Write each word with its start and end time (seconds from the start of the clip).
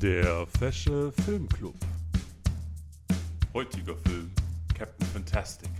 Der 0.00 0.46
Fesche 0.58 1.12
Filmclub. 1.24 1.74
Heutiger 3.54 3.96
Film 3.96 4.30
Captain 4.74 5.06
Fantastic. 5.08 5.70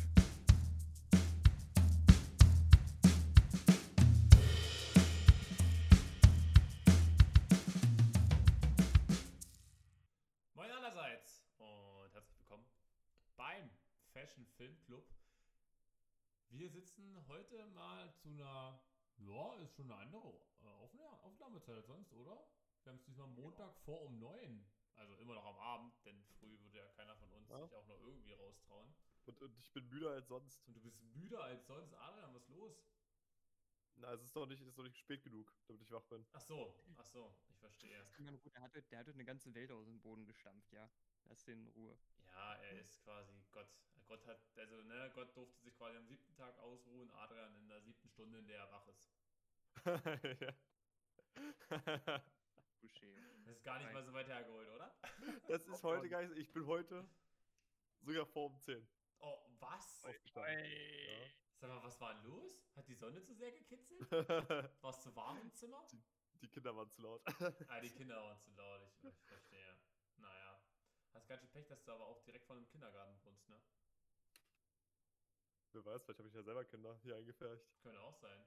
Moin 10.54 10.70
allerseits 10.70 11.42
und 11.58 12.12
herzlich 12.14 12.38
willkommen 12.38 12.64
beim 13.36 13.70
Fashion 14.12 14.46
Film 14.56 14.76
Club. 14.86 15.04
Wir 16.50 16.70
sitzen 16.70 17.16
heute 17.28 17.66
mal 17.74 18.12
zu 18.22 18.28
einer, 18.28 18.80
ja, 19.18 19.54
ist 19.62 19.74
schon 19.74 19.90
eine 19.90 20.00
andere 20.00 20.28
äh, 20.62 20.66
Aufna- 20.84 21.18
Aufnahmezeit 21.22 21.84
sonst, 21.86 22.12
oder? 22.12 22.46
Wir 22.84 22.90
haben 22.92 22.98
es 22.98 23.04
diesmal 23.04 23.28
Montag 23.28 23.74
vor 23.78 24.02
um 24.02 24.18
neun. 24.18 24.64
Also 24.96 25.14
immer 25.16 25.34
noch 25.34 25.46
am 25.46 25.58
Abend, 25.58 25.92
denn 26.04 26.22
früh 26.38 26.60
würde 26.60 26.78
ja 26.78 26.86
keiner 26.88 27.16
von 27.16 27.30
uns 27.32 27.48
Ja. 27.48 27.60
sich 27.62 27.74
auch 27.74 27.86
noch 27.86 27.98
irgendwie 28.00 28.32
raustrauen. 28.32 28.94
Und, 29.26 29.40
und 29.40 29.58
ich 29.58 29.72
bin 29.72 29.88
müder 29.88 30.10
als 30.10 30.28
sonst. 30.28 30.66
Und 30.68 30.74
du 30.74 30.80
bist 30.82 31.02
müder 31.14 31.42
als 31.42 31.66
sonst. 31.66 31.94
Adrian, 31.94 32.32
was 32.34 32.42
ist 32.42 32.50
los? 32.50 32.84
Na, 33.96 34.12
es 34.12 34.22
ist 34.22 34.36
doch 34.36 34.46
nicht, 34.46 34.60
es 34.60 34.68
ist 34.68 34.76
doch 34.78 34.82
nicht 34.82 34.98
spät 34.98 35.22
genug, 35.22 35.52
damit 35.66 35.80
ich 35.82 35.90
wach 35.92 36.04
bin. 36.04 36.26
Ach 36.32 36.40
so, 36.40 36.74
ach 36.98 37.06
so, 37.06 37.34
ich 37.48 37.56
verstehe. 37.58 37.96
Das 37.98 38.12
kann 38.12 38.24
man 38.26 38.38
gut. 38.40 38.52
Der 38.54 38.62
hat, 38.62 38.74
der 38.74 38.98
hat 38.98 39.06
heute 39.06 39.14
eine 39.14 39.24
ganze 39.24 39.54
Welt 39.54 39.70
aus 39.70 39.86
dem 39.86 40.00
Boden 40.00 40.26
gestampft, 40.26 40.72
ja. 40.72 40.90
Lass 41.24 41.44
den 41.44 41.60
in 41.60 41.68
Ruhe. 41.68 41.96
Ja, 42.26 42.54
er 42.56 42.80
ist 42.80 43.02
quasi 43.02 43.32
Gott. 43.50 43.68
Gott 44.06 44.26
hat, 44.26 44.38
also 44.56 44.82
ne, 44.82 45.10
Gott 45.14 45.34
durfte 45.34 45.58
sich 45.62 45.74
quasi 45.76 45.96
am 45.96 46.06
siebten 46.06 46.34
Tag 46.34 46.58
ausruhen, 46.58 47.10
Adrian 47.12 47.54
in 47.56 47.68
der 47.68 47.80
siebten 47.80 48.08
Stunde, 48.10 48.38
in 48.38 48.46
der 48.46 48.58
er 48.58 48.70
wach 48.70 48.86
ist. 48.88 49.10
Touché. 52.84 53.14
Das 53.46 53.56
ist 53.56 53.64
gar 53.64 53.78
nicht 53.78 53.86
Nein. 53.86 53.94
mal 53.94 54.04
so 54.04 54.12
weit 54.12 54.28
hergeholt, 54.28 54.68
oder? 54.68 54.94
das 55.48 55.66
ist 55.66 55.82
heute 55.82 56.08
gar 56.08 56.22
nicht, 56.22 56.36
ich 56.36 56.52
bin 56.52 56.66
heute 56.66 57.08
sogar 58.02 58.26
vor 58.26 58.46
um 58.46 58.58
10 58.60 58.86
Oh, 59.20 59.38
was? 59.58 60.02
Sag 60.02 61.70
mal, 61.70 61.82
was 61.82 61.98
war 61.98 62.12
denn 62.14 62.24
los? 62.24 62.62
Hat 62.76 62.86
die 62.86 62.94
Sonne 62.94 63.22
zu 63.22 63.32
sehr 63.34 63.52
gekitzelt? 63.52 64.10
War 64.82 64.90
es 64.90 65.00
zu 65.00 65.16
warm 65.16 65.38
im 65.38 65.50
Zimmer? 65.54 65.86
Die 66.42 66.48
Kinder 66.48 66.76
waren 66.76 66.90
zu 66.90 67.00
laut. 67.00 67.22
Ah, 67.68 67.80
die 67.80 67.88
Kinder 67.94 68.22
waren 68.22 68.38
zu 68.38 68.50
laut, 68.50 68.82
ich, 68.82 69.04
ich 69.04 69.24
verstehe. 69.24 69.78
Naja. 70.18 70.60
Hast 71.14 71.26
ganz 71.26 71.40
schön 71.40 71.50
Pech, 71.52 71.66
dass 71.68 71.82
du 71.84 71.92
aber 71.92 72.06
auch 72.06 72.22
direkt 72.24 72.44
vor 72.44 72.56
einem 72.56 72.66
Kindergarten 72.66 73.18
wohnst, 73.24 73.48
ne? 73.48 73.62
Wer 75.72 75.84
weiß, 75.86 76.02
vielleicht 76.02 76.18
habe 76.18 76.28
ich 76.28 76.34
ja 76.34 76.42
selber 76.42 76.64
Kinder 76.66 76.98
hier 77.02 77.16
eingefärbt. 77.16 77.66
Könnte 77.80 78.00
auch 78.02 78.16
sein. 78.16 78.44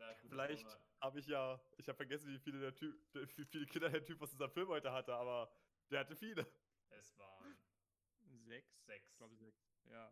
Na, 0.00 0.14
gut, 0.14 0.22
das 0.22 0.30
Vielleicht 0.30 0.66
habe 1.02 1.18
ich 1.20 1.26
ja, 1.26 1.60
ich 1.76 1.86
habe 1.86 1.96
vergessen, 1.96 2.32
wie 2.32 2.38
viele, 2.38 2.58
der 2.58 2.74
typ, 2.74 2.96
wie 3.36 3.44
viele 3.44 3.66
Kinder 3.66 3.90
der 3.90 4.02
Typ 4.02 4.20
aus 4.22 4.32
unserem 4.32 4.50
Film 4.50 4.68
heute 4.68 4.90
hatte, 4.90 5.14
aber 5.14 5.52
der 5.90 6.00
hatte 6.00 6.16
viele. 6.16 6.50
Es 6.88 7.18
waren 7.18 7.54
Sechs? 8.46 8.82
sechs. 8.86 9.10
Ich 9.10 9.16
glaube 9.18 9.36
sechs. 9.36 9.62
Ja. 9.84 10.10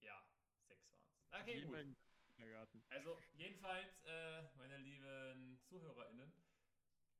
Ja, 0.00 0.26
sechs 0.66 0.90
waren 0.90 1.00
es. 1.06 1.40
Okay, 1.40 1.54
Jeden 1.54 1.72
gut. 1.72 1.96
Kindergarten. 2.34 2.84
Also, 2.90 3.18
jedenfalls, 3.32 4.02
äh, 4.04 4.42
meine 4.56 4.76
lieben 4.76 5.58
ZuhörerInnen, 5.64 6.32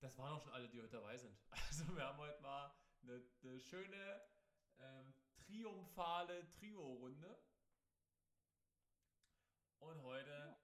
das 0.00 0.18
waren 0.18 0.32
auch 0.34 0.42
schon 0.42 0.52
alle, 0.52 0.68
die 0.68 0.80
heute 0.80 0.96
dabei 0.96 1.16
sind. 1.16 1.38
Also, 1.68 1.96
wir 1.96 2.04
haben 2.04 2.18
heute 2.18 2.40
mal 2.42 2.74
eine, 3.02 3.22
eine 3.42 3.60
schöne, 3.60 4.22
ähm, 4.78 5.14
triumphale 5.36 6.46
Trio-Runde. 6.50 7.42
Und 9.78 10.02
heute 10.02 10.61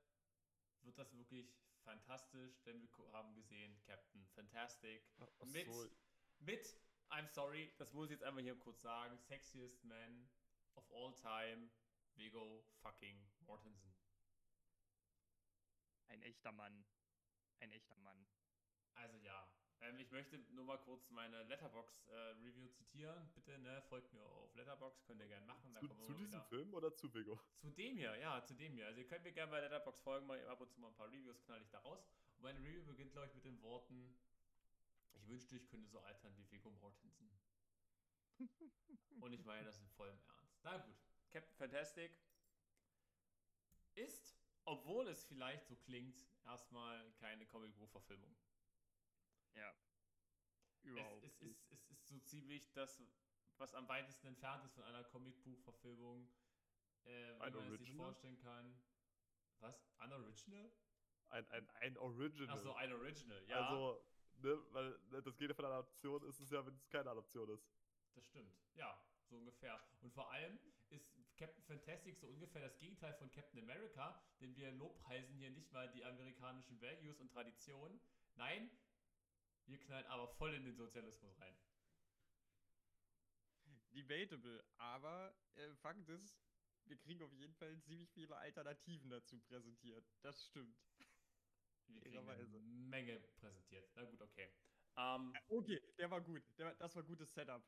wird 0.98 1.06
das 1.06 1.16
wirklich 1.16 1.54
fantastisch, 1.84 2.60
denn 2.64 2.82
wir 2.82 3.12
haben 3.12 3.32
gesehen 3.34 3.80
Captain 3.86 4.26
Fantastic 4.34 5.02
Ach 5.20 5.46
mit, 5.46 5.66
so. 5.66 5.88
mit, 6.40 6.76
I'm 7.10 7.28
sorry, 7.28 7.72
das 7.78 7.92
muss 7.92 8.06
ich 8.06 8.12
jetzt 8.12 8.24
einfach 8.24 8.40
hier 8.40 8.58
kurz 8.58 8.82
sagen, 8.82 9.16
sexiest 9.18 9.82
man 9.84 10.28
of 10.74 10.90
all 10.90 11.14
time, 11.14 11.70
Viggo 12.16 12.64
fucking 12.82 13.30
Mortensen. 13.46 13.94
Ein 16.08 16.22
echter 16.22 16.52
Mann. 16.52 16.84
Ein 17.60 17.70
echter 17.70 17.96
Mann. 17.96 18.26
Also 18.94 19.16
ja, 19.18 19.48
ähm, 19.80 19.98
ich 19.98 20.10
möchte 20.10 20.38
nur 20.54 20.64
mal 20.64 20.78
kurz 20.78 21.10
meine 21.10 21.42
Letterbox-Review 21.44 22.68
zitieren. 22.68 23.30
Bitte, 23.34 23.58
ne, 23.58 23.82
folgt 23.88 24.12
mir 24.12 24.22
auf 24.22 24.54
Letterbox, 24.54 25.04
könnt 25.06 25.20
ihr 25.20 25.28
gerne 25.28 25.46
machen. 25.46 25.76
Zu, 25.78 25.88
zu 25.88 26.12
diesem 26.14 26.32
wieder- 26.32 26.44
Film 26.48 26.74
oder 26.74 26.94
zu 26.94 27.12
Vigo? 27.14 27.38
Zu 27.60 27.70
dem 27.70 27.96
hier, 27.96 28.16
ja, 28.16 28.42
zu 28.44 28.54
dem 28.54 28.72
hier. 28.74 28.86
Also 28.86 29.00
ihr 29.00 29.06
könnt 29.06 29.24
mir 29.24 29.32
gerne 29.32 29.50
bei 29.50 29.60
Letterbox 29.60 30.00
folgen, 30.00 30.26
mal 30.26 30.44
ab 30.48 30.60
und 30.60 30.70
zu 30.72 30.80
mal 30.80 30.88
ein 30.88 30.94
paar 30.94 31.08
Reviews 31.08 31.40
knall 31.44 31.62
ich 31.62 31.70
da 31.70 31.78
raus. 31.80 32.06
Und 32.36 32.42
meine 32.42 32.58
Review 32.60 32.84
beginnt, 32.84 33.12
glaube 33.12 33.28
ich, 33.28 33.34
mit 33.34 33.44
den 33.44 33.60
Worten, 33.62 34.16
ich 35.14 35.26
wünschte, 35.28 35.56
ich 35.56 35.66
könnte 35.68 35.88
so 35.88 36.00
altern 36.00 36.36
wie 36.36 36.50
Viggo 36.50 36.70
Mortensen. 36.70 37.30
und 39.20 39.32
ich 39.32 39.44
meine 39.44 39.64
das 39.64 39.80
in 39.80 39.88
vollem 39.90 40.18
Ernst. 40.26 40.58
Na 40.62 40.76
gut, 40.78 40.96
Captain 41.30 41.54
Fantastic 41.56 42.12
ist, 43.94 44.36
obwohl 44.64 45.08
es 45.08 45.24
vielleicht 45.24 45.66
so 45.66 45.76
klingt, 45.76 46.24
erstmal 46.44 47.10
keine 47.14 47.46
Comic-Buch-Verfilmung. 47.46 48.34
Ja. 49.54 49.74
Überhaupt. 50.82 51.24
Es, 51.24 51.40
es, 51.40 51.42
ist, 51.42 51.70
es 51.70 51.90
ist 51.90 52.06
so 52.06 52.18
ziemlich 52.20 52.72
das, 52.72 53.02
was 53.58 53.74
am 53.74 53.88
weitesten 53.88 54.28
entfernt 54.28 54.64
ist 54.64 54.74
von 54.74 54.84
einer 54.84 55.04
Comicbuch-Verfilmung, 55.04 56.28
äh, 57.04 57.10
wie 57.10 57.12
Ein 57.12 57.38
man 57.38 57.48
es 57.48 57.54
sich 57.54 57.80
Original? 57.80 58.06
vorstellen 58.06 58.38
kann. 58.38 58.82
Was? 59.60 59.88
Unoriginal? 59.98 60.70
Ein, 61.30 61.46
ein, 61.50 61.70
ein 61.80 61.98
Original. 61.98 62.56
Achso, 62.56 62.72
ein 62.74 62.92
Original, 62.92 63.44
ja. 63.48 63.66
Also, 63.66 64.04
ne, 64.38 64.58
weil 64.72 64.98
ne, 65.10 65.22
das 65.22 65.36
geht 65.36 65.48
ja 65.48 65.54
von 65.54 65.64
einer 65.64 65.74
Adoption, 65.74 66.22
ist 66.28 66.40
es 66.40 66.50
ja, 66.50 66.64
wenn 66.64 66.74
es 66.74 66.88
keine 66.88 67.10
Adoption 67.10 67.50
ist. 67.50 67.68
Das 68.14 68.24
stimmt. 68.26 68.56
Ja, 68.74 68.98
so 69.24 69.36
ungefähr. 69.36 69.80
Und 70.00 70.12
vor 70.14 70.30
allem 70.30 70.58
ist 70.90 71.12
Captain 71.36 71.62
Fantastic 71.64 72.16
so 72.16 72.26
ungefähr 72.28 72.62
das 72.62 72.78
Gegenteil 72.78 73.14
von 73.14 73.30
Captain 73.30 73.60
America, 73.60 74.20
denn 74.40 74.56
wir 74.56 74.72
lobpreisen 74.72 75.36
hier 75.36 75.50
nicht 75.50 75.70
mal 75.72 75.90
die 75.90 76.04
amerikanischen 76.04 76.80
Values 76.80 77.20
und 77.20 77.30
Traditionen. 77.30 78.00
Nein, 78.36 78.70
wir 79.68 79.78
knallen 79.78 80.06
aber 80.06 80.28
voll 80.28 80.54
in 80.54 80.64
den 80.64 80.76
Sozialismus 80.76 81.38
rein. 81.40 81.56
Debatable. 83.90 84.64
Aber 84.78 85.34
äh, 85.54 85.74
Fakt 85.76 86.08
ist, 86.08 86.40
wir 86.84 86.96
kriegen 86.96 87.22
auf 87.22 87.32
jeden 87.32 87.54
Fall 87.54 87.80
ziemlich 87.82 88.10
viele 88.10 88.36
Alternativen 88.36 89.10
dazu 89.10 89.38
präsentiert. 89.40 90.06
Das 90.22 90.44
stimmt. 90.46 90.76
Wir 91.88 92.00
kriegen 92.02 92.28
eine. 92.28 92.46
Menge 92.88 93.20
präsentiert. 93.36 93.90
Na 93.94 94.04
gut, 94.04 94.20
okay. 94.20 94.50
Ähm, 94.96 95.34
Okay, 95.48 95.80
der 95.98 96.10
war 96.10 96.20
gut. 96.20 96.42
Der, 96.58 96.74
das 96.76 96.94
war 96.96 97.02
gutes 97.02 97.32
Setup. 97.32 97.62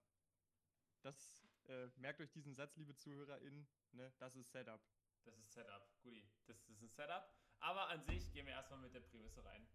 Das, 1.02 1.46
äh, 1.68 1.88
merkt 1.96 2.20
euch 2.20 2.30
diesen 2.30 2.54
Satz, 2.54 2.76
liebe 2.76 2.94
ZuhörerInnen, 2.94 3.66
ne? 3.92 4.12
Das 4.18 4.36
ist 4.36 4.50
Setup. 4.50 4.80
Das 5.24 5.38
ist 5.38 5.52
Setup. 5.52 5.88
Guti, 6.02 6.28
das 6.46 6.58
ist 6.68 6.82
ein 6.82 6.90
Setup. 6.90 7.24
Aber 7.60 7.88
an 7.88 8.02
sich 8.04 8.30
gehen 8.32 8.46
wir 8.46 8.54
erstmal 8.54 8.80
mit 8.80 8.94
der 8.94 9.00
Prämisse 9.00 9.44
rein. 9.44 9.66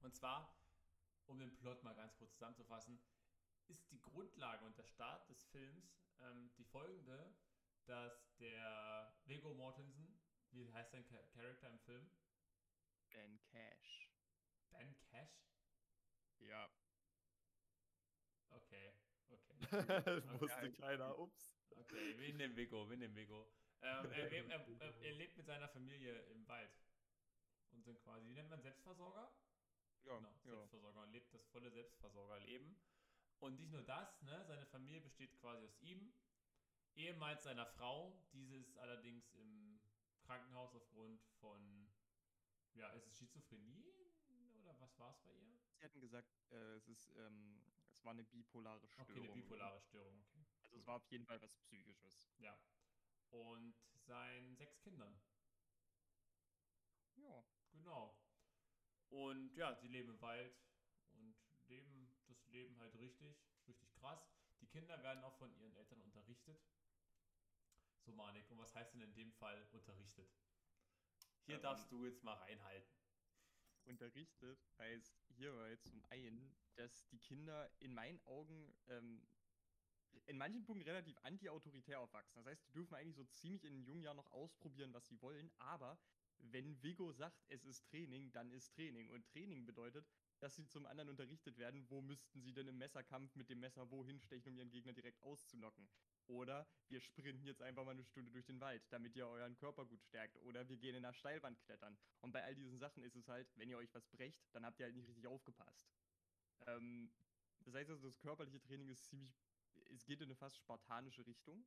Und 0.00 0.14
zwar, 0.14 0.54
um 1.26 1.38
den 1.38 1.54
Plot 1.56 1.82
mal 1.82 1.94
ganz 1.94 2.16
kurz 2.16 2.32
zusammenzufassen, 2.34 3.00
ist 3.68 3.90
die 3.90 4.00
Grundlage 4.00 4.64
und 4.64 4.76
der 4.76 4.84
Start 4.84 5.28
des 5.28 5.42
Films 5.44 6.04
ähm, 6.20 6.52
die 6.56 6.64
folgende, 6.64 7.34
dass 7.86 8.34
der 8.36 9.14
Viggo 9.24 9.54
Mortensen, 9.54 10.18
wie 10.50 10.70
heißt 10.72 10.92
sein 10.92 11.04
Cha- 11.04 11.22
Charakter 11.32 11.68
im 11.68 11.78
Film? 11.80 12.10
Ben 13.12 13.40
Cash. 13.44 14.10
Ben 14.70 14.94
Cash? 15.10 15.48
Ja. 16.40 16.68
Okay, 18.50 18.92
okay. 19.28 19.56
das 20.04 20.24
Okay. 20.24 20.40
wusste 20.40 20.72
keiner. 20.72 21.18
Ups. 21.18 21.54
Okay, 21.76 22.16
wir 22.18 22.34
nehmen 22.34 22.56
Viggo, 22.56 22.88
wir 22.88 22.96
nehmen 22.96 23.16
Viggo. 23.16 23.48
Ähm, 23.82 24.10
er, 24.12 24.30
er, 24.30 24.46
er, 24.80 25.02
er 25.02 25.12
lebt 25.12 25.36
mit 25.36 25.46
seiner 25.46 25.68
Familie 25.68 26.20
im 26.26 26.46
Wald. 26.46 26.72
Und 27.72 27.82
sind 27.82 28.00
quasi, 28.00 28.28
wie 28.28 28.34
nennt 28.34 28.48
man 28.48 28.60
Selbstversorger? 28.62 29.32
Ja, 30.04 30.16
Genau, 30.16 30.28
ja. 30.28 30.56
Selbstversorger 30.56 31.02
und 31.02 31.12
lebt 31.12 31.32
das 31.34 31.46
volle 31.46 31.70
Selbstversorgerleben. 31.70 32.76
Und 33.40 33.56
nicht 33.56 33.70
nur 33.70 33.82
das, 33.82 34.22
ne, 34.22 34.44
seine 34.46 34.66
Familie 34.66 35.00
besteht 35.00 35.34
quasi 35.40 35.64
aus 35.64 35.76
ihm, 35.80 36.12
ehemals 36.94 37.42
seiner 37.42 37.66
Frau, 37.66 38.16
diese 38.32 38.56
ist 38.56 38.76
allerdings 38.78 39.32
im 39.34 39.80
Krankenhaus 40.20 40.74
aufgrund 40.74 41.22
von, 41.40 41.92
ja, 42.74 42.88
ist 42.90 43.06
es 43.06 43.18
Schizophrenie 43.18 43.84
oder 44.60 44.78
was 44.80 44.98
war 44.98 45.10
es 45.10 45.18
bei 45.22 45.34
ihr? 45.34 45.58
Sie 45.78 45.84
hatten 45.84 46.00
gesagt, 46.00 46.28
äh, 46.50 46.76
es 46.76 46.88
ist, 46.88 47.10
ähm, 47.16 47.60
es 47.90 48.04
war 48.04 48.12
eine 48.12 48.24
bipolare 48.24 48.86
Störung. 48.88 49.10
Okay, 49.10 49.20
eine 49.20 49.32
bipolare 49.32 49.80
Störung, 49.82 50.18
okay. 50.20 50.44
Also 50.62 50.78
es 50.78 50.86
war 50.86 50.96
auf 50.96 51.06
jeden 51.10 51.26
Fall 51.26 51.40
was 51.42 51.54
Psychisches. 51.56 52.30
Ja. 52.38 52.58
Und 53.30 53.74
seinen 54.06 54.56
sechs 54.56 54.80
Kindern. 54.80 55.20
Ja. 57.16 57.44
Genau. 57.72 58.16
Und 59.14 59.54
ja, 59.54 59.72
sie 59.76 59.86
leben 59.86 60.08
im 60.10 60.20
Wald 60.20 60.52
und 61.12 61.36
leben 61.68 62.10
das 62.26 62.44
Leben 62.48 62.76
halt 62.80 62.96
richtig, 62.98 63.36
richtig 63.68 63.92
krass. 63.94 64.28
Die 64.60 64.66
Kinder 64.66 65.00
werden 65.04 65.22
auch 65.22 65.36
von 65.36 65.54
ihren 65.54 65.72
Eltern 65.76 66.00
unterrichtet. 66.02 66.60
So, 68.00 68.12
Manik, 68.12 68.50
und 68.50 68.58
was 68.58 68.74
heißt 68.74 68.92
denn 68.94 69.02
in 69.02 69.14
dem 69.14 69.32
Fall 69.32 69.68
unterrichtet? 69.70 70.28
Hier 71.46 71.56
Ähm, 71.56 71.62
darfst 71.62 71.92
du 71.92 72.04
jetzt 72.04 72.24
mal 72.24 72.34
reinhalten. 72.34 72.90
unterrichtet, 73.84 74.58
heißt 74.78 75.22
hierbei 75.28 75.76
zum 75.76 76.02
einen, 76.06 76.56
dass 76.74 77.06
die 77.08 77.18
Kinder 77.20 77.70
in 77.80 77.94
meinen 77.94 78.20
Augen 78.24 78.74
ähm, 78.88 79.28
in 80.26 80.38
manchen 80.38 80.64
Punkten 80.64 80.88
relativ 80.88 81.16
anti-autoritär 81.18 82.00
aufwachsen. 82.00 82.36
Das 82.36 82.46
heißt, 82.46 82.66
die 82.66 82.72
dürfen 82.72 82.94
eigentlich 82.94 83.16
so 83.16 83.24
ziemlich 83.24 83.64
in 83.64 83.74
den 83.74 83.84
jungen 83.84 84.02
Jahren 84.02 84.16
noch 84.16 84.30
ausprobieren, 84.32 84.92
was 84.92 85.06
sie 85.06 85.20
wollen, 85.20 85.52
aber 85.58 85.98
wenn 86.38 86.82
Vigo 86.82 87.12
sagt, 87.12 87.44
es 87.48 87.64
ist 87.64 87.86
Training, 87.88 88.32
dann 88.32 88.50
ist 88.50 88.74
Training. 88.74 89.10
Und 89.10 89.26
Training 89.26 89.66
bedeutet, 89.66 90.06
dass 90.40 90.56
sie 90.56 90.66
zum 90.66 90.86
anderen 90.86 91.08
unterrichtet 91.08 91.58
werden, 91.58 91.88
wo 91.88 92.00
müssten 92.00 92.40
sie 92.42 92.52
denn 92.52 92.68
im 92.68 92.78
Messerkampf 92.78 93.34
mit 93.34 93.48
dem 93.48 93.60
Messer 93.60 93.90
wohin 93.90 94.20
stechen, 94.20 94.50
um 94.50 94.58
ihren 94.58 94.70
Gegner 94.70 94.92
direkt 94.92 95.22
auszunocken. 95.22 95.88
Oder 96.26 96.66
wir 96.88 97.00
sprinten 97.00 97.46
jetzt 97.46 97.62
einfach 97.62 97.84
mal 97.84 97.92
eine 97.92 98.04
Stunde 98.04 98.30
durch 98.30 98.46
den 98.46 98.60
Wald, 98.60 98.82
damit 98.90 99.16
ihr 99.16 99.26
euren 99.26 99.56
Körper 99.56 99.84
gut 99.84 100.02
stärkt. 100.02 100.36
Oder 100.42 100.68
wir 100.68 100.76
gehen 100.76 100.94
in 100.94 101.04
einer 101.04 101.14
Steilwand 101.14 101.60
klettern. 101.62 101.96
Und 102.20 102.32
bei 102.32 102.42
all 102.42 102.54
diesen 102.54 102.78
Sachen 102.78 103.02
ist 103.02 103.16
es 103.16 103.28
halt, 103.28 103.48
wenn 103.56 103.68
ihr 103.68 103.78
euch 103.78 103.92
was 103.94 104.06
brecht, 104.08 104.42
dann 104.52 104.64
habt 104.64 104.80
ihr 104.80 104.86
halt 104.86 104.96
nicht 104.96 105.08
richtig 105.08 105.26
aufgepasst. 105.26 105.88
Ähm, 106.66 107.12
das 107.60 107.74
heißt 107.74 107.90
also, 107.90 108.06
das 108.06 108.18
körperliche 108.20 108.60
Training 108.60 108.88
ist 108.88 109.04
ziemlich, 109.06 109.34
es 109.90 110.04
geht 110.04 110.20
in 110.20 110.24
eine 110.24 110.36
fast 110.36 110.56
spartanische 110.56 111.26
Richtung. 111.26 111.64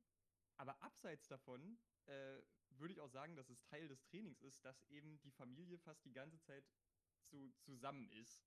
Aber 0.56 0.80
abseits 0.82 1.28
davon 1.28 1.78
äh, 2.08 2.42
würde 2.70 2.92
ich 2.92 3.00
auch 3.00 3.10
sagen, 3.10 3.36
dass 3.36 3.48
es 3.50 3.64
Teil 3.64 3.88
des 3.88 4.02
Trainings 4.04 4.40
ist, 4.42 4.64
dass 4.64 4.82
eben 4.84 5.20
die 5.22 5.30
Familie 5.30 5.78
fast 5.78 6.04
die 6.04 6.12
ganze 6.12 6.40
Zeit 6.40 6.64
zu, 7.24 7.52
zusammen 7.60 8.08
ist. 8.10 8.44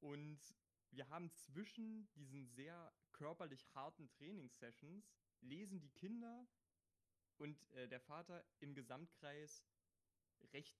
Und 0.00 0.40
wir 0.90 1.08
haben 1.08 1.32
zwischen 1.32 2.12
diesen 2.14 2.46
sehr 2.46 2.92
körperlich 3.12 3.66
harten 3.74 4.08
Trainingssessions, 4.10 5.12
lesen 5.40 5.80
die 5.80 5.90
Kinder 5.90 6.46
und 7.38 7.70
äh, 7.72 7.88
der 7.88 8.00
Vater 8.00 8.44
im 8.60 8.74
Gesamtkreis 8.74 9.64
recht, 10.52 10.76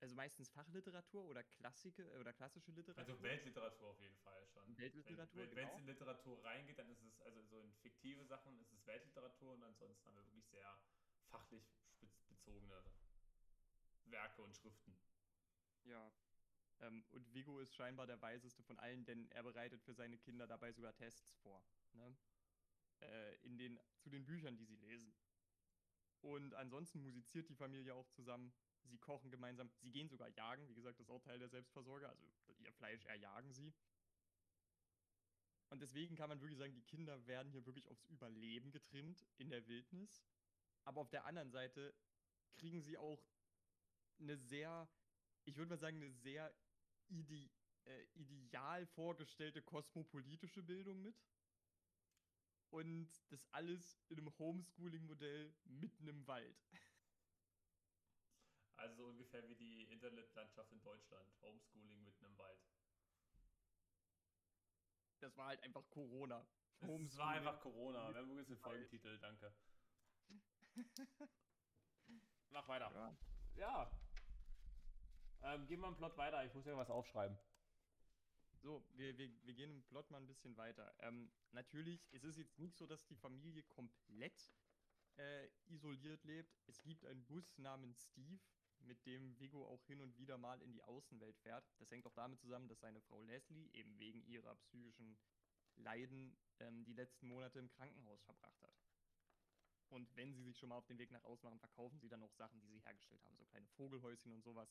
also 0.00 0.14
meistens 0.14 0.50
Fachliteratur 0.50 1.24
oder 1.26 1.42
Klassike 1.44 2.10
oder 2.18 2.32
klassische 2.32 2.72
Literatur. 2.72 3.14
Also 3.14 3.22
Weltliteratur 3.22 3.90
auf 3.90 4.00
jeden 4.00 4.16
Fall 4.16 4.46
schon. 4.48 4.76
Weltliteratur, 4.76 5.42
Wenn 5.42 5.48
es 5.50 5.54
genau. 5.54 5.78
in 5.78 5.86
Literatur 5.86 6.44
reingeht, 6.44 6.78
dann 6.78 6.90
ist 6.90 7.02
es, 7.02 7.20
also 7.22 7.42
so 7.42 7.60
in 7.60 7.72
fiktive 7.74 8.24
Sachen 8.26 8.58
ist 8.58 8.72
es 8.72 8.84
Weltliteratur 8.86 9.54
und 9.54 9.62
ansonsten 9.62 10.08
haben 10.08 10.16
wir 10.16 10.26
wirklich 10.26 10.46
sehr 10.48 10.78
fachlich 11.34 11.64
bezogene 12.28 12.80
Werke 14.04 14.42
und 14.42 14.54
Schriften. 14.54 14.96
Ja. 15.82 16.12
Ähm, 16.80 17.04
und 17.10 17.34
Vigo 17.34 17.58
ist 17.58 17.74
scheinbar 17.74 18.06
der 18.06 18.22
weiseste 18.22 18.62
von 18.62 18.78
allen, 18.78 19.04
denn 19.04 19.28
er 19.32 19.42
bereitet 19.42 19.82
für 19.82 19.94
seine 19.94 20.16
Kinder 20.16 20.46
dabei 20.46 20.70
sogar 20.70 20.94
Tests 20.94 21.34
vor. 21.42 21.60
Ne? 21.94 22.16
Äh, 23.00 23.34
in 23.42 23.58
den, 23.58 23.80
zu 23.98 24.10
den 24.10 24.24
Büchern, 24.24 24.56
die 24.56 24.64
sie 24.64 24.76
lesen. 24.76 25.12
Und 26.20 26.54
ansonsten 26.54 27.02
musiziert 27.02 27.48
die 27.48 27.56
Familie 27.56 27.94
auch 27.94 28.08
zusammen. 28.10 28.52
Sie 28.84 28.98
kochen 28.98 29.32
gemeinsam. 29.32 29.70
Sie 29.80 29.90
gehen 29.90 30.08
sogar 30.08 30.28
jagen. 30.28 30.68
Wie 30.68 30.74
gesagt, 30.74 31.00
das 31.00 31.08
ist 31.08 31.12
auch 31.12 31.22
Teil 31.22 31.40
der 31.40 31.48
Selbstversorger. 31.48 32.08
Also 32.08 32.24
ihr 32.58 32.72
Fleisch 32.72 33.04
erjagen 33.06 33.52
sie. 33.52 33.74
Und 35.70 35.82
deswegen 35.82 36.14
kann 36.14 36.28
man 36.28 36.40
wirklich 36.40 36.58
sagen, 36.58 36.74
die 36.74 36.82
Kinder 36.82 37.26
werden 37.26 37.50
hier 37.50 37.66
wirklich 37.66 37.88
aufs 37.88 38.04
Überleben 38.04 38.70
getrimmt 38.70 39.26
in 39.36 39.50
der 39.50 39.66
Wildnis. 39.66 40.24
Aber 40.84 41.00
auf 41.00 41.10
der 41.10 41.24
anderen 41.24 41.50
Seite 41.50 41.94
kriegen 42.54 42.80
sie 42.82 42.96
auch 42.96 43.22
eine 44.18 44.36
sehr, 44.36 44.88
ich 45.44 45.56
würde 45.56 45.70
mal 45.70 45.78
sagen, 45.78 45.96
eine 45.96 46.12
sehr 46.12 46.54
ide 47.08 47.50
äh, 47.84 48.04
ideal 48.14 48.86
vorgestellte 48.86 49.62
kosmopolitische 49.62 50.62
Bildung 50.62 51.02
mit. 51.02 51.16
Und 52.70 53.08
das 53.30 53.46
alles 53.52 54.00
in 54.08 54.18
einem 54.18 54.36
Homeschooling-Modell 54.38 55.54
mitten 55.64 56.08
im 56.08 56.26
Wald. 56.26 56.56
Also 58.76 58.96
so 58.96 59.06
ungefähr 59.06 59.48
wie 59.48 59.54
die 59.54 59.84
Internetlandschaft 59.84 60.70
in 60.72 60.82
Deutschland. 60.82 61.32
Homeschooling 61.40 62.02
mitten 62.02 62.24
im 62.24 62.36
Wald. 62.36 62.60
Das 65.20 65.36
war 65.36 65.46
halt 65.46 65.62
einfach 65.62 65.88
Corona. 65.90 66.44
Es 66.80 67.16
war 67.16 67.30
einfach 67.30 67.60
Corona. 67.60 68.10
Wir 68.10 68.16
haben 68.16 68.30
übrigens 68.30 68.48
den 68.48 68.58
Folgentitel, 68.58 69.18
danke. 69.20 69.54
Mach 72.50 72.68
weiter. 72.68 72.90
Ja. 72.94 73.16
Ja. 73.56 73.90
Ähm, 75.42 75.66
gehen 75.66 75.80
wir 75.80 75.88
im 75.88 75.96
Plot 75.96 76.16
weiter. 76.16 76.44
Ich 76.44 76.54
muss 76.54 76.66
ja 76.66 76.76
was 76.76 76.90
aufschreiben. 76.90 77.36
So, 78.62 78.82
wir, 78.94 79.16
wir, 79.18 79.30
wir 79.44 79.54
gehen 79.54 79.70
im 79.70 79.82
Plot 79.84 80.10
mal 80.10 80.18
ein 80.18 80.26
bisschen 80.26 80.56
weiter. 80.56 80.94
Ähm, 81.00 81.30
natürlich, 81.52 82.08
es 82.12 82.24
ist 82.24 82.38
jetzt 82.38 82.58
nicht 82.58 82.78
so, 82.78 82.86
dass 82.86 83.04
die 83.04 83.16
Familie 83.16 83.62
komplett 83.64 84.54
äh, 85.18 85.48
isoliert 85.66 86.24
lebt. 86.24 86.58
Es 86.66 86.82
gibt 86.82 87.04
einen 87.04 87.24
Bus 87.26 87.58
namens 87.58 88.02
Steve, 88.04 88.40
mit 88.80 89.04
dem 89.06 89.38
Vigo 89.38 89.66
auch 89.66 89.84
hin 89.86 90.00
und 90.00 90.16
wieder 90.18 90.38
mal 90.38 90.60
in 90.62 90.72
die 90.72 90.82
Außenwelt 90.82 91.38
fährt. 91.38 91.64
Das 91.78 91.90
hängt 91.90 92.06
auch 92.06 92.14
damit 92.14 92.40
zusammen, 92.40 92.68
dass 92.68 92.80
seine 92.80 93.00
Frau 93.02 93.22
Leslie 93.22 93.70
eben 93.72 93.98
wegen 93.98 94.22
ihrer 94.26 94.54
psychischen 94.56 95.18
Leiden 95.76 96.36
ähm, 96.60 96.84
die 96.84 96.92
letzten 96.92 97.28
Monate 97.28 97.58
im 97.58 97.70
Krankenhaus 97.70 98.22
verbracht 98.22 98.62
hat. 98.62 98.74
Und 99.90 100.14
wenn 100.16 100.32
sie 100.34 100.42
sich 100.42 100.58
schon 100.58 100.70
mal 100.70 100.76
auf 100.76 100.86
den 100.86 100.98
Weg 100.98 101.10
nach 101.10 101.22
außen 101.24 101.44
machen, 101.44 101.58
verkaufen 101.60 101.98
sie 102.00 102.08
dann 102.08 102.22
auch 102.22 102.32
Sachen, 102.32 102.60
die 102.60 102.66
sie 102.68 102.80
hergestellt 102.80 103.24
haben, 103.24 103.36
so 103.36 103.44
kleine 103.44 103.66
Vogelhäuschen 103.68 104.32
und 104.32 104.42
sowas. 104.42 104.68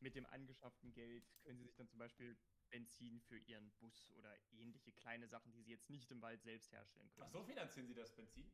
Mit 0.00 0.14
dem 0.16 0.26
angeschafften 0.26 0.92
Geld 0.92 1.24
können 1.42 1.58
sie 1.58 1.64
sich 1.66 1.76
dann 1.76 1.88
zum 1.88 1.98
Beispiel 1.98 2.36
Benzin 2.70 3.20
für 3.20 3.38
ihren 3.38 3.70
Bus 3.72 4.10
oder 4.12 4.36
ähnliche 4.50 4.92
kleine 4.92 5.28
Sachen, 5.28 5.52
die 5.52 5.62
sie 5.62 5.70
jetzt 5.70 5.88
nicht 5.90 6.10
im 6.10 6.20
Wald 6.22 6.42
selbst 6.42 6.72
herstellen 6.72 7.08
können. 7.12 7.26
Ach 7.26 7.30
so 7.30 7.44
finanzieren 7.44 7.86
Sie 7.86 7.94
das 7.94 8.14
Benzin? 8.14 8.50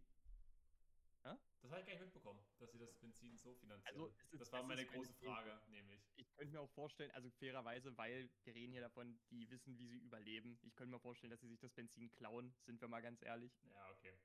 Hä? 1.25 1.37
Das 1.63 1.71
habe 1.71 1.81
ich 1.81 1.87
gar 1.87 1.95
nicht 1.95 2.03
mitbekommen, 2.05 2.45
dass 2.59 2.71
Sie 2.71 2.79
das 2.79 2.95
Benzin 3.01 3.37
so 3.37 3.55
finanzieren. 3.55 3.89
Also, 4.01 4.09
ist- 4.09 4.41
das 4.41 4.53
war 4.53 4.63
meine 4.63 4.85
große 4.87 5.15
Frage, 5.15 5.61
nämlich. 5.69 6.01
Ich 6.17 6.31
könnte 6.35 6.53
mir 6.53 6.61
auch 6.61 6.71
vorstellen, 6.71 7.11
also 7.13 7.31
fairerweise, 7.31 7.97
weil 7.97 8.31
wir 8.45 8.55
reden 8.55 8.73
hier 8.73 8.81
davon, 8.83 9.19
die 9.31 9.49
wissen, 9.51 9.79
wie 9.79 9.87
sie 9.89 9.99
überleben. 9.99 10.59
Ich 10.63 10.75
könnte 10.77 10.93
mir 10.93 11.01
vorstellen, 11.01 11.31
dass 11.31 11.41
sie 11.41 11.49
sich 11.49 11.59
das 11.61 11.73
Benzin 11.73 12.11
klauen, 12.13 12.55
sind 12.61 12.81
wir 12.81 12.89
mal 12.89 13.01
ganz 13.01 13.23
ehrlich. 13.23 13.53
Ja, 13.65 13.91
okay. 13.91 14.17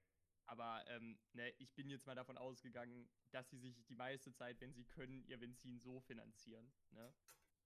Aber 0.46 0.84
ähm, 0.88 1.18
ne, 1.34 1.52
ich 1.60 1.74
bin 1.74 1.90
jetzt 1.90 2.06
mal 2.06 2.16
davon 2.16 2.38
ausgegangen, 2.38 3.10
dass 3.32 3.50
sie 3.50 3.58
sich 3.58 3.84
die 3.86 3.96
meiste 3.96 4.34
Zeit, 4.34 4.60
wenn 4.62 4.74
sie 4.74 4.86
können, 4.86 5.24
ihr 5.26 5.38
Benzin 5.38 5.80
so 5.80 6.00
finanzieren. 6.02 6.72
Ne? 6.92 7.14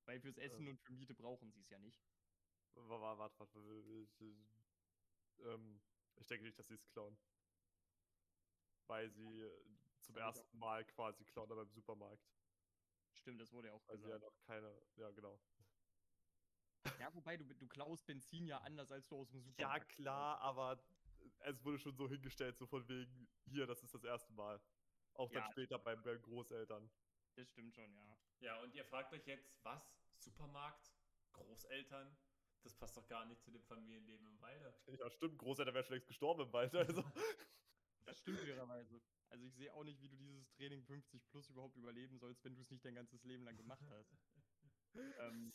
Weil 0.06 0.20
fürs 0.22 0.38
Essen 0.38 0.66
Ja. 0.66 0.72
und 0.72 0.80
für 0.80 0.92
Miete 0.94 1.14
brauchen 1.16 1.52
sie 1.52 1.62
es 1.62 1.70
ja 1.70 1.80
nicht. 1.80 2.00
Warte, 2.76 3.18
warte, 3.20 3.40
warte. 3.40 3.60
Ich, 4.04 4.22
ähm, 5.42 5.82
ich 6.16 6.28
denke 6.28 6.46
nicht, 6.46 6.58
dass 6.60 6.68
sie 6.68 6.76
es 6.76 6.88
klauen. 6.88 7.18
Weil 8.88 9.10
sie 9.10 9.42
äh, 9.42 9.66
zum 10.02 10.16
ersten 10.18 10.58
Mal 10.60 10.86
quasi 10.86 11.26
klauen, 11.26 11.52
aber 11.52 11.64
im 11.64 11.72
Supermarkt. 11.72 12.24
Stimmt, 13.14 13.42
das 13.42 13.52
wurde 13.52 13.68
ja 13.70 13.74
auch 13.74 13.86
Weil 13.88 13.98
sie 13.98 14.04
ja 14.10 14.14
gesagt. 14.14 14.24
noch 14.32 14.40
keine. 14.46 14.82
Ja, 14.96 15.12
genau. 15.12 15.40
Ja, 17.00 17.14
wobei, 17.14 17.38
du, 17.38 17.44
du 17.46 17.68
klaust 17.68 18.06
Benzin 18.06 18.48
ja 18.48 18.60
anders, 18.60 18.92
als 18.92 19.08
du 19.08 19.18
aus 19.18 19.30
dem 19.30 19.42
Ja, 19.58 19.80
Supermarkt 19.80 19.90
klar, 19.90 20.40
aber 20.40 20.78
es 21.40 21.64
wurde 21.64 21.80
schon 21.80 21.96
so 21.96 22.08
hingestellt, 22.10 22.58
so 22.58 22.66
von 22.66 22.88
wegen, 22.88 23.28
hier, 23.46 23.66
das 23.66 23.84
ist 23.84 23.94
das 23.94 24.04
erste 24.04 24.34
Mal. 24.34 24.62
Auch 25.14 25.32
dann 25.32 25.44
Ja. 25.44 25.52
später 25.52 25.80
bei, 25.80 25.96
bei 25.96 26.16
Großeltern. 26.18 26.90
Das 27.36 27.48
stimmt 27.50 27.74
schon, 27.74 27.94
ja. 27.94 28.18
Ja, 28.40 28.62
und 28.62 28.74
ihr 28.74 28.86
fragt 28.86 29.14
euch 29.14 29.26
jetzt, 29.26 29.64
was? 29.64 29.82
Supermarkt? 30.18 30.92
Großeltern? 31.34 32.18
Das 32.64 32.74
passt 32.76 32.98
doch 32.98 33.08
gar 33.08 33.26
nicht 33.26 33.42
zu 33.44 33.52
dem 33.52 33.64
Familienleben 33.64 34.28
im 34.28 34.40
Walde. 34.42 34.74
Ja, 35.00 35.10
stimmt, 35.10 35.38
Großeltern 35.38 35.74
wären 35.74 35.86
schon 35.86 35.94
längst 35.94 36.08
gestorben 36.08 36.42
im 36.42 36.54
Wald. 36.54 36.76
Also. 36.76 37.04
Das 38.06 38.20
stimmt 38.20 38.40
fairerweise. 38.40 39.02
Also 39.28 39.44
ich 39.44 39.54
sehe 39.54 39.74
auch 39.74 39.84
nicht, 39.84 40.00
wie 40.02 40.08
du 40.08 40.16
dieses 40.16 40.50
Training 40.52 40.82
50 40.86 41.28
plus 41.28 41.50
überhaupt 41.50 41.76
überleben 41.76 42.18
sollst, 42.18 42.42
wenn 42.46 42.56
du 42.56 42.62
es 42.62 42.70
nicht 42.70 42.86
dein 42.86 42.96
ganzes 42.96 43.22
Leben 43.26 43.44
lang 43.44 43.58
gemacht 43.58 43.86
hast. 43.90 44.16
ähm, 45.20 45.54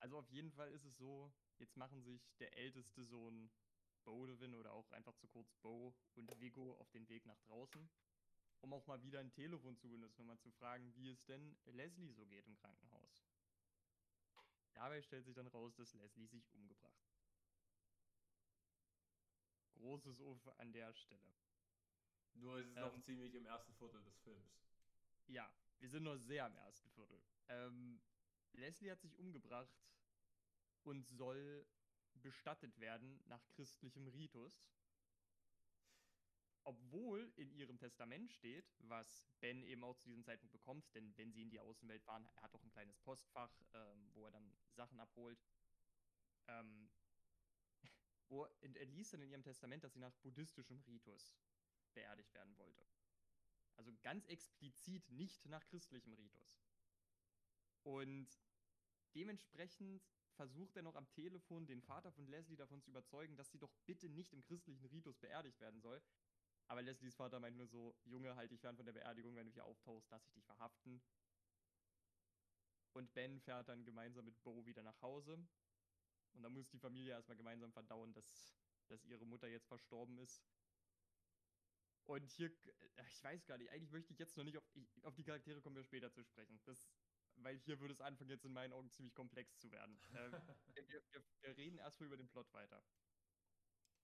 also 0.00 0.18
auf 0.18 0.28
jeden 0.30 0.50
Fall 0.50 0.72
ist 0.72 0.84
es 0.84 0.96
so, 0.96 1.32
jetzt 1.58 1.76
machen 1.76 2.02
sich 2.02 2.34
der 2.38 2.56
älteste 2.58 3.04
Sohn 3.04 3.48
Bodewin 4.08 4.54
oder 4.54 4.72
auch 4.72 4.90
einfach 4.92 5.14
zu 5.16 5.28
kurz 5.28 5.52
Bo 5.56 5.94
und 6.14 6.40
Vigo 6.40 6.74
auf 6.78 6.90
den 6.90 7.06
Weg 7.10 7.26
nach 7.26 7.38
draußen, 7.42 7.90
um 8.62 8.72
auch 8.72 8.86
mal 8.86 9.02
wieder 9.02 9.20
ein 9.20 9.30
Telefon 9.32 9.76
zu 9.76 9.88
benutzen, 9.90 10.22
um 10.22 10.28
mal 10.28 10.38
zu 10.38 10.50
fragen, 10.50 10.94
wie 10.96 11.10
es 11.10 11.22
denn 11.26 11.58
Leslie 11.66 12.10
so 12.12 12.24
geht 12.24 12.46
im 12.46 12.56
Krankenhaus. 12.56 13.22
Dabei 14.72 15.02
stellt 15.02 15.26
sich 15.26 15.34
dann 15.34 15.46
raus, 15.48 15.74
dass 15.74 15.92
Leslie 15.94 16.26
sich 16.26 16.48
umgebracht 16.54 17.04
hat. 17.04 17.20
Großes 19.74 20.20
Ufer 20.20 20.58
an 20.58 20.72
der 20.72 20.94
Stelle. 20.94 21.34
Nur 22.34 22.58
ist 22.60 22.68
es 22.68 22.76
noch 22.76 22.94
Ähm. 22.94 23.02
ziemlich 23.02 23.34
im 23.34 23.44
ersten 23.46 23.74
Viertel 23.74 24.02
des 24.04 24.16
Films. 24.20 24.64
Ja, 25.26 25.52
wir 25.80 25.88
sind 25.90 26.04
nur 26.04 26.18
sehr 26.18 26.46
im 26.46 26.56
ersten 26.56 26.88
Viertel. 26.90 27.20
Ähm, 27.48 28.00
Leslie 28.52 28.90
hat 28.90 29.00
sich 29.00 29.16
umgebracht 29.18 29.76
und 30.84 31.06
soll 31.06 31.66
bestattet 32.22 32.78
werden 32.78 33.22
nach 33.26 33.46
christlichem 33.48 34.08
Ritus. 34.08 34.68
Obwohl 36.64 37.32
in 37.36 37.50
ihrem 37.52 37.78
Testament 37.78 38.30
steht, 38.30 38.74
was 38.80 39.26
Ben 39.40 39.62
eben 39.62 39.84
auch 39.84 39.96
zu 39.96 40.08
diesem 40.08 40.24
Zeitpunkt 40.24 40.52
bekommt, 40.52 40.84
denn 40.94 41.16
wenn 41.16 41.32
sie 41.32 41.42
in 41.42 41.50
die 41.50 41.60
Außenwelt 41.60 42.02
fahren, 42.02 42.28
er 42.36 42.42
hat 42.42 42.54
auch 42.54 42.62
ein 42.62 42.70
kleines 42.70 42.98
Postfach, 42.98 43.50
ähm, 43.72 44.10
wo 44.12 44.26
er 44.26 44.32
dann 44.32 44.52
Sachen 44.72 45.00
abholt. 45.00 45.42
Ähm, 46.48 46.90
wo, 48.28 48.46
und 48.60 48.76
er 48.76 48.84
liest 48.84 49.14
dann 49.14 49.22
in 49.22 49.30
ihrem 49.30 49.42
Testament, 49.42 49.82
dass 49.82 49.94
sie 49.94 49.98
nach 49.98 50.12
buddhistischem 50.16 50.80
Ritus 50.80 51.38
beerdigt 51.94 52.34
werden 52.34 52.56
wollte. 52.58 52.86
Also 53.76 53.92
ganz 54.02 54.26
explizit 54.26 55.08
nicht 55.10 55.46
nach 55.46 55.64
christlichem 55.68 56.12
Ritus. 56.12 56.58
Und 57.82 58.28
dementsprechend 59.14 60.02
versucht 60.38 60.76
er 60.76 60.82
noch 60.82 60.94
am 60.94 61.10
Telefon 61.10 61.66
den 61.66 61.82
Vater 61.82 62.12
von 62.12 62.24
Leslie 62.28 62.56
davon 62.56 62.80
zu 62.80 62.90
überzeugen, 62.90 63.36
dass 63.36 63.50
sie 63.50 63.58
doch 63.58 63.72
bitte 63.86 64.08
nicht 64.08 64.32
im 64.32 64.44
christlichen 64.44 64.86
Ritus 64.86 65.18
beerdigt 65.18 65.60
werden 65.60 65.80
soll. 65.80 66.00
Aber 66.68 66.80
Leslies 66.80 67.16
Vater 67.16 67.40
meint 67.40 67.56
nur 67.56 67.66
so, 67.66 67.96
Junge, 68.04 68.36
halt 68.36 68.52
dich 68.52 68.60
fern 68.60 68.76
von 68.76 68.86
der 68.86 68.92
Beerdigung, 68.92 69.34
wenn 69.34 69.46
du 69.46 69.52
hier 69.52 69.64
auftauchst, 69.64 70.08
lass 70.10 70.24
ich 70.26 70.32
dich 70.32 70.44
verhaften. 70.44 71.02
Und 72.92 73.12
Ben 73.14 73.40
fährt 73.40 73.68
dann 73.68 73.84
gemeinsam 73.84 74.26
mit 74.26 74.40
Bo 74.44 74.64
wieder 74.64 74.84
nach 74.84 75.02
Hause. 75.02 75.34
Und 76.34 76.42
dann 76.42 76.52
muss 76.52 76.68
die 76.68 76.78
Familie 76.78 77.12
erstmal 77.12 77.36
gemeinsam 77.36 77.72
verdauen, 77.72 78.12
dass, 78.12 78.54
dass 78.86 79.04
ihre 79.06 79.26
Mutter 79.26 79.48
jetzt 79.48 79.66
verstorben 79.66 80.18
ist. 80.18 80.44
Und 82.04 82.30
hier, 82.30 82.46
äh, 82.46 83.06
ich 83.08 83.24
weiß 83.24 83.44
gar 83.44 83.58
nicht, 83.58 83.70
eigentlich 83.70 83.90
möchte 83.90 84.12
ich 84.12 84.18
jetzt 84.20 84.36
noch 84.36 84.44
nicht 84.44 84.56
auf, 84.56 84.64
ich, 84.74 85.04
auf 85.04 85.14
die 85.16 85.24
Charaktere 85.24 85.60
kommen 85.60 85.76
wir 85.76 85.84
später 85.84 86.12
zu 86.12 86.22
sprechen. 86.22 86.60
Das, 86.64 86.88
weil 87.42 87.58
hier 87.58 87.80
würde 87.80 87.92
es 87.92 88.00
anfangen, 88.00 88.30
jetzt 88.30 88.44
in 88.44 88.52
meinen 88.52 88.72
Augen 88.72 88.90
ziemlich 88.90 89.14
komplex 89.14 89.58
zu 89.58 89.70
werden. 89.70 89.98
äh, 90.12 90.30
wir, 90.74 91.02
wir, 91.12 91.24
wir 91.40 91.56
reden 91.56 91.78
erstmal 91.78 92.06
über 92.08 92.16
den 92.16 92.28
Plot 92.28 92.52
weiter. 92.52 92.82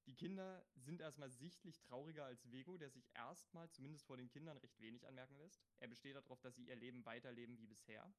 Die 0.06 0.14
Kinder 0.14 0.66
sind 0.74 1.00
erstmal 1.00 1.30
sichtlich 1.30 1.80
trauriger 1.80 2.26
als 2.26 2.50
Vego, 2.50 2.76
der 2.76 2.90
sich 2.90 3.08
erstmal, 3.14 3.70
zumindest 3.70 4.04
vor 4.04 4.18
den 4.18 4.28
Kindern, 4.28 4.58
recht 4.58 4.78
wenig 4.78 5.06
anmerken 5.06 5.36
lässt. 5.38 5.64
Er 5.78 5.88
besteht 5.88 6.16
darauf, 6.16 6.40
dass 6.42 6.54
sie 6.56 6.66
ihr 6.66 6.76
Leben 6.76 7.04
weiterleben 7.06 7.58
wie 7.58 7.66
bisher. 7.66 8.12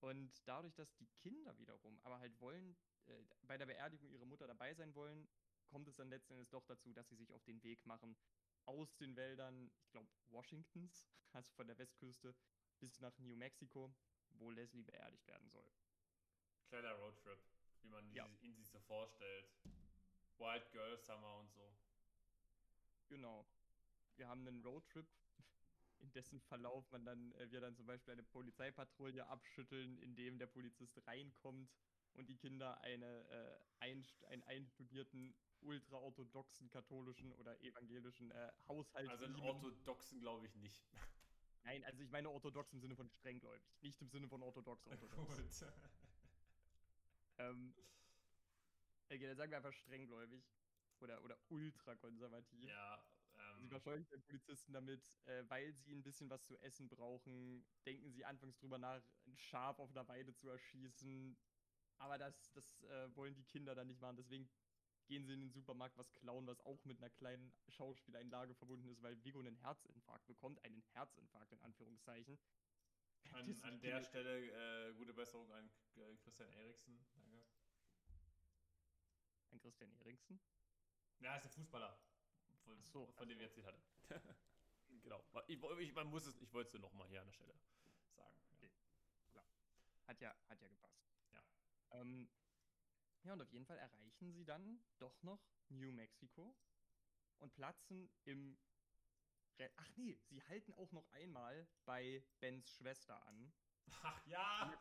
Und 0.00 0.30
dadurch, 0.46 0.74
dass 0.74 0.94
die 0.94 1.08
Kinder 1.08 1.58
wiederum 1.58 1.98
aber 2.04 2.20
halt 2.20 2.38
wollen, 2.40 2.76
äh, 3.06 3.24
bei 3.42 3.58
der 3.58 3.66
Beerdigung 3.66 4.10
ihrer 4.10 4.26
Mutter 4.26 4.46
dabei 4.46 4.74
sein 4.74 4.94
wollen, 4.94 5.28
kommt 5.66 5.88
es 5.88 5.96
dann 5.96 6.08
letzten 6.08 6.34
Endes 6.34 6.50
doch 6.50 6.64
dazu, 6.66 6.92
dass 6.92 7.08
sie 7.08 7.16
sich 7.16 7.32
auf 7.32 7.42
den 7.42 7.60
Weg 7.64 7.84
machen 7.84 8.16
aus 8.68 8.94
den 8.96 9.16
Wäldern, 9.16 9.70
ich 9.82 9.90
glaube, 9.90 10.08
Washingtons, 10.28 11.08
also 11.32 11.50
von 11.52 11.66
der 11.66 11.78
Westküste, 11.78 12.34
bis 12.78 13.00
nach 13.00 13.16
New 13.18 13.36
Mexico, 13.36 13.92
wo 14.38 14.50
Leslie 14.50 14.82
beerdigt 14.82 15.26
werden 15.26 15.48
soll. 15.50 15.68
Kleiner 16.68 16.92
Roadtrip, 16.92 17.38
wie 17.82 17.88
man 17.88 18.12
Ja. 18.12 18.28
ihn 18.40 18.54
sich 18.54 18.68
so 18.68 18.78
vorstellt. 18.80 19.46
Wild 20.38 20.70
Girl 20.72 20.96
Summer 20.98 21.36
und 21.38 21.50
so. 21.52 21.72
Genau. 23.08 23.46
Wir 24.16 24.28
haben 24.28 24.46
einen 24.46 24.62
Roadtrip, 24.64 25.06
in 25.98 26.12
dessen 26.12 26.40
Verlauf 26.40 26.90
man 26.92 27.04
dann, 27.04 27.32
äh, 27.32 27.50
wir 27.50 27.60
dann 27.60 27.74
zum 27.74 27.86
Beispiel 27.86 28.12
eine 28.12 28.22
Polizeipatrouille 28.22 29.26
abschütteln, 29.26 29.98
in 29.98 30.14
dem 30.14 30.38
der 30.38 30.46
Polizist 30.46 31.04
reinkommt 31.06 31.70
und 32.14 32.28
die 32.28 32.36
Kinder 32.36 32.80
eine, 32.82 33.06
äh, 33.30 33.84
einst- 33.84 34.24
einen 34.26 34.42
einstudierten, 34.44 35.34
ultraorthodoxen, 35.62 36.70
katholischen 36.70 37.32
oder 37.32 37.60
evangelischen 37.62 38.30
äh, 38.30 38.52
Haushalt 38.68 39.08
Also 39.08 39.24
einen 39.24 39.40
orthodoxen 39.40 40.20
glaube 40.20 40.46
ich 40.46 40.54
nicht. 40.56 40.80
Nein, 41.68 41.84
also 41.84 42.02
ich 42.02 42.10
meine 42.10 42.30
orthodox 42.30 42.72
im 42.72 42.80
Sinne 42.80 42.96
von 42.96 43.10
strenggläubig, 43.10 43.82
nicht 43.82 44.00
im 44.00 44.08
Sinne 44.08 44.26
von 44.26 44.42
orthodox 44.42 44.86
orthodox. 44.86 45.60
Gut. 45.60 45.72
ähm, 47.36 47.74
okay, 49.10 49.26
dann 49.26 49.36
sagen 49.36 49.50
wir 49.50 49.58
einfach 49.58 49.74
strenggläubig 49.74 50.42
oder, 51.00 51.22
oder 51.22 51.36
ultrakonservativ. 51.50 52.64
ja, 52.64 53.04
Sie 53.58 53.64
ähm, 53.64 53.68
verscheuchen 53.68 54.08
den 54.08 54.22
Polizisten 54.22 54.72
damit, 54.72 55.02
äh, 55.26 55.44
weil 55.48 55.74
sie 55.74 55.92
ein 55.92 56.02
bisschen 56.02 56.30
was 56.30 56.42
zu 56.46 56.56
essen 56.62 56.88
brauchen. 56.88 57.66
Denken 57.84 58.12
sie 58.12 58.24
anfangs 58.24 58.56
drüber 58.56 58.78
nach, 58.78 59.02
ein 59.26 59.36
Schaf 59.36 59.78
auf 59.78 59.90
einer 59.90 60.08
Weide 60.08 60.34
zu 60.34 60.48
erschießen. 60.48 61.36
Aber 61.98 62.16
das, 62.16 62.50
das 62.52 62.80
äh, 62.84 63.14
wollen 63.14 63.34
die 63.34 63.44
Kinder 63.44 63.74
dann 63.74 63.88
nicht 63.88 64.00
machen. 64.00 64.16
Deswegen 64.16 64.48
gehen 65.08 65.24
sie 65.24 65.32
in 65.32 65.40
den 65.40 65.50
Supermarkt 65.50 65.96
was 65.96 66.12
klauen, 66.12 66.46
was 66.46 66.60
auch 66.60 66.84
mit 66.84 66.98
einer 66.98 67.10
kleinen 67.10 67.52
Schauspieleinlage 67.68 68.54
verbunden 68.54 68.88
ist, 68.88 69.02
weil 69.02 69.22
Vigo 69.24 69.40
einen 69.40 69.56
Herzinfarkt 69.56 70.26
bekommt. 70.26 70.62
Einen 70.64 70.82
Herzinfarkt 70.92 71.52
in 71.52 71.60
Anführungszeichen. 71.62 72.38
an, 73.32 73.60
an 73.62 73.80
der 73.80 74.02
Stelle 74.04 74.88
äh, 74.90 74.94
gute 74.94 75.14
Besserung 75.14 75.50
an 75.52 75.70
äh, 75.96 76.16
Christian 76.18 76.50
Eriksen. 76.50 77.04
Danke. 77.14 77.44
An 79.50 79.60
Christian 79.60 79.92
Eriksen. 80.00 80.40
Ja, 81.20 81.36
ist 81.36 81.44
der 81.44 81.50
Fußballer, 81.50 81.98
von, 82.64 82.82
so, 82.84 83.06
von 83.16 83.28
dem 83.28 83.38
wir 83.38 83.46
jetzt 83.46 83.58
hatte. 83.64 83.82
genau. 85.02 85.24
Ich, 85.48 85.58
ich, 85.80 85.92
man 85.94 86.06
muss 86.08 86.26
es, 86.26 86.40
ich 86.40 86.52
wollte 86.52 86.68
es 86.68 86.72
nur 86.74 86.82
nochmal 86.82 87.08
hier 87.08 87.20
an 87.20 87.26
der 87.26 87.32
Stelle 87.32 87.54
sagen. 88.14 88.36
Ja. 89.34 89.44
Hat 90.06 90.20
ja, 90.20 90.34
hat 90.48 90.60
ja 90.60 90.68
gepasst. 90.68 91.02
Ja. 91.32 91.42
Ähm, 91.90 92.28
ja, 93.22 93.32
und 93.32 93.42
auf 93.42 93.52
jeden 93.52 93.66
Fall 93.66 93.78
erreichen 93.78 94.32
sie 94.32 94.44
dann 94.44 94.80
doch 94.98 95.22
noch 95.22 95.42
New 95.68 95.92
Mexico 95.92 96.56
und 97.38 97.54
platzen 97.54 98.10
im. 98.24 98.58
Re 99.58 99.70
Ach 99.76 99.90
nee, 99.96 100.18
sie 100.24 100.42
halten 100.44 100.72
auch 100.74 100.92
noch 100.92 101.08
einmal 101.10 101.68
bei 101.84 102.24
Bens 102.40 102.70
Schwester 102.70 103.20
an, 103.26 103.52
Ach 104.02 104.26
ja! 104.26 104.72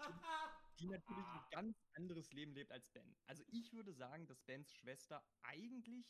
die 0.79 0.87
natürlich 0.87 1.25
ein 1.25 1.49
ganz 1.49 1.77
anderes 1.95 2.31
Leben 2.31 2.53
lebt 2.53 2.71
als 2.71 2.87
Ben. 2.89 3.15
Also 3.25 3.43
ich 3.47 3.73
würde 3.73 3.93
sagen, 3.93 4.27
dass 4.27 4.41
Bens 4.41 4.71
Schwester 4.73 5.25
eigentlich 5.41 6.05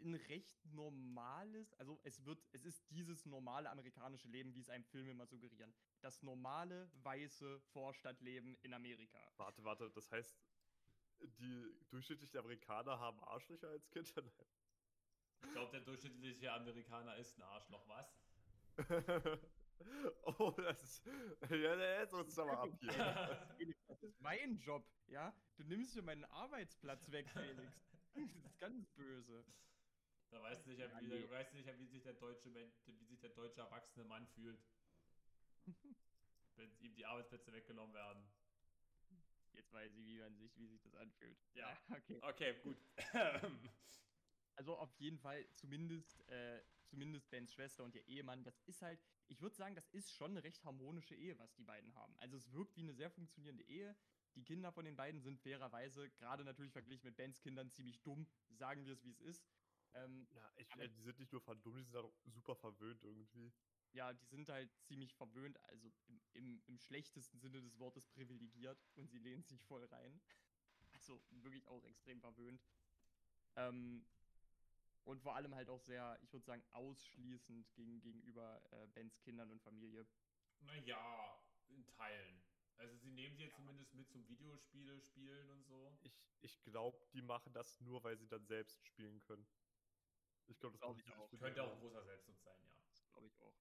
ein 0.00 0.14
recht 0.14 0.64
normales, 0.64 1.74
also 1.74 2.00
es 2.04 2.24
wird, 2.24 2.42
es 2.52 2.64
ist 2.64 2.88
dieses 2.90 3.26
normale 3.26 3.68
amerikanische 3.68 4.28
Leben, 4.28 4.54
wie 4.54 4.60
es 4.60 4.70
einem 4.70 4.84
Film 4.84 5.08
immer 5.08 5.26
suggerieren. 5.26 5.74
Das 6.00 6.22
normale, 6.22 6.90
weiße 7.02 7.60
Vorstadtleben 7.60 8.56
in 8.62 8.72
Amerika. 8.72 9.18
Warte, 9.36 9.62
warte, 9.64 9.90
das 9.90 10.10
heißt, 10.10 10.38
die 11.38 11.74
durchschnittlichen 11.90 12.38
Amerikaner 12.38 12.98
haben 12.98 13.22
Arschlöcher 13.24 13.68
als 13.68 13.88
Kind? 13.90 14.12
Ich 15.42 15.52
glaube, 15.52 15.70
der 15.70 15.80
durchschnittliche 15.80 16.52
Amerikaner 16.52 17.16
ist 17.16 17.38
ein 17.38 17.42
Arschloch, 17.42 17.88
was? 17.88 18.14
oh, 20.38 20.50
das 20.50 20.82
ist. 20.82 21.06
Ja, 21.48 22.00
jetzt 22.00 22.12
uns 22.12 22.38
aber 22.38 22.58
ab 22.58 22.70
hier. 22.78 22.92
Felix, 23.56 23.78
das 23.88 24.02
ist 24.02 24.20
mein 24.20 24.58
Job, 24.58 24.86
ja? 25.06 25.34
Du 25.56 25.64
nimmst 25.64 25.96
mir 25.96 26.02
meinen 26.02 26.24
Arbeitsplatz 26.26 27.10
weg, 27.10 27.30
Felix. 27.30 27.80
Das 28.12 28.34
ist 28.44 28.58
ganz 28.58 28.90
böse. 28.90 29.44
Da 30.30 30.42
weißt 30.42 30.66
du 30.66 30.72
Ja, 30.72 31.00
wie, 31.00 31.06
nee. 31.06 31.22
da 31.22 31.30
weißt 31.30 31.52
du 31.52 31.56
sicher, 31.56 31.78
wie 31.78 31.86
sich 31.86 32.02
der 32.02 32.14
deutsche 32.14 32.52
wie 32.54 33.06
sich 33.06 33.20
der 33.20 33.30
deutsche 33.30 33.62
erwachsene 33.62 34.04
Mann 34.04 34.26
fühlt. 34.28 34.62
wenn 36.56 36.70
ihm 36.80 36.94
die 36.94 37.06
Arbeitsplätze 37.06 37.52
weggenommen 37.52 37.94
werden. 37.94 38.22
Jetzt 39.60 39.72
weiß 39.74 39.92
ich, 39.94 40.06
wie 40.06 40.18
man 40.18 40.34
sich, 40.38 40.56
wie 40.56 40.66
sich 40.66 40.80
das 40.80 40.94
anfühlt. 40.94 41.36
Ja. 41.52 41.76
okay. 41.90 42.18
Okay, 42.22 42.54
gut. 42.62 42.76
Also 44.56 44.76
auf 44.76 44.92
jeden 44.96 45.18
Fall, 45.18 45.46
zumindest, 45.54 46.28
äh, 46.28 46.62
zumindest 46.84 47.30
Bens 47.30 47.50
Schwester 47.52 47.82
und 47.84 47.94
ihr 47.94 48.06
Ehemann, 48.08 48.44
das 48.44 48.60
ist 48.66 48.82
halt, 48.82 49.00
ich 49.28 49.40
würde 49.40 49.56
sagen, 49.56 49.74
das 49.74 49.88
ist 49.88 50.12
schon 50.12 50.32
eine 50.32 50.42
recht 50.42 50.64
harmonische 50.64 51.14
Ehe, 51.14 51.38
was 51.38 51.54
die 51.54 51.62
beiden 51.62 51.94
haben. 51.94 52.14
Also 52.18 52.36
es 52.36 52.52
wirkt 52.52 52.76
wie 52.76 52.80
eine 52.82 52.92
sehr 52.92 53.10
funktionierende 53.10 53.64
Ehe. 53.64 53.96
Die 54.34 54.44
Kinder 54.44 54.70
von 54.70 54.84
den 54.84 54.96
beiden 54.96 55.20
sind 55.22 55.40
fairerweise, 55.40 56.10
gerade 56.10 56.44
natürlich 56.44 56.72
verglichen 56.72 57.06
mit 57.06 57.16
Bens 57.16 57.40
Kindern, 57.40 57.70
ziemlich 57.70 58.02
dumm, 58.02 58.26
sagen 58.50 58.84
wir 58.84 58.92
es, 58.92 59.02
wie 59.04 59.10
es 59.10 59.20
ist. 59.20 59.46
Ähm, 59.94 60.26
Ja, 60.34 60.52
ich, 60.56 60.70
Aber- 60.72 60.82
äh, 60.82 60.88
die 60.88 61.00
sind 61.02 61.18
nicht 61.20 61.32
nur 61.32 61.40
verdummt, 61.40 61.78
die 61.86 61.90
sind 61.92 61.96
auch 61.96 62.12
super 62.26 62.54
verwöhnt 62.56 63.02
irgendwie. 63.02 63.52
Ja, 63.92 64.12
die 64.12 64.26
sind 64.26 64.48
halt 64.48 64.70
ziemlich 64.82 65.14
verwöhnt, 65.14 65.58
also 65.64 65.90
im, 66.06 66.20
im, 66.34 66.62
im 66.66 66.78
schlechtesten 66.78 67.38
Sinne 67.38 67.60
des 67.60 67.78
Wortes 67.78 68.06
privilegiert 68.06 68.78
und 68.94 69.10
sie 69.10 69.18
lehnen 69.18 69.44
sich 69.44 69.62
voll 69.64 69.84
rein. 69.86 70.20
Also 70.92 71.22
wirklich 71.30 71.66
auch 71.68 71.84
extrem 71.84 72.20
verwöhnt. 72.20 72.60
Ähm, 73.56 74.04
und 75.04 75.22
vor 75.22 75.36
allem 75.36 75.54
halt 75.54 75.68
auch 75.68 75.80
sehr, 75.80 76.18
ich 76.20 76.32
würde 76.32 76.44
sagen, 76.44 76.62
ausschließend 76.72 77.72
gegen, 77.74 78.00
gegenüber 78.00 78.60
äh, 78.72 78.86
Bens 78.88 79.18
Kindern 79.20 79.50
und 79.50 79.62
Familie. 79.62 80.06
naja, 80.60 81.40
in 81.68 81.86
Teilen. 81.86 82.42
Also 82.76 82.96
sie 82.96 83.10
nehmen 83.10 83.36
sie 83.36 83.44
jetzt 83.44 83.56
zumindest 83.56 83.94
mit 83.94 84.10
zum 84.10 84.26
Videospiele 84.26 85.00
spielen 85.00 85.50
und 85.50 85.64
so. 85.64 85.96
Ich, 86.02 86.26
ich 86.40 86.62
glaube, 86.62 86.98
die 87.12 87.22
machen 87.22 87.52
das 87.52 87.80
nur, 87.80 88.02
weil 88.02 88.16
sie 88.16 88.26
dann 88.26 88.44
selbst 88.46 88.84
spielen 88.86 89.22
können. 89.22 89.46
Ich 90.46 90.58
glaube, 90.58 90.78
das 90.78 90.80
Glaub 90.80 90.96
ich 90.96 91.04
sie 91.04 91.10
nicht 91.10 91.18
auch. 91.18 91.30
Könnte 91.30 91.62
auch 91.62 91.72
anderen. 91.72 91.92
großer 91.92 92.04
Selbstnutz 92.04 92.42
sein, 92.42 92.60
ja. 92.64 92.74
Das 92.88 93.06
glaube 93.12 93.26
ich 93.26 93.38
auch. 93.40 93.54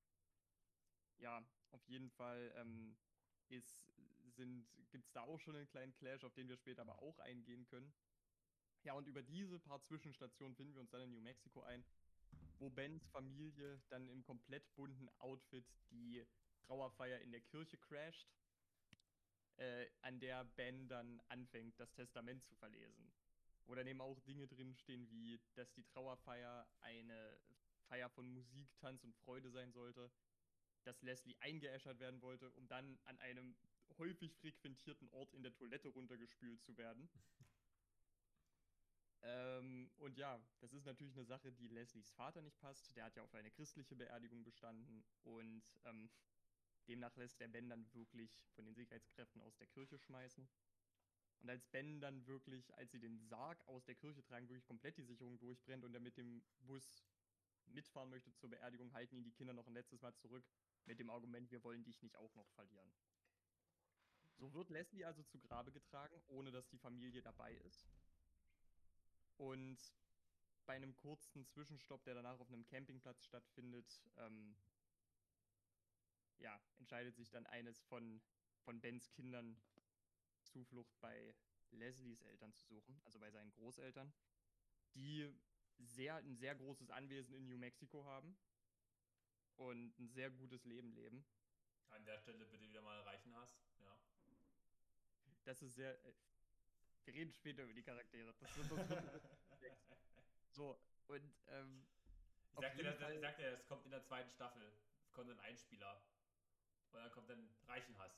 Ja, 1.20 1.44
auf 1.72 1.86
jeden 1.88 2.10
Fall 2.12 2.52
ähm, 2.56 2.96
gibt 3.48 5.06
es 5.06 5.12
da 5.12 5.22
auch 5.22 5.40
schon 5.40 5.56
einen 5.56 5.68
kleinen 5.70 5.94
Clash, 5.96 6.24
auf 6.24 6.34
den 6.34 6.48
wir 6.48 6.58
später 6.58 6.82
aber 6.82 7.02
auch 7.02 7.20
eingehen 7.20 7.66
können. 7.68 7.94
Ja, 8.84 8.94
und 8.94 9.08
über 9.08 9.22
diese 9.22 9.60
paar 9.60 9.82
Zwischenstationen 9.84 10.56
finden 10.56 10.74
wir 10.74 10.82
uns 10.82 10.92
dann 10.92 11.02
in 11.02 11.12
New 11.12 11.22
Mexico 11.22 11.62
ein, 11.64 11.84
wo 12.60 12.70
Bens 12.70 13.06
Familie 13.08 13.82
dann 13.90 14.08
im 14.08 14.24
komplett 14.24 14.64
bunten 14.76 15.10
Outfit 15.20 15.66
die 15.92 16.26
Trauerfeier 16.62 17.20
in 17.20 17.32
der 17.32 17.42
Kirche 17.42 17.78
crasht, 17.78 18.30
äh, 19.58 19.88
an 20.02 20.20
der 20.20 20.46
Ben 20.46 20.88
dann 20.88 21.22
anfängt, 21.28 21.78
das 21.80 21.94
Testament 21.94 22.44
zu 22.46 22.56
verlesen. 22.56 23.12
Dann 23.68 23.86
eben 23.86 24.02
auch 24.02 24.20
Dinge 24.22 24.48
drinstehen, 24.48 25.10
wie, 25.12 25.40
dass 25.56 25.72
die 25.74 25.84
Trauerfeier 25.84 26.68
eine 26.80 27.40
Feier 27.88 28.10
von 28.10 28.28
Musik, 28.28 28.68
Tanz 28.80 29.04
und 29.04 29.16
Freude 29.18 29.52
sein 29.52 29.72
sollte, 29.72 30.12
dass 30.84 31.02
Leslie 31.02 31.36
eingeäschert 31.40 32.00
werden 32.00 32.22
wollte, 32.22 32.50
um 32.52 32.68
dann 32.68 32.98
an 33.06 33.18
einem 33.20 33.56
häufig 33.98 34.36
frequentierten 34.36 35.10
Ort 35.10 35.34
in 35.34 35.44
der 35.44 35.54
Toilette 35.54 35.90
runtergespült 35.90 36.64
zu 36.64 36.78
werden. 36.78 37.10
ähm, 39.22 39.92
und 39.98 40.18
ja, 40.18 40.40
das 40.60 40.74
ist 40.74 40.86
natürlich 40.86 41.16
eine 41.16 41.26
Sache, 41.26 41.52
die 41.52 41.68
Leslies 41.68 42.12
Vater 42.12 42.42
nicht 42.42 42.60
passt. 42.60 42.96
Der 42.96 43.06
hat 43.06 43.16
ja 43.16 43.24
auf 43.24 43.34
eine 43.36 43.52
christliche 43.52 43.96
Beerdigung 43.96 44.44
bestanden 44.44 45.04
und 45.24 45.64
ähm, 45.86 46.10
Demnach 46.88 47.16
lässt 47.18 47.40
er 47.40 47.48
Ben 47.48 47.70
dann 47.70 47.94
wirklich 47.94 48.32
von 48.56 48.66
den 48.66 48.74
Sicherheitskräften 48.74 49.42
aus 49.42 49.56
der 49.58 49.68
Kirche 49.68 50.00
schmeißen. 50.00 50.50
Und 51.42 51.50
als 51.50 51.66
Ben 51.68 52.02
dann 52.02 52.26
wirklich, 52.26 52.76
als 52.76 52.92
sie 52.92 53.00
den 53.00 53.18
Sarg 53.20 53.66
aus 53.68 53.86
der 53.86 53.96
Kirche 53.96 54.24
tragen, 54.24 54.50
wirklich 54.50 54.66
komplett 54.66 54.98
die 54.98 55.04
Sicherung 55.04 55.40
durchbrennt 55.40 55.86
und 55.86 55.94
er 55.94 56.02
mit 56.02 56.18
dem 56.18 56.44
Bus 56.60 57.06
mitfahren 57.68 58.10
möchte 58.10 58.34
zur 58.34 58.50
Beerdigung, 58.50 58.92
halten 58.94 59.16
ihn 59.16 59.24
die 59.24 59.32
Kinder 59.32 59.54
noch 59.54 59.68
ein 59.68 59.74
letztes 59.74 60.02
Mal 60.02 60.14
zurück 60.16 60.44
mit 60.86 61.00
dem 61.00 61.10
Argument, 61.10 61.52
wir 61.52 61.64
wollen 61.64 61.84
dich 61.84 62.02
nicht 62.02 62.16
auch 62.18 62.34
noch 62.36 62.50
verlieren. 62.50 62.92
So 64.38 64.54
wird 64.54 64.70
Leslie 64.70 65.06
also 65.06 65.22
zu 65.24 65.40
Grabe 65.40 65.72
getragen, 65.72 66.22
ohne 66.28 66.52
dass 66.52 66.70
die 66.70 66.78
Familie 66.78 67.22
dabei 67.22 67.54
ist. 67.56 67.90
Und 69.38 69.78
bei 70.66 70.76
einem 70.76 70.96
kurzen 70.96 71.46
Zwischenstopp, 71.46 72.04
der 72.04 72.16
danach 72.16 72.40
auf 72.40 72.48
einem 72.48 72.66
Campingplatz 72.66 73.26
stattfindet, 73.26 74.02
ähm, 74.18 74.56
ja, 76.38 76.60
entscheidet 76.78 77.16
sich 77.16 77.30
dann 77.30 77.46
eines 77.48 77.82
von, 77.82 78.22
von 78.62 78.80
Bens 78.80 79.12
Kindern 79.12 79.60
Zuflucht 80.44 80.98
bei 81.02 81.36
Leslies 81.72 82.22
Eltern 82.22 82.54
zu 82.54 82.66
suchen, 82.66 83.00
also 83.04 83.20
bei 83.20 83.30
seinen 83.30 83.52
Großeltern, 83.52 84.14
die 84.96 85.30
sehr, 85.80 86.16
ein 86.16 86.36
sehr 86.38 86.56
großes 86.56 86.90
Anwesen 86.92 87.34
in 87.34 87.46
New 87.46 87.58
Mexico 87.58 88.06
haben 88.06 88.38
und 89.60 90.00
ein 90.00 90.08
sehr 90.10 90.30
gutes 90.32 90.64
Leben 90.66 90.92
leben. 90.94 91.24
An 91.90 92.06
der 92.06 92.18
Stelle 92.20 92.46
bitte 92.46 92.68
wieder 92.70 92.82
mal 92.82 93.02
reichen 93.02 93.36
hast. 93.36 93.54
Ja. 93.82 93.98
Das 95.44 95.62
ist 95.62 95.76
sehr. 95.76 95.94
Äh, 96.06 96.14
wir 97.06 97.14
reden 97.14 97.32
später 97.34 97.64
über 97.64 97.74
die 97.74 97.84
Charaktere. 97.84 98.34
Das 98.40 98.54
sind 98.56 98.72
unsere 98.72 99.22
So, 100.52 100.80
und 101.08 101.34
ähm, 101.48 101.86
Ich 102.52 102.58
auf 102.58 102.64
sag, 102.64 102.72
dir, 102.74 102.78
jeden 102.84 102.92
das, 102.92 103.00
Fall- 103.00 103.14
ich 103.16 103.22
sag 103.22 103.38
dir, 103.38 103.52
das 103.52 103.66
kommt 103.68 103.86
in 103.86 103.92
der 103.92 104.04
zweiten 104.04 104.30
Staffel. 104.32 104.72
Kommt 105.14 105.30
ein 105.32 105.40
Einspieler. 105.40 106.02
Und 106.92 107.00
dann 107.00 107.12
kommt 107.12 107.30
dann 107.30 107.50
Reichenhass. 107.68 108.12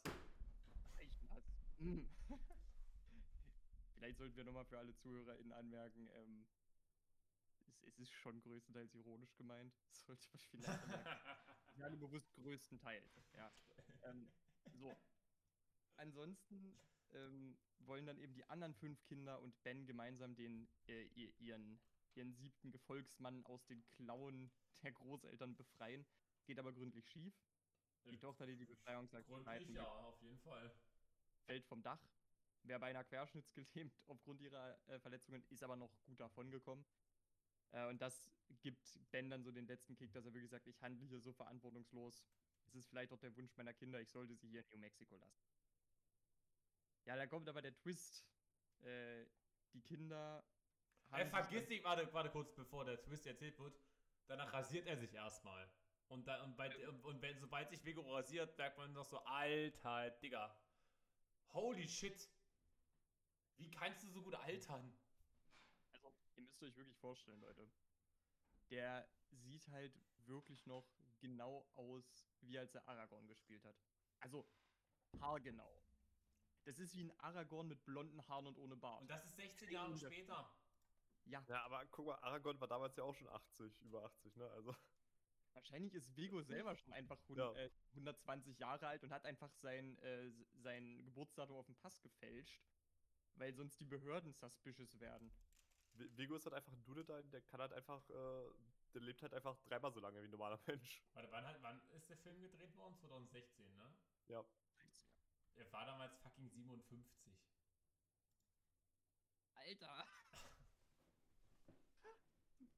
Reichenhass. 0.98 1.44
Mm. 1.80 2.02
Vielleicht 3.96 4.18
sollten 4.18 4.36
wir 4.36 4.44
nochmal 4.44 4.66
für 4.66 4.78
alle 4.80 4.96
ZuhörerInnen 4.96 5.52
anmerken, 5.54 6.10
ähm, 6.16 6.46
es, 7.82 7.88
es 7.94 8.00
ist 8.00 8.12
schon 8.12 8.42
größtenteils 8.42 8.94
ironisch 8.96 9.36
gemeint. 9.36 9.74
Sollte 10.06 10.28
man 10.34 10.40
vielleicht 10.52 10.84
anmerken. 10.84 11.80
Ja, 11.80 11.90
bewusst 11.90 12.34
größtenteils. 12.36 13.12
Ja. 13.36 13.52
ähm, 14.04 14.32
so. 14.74 14.96
Ansonsten 15.96 16.80
ähm, 17.14 17.58
wollen 17.80 18.06
dann 18.06 18.18
eben 18.18 18.34
die 18.34 18.46
anderen 18.46 18.74
fünf 18.76 19.04
Kinder 19.06 19.40
und 19.42 19.62
Ben 19.64 19.86
gemeinsam 19.86 20.36
den, 20.36 20.68
äh, 20.88 21.04
ihr- 21.16 21.34
ihren, 21.40 21.80
ihren 22.16 22.34
siebten 22.34 22.72
Gefolgsmann 22.72 23.46
aus 23.46 23.66
den 23.68 23.84
Klauen 23.90 24.52
der 24.84 24.92
Großeltern 24.94 25.56
befreien. 25.56 26.06
Geht 26.46 26.60
aber 26.60 26.74
gründlich 26.74 27.08
schief. 27.10 27.34
Die 28.06 28.18
Tochter, 28.18 28.48
die 28.48 28.56
die 28.58 28.66
Befreiungsaktion 28.66 29.44
Gründlich, 29.44 29.62
leiten 29.62 29.76
ja, 29.76 29.88
auf 29.88 30.20
jeden 30.22 30.40
Fall. 30.40 30.72
fällt 31.46 31.66
vom 31.66 31.84
Dach. 31.84 32.00
Wäre 32.64 32.80
beinahe 32.80 33.06
querschnittsgelähmt 33.06 33.94
aufgrund 34.08 34.42
ihrer 34.42 34.78
äh, 34.88 35.00
Verletzungen, 35.00 35.44
ist 35.50 35.64
aber 35.64 35.76
noch 35.76 35.92
gut 36.06 36.20
davongekommen. 36.20 36.84
Äh, 37.72 37.88
und 37.88 38.02
das 38.02 38.30
gibt 38.62 39.00
Ben 39.12 39.30
dann 39.30 39.44
so 39.44 39.52
den 39.52 39.66
letzten 39.68 39.96
Kick, 39.96 40.12
dass 40.14 40.26
er 40.26 40.34
wirklich 40.34 40.50
sagt, 40.52 40.68
ich 40.68 40.82
handle 40.82 41.08
hier 41.08 41.20
so 41.20 41.34
verantwortungslos. 41.34 42.24
Es 42.68 42.76
ist 42.76 42.88
vielleicht 42.90 43.12
auch 43.12 43.20
der 43.20 43.36
Wunsch 43.38 43.56
meiner 43.58 43.74
Kinder, 43.74 44.00
ich 44.00 44.10
sollte 44.10 44.36
sie 44.36 44.48
hier 44.50 44.62
in 44.62 44.70
New 44.72 44.78
Mexico 44.80 45.16
lassen. 45.18 45.42
Ja, 47.06 47.16
da 47.16 47.26
kommt 47.28 47.50
aber 47.50 47.62
der 47.62 47.76
Twist. 47.76 48.26
Äh, 48.82 49.26
die 49.74 49.82
Kinder 49.82 50.44
Er 51.12 51.24
sich 51.24 51.30
vergiss 51.30 51.62
dann- 51.64 51.70
nicht, 51.70 51.84
warte, 51.84 52.14
warte 52.14 52.30
kurz, 52.30 52.54
bevor 52.54 52.86
der 52.86 53.02
Twist 53.02 53.26
erzählt 53.26 53.58
wird. 53.60 53.80
Danach 54.28 54.52
rasiert 54.54 54.88
er 54.88 54.98
sich 54.98 55.14
erstmal. 55.14 55.70
Und, 56.08 56.28
dann, 56.28 56.42
und, 56.42 56.58
bei, 56.58 56.88
und 56.90 57.22
wenn, 57.22 57.40
sobald 57.40 57.70
sich 57.70 57.84
Vigo 57.86 58.02
rasiert, 58.14 58.58
merkt 58.58 58.78
man 58.78 58.92
noch 58.94 59.06
so, 59.06 59.18
Alter, 59.24 60.10
Digga. 60.22 60.56
Holy 61.54 61.88
shit. 61.88 62.30
Wie 63.58 63.72
kannst 63.72 64.04
du 64.04 64.08
so 64.10 64.22
gut 64.22 64.36
altern? 64.36 64.94
Ihr 66.42 66.46
müsst 66.48 66.64
euch 66.64 66.76
wirklich 66.76 66.98
vorstellen, 66.98 67.40
Leute. 67.40 67.70
Der 68.72 69.08
sieht 69.30 69.68
halt 69.68 69.94
wirklich 70.26 70.66
noch 70.66 70.88
genau 71.20 71.68
aus, 71.76 72.28
wie 72.42 72.58
als 72.58 72.74
er 72.74 72.88
Aragorn 72.88 73.28
gespielt 73.28 73.64
hat. 73.64 73.76
Also, 74.22 74.48
haargenau. 75.20 75.84
Das 76.64 76.80
ist 76.80 76.96
wie 76.96 77.04
ein 77.04 77.20
Aragorn 77.20 77.68
mit 77.68 77.86
blonden 77.86 78.28
Haaren 78.28 78.48
und 78.48 78.58
ohne 78.58 78.76
Bart. 78.76 79.02
Und 79.02 79.08
das 79.10 79.24
ist 79.26 79.36
16 79.36 79.70
Jahre 79.72 79.96
später. 79.96 80.52
ja, 81.26 81.46
Ja, 81.48 81.64
aber 81.64 81.86
guck 81.88 82.08
mal, 82.08 82.16
Aragorn 82.16 82.60
war 82.60 82.68
damals 82.68 82.96
ja 82.96 83.04
auch 83.04 83.14
schon 83.16 83.28
80, 83.30 83.80
über 83.82 84.04
80, 84.06 84.36
ne? 84.38 84.50
Also. 84.50 84.76
wahrscheinlich 85.54 85.94
ist 85.94 86.16
Vigo 86.16 86.42
selber 86.42 86.76
schon 86.76 86.92
einfach 86.94 87.20
hund 87.28 87.38
Ja. 87.38 87.54
äh, 87.54 87.70
120 87.92 88.58
Jahre 88.58 88.88
alt 88.88 89.04
und 89.04 89.12
hat 89.12 89.26
einfach 89.26 89.54
sein, 89.54 89.96
äh, 90.00 90.32
sein 90.54 91.04
Geburtsdatum 91.06 91.56
auf 91.58 91.68
dem 91.68 91.76
Pass 91.76 92.02
gefälscht, 92.02 92.64
weil 93.36 93.54
sonst 93.54 93.80
die 93.80 93.86
Behörden 93.86 94.34
suspicious 94.34 95.00
werden. 95.00 95.32
Vi- 95.94 96.18
Vigo 96.18 96.36
ist 96.36 96.46
halt 96.46 96.56
einfach 96.56 96.72
ein 96.72 96.84
Dude 96.84 97.06
da, 97.06 97.22
der 97.22 97.42
kann 97.42 97.62
halt 97.62 97.74
einfach, 97.74 98.08
äh, 98.10 98.52
der 98.94 99.02
lebt 99.02 99.22
halt 99.22 99.34
einfach 99.34 99.58
dreimal 99.64 99.92
so 99.92 100.00
lange 100.00 100.20
wie 100.22 100.26
ein 100.26 100.32
normaler 100.32 100.60
Mensch. 100.68 101.02
Warte, 101.14 101.32
wann, 101.32 101.46
hat, 101.46 101.62
wann 101.62 101.82
ist 101.92 102.10
der 102.10 102.18
Film 102.18 102.42
gedreht 102.42 102.76
worden? 102.76 102.96
2016, 102.98 103.78
ne? 103.78 103.94
Ja. 104.28 104.44
Er 105.56 105.72
war 105.72 105.86
damals 105.86 106.16
fucking 106.18 106.50
57. 106.50 107.38
Alter. 109.56 110.06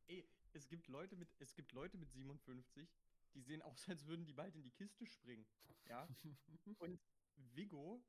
Ey, 0.08 0.28
es 0.54 0.67
gibt 0.67 0.88
Leute 0.88 1.15
mit, 1.15 1.30
es 1.39 1.56
gibt 1.56 1.71
Leute 1.71 1.97
mit 1.97 2.12
57, 2.12 2.89
die 3.34 3.41
sehen 3.41 3.62
aus, 3.62 3.88
als 3.89 4.06
würden 4.06 4.26
die 4.26 4.34
bald 4.34 4.56
in 4.56 4.63
die 4.63 4.71
Kiste 4.71 5.06
springen. 5.06 5.45
Ja. 5.88 6.08
Und 6.80 6.99
Vigo 7.36 8.04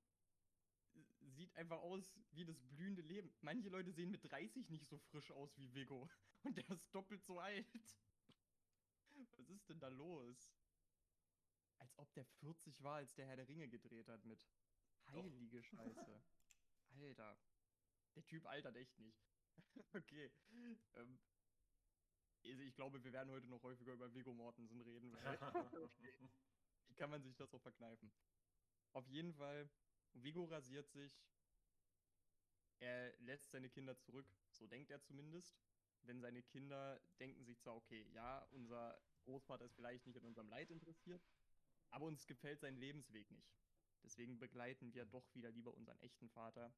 sieht 1.31 1.55
einfach 1.57 1.79
aus 1.79 2.13
wie 2.33 2.45
das 2.45 2.61
blühende 2.61 3.03
Leben. 3.03 3.33
Manche 3.41 3.69
Leute 3.69 3.93
sehen 3.93 4.11
mit 4.11 4.31
30 4.31 4.69
nicht 4.71 4.89
so 4.89 4.99
frisch 4.99 5.31
aus 5.31 5.57
wie 5.57 5.73
Vigo. 5.75 6.09
Und 6.43 6.57
der 6.57 6.69
ist 6.71 6.95
doppelt 6.95 7.25
so 7.25 7.39
alt. 7.39 7.67
Was 9.37 9.49
ist 9.49 9.69
denn 9.69 9.81
da 9.81 9.89
los? 9.89 10.55
Als 11.79 11.97
ob 11.99 12.13
der 12.15 12.25
40 12.25 12.83
war, 12.83 12.97
als 12.97 13.15
der 13.15 13.27
Herr 13.27 13.37
der 13.37 13.49
Ringe 13.49 13.69
gedreht 13.69 14.09
hat 14.09 14.25
mit. 14.25 14.45
Heilige 15.07 15.63
Scheiße. 15.63 16.23
Alter. 17.01 17.37
Der 18.15 18.25
Typ 18.27 18.47
altert 18.47 18.77
echt 18.77 18.99
nicht. 18.99 19.19
okay. 19.95 20.31
Ähm, 20.95 21.19
also 22.45 22.63
ich 22.63 22.75
glaube, 22.75 23.03
wir 23.03 23.13
werden 23.13 23.31
heute 23.31 23.49
noch 23.49 23.63
häufiger 23.63 23.95
über 23.95 24.13
Viggo 24.15 24.33
Mortensen 24.33 24.81
reden. 24.81 25.13
Weil 25.13 25.39
wie 26.87 26.95
kann 26.95 27.11
man 27.11 27.23
sich 27.23 27.35
das 27.37 27.53
auch 27.55 27.63
verkneifen? 27.63 28.13
Auf 28.93 29.09
jeden 29.09 29.33
Fall, 29.35 29.69
Viggo 30.15 30.45
rasiert 30.45 30.91
sich. 30.91 31.21
Er 32.81 33.15
lässt 33.21 33.51
seine 33.51 33.71
Kinder 33.71 33.97
zurück, 33.99 34.27
so 34.51 34.67
denkt 34.67 34.91
er 34.91 35.01
zumindest. 35.03 35.57
Denn 36.03 36.21
seine 36.21 36.43
Kinder 36.43 37.01
denken 37.19 37.45
sich 37.45 37.59
zwar, 37.61 37.77
okay, 37.77 38.07
ja, 38.13 38.41
unser 38.51 39.01
Großvater 39.23 39.65
ist 39.65 39.75
vielleicht 39.75 40.07
nicht 40.07 40.19
an 40.19 40.25
unserem 40.25 40.49
Leid 40.49 40.71
interessiert, 40.71 41.23
aber 41.91 42.05
uns 42.07 42.27
gefällt 42.27 42.61
sein 42.61 42.77
Lebensweg 42.77 43.31
nicht. 43.31 43.57
Deswegen 44.03 44.39
begleiten 44.39 44.93
wir 44.93 45.07
doch 45.07 45.35
wieder 45.35 45.51
lieber 45.51 45.73
unseren 45.73 45.99
echten 46.01 46.29
Vater. 46.29 46.75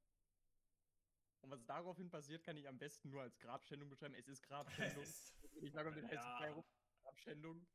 Und 1.41 1.51
was 1.51 1.65
daraufhin 1.67 2.09
passiert, 2.09 2.45
kann 2.45 2.57
ich 2.57 2.69
am 2.69 2.79
besten 2.79 3.11
nur 3.11 3.23
als 3.23 3.39
Grabschändung 3.41 3.89
beschreiben. 3.89 4.15
Es 4.15 4.29
ist 4.29 4.43
Grabschändung. 4.45 5.05
ich 5.63 5.73
sage 5.73 5.89
um 5.89 5.95
den 5.95 6.05
heißen 6.07 6.17
Ja. 6.17 6.53
Rum. 6.53 6.65
Grabschändung. 7.03 7.67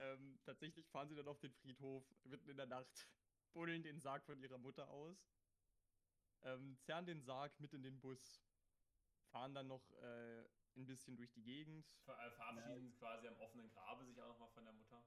Ähm, 0.00 0.38
tatsächlich 0.44 0.86
fahren 0.88 1.08
sie 1.08 1.16
dann 1.16 1.28
auf 1.28 1.38
den 1.40 1.52
Friedhof 1.52 2.04
mitten 2.24 2.48
in 2.48 2.56
der 2.56 2.66
Nacht, 2.66 3.08
buddeln 3.52 3.82
den 3.82 4.00
Sarg 4.00 4.24
von 4.24 4.38
ihrer 4.38 4.58
Mutter 4.58 4.88
aus, 4.88 5.32
ähm, 6.42 6.78
zerren 6.80 7.06
den 7.06 7.20
Sarg 7.22 7.58
mit 7.60 7.72
in 7.72 7.82
den 7.82 8.00
Bus, 8.00 8.44
fahren 9.30 9.54
dann 9.54 9.66
noch 9.68 9.90
äh, 10.02 10.44
ein 10.76 10.86
bisschen 10.86 11.16
durch 11.16 11.32
die 11.32 11.42
Gegend, 11.42 11.86
Ver 12.04 12.18
äh, 12.18 12.30
verabschieden 12.30 12.92
quasi 12.98 13.26
am 13.26 13.36
offenen 13.38 13.68
Grabe 13.70 14.04
sich 14.04 14.20
auch 14.20 14.28
nochmal 14.28 14.50
von 14.50 14.64
der 14.64 14.72
Mutter. 14.72 15.04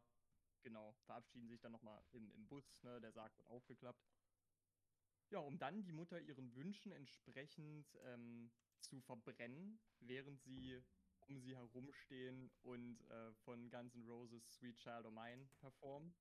genau, 0.63 0.93
verabschieden 1.05 1.47
sich 1.47 1.59
dann 1.61 1.71
nochmal 1.71 2.03
im, 2.11 2.31
im 2.31 2.47
Bus, 2.47 2.83
ne, 2.83 2.99
der 3.01 3.11
Sarg 3.11 3.35
wird 3.37 3.47
aufgeklappt. 3.47 4.05
Ja, 5.29 5.39
um 5.39 5.57
dann 5.57 5.83
die 5.83 5.93
Mutter 5.93 6.19
ihren 6.19 6.53
Wünschen 6.55 6.91
entsprechend 6.91 7.95
ähm, 8.03 8.51
zu 8.81 8.99
verbrennen, 8.99 9.79
während 9.99 10.41
sie 10.41 10.83
um 11.27 11.39
sie 11.39 11.55
herumstehen 11.55 12.51
und 12.63 13.01
äh, 13.09 13.33
von 13.45 13.69
Guns 13.69 13.95
N' 13.95 14.03
Roses 14.03 14.51
Sweet 14.51 14.77
Child 14.77 15.05
O' 15.05 15.11
Mine 15.11 15.47
performen. 15.59 16.13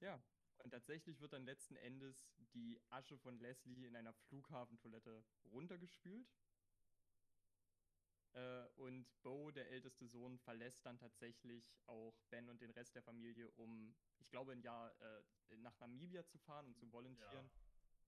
Ja, 0.00 0.22
und 0.58 0.70
tatsächlich 0.70 1.20
wird 1.20 1.32
dann 1.32 1.44
letzten 1.44 1.76
Endes 1.76 2.30
die 2.54 2.80
Asche 2.90 3.16
von 3.18 3.38
Leslie 3.38 3.86
in 3.86 3.96
einer 3.96 4.12
Flughafentoilette 4.12 5.24
runtergespült. 5.44 6.28
Äh, 8.32 8.66
und 8.76 9.06
Bo, 9.22 9.50
der 9.50 9.70
älteste 9.70 10.06
Sohn, 10.06 10.38
verlässt 10.38 10.84
dann 10.84 10.98
tatsächlich 10.98 11.74
auch 11.86 12.20
Ben 12.30 12.48
und 12.48 12.60
den 12.60 12.70
Rest 12.70 12.94
der 12.94 13.02
Familie, 13.02 13.50
um, 13.52 13.94
ich 14.18 14.30
glaube, 14.30 14.52
ein 14.52 14.62
Jahr 14.62 14.92
äh, 15.00 15.56
nach 15.56 15.78
Namibia 15.80 16.26
zu 16.26 16.38
fahren 16.38 16.66
und 16.66 16.76
zu 16.76 16.90
volontieren. 16.92 17.50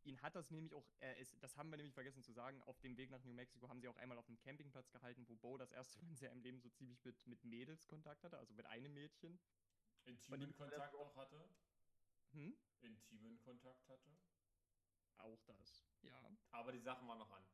Ihn 0.05 0.21
hat 0.23 0.35
das 0.35 0.51
nämlich 0.51 0.73
auch, 0.73 0.87
er 0.99 1.19
ist, 1.19 1.37
das 1.43 1.57
haben 1.57 1.71
wir 1.71 1.77
nämlich 1.77 1.95
vergessen 1.95 2.23
zu 2.23 2.33
sagen, 2.33 2.63
auf 2.63 2.81
dem 2.81 2.97
Weg 2.97 3.11
nach 3.11 3.23
New 3.23 3.35
Mexico 3.35 3.69
haben 3.69 3.81
sie 3.81 3.89
auch 3.89 3.97
einmal 3.97 4.17
auf 4.19 4.29
einem 4.29 4.39
Campingplatz 4.39 4.91
gehalten, 4.91 5.27
wo 5.29 5.37
Bo 5.37 5.59
das 5.59 5.73
erste 5.73 5.99
Mal 5.99 6.09
in 6.09 6.17
seinem 6.17 6.41
Leben 6.41 6.61
so 6.61 6.71
ziemlich 6.71 7.05
mit, 7.05 7.27
mit 7.27 7.45
Mädels 7.45 7.87
Kontakt 7.87 8.25
hatte, 8.25 8.39
also 8.39 8.55
mit 8.55 8.67
einem 8.67 8.95
Mädchen. 8.95 9.39
Intimen 10.05 10.55
Kontakt 10.55 10.95
auch 10.95 11.15
hatte. 11.17 11.45
Hm? 12.33 12.57
intimen 12.81 13.39
Kontakt 13.41 13.89
hatte. 13.89 14.11
Auch 15.19 15.43
das. 15.45 15.85
Ja. 16.03 16.31
Aber 16.53 16.73
die 16.73 16.81
Sachen 16.81 17.07
waren 17.07 17.19
noch 17.19 17.31
an. 17.31 17.45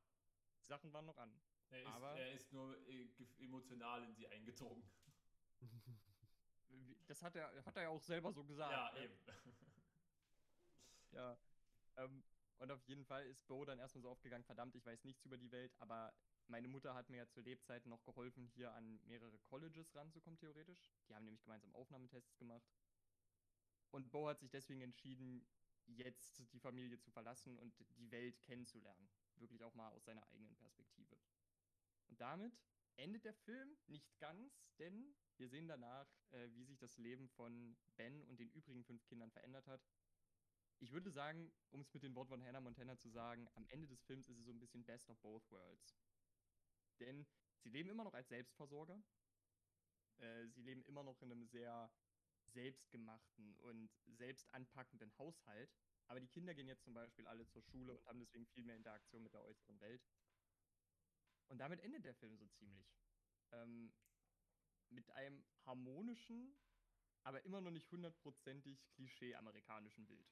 Sachen 0.66 0.92
waren 0.92 1.06
noch 1.06 1.16
an. 1.18 1.32
Er 1.70 1.80
ist, 1.82 1.86
Aber- 1.88 2.16
er 2.16 2.32
ist 2.32 2.52
nur 2.52 2.76
äh, 2.88 3.08
emotional 3.38 4.04
in 4.04 4.14
sie 4.14 4.28
eingedrungen. 4.28 4.88
Wie- 6.68 6.96
Das 7.06 7.22
hat 7.22 7.34
er, 7.36 7.64
hat 7.64 7.76
er 7.76 7.82
ja 7.84 7.88
auch 7.88 8.02
selber 8.02 8.32
so 8.32 8.44
gesagt. 8.44 8.70
ja, 8.72 8.92
ne? 8.92 9.04
eben. 9.04 9.18
Ja. 11.12 11.38
Ähm, 11.96 12.22
und 12.58 12.70
auf 12.70 12.82
jeden 12.88 13.04
Fall 13.04 13.24
ist 13.26 13.46
Bo 13.46 13.64
dann 13.64 13.78
erstmal 13.78 14.02
so 14.02 14.10
aufgegangen, 14.10 14.44
verdammt, 14.44 14.74
ich 14.74 14.84
weiß 14.84 15.04
nichts 15.04 15.24
über 15.24 15.38
die 15.38 15.50
Welt, 15.50 15.74
aber 15.78 16.12
meine 16.48 16.68
Mutter 16.68 16.94
hat 16.94 17.08
mir 17.08 17.16
ja 17.18 17.28
zu 17.28 17.40
Lebzeiten 17.40 17.88
noch 17.88 18.04
geholfen, 18.04 18.46
hier 18.54 18.72
an 18.72 19.00
mehrere 19.06 19.38
Colleges 19.38 19.94
ranzukommen, 19.94 20.38
theoretisch. 20.38 20.92
Die 21.08 21.14
haben 21.14 21.24
nämlich 21.24 21.42
gemeinsam 21.42 21.74
Aufnahmetests 21.74 22.36
gemacht. 22.38 22.66
Und 23.90 24.10
Bo 24.10 24.28
hat 24.28 24.40
sich 24.40 24.50
deswegen 24.50 24.80
entschieden, 24.80 25.46
jetzt 25.86 26.52
die 26.52 26.60
Familie 26.60 26.98
zu 26.98 27.10
verlassen 27.10 27.58
und 27.58 27.78
die 27.78 28.10
Welt 28.10 28.42
kennenzulernen. 28.42 29.08
Wirklich 29.36 29.62
auch 29.62 29.74
mal 29.74 29.92
aus 29.92 30.04
seiner 30.04 30.26
eigenen 30.28 30.56
Perspektive. 30.56 31.16
Und 32.08 32.20
damit 32.20 32.58
endet 32.96 33.24
der 33.24 33.34
Film 33.34 33.76
nicht 33.86 34.18
ganz, 34.18 34.66
denn 34.78 35.14
wir 35.36 35.48
sehen 35.48 35.68
danach, 35.68 36.08
äh, 36.30 36.48
wie 36.54 36.64
sich 36.64 36.78
das 36.78 36.96
Leben 36.96 37.28
von 37.28 37.76
Ben 37.96 38.22
und 38.24 38.40
den 38.40 38.50
übrigen 38.50 38.84
fünf 38.84 39.04
Kindern 39.04 39.30
verändert 39.30 39.66
hat. 39.66 39.82
Ich 40.78 40.92
würde 40.92 41.10
sagen, 41.10 41.52
um 41.70 41.80
es 41.80 41.92
mit 41.92 42.02
den 42.02 42.14
Worten 42.14 42.30
von 42.30 42.44
Hannah 42.44 42.60
Montana 42.60 42.98
zu 42.98 43.08
sagen, 43.08 43.48
am 43.54 43.66
Ende 43.68 43.86
des 43.86 44.02
Films 44.02 44.28
ist 44.28 44.38
es 44.38 44.44
so 44.44 44.52
ein 44.52 44.58
bisschen 44.58 44.84
Best 44.84 45.10
of 45.10 45.18
Both 45.20 45.50
Worlds. 45.50 45.96
Denn 47.00 47.26
sie 47.58 47.68
leben 47.68 47.90
immer 47.90 48.04
noch 48.04 48.14
als 48.14 48.28
Selbstversorger. 48.28 49.02
Äh, 50.18 50.48
sie 50.48 50.62
leben 50.62 50.82
immer 50.84 51.02
noch 51.02 51.20
in 51.22 51.32
einem 51.32 51.46
sehr 51.46 51.90
selbstgemachten 52.56 53.54
und 53.58 53.90
selbst 54.06 54.52
anpackenden 54.54 55.12
Haushalt. 55.18 55.70
Aber 56.08 56.20
die 56.20 56.28
Kinder 56.28 56.54
gehen 56.54 56.68
jetzt 56.68 56.84
zum 56.84 56.94
Beispiel 56.94 57.26
alle 57.26 57.46
zur 57.48 57.62
Schule 57.62 57.92
und 57.92 58.06
haben 58.06 58.18
deswegen 58.18 58.46
viel 58.46 58.64
mehr 58.64 58.76
Interaktion 58.76 59.22
mit 59.22 59.34
der 59.34 59.44
äußeren 59.44 59.78
Welt. 59.80 60.02
Und 61.48 61.58
damit 61.58 61.80
endet 61.80 62.04
der 62.04 62.14
Film 62.14 62.36
so 62.36 62.46
ziemlich. 62.46 62.86
Ähm, 63.52 63.92
mit 64.88 65.10
einem 65.10 65.44
harmonischen, 65.64 66.56
aber 67.24 67.44
immer 67.44 67.60
noch 67.60 67.72
nicht 67.72 67.90
hundertprozentig 67.90 68.88
klischee-amerikanischen 68.94 70.06
Bild. 70.06 70.26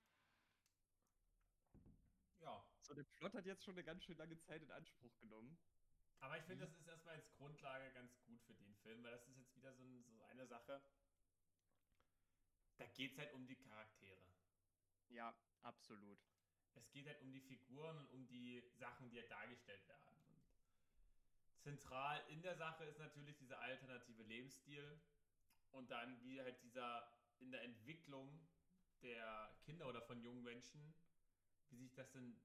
ja. 2.41 2.65
So, 2.81 2.95
der 2.95 3.05
Plot 3.05 3.35
hat 3.35 3.47
jetzt 3.47 3.65
schon 3.65 3.75
eine 3.75 3.85
ganz 3.85 4.05
schön 4.05 4.17
lange 4.17 4.39
Zeit 4.39 4.63
in 4.63 4.71
Anspruch 4.71 5.17
genommen. 5.19 5.59
Aber 6.21 6.39
ich 6.39 6.45
finde, 6.45 6.67
das 6.67 6.79
ist 6.79 6.87
erstmal 6.87 7.17
als 7.17 7.31
Grundlage 7.33 7.93
ganz 7.93 8.17
gut 8.23 8.41
für 8.43 8.55
den 8.55 8.75
Film, 8.77 9.03
weil 9.03 9.13
das 9.13 9.27
ist 9.29 9.37
jetzt 9.37 9.55
wieder 9.57 9.75
so, 9.75 9.83
ein, 9.83 10.05
so 10.17 10.23
eine 10.25 10.47
Sache. 10.47 10.81
Da 12.77 12.87
geht 12.87 13.13
es 13.13 13.19
halt 13.19 13.33
um 13.33 13.47
die 13.47 13.57
Charaktere. 13.57 14.35
Ja, 15.11 15.35
absolut. 15.63 16.19
Es 16.75 16.91
geht 16.91 17.07
halt 17.07 17.21
um 17.21 17.33
die 17.33 17.41
Figuren 17.41 17.97
und 17.99 18.11
um 18.13 18.27
die 18.27 18.63
Sachen, 18.75 19.09
die 19.11 19.19
halt 19.19 19.31
dargestellt 19.31 19.87
werden. 19.87 20.17
Und 20.29 20.43
zentral 21.61 22.23
in 22.29 22.43
der 22.43 22.57
Sache 22.57 22.85
ist 22.85 22.99
natürlich 22.99 23.37
dieser 23.37 23.61
alternative 23.61 24.23
Lebensstil 24.25 25.01
und 25.71 25.91
dann 25.91 26.23
wie 26.25 26.41
halt 26.41 26.63
dieser 26.63 27.11
in 27.39 27.51
der 27.51 27.63
Entwicklung 27.63 28.41
der 29.03 29.55
Kinder 29.65 29.89
oder 29.89 30.03
von 30.03 30.21
jungen 30.21 30.43
Menschen, 30.43 30.95
wie 31.71 31.79
sich 31.79 31.95
das 31.95 32.11
denn 32.13 32.41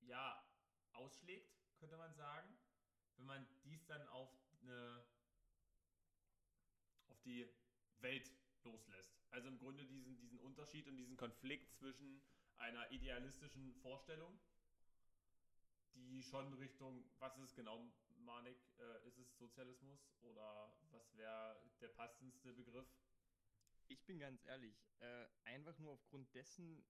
ja 0.00 0.44
ausschlägt, 0.92 1.52
könnte 1.78 1.96
man 1.96 2.14
sagen, 2.14 2.48
wenn 3.16 3.26
man 3.26 3.46
dies 3.64 3.84
dann 3.86 4.06
auf 4.08 4.30
eine 4.62 5.04
auf 7.08 7.20
die 7.22 7.48
Welt 8.00 8.30
loslässt. 8.64 9.14
Also 9.30 9.48
im 9.48 9.58
Grunde 9.58 9.84
diesen, 9.84 10.18
diesen 10.18 10.38
Unterschied 10.40 10.86
und 10.88 10.96
diesen 10.96 11.16
Konflikt 11.16 11.72
zwischen 11.74 12.22
einer 12.58 12.90
idealistischen 12.90 13.74
Vorstellung, 13.76 14.38
die 15.94 16.22
schon 16.22 16.52
Richtung, 16.54 17.04
was 17.18 17.36
ist 17.36 17.50
es 17.50 17.54
genau, 17.54 17.92
Manik, 18.18 18.58
äh, 18.78 19.08
ist 19.08 19.18
es 19.18 19.36
Sozialismus 19.36 20.00
oder 20.20 20.72
was 20.90 21.16
wäre 21.16 21.60
der 21.80 21.88
passendste 21.88 22.52
Begriff? 22.52 22.86
Ich 23.88 24.04
bin 24.06 24.18
ganz 24.18 24.44
ehrlich, 24.46 24.74
äh, 25.00 25.26
einfach 25.44 25.78
nur 25.78 25.92
aufgrund 25.92 26.32
dessen, 26.34 26.84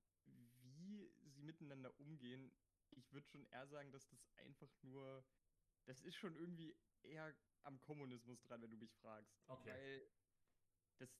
wie 0.62 1.11
sie 1.24 1.42
miteinander 1.42 1.98
umgehen, 1.98 2.52
ich 2.90 3.12
würde 3.12 3.26
schon 3.28 3.44
eher 3.46 3.66
sagen, 3.66 3.90
dass 3.90 4.08
das 4.08 4.28
einfach 4.37 4.70
nur, 4.82 5.24
das 5.87 6.00
ist 6.00 6.16
schon 6.16 6.37
irgendwie 6.37 6.74
eher 7.02 7.35
am 7.62 7.80
Kommunismus 7.80 8.42
dran, 8.42 8.62
wenn 8.62 8.70
du 8.70 8.76
mich 8.76 8.92
fragst. 8.96 9.35
Okay. 9.48 9.70
Weil 9.70 10.08
das, 10.98 11.11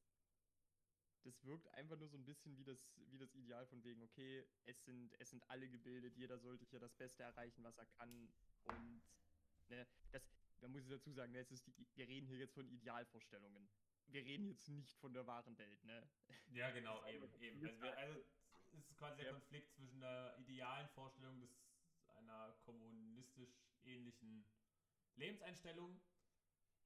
das 1.25 1.45
wirkt 1.45 1.69
einfach 1.75 1.97
nur 1.99 2.09
so 2.09 2.17
ein 2.17 2.25
bisschen 2.25 2.57
wie 2.57 2.65
das, 2.65 2.79
wie 3.11 3.19
das 3.19 3.35
Ideal 3.35 3.67
von 3.67 3.83
wegen, 3.85 4.03
okay, 4.03 4.45
es 4.65 4.85
sind, 4.85 5.13
es 5.21 5.31
sind 5.31 5.49
alle 5.49 5.69
gebildet, 5.69 6.17
jeder 6.17 6.39
sollte 6.39 6.65
hier 6.65 6.81
das 6.81 6.95
Beste 6.95 7.23
erreichen, 7.23 7.63
was 7.63 7.77
er 7.79 7.87
kann. 7.87 8.33
Und 8.65 9.03
ne, 9.69 9.87
das, 10.11 10.23
da 10.61 10.69
muss 10.69 10.83
ich 10.83 10.89
dazu 10.91 11.13
sagen, 11.13 11.33
ne, 11.33 11.39
es 11.39 11.51
ist 11.51 11.67
die, 11.67 11.75
wir 11.95 12.09
reden 12.09 12.27
hier 12.27 12.39
jetzt 12.39 12.55
von 12.55 12.69
Idealvorstellungen. 12.69 13.69
Wir 14.09 14.25
reden 14.25 14.47
jetzt 14.49 14.69
nicht 14.69 14.99
von 14.99 15.13
der 15.15 15.27
wahren 15.27 15.57
Welt, 15.59 15.83
ne? 15.85 16.09
Ja, 16.53 16.71
genau, 16.71 17.07
eben, 17.07 17.33
eben. 17.41 17.65
Also, 17.67 17.81
wir, 17.83 17.99
also 17.99 18.21
es 18.73 18.79
ist 18.91 18.97
quasi 18.99 19.17
der 19.19 19.27
Ja. 19.27 19.33
Konflikt 19.33 19.73
zwischen 19.75 20.01
der 20.01 20.37
idealen 20.39 20.89
Vorstellung 20.91 21.41
des 21.41 21.51
einer 22.17 22.53
kommunistisch 22.65 23.55
ähnlichen 23.85 24.45
Lebenseinstellung 25.17 26.01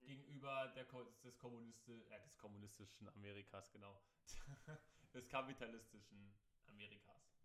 gegenüber 0.07 0.69
der, 0.69 0.85
des, 1.25 1.39
Kommunisti 1.39 1.93
äh, 1.93 2.21
des 2.23 2.39
kommunistischen 2.39 3.09
Amerikas, 3.09 3.71
genau. 3.73 4.01
des 5.15 5.29
kapitalistischen 5.29 6.35
Amerikas. 6.67 7.37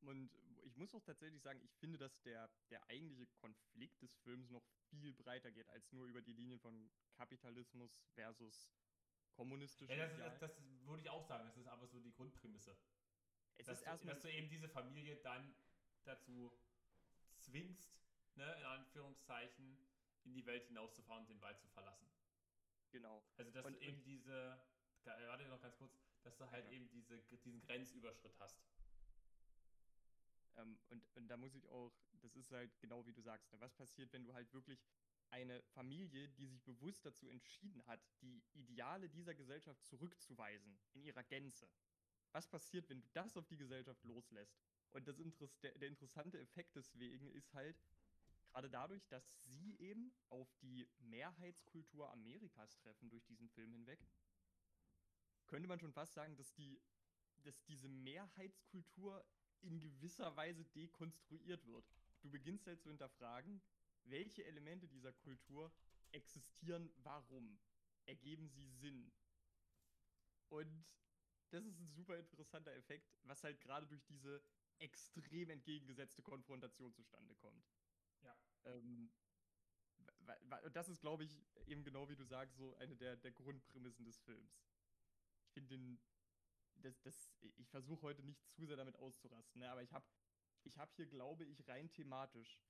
Und 0.00 0.30
ich 0.64 0.76
muss 0.76 0.94
auch 0.94 1.02
tatsächlich 1.02 1.42
sagen, 1.42 1.60
ich 1.64 1.72
finde, 1.76 1.98
dass 1.98 2.22
der, 2.22 2.50
der 2.70 2.84
eigentliche 2.88 3.26
Konflikt 3.26 4.02
des 4.02 4.14
Films 4.18 4.50
noch 4.50 4.64
viel 4.90 5.12
breiter 5.12 5.50
geht, 5.50 5.68
als 5.70 5.92
nur 5.92 6.06
über 6.06 6.20
die 6.20 6.32
Linien 6.32 6.58
von 6.60 6.90
Kapitalismus 7.14 8.04
versus 8.14 8.72
kommunistischem 9.32 9.96
Ja, 9.96 10.06
das, 10.06 10.18
das, 10.18 10.38
das 10.38 10.62
würde 10.84 11.02
ich 11.02 11.10
auch 11.10 11.24
sagen. 11.24 11.46
Das 11.46 11.56
ist 11.56 11.68
aber 11.68 11.86
so 11.86 12.00
die 12.00 12.12
Grundprämisse. 12.12 12.76
es 13.56 13.66
dass, 13.66 13.78
ist 13.78 13.84
du, 13.84 13.90
erstmal 13.90 14.14
dass 14.14 14.22
du 14.22 14.32
eben 14.32 14.48
diese 14.48 14.68
Familie 14.68 15.16
dann 15.16 15.54
dazu 16.04 16.52
zwingst, 17.38 18.00
ne, 18.34 18.56
in 18.58 18.64
Anführungszeichen, 18.64 19.78
in 20.26 20.34
die 20.34 20.44
Welt 20.44 20.66
hinauszufahren 20.66 21.22
und 21.22 21.30
den 21.30 21.40
Wald 21.40 21.58
zu 21.60 21.68
verlassen. 21.68 22.06
genau. 22.90 23.22
Also, 23.36 23.50
dass 23.50 23.64
Und- 23.66 23.74
du 23.74 23.80
eben 23.80 24.02
diese, 24.04 24.58
warte 25.04 25.44
noch 25.48 25.60
ganz 25.60 25.76
kurz, 25.76 25.92
dass 26.22 26.36
du 26.36 26.50
halt 26.50 26.64
Ja. 26.66 26.72
eben 26.72 26.88
diese, 26.90 27.18
diesen 27.44 27.60
Grenzüberschritt 27.60 28.38
hast. 28.38 28.58
Ähm, 30.56 30.78
und, 30.88 31.04
und 31.16 31.28
da 31.28 31.36
muss 31.36 31.54
ich 31.54 31.68
auch, 31.68 31.92
das 32.22 32.34
ist 32.34 32.50
halt 32.52 32.78
genau 32.80 33.06
wie 33.06 33.12
du 33.12 33.20
sagst, 33.20 33.52
ne? 33.52 33.60
was 33.60 33.74
passiert, 33.74 34.12
wenn 34.12 34.24
du 34.24 34.32
halt 34.32 34.52
wirklich 34.54 34.82
eine 35.30 35.62
Familie, 35.74 36.28
die 36.28 36.46
sich 36.46 36.62
bewusst 36.62 37.04
dazu 37.04 37.28
entschieden 37.28 37.84
hat, 37.86 38.00
die 38.22 38.42
Ideale 38.54 39.08
dieser 39.10 39.34
Gesellschaft 39.34 39.84
zurückzuweisen, 39.84 40.78
in 40.94 41.02
ihrer 41.02 41.24
Gänze. 41.24 41.68
Was 42.32 42.48
passiert, 42.48 42.88
wenn 42.88 43.00
du 43.02 43.08
das 43.12 43.36
auf 43.36 43.46
die 43.46 43.56
Gesellschaft 43.56 44.02
loslässt? 44.04 44.56
Und 44.92 45.06
das 45.08 45.18
Interess 45.18 45.58
der, 45.60 45.76
der 45.78 45.88
interessante 45.88 46.38
Effekt 46.38 46.74
deswegen 46.76 47.28
ist 47.32 47.52
halt, 47.52 47.76
gerade 48.56 48.70
dadurch, 48.70 49.06
dass 49.08 49.22
sie 49.44 49.76
eben 49.80 50.10
auf 50.30 50.50
die 50.62 50.88
Mehrheitskultur 51.00 52.10
Amerikas 52.10 52.74
treffen 52.78 53.10
durch 53.10 53.26
diesen 53.26 53.50
Film 53.50 53.70
hinweg, 53.72 54.00
könnte 55.46 55.68
man 55.68 55.78
schon 55.78 55.92
fast 55.92 56.14
sagen, 56.14 56.34
dass 56.36 56.54
die, 56.54 56.80
dass 57.42 57.62
diese 57.64 57.90
Mehrheitskultur 57.90 59.22
in 59.60 59.78
gewisser 59.78 60.34
Weise 60.36 60.64
dekonstruiert 60.64 61.66
wird. 61.66 61.84
Du 62.22 62.30
beginnst 62.30 62.66
halt 62.66 62.80
zu 62.80 62.88
hinterfragen, 62.88 63.60
welche 64.04 64.42
Elemente 64.46 64.88
dieser 64.88 65.12
Kultur 65.12 65.70
existieren, 66.12 66.90
warum? 67.02 67.58
Ergeben 68.06 68.48
sie 68.48 68.68
Sinn? 68.68 69.12
Und 70.48 70.96
das 71.50 71.66
ist 71.66 71.78
ein 71.78 71.88
super 71.90 72.16
interessanter 72.16 72.74
Effekt, 72.74 73.18
was 73.24 73.44
halt 73.44 73.60
gerade 73.60 73.86
durch 73.86 74.04
diese 74.06 74.42
extrem 74.78 75.50
entgegengesetzte 75.50 76.22
Konfrontation 76.22 76.94
zustande 76.94 77.34
kommt. 77.34 77.75
Ja. 78.26 78.36
Ähm, 78.64 79.10
und 80.64 80.74
das 80.74 80.88
ist, 80.88 81.00
glaube 81.00 81.24
ich, 81.24 81.40
eben 81.66 81.84
genau 81.84 82.08
wie 82.08 82.16
du 82.16 82.24
sagst, 82.24 82.56
so 82.56 82.74
eine 82.76 82.96
der, 82.96 83.16
der 83.16 83.30
Grundprämissen 83.30 84.04
des 84.04 84.18
Films. 84.18 84.60
Ich 85.46 85.52
finde 85.52 85.76
den, 85.76 86.00
das, 86.82 87.00
das, 87.02 87.32
ich 87.56 87.68
versuche 87.68 88.02
heute 88.02 88.22
nicht 88.22 88.48
zu 88.50 88.66
sehr 88.66 88.76
damit 88.76 88.96
auszurasten, 88.96 89.60
ne? 89.60 89.70
aber 89.70 89.82
ich 89.82 89.92
habe 89.92 90.06
ich 90.64 90.78
hab 90.78 90.94
hier, 90.96 91.06
glaube 91.06 91.44
ich, 91.44 91.66
rein 91.68 91.90
thematisch, 91.92 92.60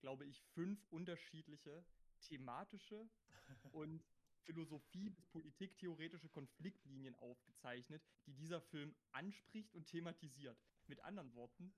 glaube 0.00 0.24
ich, 0.24 0.40
fünf 0.54 0.82
unterschiedliche 0.90 1.84
thematische 2.22 3.08
und 3.72 4.02
Philosophie- 4.44 5.10
bis 5.10 5.26
politiktheoretische 5.26 6.28
Konfliktlinien 6.28 7.14
aufgezeichnet, 7.16 8.02
die 8.26 8.32
dieser 8.32 8.60
Film 8.60 8.94
anspricht 9.12 9.74
und 9.74 9.86
thematisiert. 9.86 10.58
Mit 10.86 11.00
anderen 11.00 11.34
Worten, 11.34 11.72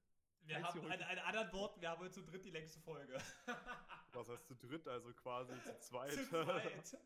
Wir 0.47 0.63
haben, 0.63 0.79
in, 0.81 0.93
in 0.93 1.19
anderen 1.19 1.53
Worten, 1.53 1.81
wir 1.81 1.91
haben 1.91 2.01
heute 2.01 2.13
zu 2.13 2.23
dritt 2.23 2.45
die 2.45 2.51
längste 2.51 2.79
Folge. 2.81 3.17
Was 4.13 4.29
heißt 4.29 4.47
zu 4.47 4.55
dritt, 4.55 4.87
also 4.87 5.13
quasi 5.15 5.53
zu 5.63 5.79
zweit? 5.81 6.13
zu 6.13 6.29
zweit. 6.29 6.99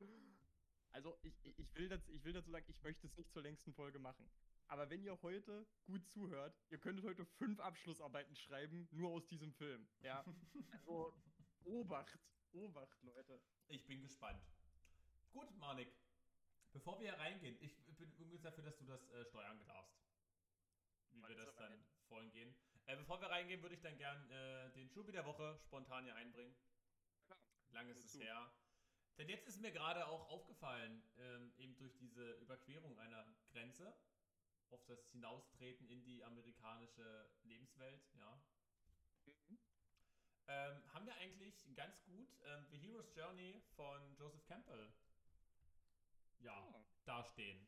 also 0.92 1.16
ich, 1.22 1.34
ich, 1.58 1.74
will 1.74 1.88
das, 1.88 2.06
ich 2.08 2.22
will 2.24 2.32
dazu 2.32 2.50
sagen, 2.50 2.66
ich 2.68 2.82
möchte 2.82 3.06
es 3.06 3.16
nicht 3.16 3.32
zur 3.32 3.42
längsten 3.42 3.72
Folge 3.72 3.98
machen. 3.98 4.28
Aber 4.68 4.88
wenn 4.90 5.02
ihr 5.02 5.20
heute 5.22 5.66
gut 5.86 6.06
zuhört, 6.06 6.54
ihr 6.70 6.78
könntet 6.78 7.04
heute 7.04 7.24
fünf 7.24 7.58
Abschlussarbeiten 7.60 8.36
schreiben, 8.36 8.88
nur 8.92 9.10
aus 9.10 9.26
diesem 9.26 9.52
Film. 9.52 9.86
Ja. 10.00 10.24
Also, 10.86 11.14
Obacht. 11.64 12.18
Obacht, 12.52 13.02
Leute. 13.02 13.40
Ich 13.68 13.86
bin 13.86 14.02
gespannt. 14.02 14.42
Gut, 15.32 15.50
Manik. 15.56 15.88
Bevor 16.72 16.98
wir 17.00 17.10
hier 17.10 17.18
reingehen, 17.18 17.56
ich 17.60 17.74
bin 17.96 18.12
übrigens 18.18 18.42
dafür, 18.42 18.64
dass 18.64 18.76
du 18.76 18.84
das 18.84 19.08
äh, 19.10 19.24
steuern 19.24 19.64
darfst. 19.66 19.96
Wie 21.10 21.20
wir 21.20 21.24
Alles 21.26 21.46
das 21.46 21.56
dann 21.56 21.72
hin. 21.72 21.84
vorhin 22.08 22.30
gehen. 22.32 22.54
Äh, 22.86 22.96
bevor 22.96 23.20
wir 23.20 23.30
reingehen, 23.30 23.62
würde 23.62 23.74
ich 23.74 23.80
dann 23.80 23.96
gern 23.96 24.30
äh, 24.30 24.70
den 24.72 24.88
Schubi 24.90 25.12
der 25.12 25.24
Woche 25.24 25.58
spontan 25.64 26.04
hier 26.04 26.14
einbringen. 26.16 26.54
Klar. 27.26 27.38
Lang 27.70 27.88
ist 27.88 28.04
es 28.04 28.14
her. 28.20 28.52
Denn 29.16 29.28
jetzt 29.28 29.46
ist 29.46 29.60
mir 29.60 29.70
gerade 29.72 30.06
auch 30.06 30.28
aufgefallen, 30.28 31.02
ähm, 31.18 31.52
eben 31.56 31.76
durch 31.76 31.96
diese 31.96 32.32
Überquerung 32.40 32.98
einer 32.98 33.24
Grenze, 33.52 33.94
auf 34.70 34.84
das 34.86 35.08
Hinaustreten 35.12 35.88
in 35.88 36.02
die 36.02 36.24
amerikanische 36.24 37.30
Lebenswelt, 37.44 38.02
ja, 38.16 38.42
Mhm. 39.26 39.58
ähm, 40.48 40.92
haben 40.92 41.06
wir 41.06 41.14
eigentlich 41.16 41.64
ganz 41.74 42.02
gut 42.04 42.28
ähm, 42.44 42.66
The 42.70 42.78
Hero's 42.78 43.14
Journey 43.14 43.62
von 43.76 44.14
Joseph 44.16 44.44
Campbell 44.46 44.92
ja, 46.40 46.52
Ah. 46.52 46.84
dastehen. 47.04 47.66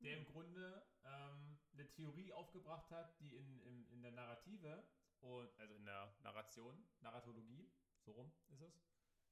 Der 0.00 0.16
im 0.16 0.26
Hm. 0.26 0.32
Grunde 0.32 0.86
ähm, 1.04 1.58
eine 1.72 1.88
Theorie 1.90 2.32
aufgebracht 2.32 2.90
hat, 2.90 3.18
die 3.20 3.34
in, 3.34 3.60
in, 3.60 3.88
in 3.90 4.02
der 4.02 4.12
Narrative, 4.12 4.84
und, 5.20 5.50
also 5.58 5.74
in 5.74 5.84
der 5.84 6.14
Narration, 6.22 6.88
Narratologie, 7.00 7.68
so 8.04 8.12
rum 8.12 8.32
ist 8.48 8.60
es, 8.62 8.80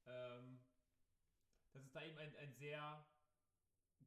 ähm, 0.05 0.59
dass 1.71 1.83
es 1.83 1.91
da 1.91 2.03
eben 2.03 2.17
ein, 2.17 2.35
ein 2.35 2.53
sehr 2.53 3.05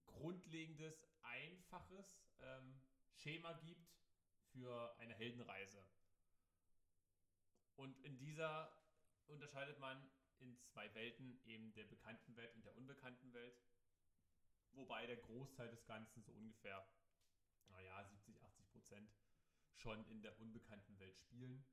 grundlegendes, 0.06 1.06
einfaches 1.22 2.28
ähm, 2.40 2.80
Schema 3.14 3.52
gibt 3.52 3.94
für 4.52 4.96
eine 4.98 5.14
Heldenreise. 5.14 5.84
Und 7.76 7.98
in 8.04 8.18
dieser 8.18 8.76
unterscheidet 9.26 9.78
man 9.78 10.10
in 10.38 10.58
zwei 10.66 10.92
Welten, 10.94 11.40
eben 11.44 11.72
der 11.74 11.84
bekannten 11.84 12.36
Welt 12.36 12.54
und 12.54 12.64
der 12.64 12.76
unbekannten 12.76 13.32
Welt. 13.32 13.54
Wobei 14.72 15.06
der 15.06 15.16
Großteil 15.16 15.68
des 15.68 15.84
Ganzen 15.86 16.22
so 16.22 16.32
ungefähr, 16.32 16.86
naja, 17.68 18.04
70, 18.04 18.42
80 18.42 18.70
Prozent 18.70 19.10
schon 19.74 20.04
in 20.06 20.22
der 20.22 20.38
unbekannten 20.40 20.98
Welt 20.98 21.18
spielen. 21.18 21.64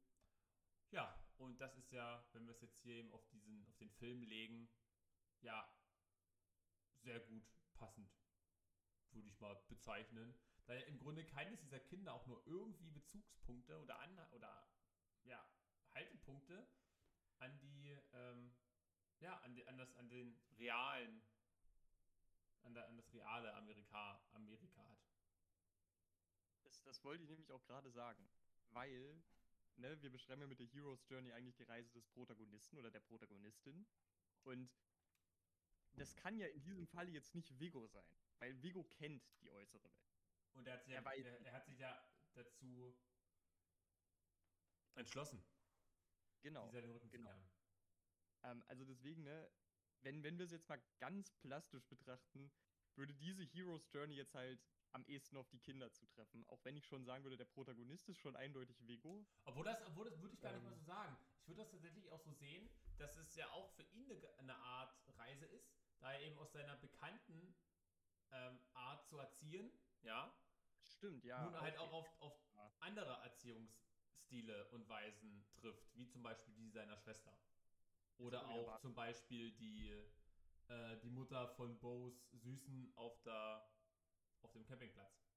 Ja, 0.92 1.14
und 1.38 1.60
das 1.60 1.76
ist 1.78 1.92
ja, 1.92 2.26
wenn 2.34 2.46
wir 2.46 2.54
es 2.54 2.62
jetzt 2.62 2.80
hier 2.80 2.96
eben 2.96 3.12
auf, 3.12 3.28
diesen, 3.28 3.66
auf 3.68 3.78
den 3.78 3.90
Film 3.92 4.24
legen, 4.24 4.70
ja, 5.42 5.70
sehr 7.04 7.20
gut 7.20 7.46
passend, 7.74 8.10
würde 9.12 9.28
ich 9.28 9.40
mal 9.40 9.56
bezeichnen. 9.68 10.34
Da 10.66 10.74
ja 10.74 10.82
im 10.82 11.00
Grunde 11.00 11.26
keines 11.26 11.62
dieser 11.62 11.80
Kinder 11.80 12.14
auch 12.14 12.26
nur 12.28 12.46
irgendwie 12.46 12.90
Bezugspunkte 12.90 13.80
oder, 13.80 14.00
an, 14.00 14.20
oder 14.32 14.68
ja, 15.24 15.46
Haltepunkte 15.94 16.68
an 17.40 17.60
die, 17.60 17.98
ähm, 18.14 18.56
ja, 19.20 19.38
an, 19.42 19.56
die, 19.56 19.66
an, 19.68 19.78
das, 19.78 19.96
an 19.96 20.10
den 20.10 20.40
realen, 20.58 21.22
an, 22.68 22.74
der, 22.74 22.88
an 22.88 22.98
das 22.98 23.12
reale 23.14 23.54
Amerika, 23.56 24.22
Amerika 24.32 24.86
hat. 24.88 25.00
Das, 26.64 26.84
das 26.84 27.04
wollte 27.04 27.24
ich 27.24 27.30
nämlich 27.30 27.52
auch 27.52 27.66
gerade 27.66 27.90
sagen. 27.90 28.30
Weil, 28.70 29.24
ne, 29.78 30.00
wir 30.02 30.12
beschreiben 30.12 30.42
ja 30.42 30.48
mit 30.48 30.60
der 30.60 30.68
Hero's 30.68 31.08
Journey 31.08 31.32
eigentlich 31.32 31.56
die 31.56 31.64
Reise 31.64 31.92
des 31.94 32.06
Protagonisten 32.08 32.78
oder 32.78 32.92
der 32.92 33.00
Protagonistin. 33.00 33.88
Und 34.44 34.70
das 35.94 36.16
kann 36.16 36.38
ja 36.38 36.48
in 36.48 36.62
diesem 36.62 36.86
Fall 36.88 37.10
jetzt 37.10 37.34
nicht 37.34 37.58
Vigo 37.58 37.88
sein. 37.88 38.06
Weil 38.40 38.62
Vigo 38.62 38.84
kennt 38.84 39.24
die 39.42 39.50
äußere 39.50 39.84
Welt. 39.84 40.14
Und 40.54 40.68
er 40.68 40.74
hat 40.74 40.84
sich, 40.84 40.94
ja, 40.94 41.02
er, 41.02 41.46
er 41.46 41.54
hat 41.54 41.66
sich 41.66 41.80
ja 41.80 42.08
dazu 42.34 42.96
entschlossen, 44.96 45.44
Genau. 46.42 46.66
dieser 46.66 46.82
den 46.82 46.92
Rücken 46.92 47.10
genau. 47.10 47.32
zu. 47.32 47.50
Ähm, 48.44 48.64
also 48.68 48.84
deswegen, 48.84 49.24
ne, 49.24 49.50
wenn, 50.02 50.24
wenn 50.24 50.38
wir 50.38 50.46
es 50.46 50.52
jetzt 50.52 50.70
mal 50.70 50.82
ganz 51.00 51.32
plastisch 51.32 51.86
betrachten, 51.88 52.52
würde 52.96 53.14
diese 53.14 53.44
Hero's 53.44 53.88
Journey 53.92 54.16
jetzt 54.16 54.34
halt 54.34 54.60
am 54.92 55.06
ehesten 55.06 55.38
auf 55.38 55.48
die 55.50 55.60
Kinder 55.60 55.92
zutreffen. 55.92 56.46
Auch 56.48 56.64
wenn 56.64 56.76
ich 56.76 56.86
schon 56.86 57.06
sagen 57.06 57.24
würde, 57.24 57.38
der 57.38 57.46
Protagonist 57.46 58.10
ist 58.10 58.18
schon 58.18 58.36
eindeutig 58.36 58.86
Vigo. 58.88 59.26
Obwohl 59.46 59.66
das, 59.66 59.82
obwohl 59.86 60.06
das 60.06 60.20
würde 60.20 60.34
ich 60.34 60.42
gar 60.42 60.54
nicht 60.54 60.64
mal 60.64 60.72
Ähm. 60.74 60.80
so 60.80 60.86
sagen. 60.86 61.18
Ich 61.42 61.48
würde 61.48 61.62
das 61.62 61.72
tatsächlich 61.72 62.10
auch 62.10 62.20
so 62.20 62.32
sehen, 62.32 62.70
dass 62.98 63.16
es 63.18 63.36
ja 63.36 63.50
auch 63.52 63.70
für 63.76 63.84
ihn 63.84 64.12
eine, 64.12 64.38
eine 64.38 64.56
Art 64.56 64.96
Reise 65.18 65.46
ist, 65.46 65.72
da 66.00 66.14
er 66.14 66.22
eben 66.22 66.38
aus 66.38 66.52
seiner 66.52 66.76
bekannten 66.78 67.56
ähm, 68.32 68.60
Art 68.74 69.06
zu 69.08 69.18
erziehen, 69.18 69.72
ja, 70.02 70.36
Stimmt, 70.84 71.24
ja. 71.26 71.44
nun 71.44 71.60
halt 71.60 71.78
okay. 71.78 71.88
auch 71.88 71.94
auf, 71.94 72.22
auf 72.22 72.82
andere 72.82 73.14
Erziehungsstile 73.24 74.70
und 74.70 74.88
Weisen 74.90 75.46
trifft, 75.56 75.96
wie 75.96 76.08
zum 76.08 76.24
Beispiel 76.24 76.54
die 76.54 76.70
seiner 76.70 76.98
Schwester. 76.98 77.38
Oder 78.18 78.48
auch 78.50 78.80
zum 78.80 78.94
Beispiel 78.96 79.52
die, 79.54 79.92
äh, 80.68 80.98
die 80.98 81.10
Mutter 81.10 81.48
von 81.50 81.80
Bo's 81.80 82.28
Süßen 82.32 82.92
auf, 82.96 83.22
der, 83.22 83.70
auf 84.42 84.52
dem 84.52 84.66
Campingplatz. 84.66 85.28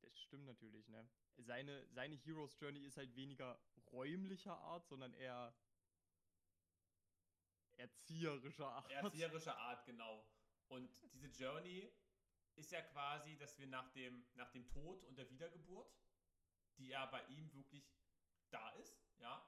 Das 0.00 0.18
stimmt 0.18 0.46
natürlich, 0.46 0.88
ne? 0.88 1.08
Seine, 1.36 1.86
seine 1.90 2.16
Hero's 2.16 2.58
Journey 2.58 2.84
ist 2.84 2.96
halt 2.96 3.14
weniger 3.14 3.60
räumlicher 3.92 4.56
Art, 4.58 4.86
sondern 4.88 5.12
eher 5.14 5.54
erzieherischer 7.76 8.68
Art. 8.68 8.90
Erzieherischer 8.90 9.56
Art, 9.56 9.84
genau. 9.86 10.26
Und 10.68 10.90
diese 11.12 11.28
Journey 11.28 11.92
ist 12.56 12.70
ja 12.72 12.82
quasi, 12.82 13.36
dass 13.36 13.58
wir 13.58 13.66
nach 13.66 13.90
dem, 13.92 14.26
nach 14.34 14.50
dem 14.50 14.68
Tod 14.68 15.04
und 15.04 15.16
der 15.16 15.30
Wiedergeburt, 15.30 15.92
die 16.78 16.88
ja 16.88 17.06
bei 17.06 17.24
ihm 17.26 17.52
wirklich 17.52 17.90
da 18.50 18.70
ist, 18.70 18.98
ja. 19.18 19.46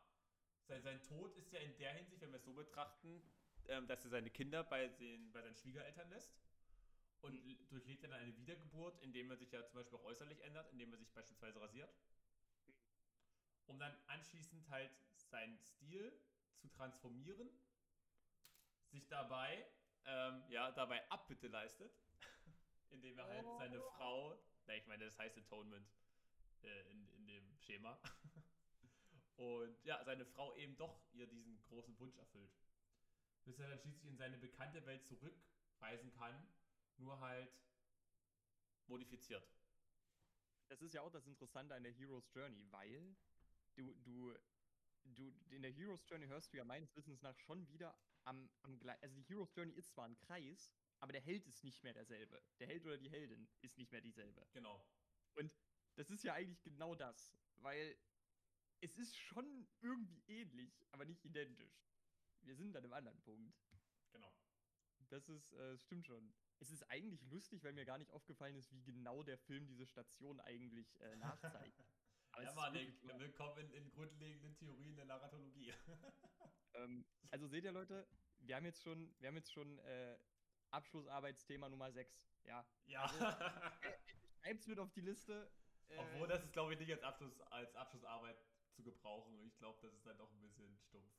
Sein, 0.66 0.82
sein 0.82 1.02
Tod 1.02 1.34
ist 1.36 1.52
ja 1.52 1.60
in 1.60 1.76
der 1.76 1.92
Hinsicht, 1.92 2.20
wenn 2.22 2.30
wir 2.30 2.38
es 2.38 2.44
so 2.44 2.52
betrachten, 2.54 3.22
ähm, 3.68 3.86
dass 3.86 4.04
er 4.04 4.10
seine 4.10 4.30
Kinder 4.30 4.64
bei, 4.64 4.88
den, 4.88 5.30
bei 5.32 5.42
seinen 5.42 5.56
Schwiegereltern 5.56 6.08
lässt 6.08 6.32
und 7.20 7.34
l- 7.34 7.58
durchlebt 7.68 8.02
dann 8.04 8.12
eine 8.12 8.34
Wiedergeburt, 8.36 8.98
indem 9.02 9.30
er 9.30 9.36
sich 9.36 9.52
ja 9.52 9.64
zum 9.64 9.74
Beispiel 9.74 9.98
auch 9.98 10.04
äußerlich 10.04 10.40
ändert, 10.40 10.70
indem 10.72 10.92
er 10.92 10.98
sich 10.98 11.10
beispielsweise 11.12 11.60
rasiert. 11.60 11.94
Um 13.66 13.78
dann 13.78 13.96
anschließend 14.06 14.68
halt 14.68 14.90
seinen 15.16 15.58
Stil 15.58 16.12
zu 16.56 16.68
transformieren, 16.68 17.50
sich 18.90 19.08
dabei, 19.08 19.66
ähm, 20.04 20.44
ja, 20.48 20.70
dabei 20.70 21.08
Abbitte 21.10 21.48
leistet, 21.48 21.92
indem 22.90 23.18
er 23.18 23.26
halt 23.26 23.46
seine 23.58 23.80
Oh. 23.80 23.90
Frau, 23.96 24.38
na, 24.66 24.74
ich 24.76 24.86
meine, 24.86 25.04
das 25.04 25.18
heißt 25.18 25.36
Atonement 25.38 25.86
äh, 26.62 26.90
in, 26.90 27.08
in 27.08 27.26
dem 27.26 27.56
Schema, 27.58 27.98
und 29.36 29.84
ja, 29.84 30.02
seine 30.04 30.24
Frau 30.24 30.54
eben 30.54 30.76
doch 30.76 31.00
ihr 31.12 31.26
diesen 31.26 31.60
großen 31.62 31.98
Wunsch 31.98 32.16
erfüllt. 32.16 32.52
Bis 33.44 33.58
er 33.58 33.68
dann 33.68 33.78
schließlich 33.78 34.06
in 34.06 34.16
seine 34.16 34.38
bekannte 34.38 34.84
Welt 34.86 35.04
zurückreisen 35.06 36.12
kann, 36.12 36.46
nur 36.98 37.20
halt 37.20 37.52
modifiziert. 38.86 39.46
Das 40.68 40.80
ist 40.82 40.94
ja 40.94 41.02
auch 41.02 41.10
das 41.10 41.26
Interessante 41.26 41.74
an 41.74 41.82
der 41.82 41.92
Hero's 41.92 42.30
Journey, 42.32 42.66
weil 42.70 43.16
du, 43.74 43.94
du, 44.04 44.34
du, 45.04 45.34
in 45.50 45.62
der 45.62 45.72
Hero's 45.72 46.04
Journey 46.08 46.26
hörst 46.26 46.52
du 46.52 46.56
ja 46.56 46.64
meines 46.64 46.94
Wissens 46.96 47.20
nach 47.22 47.38
schon 47.40 47.68
wieder 47.68 47.94
am, 48.24 48.48
am 48.62 48.78
gleichen, 48.78 49.02
also 49.02 49.14
die 49.14 49.24
Hero's 49.24 49.54
Journey 49.54 49.74
ist 49.74 49.90
zwar 49.92 50.06
ein 50.06 50.16
Kreis, 50.16 50.72
aber 51.00 51.12
der 51.12 51.20
Held 51.20 51.46
ist 51.46 51.64
nicht 51.64 51.82
mehr 51.82 51.92
derselbe. 51.92 52.42
Der 52.60 52.66
Held 52.66 52.86
oder 52.86 52.96
die 52.96 53.10
Heldin 53.10 53.46
ist 53.60 53.76
nicht 53.76 53.92
mehr 53.92 54.00
dieselbe. 54.00 54.46
Genau. 54.52 54.82
Und 55.34 55.52
das 55.96 56.08
ist 56.10 56.24
ja 56.24 56.32
eigentlich 56.32 56.62
genau 56.62 56.94
das, 56.94 57.36
weil 57.56 57.96
es 58.84 58.98
ist 58.98 59.16
schon 59.16 59.66
irgendwie 59.80 60.22
ähnlich, 60.26 60.84
aber 60.92 61.06
nicht 61.06 61.24
identisch. 61.24 61.82
Wir 62.42 62.54
sind 62.54 62.76
an 62.76 62.84
einem 62.84 62.92
anderen 62.92 63.18
Punkt. 63.22 63.56
Genau. 64.12 64.30
Das 65.08 65.26
ist, 65.30 65.54
äh, 65.54 65.78
stimmt 65.78 66.06
schon. 66.06 66.34
Es 66.58 66.70
ist 66.70 66.82
eigentlich 66.90 67.22
lustig, 67.24 67.64
weil 67.64 67.72
mir 67.72 67.86
gar 67.86 67.96
nicht 67.96 68.10
aufgefallen 68.10 68.56
ist, 68.56 68.70
wie 68.72 68.82
genau 68.82 69.22
der 69.22 69.38
Film 69.38 69.66
diese 69.66 69.86
Station 69.86 70.38
eigentlich 70.40 71.00
äh, 71.00 71.16
nachzeigt. 71.16 71.82
Aber 72.32 72.42
ja, 72.42 72.52
Mann, 72.52 72.74
willkommen 73.18 73.58
in, 73.58 73.70
in 73.72 73.90
grundlegenden 73.90 74.54
Theorien 74.56 74.96
der 74.96 75.06
Narratologie. 75.06 75.72
ähm, 76.74 77.06
also 77.30 77.46
seht 77.46 77.64
ihr, 77.64 77.72
Leute, 77.72 78.06
wir 78.38 78.56
haben 78.56 78.66
jetzt 78.66 78.82
schon, 78.82 79.14
wir 79.18 79.28
haben 79.28 79.36
jetzt 79.36 79.52
schon 79.52 79.78
äh, 79.78 80.18
Abschlussarbeitsthema 80.72 81.70
Nummer 81.70 81.90
6. 81.90 82.28
Ja. 82.42 82.66
ja. 82.84 83.08
Schreibt's 84.42 84.66
mit 84.66 84.78
auf 84.78 84.92
die 84.92 85.00
Liste. 85.00 85.50
Äh, 85.88 85.96
Obwohl, 85.98 86.28
das 86.28 86.44
ist, 86.44 86.52
glaube 86.52 86.74
ich, 86.74 86.78
nicht 86.80 86.92
als, 86.92 87.02
Abschluss, 87.02 87.40
als 87.40 87.74
Abschlussarbeit 87.76 88.36
zu 88.74 88.82
gebrauchen. 88.82 89.38
Ich 89.46 89.56
glaube, 89.58 89.78
das 89.82 89.94
ist 89.94 90.06
dann 90.06 90.18
doch 90.18 90.30
ein 90.30 90.40
bisschen 90.40 90.76
stumpf. 90.78 91.12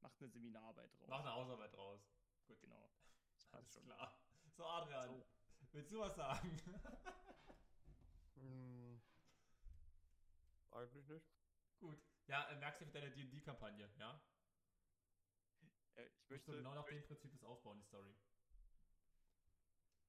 Macht 0.00 0.20
eine 0.20 0.28
Seminararbeit 0.30 0.92
draus. 0.98 1.08
Mach 1.08 1.20
eine 1.20 1.32
Hausarbeit 1.32 1.72
draus. 1.74 2.00
Gut, 2.46 2.60
genau. 2.60 2.90
Das 3.34 3.46
passt 3.46 3.54
Alles 3.64 3.74
schon. 3.74 3.84
klar. 3.84 4.16
So, 4.56 4.64
Adrian, 4.66 5.08
So. 5.08 5.26
willst 5.72 5.92
du 5.92 6.00
was 6.00 6.14
sagen? 6.16 6.60
Hm. 8.34 9.00
Eigentlich 10.70 11.06
nicht. 11.08 11.26
Gut. 11.78 11.98
Ja, 12.26 12.48
äh, 12.50 12.56
merkst 12.56 12.80
du 12.80 12.86
für 12.86 12.92
deine 12.92 13.10
D&D-Kampagne, 13.12 13.90
ja? 13.98 14.20
Äh, 15.94 16.06
ich 16.06 16.30
möchte, 16.30 16.50
du 16.52 16.56
genau 16.58 16.74
nach 16.74 16.84
dem 16.86 17.02
Prinzip 17.04 17.32
das 17.32 17.44
aufbauen, 17.44 17.78
die 17.78 17.84
Story. 17.84 18.14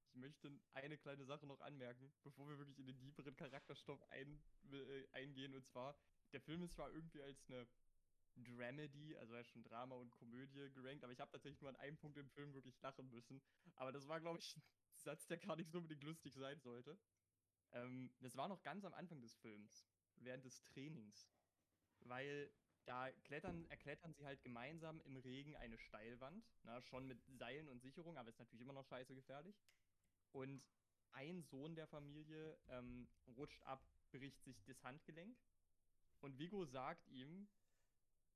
ich 0.09 0.15
möchte 0.15 0.51
eine 0.73 0.97
kleine 0.97 1.25
Sache 1.25 1.45
noch 1.47 1.59
anmerken, 1.61 2.13
bevor 2.23 2.47
wir 2.47 2.57
wirklich 2.59 2.79
in 2.79 2.85
den 2.87 2.97
tieferen 2.99 3.35
Charakterstoff 3.35 4.01
ein, 4.11 4.41
äh, 4.71 5.07
eingehen. 5.11 5.55
Und 5.55 5.65
zwar, 5.67 5.95
der 6.33 6.41
Film 6.41 6.63
ist 6.63 6.73
zwar 6.73 6.91
irgendwie 6.91 7.21
als 7.21 7.43
eine 7.47 7.67
Dramedy, 8.35 9.15
also 9.17 9.33
er 9.33 9.41
ist 9.41 9.49
schon 9.49 9.63
Drama 9.63 9.95
und 9.95 10.11
Komödie 10.11 10.69
gerankt, 10.71 11.03
aber 11.03 11.13
ich 11.13 11.19
habe 11.19 11.31
tatsächlich 11.31 11.61
nur 11.61 11.69
an 11.69 11.75
einem 11.77 11.97
Punkt 11.97 12.17
im 12.17 12.29
Film 12.29 12.53
wirklich 12.53 12.79
lachen 12.81 13.09
müssen. 13.09 13.41
Aber 13.75 13.91
das 13.91 14.07
war, 14.07 14.19
glaube 14.19 14.39
ich, 14.39 14.55
ein 14.57 14.63
Satz, 14.97 15.27
der 15.27 15.37
gar 15.37 15.55
nicht 15.55 15.71
so 15.71 15.77
unbedingt 15.77 16.03
lustig 16.03 16.33
sein 16.33 16.59
sollte. 16.59 16.97
Ähm, 17.71 18.11
das 18.19 18.35
war 18.35 18.47
noch 18.47 18.61
ganz 18.63 18.85
am 18.85 18.93
Anfang 18.93 19.21
des 19.21 19.35
Films, 19.35 19.85
während 20.15 20.45
des 20.45 20.63
Trainings. 20.63 21.29
Weil 21.99 22.51
da 22.85 23.11
klettern, 23.23 23.65
erklettern 23.67 24.13
sie 24.13 24.25
halt 24.25 24.41
gemeinsam 24.41 24.99
im 25.01 25.15
Regen 25.17 25.55
eine 25.55 25.77
Steilwand. 25.77 26.45
Na, 26.63 26.81
schon 26.81 27.07
mit 27.07 27.23
Seilen 27.27 27.69
und 27.69 27.81
Sicherung, 27.81 28.17
aber 28.17 28.29
ist 28.29 28.39
natürlich 28.39 28.61
immer 28.61 28.73
noch 28.73 28.85
scheiße 28.85 29.15
gefährlich. 29.15 29.55
Und 30.31 30.63
ein 31.11 31.43
Sohn 31.43 31.75
der 31.75 31.87
Familie 31.87 32.57
ähm, 32.69 33.07
rutscht 33.37 33.61
ab, 33.63 33.85
bricht 34.11 34.43
sich 34.43 34.63
das 34.63 34.83
Handgelenk. 34.83 35.37
Und 36.23 36.39
Vigo 36.39 36.63
sagt 36.63 37.09
ihm, 37.09 37.49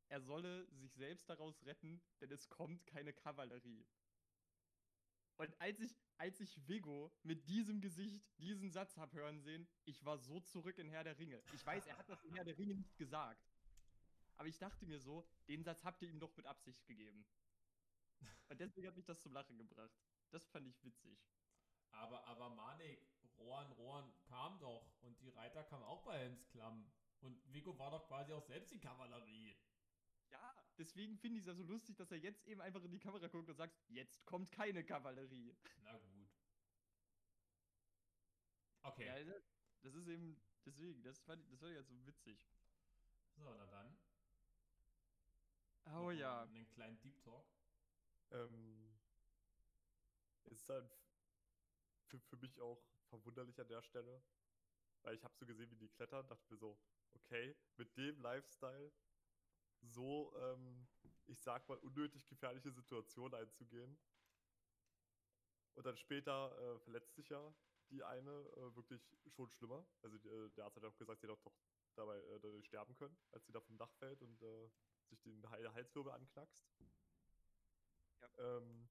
er 0.10 0.20
solle 0.20 0.68
sich 0.74 0.94
selbst 0.94 1.30
daraus 1.30 1.64
retten, 1.66 2.02
denn 2.20 2.30
es 2.32 2.50
kommt 2.50 2.86
keine 2.86 3.14
Kavallerie. 3.14 3.88
Und 5.38 5.62
als 5.62 5.80
ich, 5.80 5.96
als 6.18 6.38
ich 6.42 6.68
Vigo 6.68 7.14
mit 7.24 7.48
diesem 7.48 7.80
Gesicht 7.80 8.26
diesen 8.40 8.72
Satz 8.72 8.98
hab 8.98 9.14
hören 9.14 9.40
sehen, 9.40 9.66
ich 9.86 10.04
war 10.04 10.18
so 10.18 10.42
zurück 10.42 10.78
in 10.80 10.90
Herr 10.90 11.06
der 11.06 11.18
Ringe. 11.18 11.42
Ich 11.54 11.66
weiß, 11.66 11.88
er 11.88 11.98
hat 11.98 12.10
das 12.10 12.22
in 12.26 12.34
Herr 12.36 12.44
der 12.44 12.58
Ringe 12.58 12.76
nicht 12.76 12.98
gesagt. 12.98 13.48
Aber 14.36 14.50
ich 14.50 14.58
dachte 14.58 14.86
mir 14.86 15.00
so, 15.00 15.26
den 15.48 15.64
Satz 15.64 15.86
habt 15.86 16.02
ihr 16.02 16.10
ihm 16.10 16.20
doch 16.20 16.36
mit 16.36 16.46
Absicht 16.46 16.86
gegeben. 16.88 17.26
Und 18.50 18.60
deswegen 18.60 18.88
hat 18.88 18.98
mich 18.98 19.06
das 19.06 19.22
zum 19.22 19.32
Lachen 19.32 19.58
gebracht. 19.58 19.96
Das 20.32 20.46
fand 20.50 20.68
ich 20.68 20.84
witzig. 20.84 21.18
Aber, 21.92 22.26
aber 22.26 22.50
Manik, 22.50 23.08
Rohan, 23.38 23.72
Rohan 23.72 24.14
kam 24.28 24.60
doch 24.60 24.92
und 25.00 25.22
die 25.22 25.30
Reiter 25.30 25.64
kamen 25.64 25.84
auch 25.84 26.04
bei 26.04 26.18
Helmsklamm. 26.18 26.92
Und 27.22 27.42
Vigo 27.54 27.78
war 27.78 27.92
doch 27.92 28.08
quasi 28.08 28.32
auch 28.34 28.44
selbst 28.44 28.72
die 28.72 28.80
Kavallerie. 28.80 29.56
Ja, 30.30 30.54
deswegen 30.78 31.18
finde 31.18 31.38
ich 31.40 31.42
es 31.44 31.48
ja 31.48 31.54
so 31.56 31.64
lustig, 31.64 31.98
dass 31.98 32.12
er 32.12 32.18
jetzt 32.18 32.46
eben 32.46 32.62
einfach 32.62 32.84
in 32.84 32.92
die 32.92 33.00
Kamera 33.00 33.28
guckt 33.28 33.50
und 33.50 33.56
sagt, 33.56 33.76
jetzt 33.90 34.26
kommt 34.26 34.52
keine 34.52 34.84
Kavallerie. 34.84 35.56
Na 35.84 35.98
gut. 35.98 36.30
Okay. 38.84 39.06
Ja, 39.06 39.24
das- 39.82 39.96
ist 39.96 40.08
eben, 40.08 40.42
deswegen, 40.66 41.02
das 41.04 41.20
fand 41.22 41.42
ich, 41.44 41.50
das 41.50 41.60
fand 41.60 41.72
ich 41.72 41.78
halt 41.78 41.88
so 41.88 42.06
witzig. 42.06 42.48
So, 43.36 43.54
na 43.54 43.66
dann. 43.68 43.98
Oh 45.86 46.12
ja. 46.12 46.42
Einen 46.44 46.68
kleinen 46.70 47.00
Deep 47.00 47.22
Talk. 47.22 47.46
Ähm, 48.32 49.00
ist 50.46 50.68
dann 50.70 50.90
für, 52.08 52.20
für 52.20 52.38
mich 52.38 52.60
auch 52.62 52.82
verwunderlich 53.10 53.60
an 53.60 53.68
der 53.68 53.82
Stelle, 53.82 54.22
weil 55.04 55.16
ich 55.16 55.24
habe 55.24 55.36
so 55.36 55.46
gesehen, 55.46 55.70
wie 55.72 55.76
die 55.78 55.90
klettern, 55.90 56.28
dachte 56.28 56.46
mir 56.50 56.58
so, 56.58 56.78
okay, 57.14 57.56
mit 57.78 57.96
dem 57.98 58.20
Lifestyle 58.22 58.92
so, 59.82 60.34
ähm, 60.38 60.88
ich 61.28 61.42
sag 61.42 61.68
mal, 61.70 61.78
unnötig 61.80 62.28
gefährliche 62.28 62.72
Situationen 62.72 63.40
einzugehen. 63.40 63.98
Und 65.76 65.86
dann 65.86 65.96
später 65.98 66.58
äh, 66.60 66.80
verletzt 66.80 67.16
sich 67.16 67.30
ja 67.30 67.54
die 67.90 68.04
eine 68.04 68.32
äh, 68.32 68.76
wirklich 68.76 69.02
schon 69.30 69.50
schlimmer. 69.52 69.86
Also 70.02 70.18
die, 70.18 70.28
äh, 70.28 70.50
der 70.52 70.66
Arzt 70.66 70.76
hat 70.78 70.84
auch 70.84 70.98
gesagt, 70.98 71.22
sie 71.22 71.28
hätte 71.28 71.40
doch 71.44 71.52
dabei 71.96 72.18
äh, 72.18 72.40
dadurch 72.40 72.66
sterben 72.66 72.96
können, 72.96 73.18
als 73.32 73.46
sie 73.46 73.52
da 73.52 73.62
vom 73.62 73.78
Dach 73.78 73.92
fällt 74.00 74.22
und 74.22 74.42
äh, 74.42 74.70
sich 75.10 75.22
den 75.22 75.48
Hal- 75.50 75.74
Halswirbel 75.74 76.12
anknackst. 76.12 76.66
Ja. 78.22 78.58
Ähm, 78.58 78.90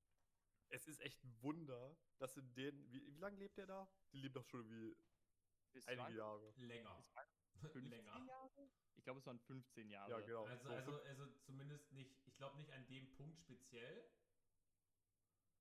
es 0.68 0.86
ist 0.86 1.00
echt 1.00 1.22
ein 1.24 1.36
Wunder, 1.42 1.96
dass 2.18 2.36
in 2.36 2.52
den. 2.54 2.90
Wie, 2.92 3.06
wie 3.06 3.20
lange 3.20 3.36
lebt 3.36 3.58
der 3.58 3.66
da? 3.66 3.88
Die 4.12 4.18
leben 4.18 4.34
doch 4.34 4.46
schon 4.46 4.68
wie 4.70 4.96
Bis 5.76 5.86
einige 5.88 6.02
wann? 6.08 6.16
Jahre. 6.16 6.54
Länger. 6.56 6.96
Es 6.98 7.14
waren 7.14 7.28
15 7.60 7.90
Länger. 7.90 8.24
Jahre? 8.26 8.70
Ich 8.96 9.04
glaube, 9.04 9.20
es 9.20 9.26
waren 9.26 9.38
15 9.40 9.90
Jahre. 9.90 10.10
Ja, 10.10 10.20
genau. 10.20 10.44
Also, 10.46 10.68
So 10.68 10.74
also, 10.74 11.02
also 11.02 11.26
zumindest 11.44 11.92
nicht, 11.92 12.16
ich 12.26 12.34
glaube 12.38 12.56
nicht 12.56 12.72
an 12.72 12.86
dem 12.86 13.12
Punkt 13.16 13.38
speziell. 13.38 14.10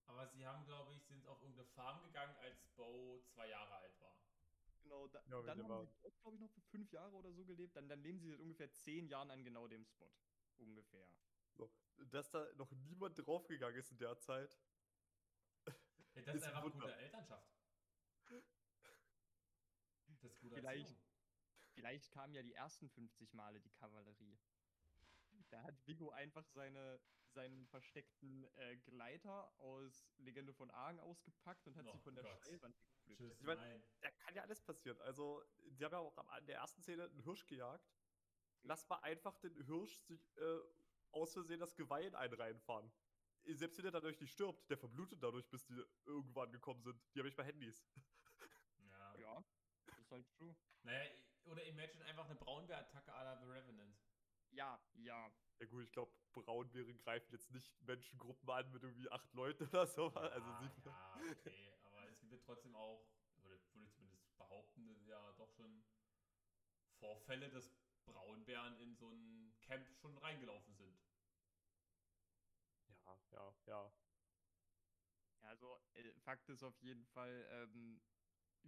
Aber 0.05 0.27
sie 0.27 0.45
haben, 0.45 0.65
glaube 0.65 0.93
ich, 0.93 1.03
sind 1.05 1.27
auf 1.27 1.41
irgendeine 1.41 1.67
Farm 1.69 2.01
gegangen, 2.03 2.33
als 2.37 2.63
Bo 2.77 3.21
zwei 3.33 3.49
Jahre 3.49 3.75
alt 3.75 3.99
war. 3.99 4.17
Genau, 4.83 5.07
da, 5.07 5.19
Ja, 5.27 5.41
dann 5.41 5.59
haben 5.63 5.69
war- 5.69 5.85
sie 5.85 5.95
dort, 6.01 6.21
glaube 6.21 6.35
ich, 6.37 6.41
noch 6.41 6.51
für 6.51 6.61
fünf 6.61 6.91
Jahre 6.93 7.13
oder 7.15 7.33
so 7.33 7.43
gelebt. 7.43 7.75
Dann, 7.75 7.89
dann 7.89 7.99
leben 8.01 8.19
sie 8.19 8.29
seit 8.29 8.39
ungefähr 8.39 8.71
zehn 8.71 9.07
Jahren 9.09 9.31
an 9.31 9.43
genau 9.43 9.67
dem 9.67 9.83
Spot. 9.83 10.09
Ungefähr. 10.57 11.07
So. 11.55 11.69
Dass 12.11 12.29
da 12.31 12.45
noch 12.53 12.71
niemand 12.71 13.17
draufgegangen 13.17 13.77
ist 13.79 13.91
in 13.91 13.97
der 13.97 14.17
Zeit. 14.19 14.57
Ja, 15.65 15.73
das 16.21 16.27
ist, 16.27 16.35
Ist 16.35 16.43
ein 16.47 16.55
einfach 16.55 16.71
gute 16.71 16.95
Elternschaft. 16.95 17.51
Das 20.25 20.33
ist 20.33 20.41
gute 20.41 20.55
Vielleicht-. 20.55 20.95
Vielleicht 21.73 22.11
kamen 22.11 22.33
ja 22.33 22.41
die 22.41 22.53
ersten 22.53 22.89
50 22.89 23.33
Male 23.33 23.59
die 23.59 23.69
Kavallerie. 23.69 24.37
Da 25.49 25.61
hat 25.61 25.85
Vigo 25.85 26.09
einfach 26.09 26.45
seine, 26.47 26.99
seinen 27.27 27.67
versteckten 27.67 28.45
äh, 28.55 28.77
Gleiter 28.77 29.51
aus 29.59 30.09
Legende 30.17 30.53
von 30.53 30.71
Argen 30.71 30.99
ausgepackt 30.99 31.67
und 31.67 31.75
hat 31.75 31.85
sie 31.85 31.97
Oh 31.97 31.99
von 31.99 32.15
der. 32.15 32.23
Steilwand 32.37 32.75
geflüchtet. 33.05 33.39
Ich. 33.39 34.01
Da 34.01 34.11
kann 34.11 34.35
ja 34.35 34.41
alles 34.41 34.61
passieren. 34.61 34.99
Also, 35.01 35.43
die 35.65 35.83
haben 35.83 35.91
ja 35.91 35.99
auch 35.99 36.17
am, 36.17 36.27
an 36.29 36.45
der 36.47 36.57
ersten 36.57 36.81
Szene 36.81 37.03
einen 37.03 37.23
Hirsch 37.23 37.45
gejagt. 37.45 37.87
Lass 38.63 38.87
mal 38.89 38.99
einfach 39.01 39.37
den 39.37 39.53
Hirsch 39.65 39.99
sich 39.99 40.35
äh, 40.37 40.59
aus 41.11 41.33
Versehen 41.33 41.59
das 41.59 41.75
Geweih 41.75 42.07
in 42.07 42.15
einen 42.15 42.33
reinfahren. 42.33 42.91
Selbst 43.43 43.77
wenn 43.77 43.83
der 43.83 43.91
dadurch 43.91 44.19
nicht 44.19 44.31
stirbt, 44.31 44.67
der 44.71 44.77
verblutet 44.77 45.21
dadurch, 45.21 45.47
bis 45.49 45.65
die 45.65 45.79
irgendwo 46.05 46.41
angekommen 46.41 46.81
sind. 46.81 46.99
Die 47.13 47.19
habe 47.19 47.29
ich 47.29 47.35
bei 47.35 47.43
Handys. 47.43 47.85
Ja. 48.89 49.15
Ja, 49.17 49.43
das 49.85 49.99
ist 49.99 50.04
halt 50.15 50.29
true. 50.37 50.55
Naja, 50.83 51.11
oder 51.45 51.63
imagine 51.65 52.03
einfach 52.05 52.25
eine 52.25 52.35
Braunbär-Attacke 52.35 53.13
à 53.13 53.23
la 53.23 53.35
The 53.37 53.45
Revenant. 53.45 53.97
Ja, 54.51 54.79
ja. 54.95 55.31
Ja 55.59 55.65
gut, 55.67 55.83
ich 55.83 55.91
glaube, 55.91 56.11
Braunbären 56.33 56.97
greifen 56.97 57.31
jetzt 57.31 57.51
nicht 57.51 57.81
Menschengruppen 57.81 58.49
an 58.49 58.71
mit 58.71 58.83
irgendwie 58.83 59.09
acht 59.11 59.33
Leuten 59.33 59.67
oder 59.67 59.87
so. 59.87 60.07
also 60.13 60.47
ja, 60.49 60.59
sie, 60.59 60.89
ja, 60.89 61.21
okay. 61.31 61.73
Aber 61.85 62.09
es 62.09 62.19
gibt 62.19 62.31
ja 62.31 62.39
trotzdem 62.39 62.75
auch, 62.75 63.05
würde, 63.37 63.59
würde 63.73 63.85
ich 63.85 63.93
zumindest 63.93 64.37
behaupten, 64.37 65.05
ja 65.05 65.31
doch 65.33 65.49
schon 65.51 65.83
Vorfälle, 66.99 67.49
dass 67.49 67.71
Braunbären 68.05 68.77
in 68.77 68.95
so 68.95 69.09
ein 69.09 69.55
Camp 69.61 69.87
schon 69.97 70.17
reingelaufen 70.17 70.73
sind. 70.75 70.99
ja, 73.05 73.19
ja, 73.31 73.55
ja. 73.65 73.91
Ja, 75.41 75.49
also 75.49 75.79
äh, 75.93 76.11
Fakt 76.23 76.49
ist 76.49 76.63
auf 76.63 76.81
jeden 76.81 77.05
Fall, 77.05 77.47
ähm, 77.51 78.01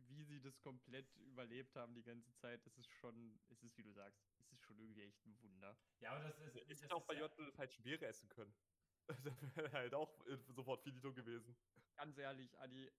wie 0.10 0.24
sie 0.24 0.40
das 0.42 0.60
komplett 0.62 1.16
überlebt 1.18 1.76
haben 1.76 1.94
die 1.94 2.04
ganze 2.04 2.34
Zeit, 2.36 2.66
das 2.66 2.78
ist 2.78 2.90
schon, 2.92 3.40
es 3.50 3.64
ist 3.64 3.78
wie 3.78 3.84
du 3.84 3.92
sagst, 3.92 4.22
es 4.40 4.52
ist 4.54 4.62
schon 4.64 4.78
irgendwie 4.80 5.04
echt 5.04 5.26
ein 5.26 5.40
Wunder. 5.42 5.78
Ja, 6.00 6.12
aber 6.12 6.24
das 6.24 6.40
ist. 6.40 6.56
Ich 6.56 6.68
das 6.68 6.82
hätte 6.84 6.96
auch 6.96 7.06
bei 7.06 7.14
ja, 7.16 7.22
J 7.28 7.54
falsche 7.56 7.82
Beere 7.82 8.06
essen 8.06 8.30
können. 8.30 8.54
da 9.08 9.42
wäre 9.56 9.72
halt 9.72 9.94
auch 9.94 10.26
äh, 10.26 10.38
sofort 10.50 10.82
finito 10.84 11.14
gewesen. 11.14 11.56
Ganz 11.96 12.18
ehrlich, 12.18 12.58
Adi, 12.60 12.92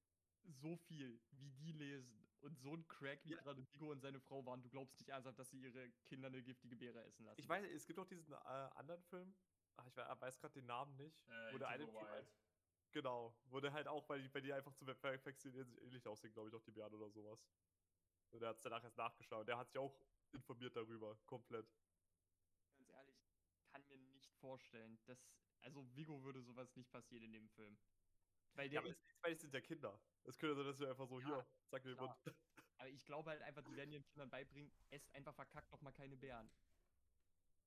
so 0.45 0.77
viel, 0.77 1.21
wie 1.33 1.51
die 1.53 1.73
lesen 1.73 2.27
und 2.41 2.59
so 2.59 2.75
ein 2.75 2.87
Crack, 2.89 3.25
wie 3.25 3.31
Ja. 3.33 3.41
gerade 3.43 3.67
Vigo 3.73 3.91
und 3.91 4.01
seine 4.01 4.21
Frau 4.21 4.45
waren, 4.47 4.63
du 4.63 4.69
glaubst 4.71 4.99
nicht 4.99 5.09
ernsthaft, 5.11 5.39
dass 5.39 5.51
sie 5.51 5.61
ihre 5.61 5.91
Kinder 6.07 6.29
eine 6.29 6.43
giftige 6.43 6.77
Beere 6.77 7.03
essen 7.05 7.25
lassen. 7.27 7.41
Ich 7.41 7.49
weiß, 7.49 7.65
es 7.71 7.87
gibt 7.87 7.99
auch 7.99 8.07
diesen 8.07 8.33
äh, 8.33 8.37
anderen 8.37 9.03
Film. 9.05 9.35
Ach, 9.77 9.87
ich 9.87 9.97
we- 9.97 10.17
weiß 10.21 10.39
gerade 10.41 10.55
den 10.55 10.67
Namen 10.67 10.97
nicht. 10.97 11.21
Äh, 11.29 11.53
wo 11.53 11.59
der 11.59 11.69
eine 11.69 11.85
Typ 11.85 11.95
Wild. 11.95 12.09
halt, 12.09 12.29
genau, 12.93 13.35
wo 13.47 13.61
der 13.61 13.73
halt 13.73 13.89
auch, 13.89 14.09
weil 14.09 14.23
die, 14.23 14.33
weil 14.35 14.43
die 14.43 14.53
einfach 14.53 14.73
zu 14.75 14.85
perfektionieren 14.85 15.67
sich 15.67 15.81
ähnlich 15.83 16.07
aussehen, 16.07 16.33
glaube 16.33 16.49
ich, 16.49 16.55
auch 16.55 16.63
die 16.63 16.71
Bären 16.71 16.95
oder 16.95 17.11
sowas. 17.11 17.47
Und 18.31 18.41
der 18.41 18.51
hat 18.51 18.57
es 18.57 18.63
danach 18.63 18.83
erst 18.85 18.97
nachgeschaut. 18.97 19.49
Der 19.49 19.59
hat 19.59 19.69
sich 19.69 19.79
auch 19.79 19.95
informiert 20.33 20.77
darüber, 20.77 21.17
komplett. 21.27 21.67
Ganz 22.77 22.91
ehrlich, 22.91 23.17
kann 23.73 23.87
mir 23.89 23.99
nicht 23.99 24.33
vorstellen, 24.37 24.99
dass, 25.07 25.19
also 25.61 25.85
Vigo 25.95 26.23
würde 26.23 26.43
sowas 26.43 26.75
nicht 26.77 26.91
passieren 26.91 27.25
in 27.25 27.33
dem 27.33 27.49
Film. 27.49 27.79
Weil 28.55 28.67
Ja, 28.73 28.81
der 28.81 28.81
aber 28.81 28.89
ist, 28.89 29.01
es, 29.25 29.41
sind 29.41 29.55
ja 29.55 29.61
Kinder. 29.61 30.01
Es 30.25 30.39
könnte 30.39 30.57
sein, 30.57 30.65
dass 30.67 30.79
du 30.79 30.87
einfach 30.87 31.07
so, 31.07 31.21
Ja, 31.21 31.27
hier, 31.27 31.47
sag 31.71 31.85
mir 31.85 31.95
den. 31.95 32.05
Mund. 32.05 32.17
aber 32.79 32.89
ich 32.89 33.05
glaube 33.05 33.31
halt 33.31 33.43
einfach, 33.43 33.63
die 33.65 33.77
werden 33.77 33.93
ihren 33.93 34.05
Kindern 34.05 34.31
beibringen, 34.31 34.73
esst 34.91 35.15
einfach 35.15 35.35
verkackt 35.35 35.71
noch 35.73 35.81
mal 35.81 35.93
keine 35.93 36.17
Beeren. 36.17 36.51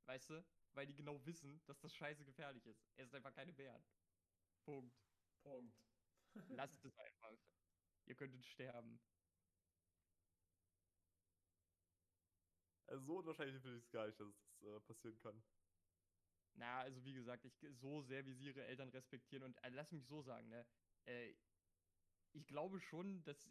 Weißt 0.05 0.29
du? 0.29 0.43
Weil 0.73 0.87
die 0.87 0.95
genau 0.95 1.23
wissen, 1.25 1.61
dass 1.65 1.79
das 1.79 1.93
scheiße 1.93 2.25
gefährlich 2.25 2.65
ist. 2.65 2.85
Esst 2.97 3.13
einfach 3.13 3.33
keine 3.33 3.53
Beeren. 3.53 3.83
Punkt. 4.63 5.10
Punkt. 5.43 5.75
Lasst 6.49 6.85
es 6.85 6.97
einfach. 6.97 7.37
Ihr 8.05 8.15
könntet 8.15 8.45
sterben. 8.45 8.99
Also 12.87 13.05
so 13.05 13.17
unwahrscheinlich 13.19 13.61
finde 13.61 13.77
ich 13.77 13.85
es 13.85 13.91
gar 13.91 14.07
nicht, 14.07 14.19
dass 14.19 14.27
das 14.35 14.61
äh, 14.63 14.79
passieren 14.81 15.17
kann. 15.19 15.43
Na, 16.53 16.81
also 16.81 17.03
wie 17.05 17.13
gesagt, 17.13 17.45
ich 17.45 17.65
so 17.69 18.01
sehr, 18.01 18.25
wie 18.25 18.33
sie 18.33 18.47
ihre 18.47 18.65
Eltern 18.65 18.89
respektieren 18.89 19.43
und 19.43 19.63
äh, 19.63 19.69
lass 19.69 19.91
mich 19.91 20.05
so 20.05 20.21
sagen, 20.21 20.49
ne? 20.49 20.65
Äh, 21.05 21.35
ich 22.33 22.45
glaube 22.47 22.79
schon, 22.79 23.23
dass 23.23 23.49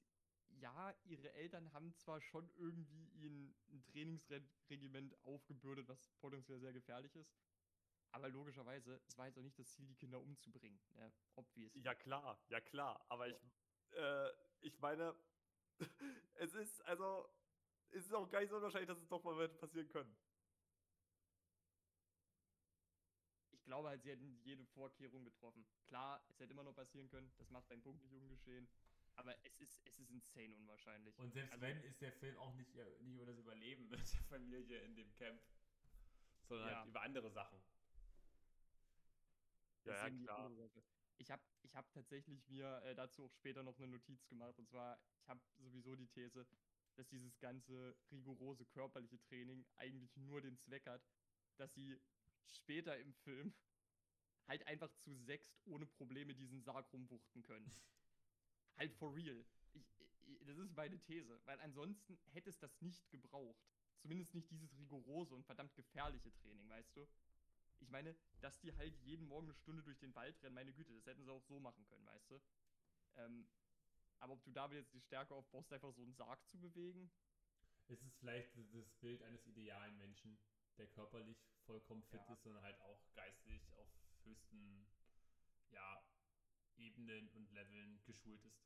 ja, 0.48 0.94
ihre 1.04 1.32
Eltern 1.32 1.72
haben 1.72 1.94
zwar 1.94 2.20
schon 2.20 2.50
irgendwie 2.56 3.08
ihnen 3.08 3.56
ein 3.70 3.84
Trainingsregiment 3.84 5.14
aufgebürdet, 5.24 5.88
was 5.88 6.10
potenziell 6.20 6.60
sehr 6.60 6.72
gefährlich 6.72 7.14
ist, 7.14 7.32
aber 8.12 8.28
logischerweise, 8.28 9.00
es 9.06 9.16
war 9.18 9.26
jetzt 9.26 9.38
auch 9.38 9.42
nicht 9.42 9.58
das 9.58 9.68
Ziel, 9.72 9.86
die 9.86 9.94
Kinder 9.94 10.20
umzubringen, 10.20 10.80
ne? 10.94 11.12
Obvious. 11.36 11.72
Ja, 11.76 11.94
klar, 11.94 12.38
ja, 12.48 12.60
klar. 12.60 13.04
Aber 13.08 13.28
ich, 13.28 13.36
äh, 13.92 14.30
ich 14.60 14.78
meine, 14.80 15.14
es 16.34 16.54
ist 16.54 16.80
also, 16.86 17.28
es 17.90 18.04
ist 18.06 18.12
auch 18.14 18.28
gar 18.28 18.40
nicht 18.40 18.50
so 18.50 18.56
unwahrscheinlich, 18.56 18.88
dass 18.88 18.98
es 18.98 19.08
doch 19.08 19.22
mal 19.22 19.36
hätte 19.40 19.54
passieren 19.56 19.88
können. 19.88 20.16
Ich 23.52 23.62
glaube 23.64 23.88
halt, 23.88 24.02
sie 24.02 24.10
hätten 24.10 24.40
jede 24.42 24.64
Vorkehrung 24.66 25.24
getroffen. 25.24 25.64
Klar, 25.86 26.24
es 26.28 26.40
hätte 26.40 26.52
immer 26.52 26.64
noch 26.64 26.74
passieren 26.74 27.08
können, 27.08 27.32
das 27.38 27.50
macht 27.50 27.70
deinen 27.70 27.82
Punkt 27.82 28.02
nicht 28.02 28.12
ungeschehen. 28.14 28.68
Aber 29.16 29.34
es 29.44 29.56
ist, 29.60 29.80
es 29.86 29.98
ist 29.98 30.10
insane 30.10 30.54
unwahrscheinlich. 30.56 31.16
Und 31.18 31.32
selbst 31.32 31.52
Also- 31.52 31.62
wenn, 31.62 31.82
ist 31.84 32.00
der 32.00 32.12
Film 32.12 32.36
auch 32.38 32.54
nicht, 32.54 32.74
äh, 32.76 32.84
nicht 33.02 33.14
über 33.14 33.26
das 33.26 33.38
Überleben 33.38 33.88
mit 33.88 34.00
der 34.00 34.22
Familie 34.28 34.80
in 34.80 34.96
dem 34.96 35.12
Camp, 35.14 35.40
sondern 36.48 36.68
Ja. 36.68 36.76
halt 36.78 36.88
über 36.88 37.02
andere 37.02 37.30
Sachen. 37.30 37.60
Ja, 39.84 40.08
ja, 40.08 40.10
klar. 40.10 40.50
Ich 41.18 41.30
habe 41.30 41.42
ich 41.62 41.74
hab 41.74 41.90
tatsächlich 41.92 42.48
mir 42.48 42.82
äh, 42.84 42.94
dazu 42.94 43.24
auch 43.24 43.32
später 43.32 43.62
noch 43.62 43.76
eine 43.78 43.88
Notiz 43.88 44.26
gemacht. 44.28 44.58
Und 44.58 44.68
zwar, 44.68 44.98
ich 45.20 45.28
habe 45.28 45.40
sowieso 45.58 45.94
die 45.94 46.08
These, 46.08 46.46
dass 46.96 47.08
dieses 47.08 47.38
ganze 47.38 47.96
rigorose 48.10 48.64
körperliche 48.66 49.20
Training 49.20 49.64
eigentlich 49.76 50.16
nur 50.16 50.40
den 50.40 50.58
Zweck 50.58 50.86
hat, 50.86 51.02
dass 51.56 51.72
sie 51.74 52.00
später 52.46 52.98
im 52.98 53.12
Film 53.12 53.52
halt 54.48 54.66
einfach 54.66 54.92
zu 54.96 55.14
sechst 55.14 55.54
ohne 55.66 55.86
Probleme 55.86 56.34
diesen 56.34 56.62
Sarg 56.62 56.90
rumwuchten 56.92 57.42
können. 57.42 57.70
halt 58.76 58.92
for 58.94 59.14
real. 59.14 59.44
Ich, 59.72 59.84
ich, 60.00 60.38
das 60.46 60.58
ist 60.58 60.74
meine 60.74 60.98
These, 60.98 61.40
weil 61.44 61.60
ansonsten 61.60 62.18
hätte 62.32 62.50
es 62.50 62.58
das 62.58 62.80
nicht 62.80 63.08
gebraucht. 63.10 63.62
Zumindest 63.98 64.34
nicht 64.34 64.50
dieses 64.50 64.74
rigorose 64.78 65.34
und 65.34 65.44
verdammt 65.44 65.74
gefährliche 65.74 66.32
Training, 66.32 66.68
weißt 66.70 66.96
du? 66.96 67.06
Ich 67.80 67.88
meine, 67.90 68.14
dass 68.40 68.60
die 68.60 68.74
halt 68.74 68.94
jeden 69.00 69.26
Morgen 69.26 69.46
eine 69.46 69.54
Stunde 69.54 69.82
durch 69.82 69.98
den 69.98 70.14
Wald 70.14 70.40
rennen, 70.42 70.54
meine 70.54 70.72
Güte, 70.72 70.92
das 70.94 71.06
hätten 71.06 71.24
sie 71.24 71.30
auch 71.32 71.42
so 71.42 71.58
machen 71.60 71.84
können, 71.86 72.06
weißt 72.06 72.30
du? 72.30 72.40
Ähm, 73.16 73.48
aber 74.18 74.34
ob 74.34 74.44
du 74.44 74.50
damit 74.52 74.76
jetzt 74.76 74.92
die 74.92 75.00
Stärke 75.00 75.34
aufbaust, 75.34 75.72
einfach 75.72 75.92
so 75.92 76.02
einen 76.02 76.14
Sarg 76.14 76.46
zu 76.48 76.58
bewegen, 76.60 77.10
Es 77.88 78.00
ist 78.02 78.16
vielleicht 78.18 78.56
das 78.72 78.88
Bild 79.00 79.22
eines 79.22 79.44
idealen 79.46 79.96
Menschen, 79.98 80.38
der 80.78 80.86
körperlich 80.88 81.38
vollkommen 81.66 82.02
fit 82.04 82.20
Ja. 82.20 82.32
ist, 82.34 82.42
sondern 82.42 82.62
halt 82.62 82.78
auch 82.80 83.00
geistig 83.14 83.72
auf 83.72 83.88
höchsten 84.24 84.86
ja, 85.70 86.04
Ebenen 86.76 87.28
und 87.30 87.50
Leveln 87.50 88.02
geschult 88.04 88.44
ist. 88.44 88.62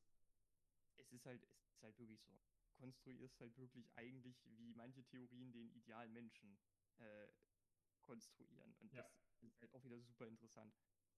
es 0.97 1.11
ist 1.11 1.25
halt, 1.25 1.43
es 1.43 1.71
ist 1.71 1.83
halt 1.83 1.97
wirklich 1.97 2.21
so. 2.21 2.39
Konstruierst 2.75 3.39
halt 3.39 3.57
wirklich 3.57 3.89
eigentlich, 3.95 4.37
wie 4.57 4.73
manche 4.73 5.03
Theorien 5.05 5.51
den 5.53 5.69
idealen 5.73 6.11
Menschen 6.13 6.57
äh, 6.97 7.27
konstruieren. 8.05 8.75
Und 8.79 8.93
Ja. 8.93 9.03
das 9.41 9.43
ist 9.51 9.61
halt 9.61 9.73
auch 9.73 9.83
wieder 9.83 9.99
super 9.99 10.27
interessant. 10.27 10.73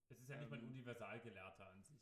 Es 0.10 0.20
ist 0.20 0.30
ja 0.30 0.38
nicht 0.38 0.50
mal 0.50 0.58
ein 0.58 0.64
Ähm, 0.64 0.70
Universalgelehrter 0.72 1.70
an 1.70 1.84
sich. 1.84 2.02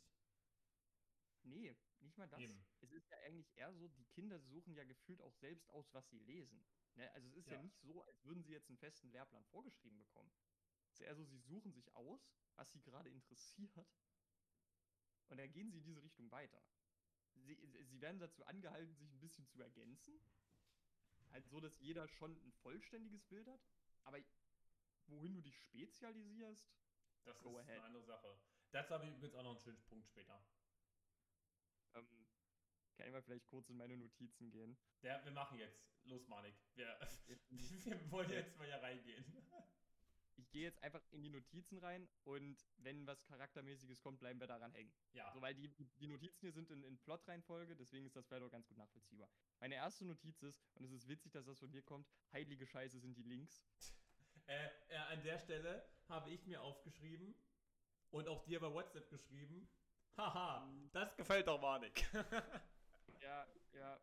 Nee, 1.42 1.76
nicht 2.00 2.16
mal 2.18 2.28
das. 2.28 2.40
Eben. 2.40 2.66
Es 2.80 2.90
ist 2.92 3.08
ja 3.10 3.18
eigentlich 3.18 3.56
eher 3.56 3.72
so, 3.72 3.86
die 3.88 4.04
Kinder 4.06 4.40
suchen 4.40 4.74
ja 4.74 4.84
gefühlt 4.84 5.20
auch 5.22 5.32
selbst 5.34 5.68
aus, 5.70 5.92
was 5.92 6.08
sie 6.08 6.18
lesen. 6.18 6.64
Ne? 6.94 7.10
Also 7.12 7.28
es 7.28 7.36
ist 7.36 7.46
ja. 7.46 7.54
Ja. 7.54 7.62
nicht 7.62 7.78
so, 7.80 8.02
als 8.04 8.24
würden 8.24 8.42
sie 8.42 8.52
jetzt 8.52 8.68
einen 8.68 8.78
festen 8.78 9.10
Lehrplan 9.10 9.44
vorgeschrieben 9.46 9.98
bekommen. 9.98 10.32
Es 10.88 10.94
ist 10.94 11.00
eher 11.02 11.14
so, 11.14 11.24
sie 11.24 11.38
suchen 11.38 11.72
sich 11.72 11.94
aus, 11.94 12.32
was 12.56 12.72
sie 12.72 12.80
gerade 12.80 13.10
interessiert. 13.10 13.88
Und 15.28 15.38
dann 15.38 15.52
gehen 15.52 15.70
sie 15.70 15.78
in 15.78 15.84
diese 15.84 16.02
Richtung 16.02 16.30
weiter. 16.30 16.62
Sie, 17.34 17.54
sie 17.84 18.00
werden 18.00 18.18
dazu 18.18 18.44
angehalten, 18.44 18.94
sich 18.96 19.10
ein 19.12 19.20
bisschen 19.20 19.46
zu 19.46 19.60
ergänzen. 19.60 20.18
Halt 21.30 21.46
so, 21.48 21.60
dass 21.60 21.78
jeder 21.80 22.08
schon 22.08 22.36
ein 22.44 22.52
vollständiges 22.52 23.24
Bild 23.24 23.46
hat. 23.48 23.60
Aber 24.04 24.18
wohin 25.08 25.34
du 25.34 25.40
dich 25.42 25.56
spezialisierst, 25.58 26.68
Das 27.24 27.36
ist 27.40 27.46
ahead. 27.46 27.68
eine 27.70 27.82
andere 27.84 28.04
Sache. 28.04 28.38
Dazu 28.70 28.94
habe 28.94 29.06
ich 29.06 29.12
übrigens 29.12 29.34
auch 29.34 29.42
noch 29.42 29.50
einen 29.52 29.60
schönen 29.60 29.82
Punkt 29.84 30.06
später. 30.06 30.44
ähm, 31.94 32.06
kann 32.96 33.06
ich 33.06 33.12
mal 33.12 33.22
vielleicht 33.22 33.46
kurz 33.46 33.68
in 33.68 33.76
meine 33.76 33.96
Notizen 33.96 34.50
gehen. 34.50 34.76
Der, 35.02 35.24
wir 35.24 35.32
machen 35.32 35.58
jetzt. 35.58 35.84
Los, 36.04 36.26
Manik. 36.28 36.54
Wir, 36.74 36.98
wir 37.48 38.10
wollen 38.10 38.30
jetzt 38.30 38.56
mal 38.56 38.66
hier 38.66 38.76
reingehen. 38.82 39.24
ich 40.36 40.48
gehe 40.50 40.62
jetzt 40.62 40.82
einfach 40.82 41.02
in 41.10 41.22
die 41.22 41.28
Notizen 41.30 41.78
rein 41.78 42.08
und 42.24 42.64
wenn 42.78 43.06
was 43.06 43.24
Charaktermäßiges 43.24 44.00
kommt, 44.00 44.20
bleiben 44.20 44.38
wir 44.38 44.46
daran 44.46 44.72
hängen. 44.72 44.92
Ja. 45.12 45.32
So, 45.32 45.40
weil 45.40 45.54
die, 45.54 45.68
die 45.68 46.06
Notizen 46.06 46.40
hier 46.40 46.52
sind 46.52 46.70
in, 46.70 46.82
in 46.84 46.98
Plot-Reihenfolge, 46.98 47.74
deswegen 47.74 48.06
ist 48.06 48.14
das 48.14 48.26
vielleicht 48.26 48.44
auch 48.44 48.50
ganz 48.50 48.66
gut 48.68 48.76
nachvollziehbar. 48.78 49.28
Meine 49.60 49.74
erste 49.76 50.04
Notiz 50.04 50.42
ist, 50.42 50.62
und 50.74 50.84
es 50.84 50.92
ist 50.92 51.08
witzig, 51.08 51.32
dass 51.32 51.46
das 51.46 51.58
von 51.58 51.70
mir 51.70 51.82
kommt, 51.82 52.08
heilige 52.32 52.66
Scheiße 52.66 52.98
sind 53.00 53.16
die 53.16 53.22
Links. 53.24 53.62
Äh, 54.46 54.68
äh, 54.88 54.96
an 54.96 55.22
der 55.22 55.38
Stelle 55.38 55.88
habe 56.08 56.30
ich 56.30 56.46
mir 56.46 56.62
aufgeschrieben 56.62 57.34
und 58.10 58.28
auch 58.28 58.44
dir 58.44 58.60
bei 58.60 58.72
WhatsApp 58.72 59.10
geschrieben. 59.10 59.68
Haha, 60.16 60.66
das 60.92 61.16
gefällt 61.16 61.46
doch 61.46 61.60
Manik. 61.60 62.04
Ja, 63.22 63.46
ja. 63.72 64.00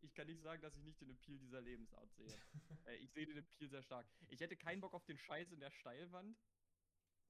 Ich 0.00 0.12
kann 0.14 0.26
nicht 0.26 0.42
sagen, 0.42 0.60
dass 0.60 0.76
ich 0.76 0.82
nicht 0.82 1.00
den 1.00 1.10
Appeal 1.10 1.38
dieser 1.38 1.60
Lebensart 1.60 2.12
sehe. 2.12 2.26
äh, 2.86 2.96
ich 2.96 3.10
sehe 3.12 3.24
den 3.24 3.38
Appeal 3.38 3.70
sehr 3.70 3.82
stark. 3.82 4.06
Ich 4.28 4.40
hätte 4.40 4.56
keinen 4.56 4.80
Bock 4.80 4.92
auf 4.92 5.04
den 5.04 5.16
Scheiß 5.16 5.52
in 5.52 5.60
der 5.60 5.70
Steilwand. 5.70 6.36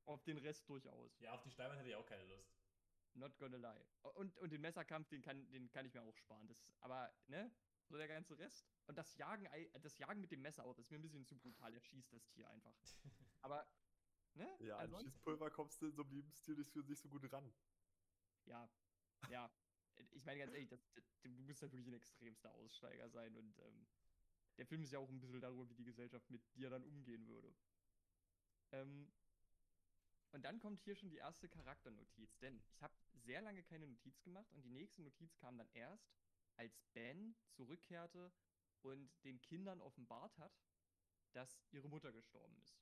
Auf 0.06 0.22
den 0.24 0.36
Rest 0.38 0.68
durchaus. 0.68 1.18
ja, 1.20 1.32
auf 1.32 1.42
die 1.42 1.50
Steinwand 1.50 1.78
hätte 1.78 1.90
ich 1.90 1.94
auch 1.94 2.06
keine 2.06 2.24
Lust. 2.24 2.58
Not 3.14 3.38
gonna 3.38 3.56
lie. 3.56 3.86
Und, 4.14 4.36
und 4.38 4.52
den 4.52 4.60
Messerkampf, 4.60 5.08
den 5.08 5.22
kann, 5.22 5.48
den 5.52 5.70
kann 5.70 5.86
ich 5.86 5.94
mir 5.94 6.02
auch 6.02 6.16
sparen. 6.16 6.46
Das, 6.48 6.74
aber, 6.80 7.14
ne? 7.28 7.50
So 7.88 7.96
der 7.96 8.08
ganze 8.08 8.38
Rest. 8.38 8.66
Und 8.86 8.96
das 8.96 9.16
Jagen, 9.16 9.46
das 9.80 9.98
Jagen 9.98 10.20
mit 10.20 10.30
dem 10.32 10.42
Messer 10.42 10.64
auch, 10.64 10.78
ist 10.78 10.90
mir 10.90 10.98
ein 10.98 11.02
bisschen 11.02 11.26
zu 11.26 11.36
brutal. 11.36 11.72
Er 11.72 11.80
schießt 11.80 12.12
das 12.12 12.26
Tier 12.28 12.48
einfach. 12.48 12.74
Aber, 13.42 13.66
ne? 14.34 14.48
Ja, 14.60 14.78
an 14.78 14.94
Schießpulver 15.00 15.50
kommst 15.50 15.80
du 15.82 15.86
in 15.86 15.94
so 15.94 16.02
einem 16.02 16.12
Lebensstil 16.12 16.56
nicht 16.56 16.72
so, 16.72 16.80
nicht 16.80 17.00
so 17.00 17.08
gut 17.08 17.30
ran. 17.32 17.52
Ja, 18.46 18.68
ja. 19.30 19.50
Ich 20.10 20.24
meine 20.24 20.40
ganz 20.40 20.52
ehrlich, 20.52 20.68
das, 20.68 20.92
das, 20.94 21.04
du 21.22 21.30
musst 21.42 21.62
wirklich 21.62 21.86
ein 21.86 21.94
extremster 21.94 22.52
Aussteiger 22.52 23.08
sein 23.10 23.36
und 23.36 23.58
ähm, 23.60 23.86
der 24.56 24.66
Film 24.66 24.82
ist 24.82 24.92
ja 24.92 24.98
auch 24.98 25.08
ein 25.08 25.20
bisschen 25.20 25.40
darüber, 25.40 25.68
wie 25.68 25.74
die 25.74 25.84
Gesellschaft 25.84 26.28
mit 26.30 26.42
dir 26.54 26.70
dann 26.70 26.84
umgehen 26.84 27.26
würde. 27.26 27.54
Ähm, 28.72 29.12
und 30.32 30.42
dann 30.44 30.58
kommt 30.58 30.80
hier 30.80 30.96
schon 30.96 31.10
die 31.10 31.18
erste 31.18 31.48
Charakternotiz, 31.48 32.38
denn 32.38 32.56
ich 32.56 32.82
habe 32.82 32.94
sehr 33.12 33.40
lange 33.40 33.62
keine 33.62 33.86
Notiz 33.86 34.20
gemacht 34.22 34.50
und 34.52 34.62
die 34.62 34.70
nächste 34.70 35.02
Notiz 35.02 35.36
kam 35.36 35.56
dann 35.58 35.68
erst, 35.74 36.10
als 36.56 36.82
Ben 36.92 37.36
zurückkehrte 37.50 38.32
und 38.82 39.10
den 39.24 39.40
Kindern 39.40 39.80
offenbart 39.80 40.36
hat, 40.38 40.52
dass 41.32 41.64
ihre 41.70 41.88
Mutter 41.88 42.12
gestorben 42.12 42.56
ist. 42.58 42.78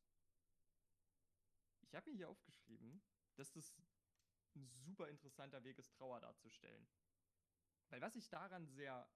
Ich 1.83 1.95
habe 1.95 2.11
mir 2.11 2.17
hier 2.17 2.29
aufgeschrieben, 2.29 3.03
dass 3.37 3.53
das 3.53 3.75
ein 4.55 4.67
super 4.67 5.09
interessanter 5.09 5.63
Weg 5.65 5.79
ist, 5.79 5.93
Trauer 5.95 6.21
darzustellen. 6.21 6.87
Weil 7.89 8.01
was 8.01 8.17
ich 8.17 8.29
daran 8.29 8.67
sehr 8.67 9.09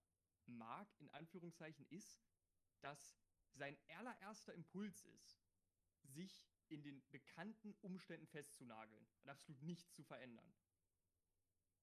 mag, 0.46 0.88
in 0.98 1.10
Anführungszeichen, 1.10 1.86
ist, 1.88 2.22
dass 2.80 3.18
sein 3.54 3.76
allererster 3.88 4.52
Impuls 4.54 5.04
ist, 5.04 5.42
sich 6.02 6.50
in 6.68 6.82
den 6.82 7.02
bekannten 7.10 7.74
Umständen 7.80 8.26
festzunageln 8.26 9.06
und 9.22 9.30
absolut 9.30 9.62
nichts 9.62 9.92
zu 9.92 10.02
verändern. 10.02 10.54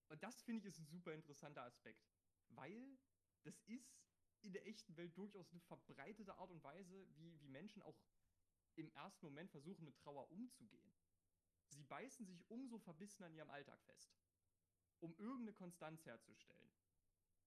Und 0.09 0.21
das 0.21 0.41
finde 0.43 0.59
ich 0.59 0.65
ist 0.65 0.79
ein 0.79 0.85
super 0.85 1.13
interessanter 1.13 1.63
Aspekt, 1.63 2.12
weil 2.55 2.97
das 3.43 3.59
ist 3.61 4.01
in 4.41 4.53
der 4.53 4.65
echten 4.67 4.95
Welt 4.97 5.17
durchaus 5.17 5.51
eine 5.51 5.61
verbreitete 5.61 6.35
Art 6.35 6.51
und 6.51 6.63
Weise, 6.63 7.07
wie, 7.15 7.39
wie 7.41 7.49
Menschen 7.49 7.81
auch 7.81 7.97
im 8.75 8.89
ersten 8.91 9.25
Moment 9.25 9.51
versuchen, 9.51 9.85
mit 9.85 9.97
Trauer 9.97 10.29
umzugehen. 10.31 10.91
Sie 11.69 11.83
beißen 11.83 12.25
sich 12.25 12.43
umso 12.49 12.77
verbissener 12.79 13.27
in 13.27 13.35
ihrem 13.35 13.49
Alltag 13.49 13.81
fest, 13.83 14.11
um 14.99 15.15
irgendeine 15.17 15.53
Konstanz 15.53 16.05
herzustellen. 16.05 16.69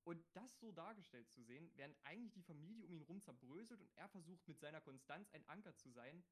Und 0.04 0.24
das 0.34 0.58
so 0.60 0.70
dargestellt 0.72 1.28
zu 1.30 1.42
sehen, 1.42 1.70
während 1.74 1.96
eigentlich 2.04 2.32
die 2.32 2.42
Familie 2.42 2.84
um 2.86 2.92
ihn 2.94 3.02
rum 3.02 3.20
zerbröselt 3.20 3.80
und 3.80 3.90
er 3.96 4.08
versucht 4.08 4.46
mit 4.46 4.60
seiner 4.60 4.80
Konstanz 4.80 5.28
ein 5.32 5.44
Anker 5.48 5.74
zu 5.76 5.90
sein, 5.90 6.24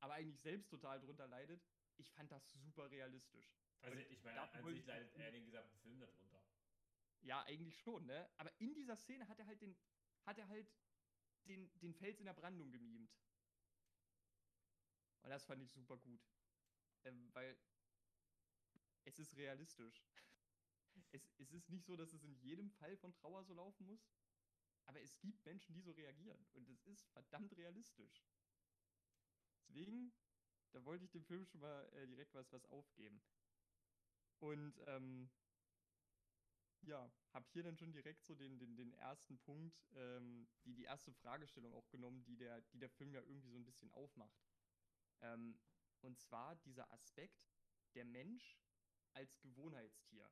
aber 0.00 0.14
eigentlich 0.14 0.40
selbst 0.40 0.68
total 0.68 1.00
drunter 1.00 1.26
leidet, 1.26 1.62
ich 1.96 2.10
fand 2.12 2.30
das 2.30 2.46
super 2.50 2.90
realistisch. 2.90 3.54
Also 3.80 3.98
ich 3.98 4.22
meine, 4.22 4.40
an 4.52 4.64
sich 4.64 4.78
ich- 4.80 4.86
leidet 4.86 5.14
er 5.16 5.30
den 5.32 5.44
gesamten 5.46 5.78
Film 5.78 5.98
darunter. 6.00 6.42
Ja, 7.22 7.42
eigentlich 7.42 7.78
schon, 7.78 8.06
ne? 8.06 8.28
Aber 8.38 8.52
in 8.60 8.74
dieser 8.74 8.96
Szene 8.96 9.28
hat 9.28 9.38
er 9.38 9.46
halt 9.46 9.60
den, 9.60 9.76
hat 10.24 10.38
er 10.38 10.48
halt 10.48 10.72
den, 11.46 11.70
den 11.80 11.94
Fels 11.94 12.18
in 12.18 12.26
der 12.26 12.34
Brandung 12.34 12.70
gemimt. 12.70 13.10
Und 15.22 15.30
das 15.30 15.44
fand 15.44 15.62
ich 15.62 15.70
super 15.70 15.96
gut. 15.98 16.20
Ähm, 17.04 17.30
weil 17.34 17.58
es 19.04 19.18
ist 19.18 19.36
realistisch. 19.36 20.02
Es, 21.12 21.32
es 21.38 21.52
ist 21.52 21.70
nicht 21.70 21.86
so, 21.86 21.96
dass 21.96 22.12
es 22.12 22.24
in 22.24 22.34
jedem 22.34 22.70
Fall 22.70 22.96
von 22.96 23.12
Trauer 23.14 23.44
so 23.44 23.54
laufen 23.54 23.86
muss. 23.86 24.10
Aber 24.86 25.00
es 25.00 25.18
gibt 25.20 25.44
Menschen, 25.44 25.72
die 25.72 25.80
so 25.80 25.92
reagieren. 25.92 26.46
Und 26.52 26.68
es 26.68 26.84
ist 26.84 27.08
verdammt 27.12 27.56
realistisch. 27.56 28.24
Deswegen, 29.68 30.12
da 30.72 30.84
wollte 30.84 31.04
ich 31.04 31.10
dem 31.10 31.24
Film 31.24 31.46
schon 31.46 31.60
mal 31.60 31.88
äh, 31.94 32.06
direkt 32.06 32.34
was, 32.34 32.52
was 32.52 32.66
aufgeben. 32.66 33.22
Und 34.40 34.74
ähm, 34.86 35.30
ja, 36.82 37.10
habe 37.32 37.48
hier 37.52 37.62
dann 37.62 37.76
schon 37.76 37.92
direkt 37.92 38.24
so 38.24 38.34
den, 38.34 38.58
den, 38.58 38.76
den 38.76 38.92
ersten 38.94 39.38
Punkt, 39.38 39.76
ähm, 39.94 40.48
die, 40.64 40.74
die 40.74 40.84
erste 40.84 41.12
Fragestellung 41.12 41.74
auch 41.74 41.88
genommen, 41.90 42.24
die 42.24 42.36
der, 42.36 42.60
die 42.72 42.78
der 42.78 42.90
Film 42.90 43.12
ja 43.12 43.20
irgendwie 43.22 43.50
so 43.50 43.58
ein 43.58 43.64
bisschen 43.64 43.90
aufmacht. 43.92 44.40
Ähm, 45.20 45.58
und 46.00 46.18
zwar 46.18 46.56
dieser 46.56 46.90
Aspekt, 46.92 47.50
der 47.94 48.04
Mensch 48.04 48.58
als 49.12 49.38
Gewohnheitstier. 49.40 50.30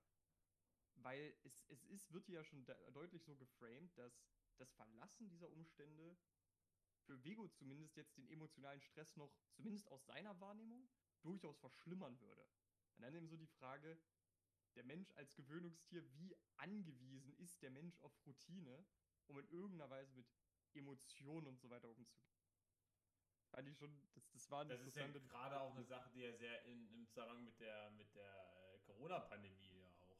Weil 0.95 1.37
es, 1.45 1.65
es 1.69 1.85
ist, 1.85 2.13
wird 2.13 2.27
hier 2.27 2.37
ja 2.37 2.45
schon 2.45 2.65
de 2.65 2.75
deutlich 2.93 3.23
so 3.25 3.37
geframed, 3.37 3.97
dass 3.97 4.25
das 4.57 4.73
Verlassen 4.73 5.29
dieser 5.29 5.51
Umstände 5.51 6.17
für 7.05 7.23
Vego 7.25 7.49
zumindest 7.49 7.97
jetzt 7.97 8.17
den 8.17 8.29
emotionalen 8.29 8.81
Stress 8.81 9.17
noch, 9.17 9.33
zumindest 9.53 9.89
aus 9.89 10.05
seiner 10.07 10.39
Wahrnehmung, 10.41 10.89
durchaus 11.23 11.59
verschlimmern 11.59 12.21
würde. 12.21 12.43
Und 12.97 13.03
dann 13.03 13.15
eben 13.15 13.29
so 13.29 13.37
die 13.37 13.47
Frage, 13.47 13.99
der 14.79 14.85
Mensch 14.85 15.11
als 15.17 15.35
Gewöhnungstier, 15.35 16.03
wie 16.15 16.37
angewiesen 16.57 17.35
ist 17.39 17.61
der 17.63 17.71
Mensch 17.71 17.99
auf 18.01 18.13
Routine, 18.25 18.87
um 19.27 19.39
in 19.39 19.49
irgendeiner 19.51 19.91
Weise 19.91 20.15
mit 20.15 20.27
Emotionen 20.73 21.47
und 21.49 21.61
so 21.61 21.69
weiter 21.69 21.89
umzugehen? 21.89 22.39
Fand 23.51 23.69
ich 23.69 23.77
schon, 23.77 23.91
das, 24.15 24.31
das 24.31 24.51
war 24.51 24.61
eine 24.61 24.75
Das 24.77 24.87
ist 24.87 24.97
ja 24.97 25.09
gerade 25.09 25.61
auch 25.61 25.75
eine 25.75 25.85
Sache, 25.85 26.11
die 26.11 26.21
ja 26.21 26.33
sehr 26.33 26.65
in, 26.65 26.89
im 26.93 27.07
Zusammenhang 27.09 27.45
mit 27.45 27.59
der, 27.59 27.91
mit 27.91 28.15
der 28.15 28.75
äh, 28.75 28.79
Corona-Pandemie 28.87 29.79
ja 29.79 29.89
auch 29.89 30.19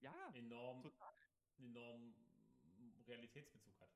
Ja, 0.00 0.30
enorm, 0.34 0.82
total. 0.82 1.14
enorm 1.58 2.14
Realitätsbezug 3.06 3.80
hat. 3.80 3.90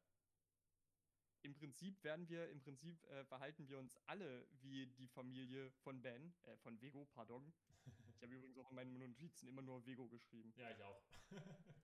Im 1.43 1.55
Prinzip 1.55 2.03
werden 2.05 2.29
wir, 2.29 2.49
im 2.51 2.61
Prinzip 2.61 3.03
äh, 3.05 3.25
verhalten 3.25 3.69
wir 3.69 3.79
uns 3.79 3.97
alle 4.07 4.47
wie 4.63 4.87
die 4.87 5.09
Familie 5.09 5.71
von 5.73 6.01
Ben, 6.01 6.35
äh, 6.45 6.57
von 6.59 6.81
Vego, 6.81 7.07
pardon. 7.07 7.53
Ich 8.21 8.25
habe 8.25 8.35
übrigens 8.35 8.59
auch 8.59 8.68
in 8.68 8.77
meinen 8.77 8.99
Notizen 8.99 9.49
immer 9.49 9.62
nur 9.62 9.87
Vego 9.87 10.07
geschrieben. 10.07 10.53
Ja, 10.59 10.71
ich 10.71 10.83
auch. 10.83 11.03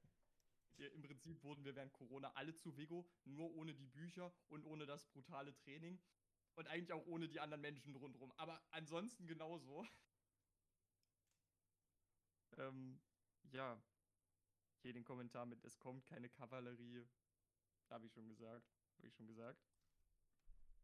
Wir, 0.77 0.93
Im 0.93 1.01
Prinzip 1.01 1.43
wurden 1.43 1.65
wir 1.65 1.75
während 1.75 1.95
Corona 1.95 2.31
alle 2.35 2.55
zu 2.55 2.77
Vego, 2.77 3.09
nur 3.25 3.51
ohne 3.55 3.73
die 3.73 3.87
Bücher 3.87 4.31
und 4.49 4.67
ohne 4.67 4.85
das 4.85 5.07
brutale 5.07 5.57
Training. 5.57 5.99
Und 6.55 6.69
eigentlich 6.69 6.93
auch 6.93 7.07
ohne 7.07 7.27
die 7.27 7.41
anderen 7.41 7.63
Menschen 7.63 7.97
rundherum. 7.97 8.31
Aber 8.37 8.63
ansonsten 8.71 9.27
genauso. 9.27 9.87
ähm, 12.59 13.01
ja. 13.53 13.83
Hier 14.83 14.93
den 14.93 15.05
Kommentar 15.05 15.47
mit, 15.47 15.65
es 15.65 15.79
kommt 15.79 16.05
keine 16.05 16.29
Kavallerie. 16.29 17.09
Habe 17.89 18.05
ich 18.05 18.13
schon 18.13 18.29
gesagt. 18.29 18.71
Habe 18.99 19.09
ich 19.09 19.15
schon 19.15 19.27
gesagt. 19.27 19.65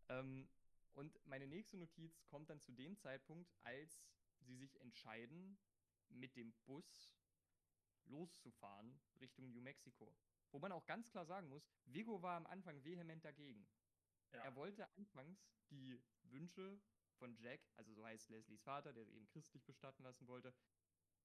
Ähm, 0.08 0.48
und 0.94 1.20
meine 1.26 1.46
nächste 1.46 1.76
Notiz 1.76 2.24
kommt 2.24 2.48
dann 2.48 2.60
zu 2.60 2.72
dem 2.72 2.96
Zeitpunkt, 2.96 3.52
als 3.62 4.02
sie 4.42 4.56
sich 4.56 4.80
entscheiden, 4.80 5.58
mit 6.08 6.36
dem 6.36 6.52
Bus 6.66 7.16
loszufahren 8.06 9.00
Richtung 9.20 9.50
New 9.50 9.60
Mexico. 9.60 10.14
Wo 10.50 10.58
man 10.58 10.72
auch 10.72 10.84
ganz 10.86 11.10
klar 11.10 11.24
sagen 11.24 11.48
muss, 11.48 11.70
Vigo 11.86 12.20
war 12.22 12.36
am 12.36 12.46
Anfang 12.46 12.84
vehement 12.84 13.24
dagegen. 13.24 13.66
Ja. 14.32 14.44
Er 14.44 14.54
wollte 14.56 14.90
anfangs 14.96 15.50
die 15.70 16.02
Wünsche 16.24 16.80
von 17.18 17.36
Jack, 17.36 17.60
also 17.76 17.92
so 17.92 18.04
heißt 18.04 18.28
Leslies 18.30 18.62
Vater, 18.62 18.92
der 18.92 19.04
sie 19.04 19.14
eben 19.14 19.28
christlich 19.28 19.64
bestatten 19.64 20.02
lassen 20.02 20.26
wollte, 20.26 20.54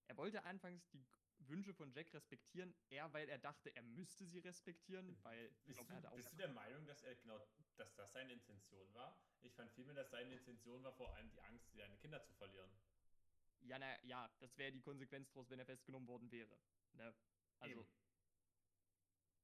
er 0.07 0.18
wollte 0.18 0.43
anfangs 0.43 0.88
die 0.89 1.05
Wünsche 1.39 1.74
von 1.74 1.91
Jack 1.91 2.13
respektieren, 2.13 2.74
eher 2.89 3.11
weil 3.13 3.30
er 3.30 3.38
dachte, 3.38 3.76
er 3.76 3.84
müsste 3.84 4.26
sie 4.26 4.39
respektieren, 4.39 5.18
weil 5.24 5.49
Bist, 5.65 5.80
glaub, 5.80 5.88
du, 5.88 6.07
er 6.07 6.15
bist 6.15 6.32
du 6.32 6.38
der 6.38 6.49
Meinung, 6.49 6.86
dass 6.86 7.03
er 7.03 7.15
genau, 7.15 7.39
dass 7.76 7.93
das 7.95 8.13
seine 8.13 8.34
Intention 8.34 8.93
war? 8.93 9.20
Ich 9.41 9.53
fand 9.53 9.72
vielmehr, 9.72 9.95
dass 9.95 10.09
seine 10.09 10.36
Intention 10.36 10.84
war, 10.84 10.93
vor 10.93 11.13
allem 11.13 11.30
die 11.30 11.41
Angst, 11.41 11.72
seine 11.74 11.97
Kinder 11.97 12.24
zu 12.24 12.34
verlieren. 12.34 12.72
Ja, 13.61 13.79
na, 13.79 14.03
ja, 14.05 14.29
das 14.39 14.57
wäre 14.57 14.71
die 14.71 14.81
Konsequenz 14.81 15.29
daraus, 15.31 15.49
wenn 15.49 15.59
er 15.59 15.65
festgenommen 15.65 16.07
worden 16.07 16.31
wäre. 16.31 16.57
Ne? 16.93 17.13
Also, 17.59 17.81
Eben. 17.81 17.89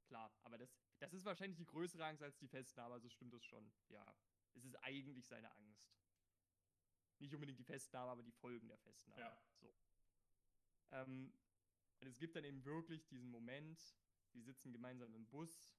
klar, 0.06 0.34
aber 0.44 0.58
das, 0.58 0.76
das 1.00 1.14
ist 1.14 1.26
wahrscheinlich 1.26 1.58
die 1.58 1.66
größere 1.66 2.06
Angst 2.06 2.24
als 2.24 2.38
die 2.38 2.48
Festnahme, 2.48 2.94
also 2.94 3.10
stimmt 3.10 3.34
das 3.34 3.44
schon. 3.44 3.72
Ja, 3.90 4.06
es 4.54 4.64
ist 4.64 4.76
eigentlich 4.84 5.26
seine 5.26 5.52
Angst. 5.56 5.94
Nicht 7.20 7.34
unbedingt 7.34 7.60
die 7.60 7.64
Festnahme, 7.64 8.12
aber 8.12 8.24
die 8.24 8.32
Folgen 8.32 8.68
der 8.68 8.78
Festnahme. 8.80 9.22
Ja. 9.22 9.44
So. 9.60 9.74
Ähm, 10.92 11.34
und 12.00 12.08
es 12.08 12.20
gibt 12.20 12.36
dann 12.36 12.44
eben 12.44 12.64
wirklich 12.66 13.08
diesen 13.08 13.30
Moment, 13.30 13.80
sie 14.32 14.42
sitzen 14.42 14.72
gemeinsam 14.72 15.14
im 15.14 15.28
Bus 15.28 15.74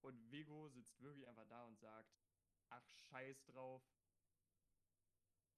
und 0.00 0.30
Vigo 0.30 0.68
sitzt 0.68 1.00
wirklich 1.00 1.26
einfach 1.26 1.46
da 1.46 1.64
und 1.64 1.78
sagt, 1.78 2.12
ach 2.70 2.88
scheiß 2.88 3.44
drauf, 3.44 3.82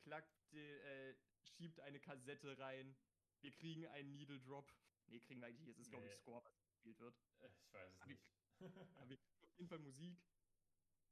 klackt, 0.01 0.44
die, 0.55 0.61
äh, 0.61 1.15
schiebt 1.43 1.81
eine 1.81 2.01
Kassette 2.01 2.59
rein, 2.59 2.97
wir 3.41 3.51
kriegen 3.53 3.87
einen 3.89 4.13
Needle 4.13 4.41
Drop. 4.41 4.73
Nee, 5.07 5.21
kriegen 5.21 5.41
wir 5.41 5.49
eigentlich, 5.49 5.67
nicht, 5.67 5.77
es 5.77 5.79
ist 5.81 5.91
glaube 5.91 6.07
ich 6.07 6.13
Nee. 6.13 6.19
Score, 6.19 6.43
was 6.45 6.63
gespielt 6.65 6.99
wird. 7.01 7.15
Äh, 7.41 7.49
Ich 7.67 7.73
weiß 7.75 7.93
es 7.93 8.01
Aber 8.01 8.11
ich- 8.11 8.19
nicht. 8.19 8.97
Aber 8.97 9.09
wir 9.11 9.17
kriegen 9.19 9.41
auf 9.45 9.57
jeden 9.59 9.69
Fall 9.69 9.79
Musik 9.81 10.19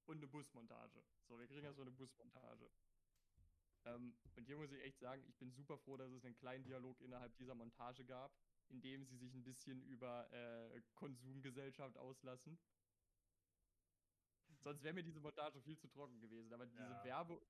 und 0.07 0.17
eine 0.17 0.27
Busmontage. 0.29 1.03
So, 1.29 1.39
wir 1.39 1.47
kriegen 1.47 1.65
erstmal 1.65 1.87
eine 1.87 1.97
Busmontage. 1.97 2.71
Ähm, 3.85 4.17
und 4.37 4.45
hier 4.47 4.57
muss 4.57 4.71
ich 4.73 4.81
echt 4.83 5.01
sagen, 5.01 5.25
ich 5.29 5.37
bin 5.37 5.51
super 5.53 5.77
froh, 5.77 5.97
dass 5.97 6.11
es 6.13 6.25
einen 6.25 6.37
kleinen 6.37 6.65
Dialog 6.65 7.01
innerhalb 7.01 7.37
dieser 7.37 7.55
Montage 7.55 8.05
gab, 8.05 8.33
in 8.69 8.81
dem 8.81 9.05
sie 9.05 9.17
sich 9.19 9.35
ein 9.35 9.43
bisschen 9.43 9.83
über 9.83 10.33
äh, 10.33 10.81
Konsumgesellschaft 10.95 11.97
auslassen. 11.99 12.59
Sonst 14.63 14.83
wäre 14.83 14.95
mir 14.95 15.03
diese 15.03 15.21
Montage 15.21 15.61
viel 15.61 15.77
zu 15.79 15.89
trocken 15.89 16.21
gewesen. 16.21 16.53
Aber 16.53 16.67
diese 16.67 16.83
Ja. 16.83 17.05
Werbe, 17.05 17.41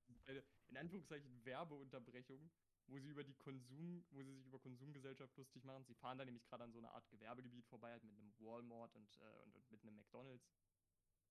in 0.68 0.76
Anführungszeichen 0.76 1.44
Werbeunterbrechung, 1.44 2.50
wo 2.86 2.98
sie 2.98 3.08
über 3.08 3.22
die 3.24 3.34
Konsum, 3.34 4.04
wo 4.10 4.22
sie 4.22 4.34
sich 4.34 4.46
über 4.46 4.58
Konsumgesellschaft 4.58 5.36
lustig 5.36 5.64
machen. 5.64 5.84
Sie 5.84 5.94
fahren 5.94 6.18
da 6.18 6.24
nämlich 6.24 6.44
gerade 6.44 6.64
an 6.64 6.72
so 6.72 6.78
einer 6.78 6.92
Art 6.92 7.08
Gewerbegebiet 7.10 7.66
vorbei, 7.66 7.92
halt 7.92 8.02
mit 8.04 8.16
einem 8.18 8.32
Walmart 8.38 8.94
und, 8.96 9.16
äh, 9.18 9.40
und, 9.44 9.56
und 9.56 9.70
mit 9.70 9.82
einem 9.82 9.96
McDonalds. 9.96 10.50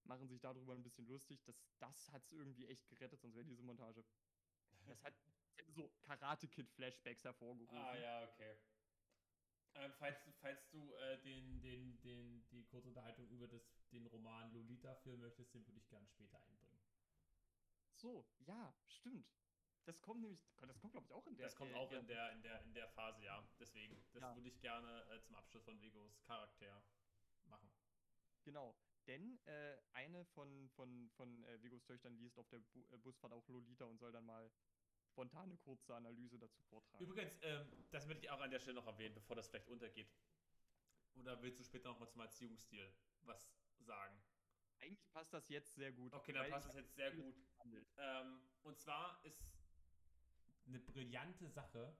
Machen 0.03 0.27
sich 0.27 0.39
darüber 0.39 0.73
ein 0.73 0.83
bisschen 0.83 1.05
lustig. 1.07 1.43
Das, 1.43 1.63
das 1.79 2.11
hat 2.11 2.23
es 2.25 2.31
irgendwie 2.31 2.65
echt 2.67 2.87
gerettet, 2.87 3.21
sonst 3.21 3.35
wäre 3.35 3.45
diese 3.45 3.61
Montage. 3.63 4.03
Das 4.87 5.03
hat, 5.03 5.13
so 5.67 5.89
Karate-Kid-Flashbacks 6.01 7.23
hervorgerufen. 7.23 7.77
Ah 7.77 7.95
ja, 7.95 8.23
okay. 8.23 8.57
Ähm, 9.75 9.93
falls, 9.97 10.21
du- 10.23 10.31
falls 10.41 10.69
du 10.69 10.93
äh, 10.95 11.17
den, 11.21 11.61
den, 11.61 11.99
den, 12.01 12.45
die 12.49 12.63
Kurzunterhaltung 12.65 13.27
über 13.29 13.47
das, 13.47 13.61
den 13.91 14.05
Roman 14.07 14.51
Lolita 14.53 14.95
führen 14.95 15.21
möchtest, 15.21 15.53
den 15.53 15.65
würde 15.65 15.79
ich 15.79 15.87
gern 15.87 16.05
später 16.07 16.41
einbringen. 16.43 16.79
So, 17.95 18.25
ja, 18.39 18.73
stimmt. 18.87 19.27
Das 19.85 20.01
kommt 20.01 20.21
nämlich, 20.21 20.39
das 20.59 20.79
kommt 20.79 20.93
glaube 20.93 21.05
ich 21.05 21.11
auch 21.13 21.25
in 21.27 21.35
der. 21.37 21.45
Das 21.47 21.55
kommt 21.55 21.73
auch 21.73 21.91
in 21.91 22.05
der, 22.07 22.31
in 22.33 22.41
der, 22.43 22.61
in 22.63 22.73
der 22.73 22.87
Phase, 22.89 23.23
ja. 23.23 23.43
Deswegen, 23.59 23.95
das 24.13 24.21
Ja. 24.21 24.35
würde 24.35 24.47
ich 24.49 24.59
gerne 24.59 25.03
äh, 25.09 25.21
zum 25.21 25.35
Abschluss 25.35 25.63
von 25.63 25.81
Vigos 25.81 26.21
Charakter 26.23 26.83
machen. 27.45 27.71
Genau. 28.43 28.75
Denn 29.07 29.39
äh, 29.45 29.77
eine 29.93 30.25
von, 30.25 30.69
von, 30.69 31.09
von 31.11 31.43
äh, 31.45 31.61
Vigos 31.63 31.83
Töchtern 31.85 32.15
liest 32.17 32.37
auf 32.37 32.47
der 32.49 32.59
Bu 32.59 32.85
äh, 32.91 32.97
Busfahrt 32.97 33.33
auch 33.33 33.47
Lolita 33.49 33.85
und 33.85 33.97
soll 33.97 34.11
dann 34.11 34.25
mal 34.25 34.51
spontane 35.11 35.57
kurze 35.57 35.95
Analyse 35.95 36.39
dazu 36.39 36.61
vortragen. 36.63 37.03
Übrigens, 37.03 37.37
ähm, 37.41 37.67
das 37.91 38.07
würde 38.07 38.19
ich 38.21 38.29
auch 38.29 38.39
an 38.39 38.49
der 38.49 38.59
Stelle 38.59 38.75
noch 38.75 38.87
erwähnen, 38.87 39.13
bevor 39.13 39.35
das 39.35 39.47
vielleicht 39.47 39.67
untergeht. 39.67 40.09
Oder 41.15 41.41
willst 41.41 41.59
du 41.59 41.63
später 41.63 41.89
nochmal 41.89 42.09
zum 42.09 42.21
Erziehungsstil 42.21 42.93
was 43.21 43.53
sagen? 43.79 44.21
Eigentlich 44.79 45.07
passt 45.11 45.33
das 45.33 45.49
jetzt 45.49 45.75
sehr 45.75 45.91
gut. 45.91 46.13
Okay, 46.13 46.31
dann 46.31 46.49
passt 46.49 46.69
es 46.69 46.75
jetzt 46.75 46.95
sehr 46.95 47.11
gut. 47.11 47.35
Ähm, 47.97 48.41
und 48.63 48.79
zwar 48.79 49.23
ist 49.25 49.43
eine 50.65 50.79
brillante 50.79 51.47
Sache, 51.49 51.95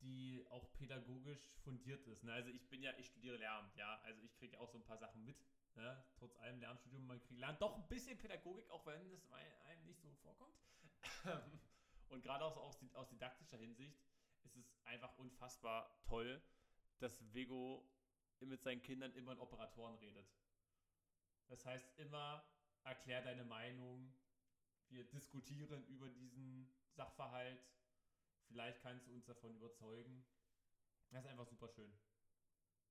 die 0.00 0.44
auch 0.50 0.70
pädagogisch 0.74 1.56
fundiert 1.62 2.06
ist. 2.06 2.24
Ne? 2.24 2.32
Also 2.32 2.50
ich 2.50 2.68
bin 2.68 2.82
ja, 2.82 2.92
ich 2.98 3.06
studiere 3.06 3.36
Lehramt, 3.36 3.74
ja. 3.76 4.00
Also 4.02 4.20
ich 4.22 4.34
kriege 4.34 4.58
auch 4.60 4.68
so 4.68 4.78
ein 4.78 4.84
paar 4.84 4.98
Sachen 4.98 5.24
mit. 5.24 5.42
Ne? 5.76 6.04
Trotz 6.18 6.36
allem 6.36 6.60
Lernstudium, 6.60 7.06
man 7.06 7.20
kriegt 7.20 7.40
lernt 7.40 7.62
doch 7.62 7.74
ein 7.76 7.88
bisschen 7.88 8.18
Pädagogik, 8.18 8.68
auch 8.70 8.84
wenn 8.86 9.10
das 9.10 9.30
einem 9.64 9.84
nicht 9.86 10.00
so 10.00 10.12
vorkommt. 10.22 10.58
und 12.10 12.22
gerade 12.22 12.44
auch 12.44 12.56
aus, 12.56 12.78
aus 12.94 13.08
didaktischer 13.08 13.58
Hinsicht 13.58 13.98
ist 14.44 14.56
es 14.56 14.74
einfach 14.84 15.16
unfassbar 15.18 16.00
toll, 16.04 16.42
dass 16.98 17.32
Vego 17.32 17.88
mit 18.40 18.62
seinen 18.62 18.82
Kindern 18.82 19.12
immer 19.14 19.32
in 19.32 19.38
Operatoren 19.38 19.96
redet. 19.96 20.26
Das 21.48 21.64
heißt 21.64 21.98
immer, 21.98 22.44
erklär 22.82 23.22
deine 23.22 23.44
Meinung, 23.44 24.12
wir 24.88 25.04
diskutieren 25.04 25.84
über 25.86 26.08
diesen 26.08 26.72
Sachverhalt, 26.92 27.64
vielleicht 28.46 28.80
kannst 28.82 29.06
du 29.06 29.12
uns 29.12 29.24
davon 29.24 29.54
überzeugen. 29.54 30.24
Das 31.10 31.24
ist 31.24 31.30
einfach 31.30 31.46
super 31.46 31.68
schön. 31.68 31.92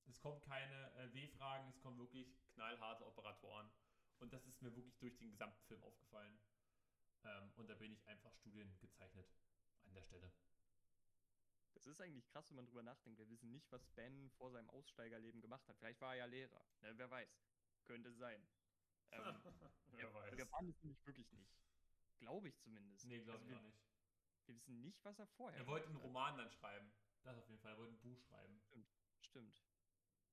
Es 0.05 0.19
kommen 0.19 0.41
keine 0.41 0.91
äh, 0.95 1.13
W-Fragen, 1.13 1.69
es 1.69 1.79
kommen 1.79 1.97
wirklich 1.97 2.35
knallharte 2.53 3.05
Operatoren. 3.05 3.69
Und 4.19 4.33
das 4.33 4.45
ist 4.45 4.61
mir 4.61 4.75
wirklich 4.75 4.97
durch 4.99 5.17
den 5.17 5.31
gesamten 5.31 5.61
Film 5.65 5.83
aufgefallen. 5.83 6.37
Ähm, 7.23 7.51
und 7.55 7.67
da 7.69 7.75
bin 7.75 7.91
ich 7.93 8.05
einfach 8.07 8.33
studiengezeichnet 8.35 9.27
an 9.85 9.93
der 9.93 10.03
Stelle. 10.03 10.31
Das 11.73 11.87
ist 11.87 11.99
eigentlich 12.01 12.27
krass, 12.27 12.49
wenn 12.49 12.57
man 12.57 12.65
drüber 12.65 12.83
nachdenkt. 12.83 13.19
Wir 13.19 13.29
wissen 13.29 13.51
nicht, 13.51 13.71
was 13.71 13.85
Ben 13.95 14.29
vor 14.31 14.51
seinem 14.51 14.69
Aussteigerleben 14.69 15.41
gemacht 15.41 15.67
hat. 15.67 15.77
Vielleicht 15.77 15.99
war 16.01 16.13
er 16.13 16.19
ja 16.19 16.25
Lehrer. 16.25 16.65
Ne, 16.81 16.97
wer 16.97 17.09
weiß. 17.09 17.29
Könnte 17.85 18.11
sein. 18.13 18.45
Ähm, 19.11 19.35
Wer 19.91 20.11
weiß. 20.11 20.35
Wir 20.37 20.49
waren 20.51 20.69
es 20.69 20.81
nämlich 20.81 21.05
wirklich 21.05 21.31
nicht. 21.33 21.53
Glaube 22.17 22.49
ich 22.49 22.57
zumindest. 22.61 23.05
Nee, 23.05 23.19
glaube 23.19 23.37
Also 23.37 23.51
ich 23.51 23.55
auch 23.57 23.61
nicht. 23.61 23.77
wir 24.47 24.55
wissen 24.55 24.81
nicht, 24.81 25.03
was 25.05 25.19
er 25.19 25.27
vorher 25.27 25.59
Er 25.59 25.67
wollte 25.67 25.85
einen 25.87 25.97
hat. 25.97 26.03
Roman 26.03 26.35
dann 26.37 26.49
schreiben. 26.49 26.91
Das 27.21 27.37
auf 27.37 27.47
jeden 27.47 27.59
Fall. 27.61 27.73
Er 27.73 27.77
wollte 27.77 27.93
ein 27.93 27.99
Buch 27.99 28.19
schreiben. 28.23 28.59
Stimmt. 29.21 29.61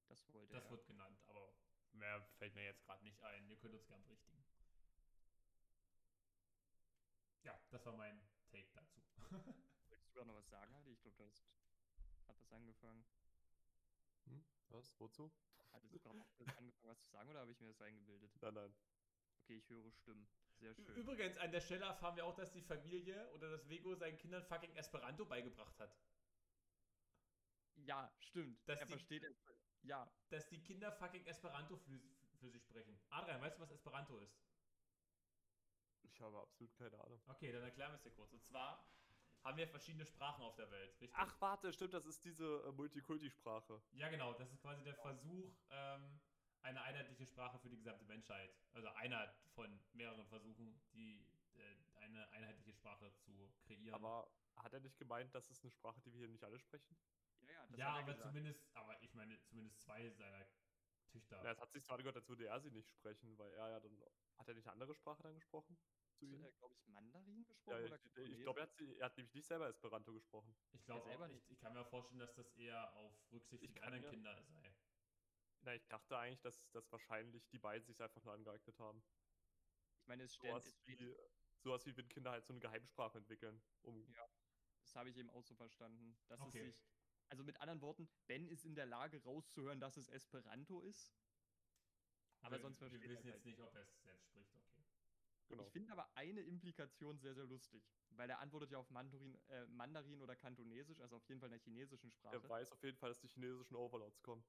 Das 0.09 0.33
wollte 0.33 0.55
Das 0.55 0.65
er. 0.65 0.71
wird 0.71 0.87
genannt, 0.87 1.21
aber 1.27 1.53
mehr 1.93 2.23
fällt 2.39 2.55
mir 2.55 2.65
jetzt 2.65 2.83
gerade 2.85 3.05
nicht 3.05 3.21
ein. 3.23 3.47
Ihr 3.51 3.57
könnt 3.59 3.75
uns 3.75 3.87
gern 3.87 4.03
berichtigen. 4.03 4.43
Ja, 7.43 7.59
das 7.71 7.85
war 7.87 7.97
mein 7.97 8.21
Take 8.51 8.69
dazu. 8.73 9.01
Wolltest 9.89 10.07
du 10.07 10.11
sogar 10.13 10.25
noch 10.27 10.35
was 10.37 10.49
sagen, 10.49 10.75
Adi? 10.75 10.93
Ich 10.93 11.01
glaube, 11.03 11.17
du 11.17 11.25
hast, 11.25 11.45
hat 12.29 12.41
was 12.41 12.53
angefangen. 12.53 13.05
Hm? 14.27 14.45
Was? 14.69 14.99
Wozu? 15.01 15.33
Hattest 15.73 15.95
du 15.95 16.01
gerade 16.01 16.19
noch 16.19 16.29
angefangen, 16.39 16.73
was 16.83 17.01
zu 17.01 17.09
sagen 17.11 17.31
oder 17.31 17.41
habe 17.41 17.53
ich 17.53 17.61
mir 17.61 17.69
das 17.69 17.81
eingebildet? 17.81 18.31
Nein, 18.43 18.55
nein. 18.55 18.75
Okay, 19.43 19.57
ich 19.57 19.69
höre 19.71 19.91
Stimmen. 19.93 20.29
Sehr 20.59 20.75
schön. 20.75 20.95
Übrigens, 20.97 21.37
an 21.39 21.51
der 21.53 21.61
Stelle 21.61 21.85
erfahren 21.87 22.17
wir 22.17 22.27
auch, 22.27 22.35
dass 22.35 22.51
die 22.53 22.61
Familie 22.61 23.31
oder 23.33 23.51
das 23.51 23.69
Vego 23.69 23.95
seinen 23.95 24.19
Kindern 24.19 24.43
fucking 24.45 24.75
Esperanto 24.77 25.25
beigebracht 25.25 25.79
hat. 25.79 25.97
Ja, 27.77 28.13
stimmt. 28.21 28.61
Dass 28.69 28.81
er 28.81 28.87
die- 28.87 28.93
versteht 28.93 29.25
es. 29.25 29.37
Ja, 29.83 30.13
Dass 30.29 30.47
die 30.49 30.63
Kinder 30.63 30.93
fucking 30.93 31.25
Esperanto 31.27 31.77
flü- 31.77 32.03
flüssig 32.39 32.63
sprechen. 32.63 33.01
Adrian, 33.09 33.41
weißt 33.41 33.57
du, 33.57 33.63
was 33.63 33.71
Esperanto 33.71 34.19
ist? 34.19 34.37
Ich 36.13 36.21
habe 36.21 36.39
absolut 36.39 36.75
keine 36.75 36.99
Ahnung. 37.01 37.21
Okay, 37.27 37.53
dann 37.53 37.63
erklären 37.63 37.93
wir 37.93 37.97
es 37.97 38.03
dir 38.03 38.11
kurz. 38.11 38.33
Und 38.33 38.45
zwar 38.45 38.85
haben 39.43 39.57
wir 39.57 39.67
verschiedene 39.69 40.05
Sprachen 40.05 40.43
auf 40.43 40.55
der 40.57 40.71
Welt, 40.71 40.91
richtig? 41.01 41.19
Ach, 41.19 41.41
warte, 41.41 41.73
stimmt, 41.73 41.95
das 41.95 42.05
ist 42.05 42.25
diese 42.25 42.63
äh, 42.67 42.73
Multikulti-Sprache. 42.73 43.83
Ja, 43.93 44.09
genau. 44.09 44.35
Das 44.35 44.51
ist 44.53 44.61
quasi 44.61 44.83
der 44.83 44.95
Versuch, 44.95 45.57
ähm, 45.71 46.21
eine 46.63 46.83
einheitliche 46.83 47.27
Sprache 47.27 47.59
für 47.59 47.71
die 47.71 47.77
gesamte 47.77 48.05
Menschheit. 48.05 48.55
Also 48.73 48.89
einer 48.89 49.35
von 49.55 49.81
mehreren 49.93 50.27
Versuchen, 50.27 50.81
die 50.93 51.27
äh, 51.55 51.77
eine 52.01 52.29
einheitliche 52.33 52.73
Sprache 52.75 53.13
zu 53.15 53.51
kreieren. 53.63 53.95
Aber 53.95 54.31
hat 54.57 54.75
er 54.75 54.81
nicht 54.81 54.99
gemeint, 54.99 55.35
das 55.35 55.49
ist 55.51 55.63
eine 55.63 55.71
Sprache, 55.71 56.01
die 56.03 56.13
wir 56.13 56.19
hier 56.19 56.29
nicht 56.29 56.45
alle 56.45 56.59
sprechen? 56.59 56.97
ja, 57.43 57.53
ja. 57.53 57.67
Das 57.69 57.79
ja, 57.79 57.87
hat 57.87 57.95
er 57.95 58.03
aber 58.03 58.13
gesagt. 58.13 58.29
zumindest, 58.29 58.77
aber 58.77 59.03
ich 59.03 59.15
meine, 59.15 59.41
zumindest 59.45 59.81
zwei 59.81 60.11
seiner 60.11 60.47
Töchter. 61.09 61.43
Ja, 61.43 61.53
es 61.53 61.61
hat 61.61 61.73
sich 61.73 61.85
gerade 61.85 62.03
gehört, 62.03 62.17
als 62.17 62.29
würde 62.29 62.47
er 62.47 62.61
sie 62.61 62.71
nicht 62.71 62.91
sprechen, 62.91 63.37
weil 63.39 63.53
er 63.53 63.71
ja 63.71 63.81
dann. 63.81 64.03
Hat 64.39 64.49
er 64.49 64.55
nicht 64.55 64.67
eine 64.67 64.73
andere 64.73 64.95
Sprache 64.95 65.23
dann 65.23 65.35
gesprochen? 65.35 65.77
Zu 66.21 66.27
Hat 66.27 66.33
ihm? 66.35 66.45
er, 66.45 66.53
glaube 66.53 66.75
ich, 66.75 66.87
Mandarin 66.89 67.39
Ja, 67.39 67.45
gesprochen? 67.49 67.85
oder 67.85 67.99
ich, 68.27 68.33
ich 68.33 68.43
glaube, 68.43 68.61
er, 68.61 68.67
hat 68.67 68.75
sie- 68.75 68.95
er 68.99 69.07
hat 69.07 69.17
nämlich 69.17 69.35
nicht 69.35 69.47
selber 69.47 69.69
Esperanto 69.69 70.13
gesprochen. 70.13 70.55
ich 70.73 70.85
glaube, 70.85 71.03
selber 71.09 71.27
ich, 71.29 71.33
nicht. 71.33 71.51
ich 71.51 71.59
kann 71.61 71.73
mir 71.73 71.85
vorstellen, 71.87 72.21
dass 72.21 72.35
das 72.35 72.53
eher 72.57 72.93
auf 72.95 73.15
Rücksicht 73.33 73.63
Ich 73.65 73.83
anderen 73.83 74.03
mir- 74.03 74.11
Kinder 74.11 74.43
sei. 74.43 74.75
Na, 75.63 75.75
ich 75.75 75.87
dachte 75.89 76.17
eigentlich, 76.19 76.41
dass, 76.43 76.71
dass 76.73 76.91
wahrscheinlich 76.93 77.49
die 77.49 77.59
beiden 77.59 77.87
sich 77.87 78.01
einfach 78.03 78.23
nur 78.23 78.35
angeeignet 78.35 78.79
haben. 78.79 79.03
Ich 80.03 80.07
meine, 80.07 80.25
es 80.25 80.35
stellt, 80.35 80.53
Sowas 80.63 80.75
steht, 80.83 81.01
wie, 81.01 81.17
sowas 81.63 81.87
wie 81.87 81.97
wenn 81.97 82.09
Kinder 82.09 82.31
halt 82.33 82.45
so 82.47 82.53
eine 82.53 82.61
Geheimsprache 82.61 83.17
entwickeln. 83.19 83.63
Um, 83.83 84.07
das 84.83 84.95
habe 84.97 85.09
ich 85.11 85.17
eben 85.17 85.31
auch 85.31 85.43
so 85.45 85.55
verstanden. 85.55 86.19
Dass 86.29 86.41
Okay. 86.41 86.69
es 86.69 86.75
sich. 86.77 86.85
Also 87.29 87.45
mit 87.45 87.59
anderen 87.61 87.81
Worten, 87.81 88.09
Ben 88.27 88.47
ist 88.49 88.65
in 88.67 88.75
der 88.75 88.87
Lage 88.87 89.23
rauszuhören, 89.23 89.81
dass 89.81 89.97
es 89.97 90.09
Esperanto 90.09 90.81
ist. 90.81 91.15
Aber 92.43 92.57
wir, 92.57 92.61
sonst 92.63 92.81
wir 92.81 92.87
er 92.89 93.01
wissen 93.09 93.25
halt 93.25 93.35
jetzt 93.37 93.45
nicht, 93.45 93.61
ob 93.61 93.75
er 93.75 93.83
es 93.83 94.01
selbst 94.03 94.27
spricht, 94.27 94.55
okay. 94.55 94.80
Genau. 95.51 95.67
Ich 95.67 95.73
finde 95.73 95.93
aber 95.93 96.09
eine 96.17 96.41
Implikation 96.41 97.19
sehr, 97.19 97.35
sehr 97.35 97.45
lustig. 97.45 97.83
Weil 98.11 98.31
er 98.31 98.41
antwortet 98.41 98.71
ja 98.71 98.79
auf 98.79 98.91
Mandarin, 98.91 99.39
äh, 99.49 99.67
Mandarin 99.67 100.21
oder 100.21 100.37
Kantonesisch, 100.37 101.01
also 101.01 101.17
auf 101.17 101.29
jeden 101.29 101.41
Fall 101.41 101.49
in 101.49 101.59
der 101.59 101.61
chinesischen 101.61 102.11
Sprache. 102.11 102.37
Er 102.37 102.49
weiß 102.49 102.73
auf 102.73 102.83
jeden 102.83 102.97
Fall, 102.97 103.11
dass 103.11 103.21
die 103.21 103.29
chinesischen 103.29 103.77
Overlords 103.77 104.23
kommen. 104.23 104.45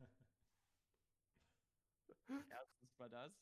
Erstens 2.50 2.98
war 2.98 3.08
das. 3.08 3.32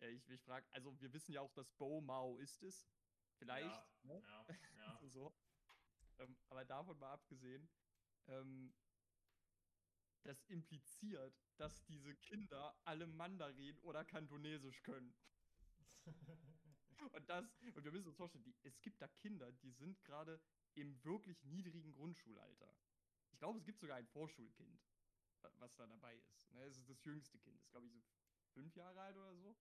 Äh, 0.00 0.10
ich 0.10 0.28
ich 0.28 0.42
frage, 0.42 0.66
also 0.72 0.98
wir 1.00 1.12
wissen 1.12 1.32
ja 1.32 1.40
auch, 1.40 1.52
dass 1.52 1.70
Bo 1.72 2.00
Mao 2.00 2.38
ist 2.38 2.62
es. 2.62 2.88
Vielleicht. 3.38 3.68
Ja, 3.68 3.86
ne? 4.02 4.22
ja, 4.22 4.46
ja. 4.76 5.08
so. 5.08 5.34
Ähm, 6.18 6.36
aber 6.48 6.64
davon 6.64 6.98
mal 6.98 7.12
abgesehen, 7.12 7.68
ähm, 8.26 8.74
das 10.22 10.42
impliziert, 10.44 11.34
dass 11.56 11.82
diese 11.84 12.14
Kinder 12.16 12.78
alle 12.84 13.06
Mandarin 13.06 13.78
oder 13.80 14.04
Kantonesisch 14.04 14.82
können. 14.82 15.14
Und 17.12 17.28
das, 17.28 17.44
und 17.74 17.84
wir 17.84 17.92
müssen 17.92 18.08
uns 18.08 18.16
vorstellen, 18.16 18.44
die, 18.44 18.54
es 18.62 18.80
gibt 18.82 19.00
da 19.00 19.08
Kinder, 19.08 19.50
die 19.52 19.70
sind 19.70 20.02
gerade 20.04 20.40
im 20.74 21.02
wirklich 21.04 21.42
niedrigen 21.44 21.92
Grundschulalter. 21.92 22.76
Ich 23.32 23.38
glaube, 23.38 23.58
es 23.58 23.64
gibt 23.64 23.80
sogar 23.80 23.96
ein 23.96 24.06
Vorschulkind, 24.06 24.80
wa- 25.42 25.50
was 25.58 25.74
da 25.76 25.86
dabei 25.86 26.16
ist. 26.32 26.50
Ne, 26.52 26.62
es 26.64 26.76
ist 26.78 26.88
das 26.88 27.02
jüngste 27.04 27.38
Kind, 27.38 27.60
ist 27.62 27.70
glaube 27.70 27.86
ich 27.86 27.92
so 27.92 28.02
fünf 28.52 28.74
Jahre 28.76 29.00
alt 29.00 29.16
oder 29.16 29.34
so. 29.34 29.56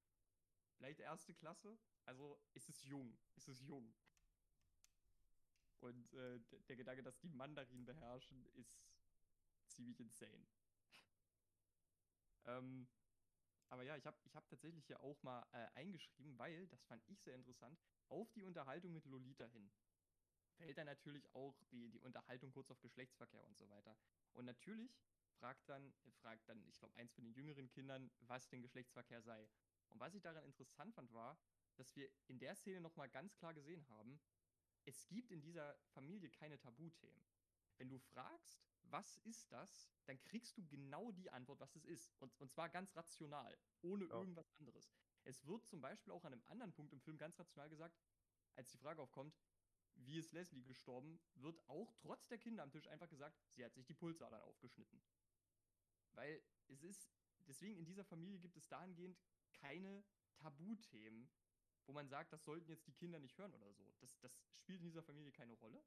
Vielleicht 0.78 1.00
erste 1.00 1.34
Klasse. 1.34 1.78
Also 2.06 2.40
es 2.54 2.68
ist 2.70 2.84
jung, 2.84 3.18
es 3.36 3.48
ist 3.48 3.62
jung. 3.62 3.94
Und 5.80 6.14
äh, 6.14 6.40
der 6.68 6.76
Gedanke, 6.76 7.04
dass 7.04 7.18
die 7.20 7.30
Mandarin 7.30 7.86
beherrschen, 7.86 8.46
ist 8.56 8.82
ziemlich 9.68 10.00
insane. 10.00 10.46
ähm, 12.46 12.88
aber 13.70 13.84
ja, 13.84 13.96
ich 13.96 14.06
habe 14.06 14.18
ich 14.24 14.36
hab 14.36 14.48
tatsächlich 14.50 14.86
hier 14.86 15.00
auch 15.02 15.22
mal 15.24 15.46
äh, 15.52 15.68
eingeschrieben, 15.76 16.38
weil, 16.38 16.68
das 16.68 16.84
fand 16.84 17.04
ich 17.08 17.22
sehr 17.22 17.36
interessant, 17.36 17.80
auf 18.10 18.32
die 18.34 18.44
Unterhaltung 18.44 18.94
mit 18.94 19.06
Lolita 19.06 19.46
hin 19.46 19.72
fällt 20.60 20.78
dann 20.78 20.88
natürlich 20.88 21.26
auch 21.34 21.58
die, 21.72 21.90
die 21.90 22.00
Unterhaltung 22.02 22.52
kurz 22.52 22.70
auf 22.70 22.82
Geschlechtsverkehr 22.82 23.44
und 23.46 23.58
so 23.58 23.70
weiter. 23.70 23.98
Und 24.34 24.46
natürlich 24.46 25.02
fragt 25.40 25.68
dann, 25.70 25.94
fragt 26.22 26.48
dann, 26.50 26.62
ich 26.68 26.78
glaube, 26.78 26.96
eins 26.98 27.14
von 27.14 27.24
den 27.24 27.34
jüngeren 27.34 27.70
Kindern, 27.70 28.12
was 28.20 28.50
denn 28.50 28.62
Geschlechtsverkehr 28.62 29.22
sei. 29.22 29.50
Und 29.88 30.00
was 30.00 30.14
ich 30.14 30.22
daran 30.22 30.44
interessant 30.44 30.94
fand, 30.94 31.14
war, 31.14 31.40
dass 31.78 31.96
wir 31.96 32.10
in 32.28 32.40
der 32.40 32.56
Szene 32.56 32.82
nochmal 32.82 33.10
ganz 33.10 33.38
klar 33.38 33.54
gesehen 33.54 33.88
haben, 33.88 34.20
es 34.86 35.08
gibt 35.08 35.32
in 35.32 35.42
dieser 35.42 35.78
Familie 35.94 36.30
keine 36.30 36.60
Tabuthemen. 36.60 37.24
Wenn 37.78 37.90
du 37.90 37.98
fragst, 37.98 38.69
was 38.92 39.18
ist 39.18 39.52
das, 39.52 39.90
dann 40.06 40.22
kriegst 40.24 40.58
du 40.58 40.66
genau 40.68 41.12
die 41.12 41.30
Antwort, 41.30 41.60
was 41.60 41.76
es 41.76 41.86
ist. 41.86 42.14
Und, 42.20 42.34
und 42.40 42.52
zwar 42.52 42.70
ganz 42.70 42.96
rational, 42.96 43.58
ohne 43.82 44.06
Ja. 44.06 44.12
irgendwas 44.12 44.52
anderes. 44.60 44.92
Es 45.24 45.46
wird 45.46 45.66
zum 45.66 45.82
Beispiel 45.82 46.14
auch 46.14 46.24
an 46.26 46.34
einem 46.34 46.44
anderen 46.48 46.74
Punkt 46.74 46.94
im 46.94 47.02
Film 47.02 47.18
ganz 47.18 47.38
rational 47.40 47.70
gesagt, 47.70 47.98
als 48.56 48.72
die 48.72 48.78
Frage 48.78 49.02
aufkommt, 49.02 49.36
wie 49.96 50.18
ist 50.18 50.32
Leslie 50.32 50.64
gestorben, 50.64 51.20
wird 51.36 51.60
auch 51.68 51.94
trotz 51.94 52.28
der 52.28 52.38
Kinder 52.38 52.64
am 52.64 52.72
Tisch 52.72 52.88
einfach 52.88 53.10
gesagt, 53.10 53.38
sie 53.52 53.66
hat 53.66 53.74
sich 53.74 53.86
die 53.86 53.94
Pulsadern 53.94 54.42
aufgeschnitten. 54.42 55.02
Weil 56.14 56.42
es 56.68 56.84
ist, 56.84 57.12
deswegen 57.48 57.78
in 57.78 57.86
dieser 57.86 58.06
Familie 58.06 58.40
gibt 58.40 58.58
es 58.58 58.68
dahingehend 58.68 59.20
keine 59.54 60.04
Tabuthemen, 60.38 61.30
wo 61.86 61.94
man 61.94 62.08
sagt, 62.08 62.32
das 62.32 62.46
sollten 62.46 62.70
jetzt 62.70 62.88
die 62.88 62.94
Kinder 62.94 63.20
nicht 63.20 63.38
hören 63.38 63.54
oder 63.54 63.74
so. 63.74 63.94
Das, 64.00 64.20
das 64.20 64.42
spielt 64.56 64.80
in 64.80 64.88
dieser 64.88 65.04
Familie 65.04 65.32
keine 65.32 65.54
Rolle. 65.54 65.84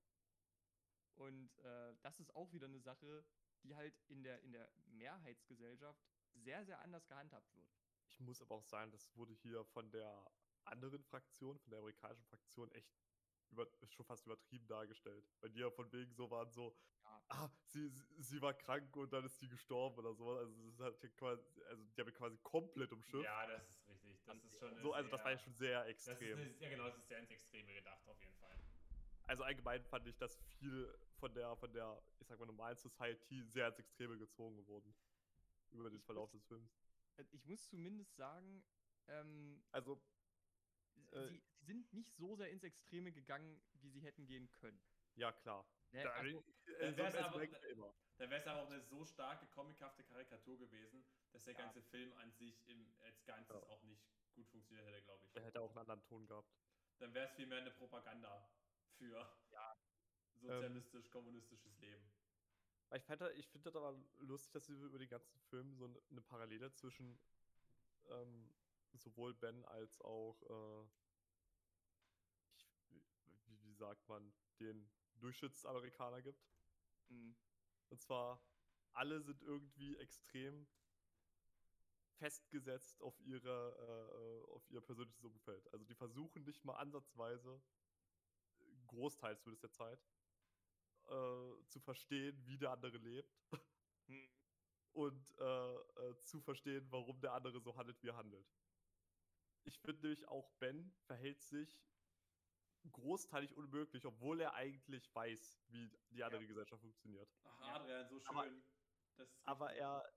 Und 1.17 1.57
äh, 1.59 1.95
das 2.03 2.19
ist 2.21 2.35
auch 2.35 2.53
wieder 2.53 2.67
eine 2.67 2.81
Sache, 2.81 3.25
die 3.63 3.75
halt 3.75 3.95
in 4.09 4.23
der, 4.23 4.41
in 4.43 4.53
der 4.53 4.69
Mehrheitsgesellschaft 4.87 6.01
sehr, 6.35 6.65
sehr 6.65 6.81
anders 6.81 7.07
gehandhabt 7.07 7.55
wird. 7.55 7.71
Ich 8.09 8.19
muss 8.21 8.41
aber 8.43 8.55
auch 8.57 8.65
sagen, 8.65 8.91
das 8.91 9.15
wurde 9.17 9.35
hier 9.35 9.65
von 9.65 9.91
der 9.91 10.25
anderen 10.65 11.03
Fraktion, 11.05 11.59
von 11.59 11.71
der 11.71 11.79
amerikanischen 11.81 12.25
Fraktion, 12.25 12.71
echt 12.73 12.91
über, 13.51 13.67
schon 13.89 14.05
fast 14.07 14.25
übertrieben 14.27 14.67
dargestellt. 14.67 15.25
Weil 15.41 15.51
die 15.51 15.61
ja 15.61 15.71
von 15.71 15.91
wegen 15.93 16.13
so 16.15 16.31
waren 16.31 16.51
so, 16.51 16.75
Ja. 17.05 17.23
ah, 17.29 17.51
sie, 17.67 17.89
sie, 17.91 18.23
sie 18.23 18.41
war 18.41 18.55
krank 18.55 18.97
und 18.97 19.13
dann 19.13 19.25
ist 19.25 19.39
sie 19.39 19.49
gestorben 19.49 19.99
oder 19.99 20.15
so. 20.15 20.31
Also, 20.31 20.55
das 20.65 20.73
ist 20.75 20.81
halt 20.81 21.01
hier 21.01 21.11
quasi, 21.11 21.63
also 21.65 21.85
die 21.85 22.01
haben 22.01 22.13
quasi 22.15 22.39
komplett 22.39 22.93
umschifft. 22.93 23.25
Ja, 23.25 23.47
das 23.47 23.69
ist 23.69 23.89
richtig. 23.89 24.23
Das 24.25 24.43
ist 24.45 24.59
schon 24.59 24.79
so, 24.81 24.93
also 24.95 25.11
das 25.11 25.23
war 25.25 25.33
ja 25.33 25.39
schon 25.39 25.55
sehr 25.55 25.81
Das 25.85 25.91
ist 25.99 26.09
extrem. 26.09 26.39
eine, 26.39 26.51
ja, 26.59 26.69
genau, 26.71 26.85
das 26.87 26.97
ist 26.99 27.09
sehr 27.09 27.19
ins 27.19 27.31
Extreme 27.31 27.75
gedacht, 27.75 28.09
auf 28.09 28.21
jeden 28.21 28.35
Fall. 28.37 28.57
Also 29.27 29.45
allgemein 29.45 29.85
fand 29.85 30.07
ich, 30.07 30.17
dass 30.17 30.37
viel 30.59 30.93
von 31.19 31.33
der, 31.35 31.57
von 31.57 31.73
der, 31.73 32.03
ich 32.19 32.27
sag 32.27 32.39
mal, 32.39 32.47
normalen 32.47 32.77
Society 32.77 33.43
sehr 33.45 33.69
ins 33.69 33.79
Extreme 33.79 34.19
gezogen 34.19 34.67
wurden. 34.67 34.95
Über 35.71 35.89
den 35.91 35.99
Ich 36.01 36.05
Verlauf 36.05 36.33
muss- 36.33 36.43
des 36.43 36.49
Films. 36.49 36.71
Äh, 37.17 37.25
Ich 37.31 37.45
muss 37.47 37.69
zumindest 37.69 38.15
sagen, 38.17 38.63
ähm, 39.09 39.63
Also, 39.71 40.01
Äh, 41.13 41.27
sie, 41.29 41.43
sie 41.59 41.65
sind 41.65 41.93
nicht 41.93 42.15
so 42.17 42.37
sehr 42.37 42.51
ins 42.51 42.63
Extreme 42.65 43.13
gegangen, 43.13 43.61
wie 43.75 43.91
sie 43.91 44.01
hätten 44.01 44.27
gehen 44.27 44.51
können. 44.53 44.81
ja 45.15 45.31
klar. 45.33 45.67
Ne? 45.93 46.03
Da, 46.03 46.11
Also, 46.11 46.45
äh, 46.67 46.71
es 46.73 46.99
aber- 47.19 47.41
wäre 48.19 48.41
es 48.41 48.47
aber 48.47 48.63
auch 48.63 48.71
eine 48.71 48.81
so 48.81 49.05
starke 49.05 49.47
comichafte 49.49 50.05
Karikatur 50.05 50.59
gewesen, 50.59 51.05
dass 51.33 51.45
der 51.45 51.53
Ja. 51.55 51.61
ganze 51.61 51.83
Film 51.83 52.13
an 52.15 52.33
sich 52.33 52.67
im, 52.69 52.95
als 53.01 53.23
Ganzes 53.25 53.55
Ja. 53.57 53.63
auch 53.69 53.83
nicht 53.83 54.03
gut 54.35 54.49
funktioniert 54.49 54.87
hätte, 54.87 55.03
glaube 55.03 55.27
ich. 55.27 55.33
Der 55.33 55.43
hätte 55.45 55.61
auch 55.61 55.69
einen 55.71 55.79
anderen 55.79 56.03
Ton 56.05 56.27
gehabt. 56.27 56.51
Dann 56.99 57.13
wäre 57.15 57.27
es 57.27 57.33
vielmehr 57.35 57.59
eine 57.59 57.71
Propaganda 57.73 58.49
für 58.99 59.27
sozialistisch-kommunistisches 60.41 61.79
Leben. 61.79 62.13
Aber 62.89 62.97
Ich, 62.99 63.05
fand 63.05 63.21
da- 63.21 63.31
ich 63.31 63.49
finde 63.49 63.71
das 63.71 63.77
aber 63.77 63.97
lustig, 64.19 64.53
dass 64.53 64.67
sie 64.67 64.75
über 64.75 64.99
den 64.99 65.09
ganzen 65.09 65.41
Film 65.41 65.75
so 65.77 65.85
eine 66.11 66.21
Parallele 66.23 66.73
zwischen 66.73 67.19
ähm, 68.09 68.53
sowohl 68.95 69.35
Ben 69.35 69.65
als 69.67 70.01
auch, 70.03 70.43
äh, 70.51 70.87
ich, 72.55 72.67
wie, 73.47 73.63
wie 73.63 73.75
sagt 73.75 74.07
man, 74.09 74.33
den 74.61 74.91
Durchschnittsamerikaner 75.21 76.23
gibt. 76.23 76.45
mh, 77.09 77.35
Und 77.91 78.01
zwar, 78.01 78.41
alle 78.93 79.21
sind 79.23 79.43
irgendwie 79.43 79.97
extrem 79.97 80.67
festgesetzt 82.19 83.01
auf, 83.03 83.19
ihre, 83.21 84.45
äh, 84.47 84.51
auf 84.51 84.69
ihr 84.71 84.81
persönliches 84.81 85.25
Umfeld. 85.25 85.73
Also 85.73 85.85
die 85.85 85.95
versuchen 85.95 86.45
nicht 86.45 86.65
mal 86.65 86.77
ansatzweise, 86.77 87.61
großteils 88.93 89.41
zumindest 89.43 89.63
der 89.65 89.73
Zeit, 89.73 90.01
äh, 91.07 91.65
zu 91.69 91.81
verstehen, 91.81 92.47
wie 92.47 92.59
der 92.59 92.71
andere 92.71 92.97
lebt 92.99 93.43
mh, 94.07 94.29
und 94.93 95.39
äh, 95.39 95.75
äh, 95.75 96.17
zu 96.19 96.41
verstehen, 96.41 96.87
warum 96.91 97.21
der 97.21 97.33
andere 97.33 97.61
so 97.61 97.75
handelt, 97.77 98.03
wie 98.03 98.09
er 98.09 98.17
handelt. 98.17 98.47
Ich 99.65 99.79
finde 99.79 100.03
nämlich 100.03 100.27
auch 100.29 100.51
Ben 100.59 100.93
verhält 101.07 101.41
sich 101.43 101.89
großteilig 102.91 103.57
unmöglich, 103.57 104.05
obwohl 104.05 104.41
er 104.41 104.55
eigentlich 104.55 105.15
weiß, 105.15 105.63
wie 105.69 105.89
die 106.11 106.23
andere 106.25 106.47
Gesellschaft 106.47 106.81
funktioniert. 106.83 107.29
Ach, 107.45 107.61
Ja. 107.61 107.75
Adrian, 107.77 108.09
so 108.09 108.19
schön. 108.21 108.29
Aber- 108.37 108.49
Aber 109.45 109.73
er 109.75 110.13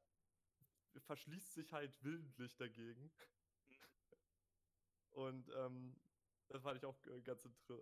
verschließt 0.98 1.54
sich 1.54 1.72
halt 1.74 2.02
willentlich 2.04 2.56
dagegen. 2.58 3.12
Und 5.12 5.48
ähm, 5.50 5.96
das 6.48 6.62
fand 6.62 6.78
ich 6.78 6.86
auch 6.86 6.96
äh, 7.08 7.22
ganz 7.22 7.44
interessant. 7.44 7.80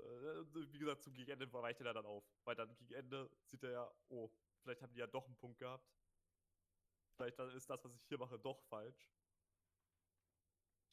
Wie 0.74 0.80
gesagt, 0.80 1.04
zum 1.04 1.14
Gegenende 1.14 1.52
weicht 1.52 1.82
er 1.82 1.94
dann 1.94 2.06
auf. 2.06 2.24
Weil 2.44 2.56
dann 2.56 2.76
gegen 2.76 2.94
Ende 2.94 3.30
sieht 3.46 3.64
er 3.64 3.72
ja, 3.72 3.96
oh, 4.10 4.32
vielleicht 4.62 4.82
haben 4.82 4.94
die 4.94 5.00
ja 5.00 5.08
doch 5.08 5.26
einen 5.26 5.36
Punkt 5.36 5.60
gehabt. 5.60 5.92
Vielleicht 7.16 7.38
ist 7.40 7.70
das, 7.70 7.84
was 7.84 7.94
ich 7.94 8.04
hier 8.08 8.18
mache, 8.18 8.40
doch 8.40 8.62
falsch. 8.64 9.12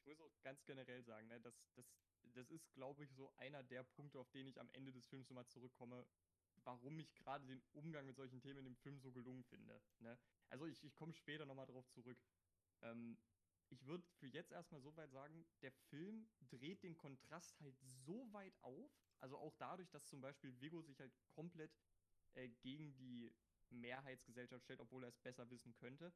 Ich 0.01 0.07
muss 0.07 0.21
auch 0.21 0.43
ganz 0.43 0.65
generell 0.65 1.03
sagen, 1.03 1.29
ne, 1.29 1.41
das, 1.41 1.55
das, 1.75 1.87
das 2.35 2.51
ist, 2.51 2.73
glaube 2.75 3.05
ich, 3.05 3.15
so 3.15 3.33
einer 3.37 3.63
der 3.63 3.83
Punkte, 3.85 4.19
auf 4.19 4.31
den 4.31 4.47
ich 4.47 4.61
am 4.61 4.71
Ende 4.73 4.93
des 4.93 5.07
Films 5.07 5.29
nochmal 5.31 5.47
zurückkomme, 5.47 6.07
warum 6.65 6.99
ich 6.99 7.15
gerade 7.15 7.47
den 7.47 7.63
Umgang 7.73 8.07
mit 8.07 8.17
solchen 8.17 8.41
Themen 8.41 8.59
in 8.59 8.65
dem 8.65 8.77
Film 8.77 8.99
so 9.01 9.13
gelungen 9.13 9.45
finde. 9.45 9.81
Ne? 9.99 10.19
Also 10.49 10.67
ich, 10.67 10.83
ich 10.83 10.95
komme 10.95 11.15
später 11.15 11.47
nochmal 11.47 11.67
drauf 11.67 11.89
zurück. 11.89 12.19
Ähm, 12.83 13.19
ich 13.71 13.87
würde 13.87 14.05
für 14.19 14.27
jetzt 14.27 14.53
erstmal 14.53 14.81
so 14.81 14.95
weit 14.97 15.11
sagen, 15.11 15.47
der 15.63 15.73
Film 15.73 16.29
dreht 16.51 16.83
den 16.83 16.97
Kontrast 16.97 17.61
halt 17.61 17.77
so 17.81 18.33
weit 18.33 18.55
auf, 18.63 18.91
also 19.21 19.39
auch 19.39 19.55
dadurch, 19.59 19.89
dass 19.91 20.07
zum 20.07 20.21
Beispiel 20.21 20.59
Vigo 20.61 20.83
sich 20.83 20.99
halt 21.01 21.13
komplett 21.29 21.71
äh, 22.35 22.49
gegen 22.49 22.95
die 22.97 23.33
Mehrheitsgesellschaft 23.71 24.65
stellt, 24.65 24.81
obwohl 24.81 25.05
er 25.05 25.09
es 25.09 25.19
besser 25.19 25.49
wissen 25.51 25.75
könnte. 25.75 26.13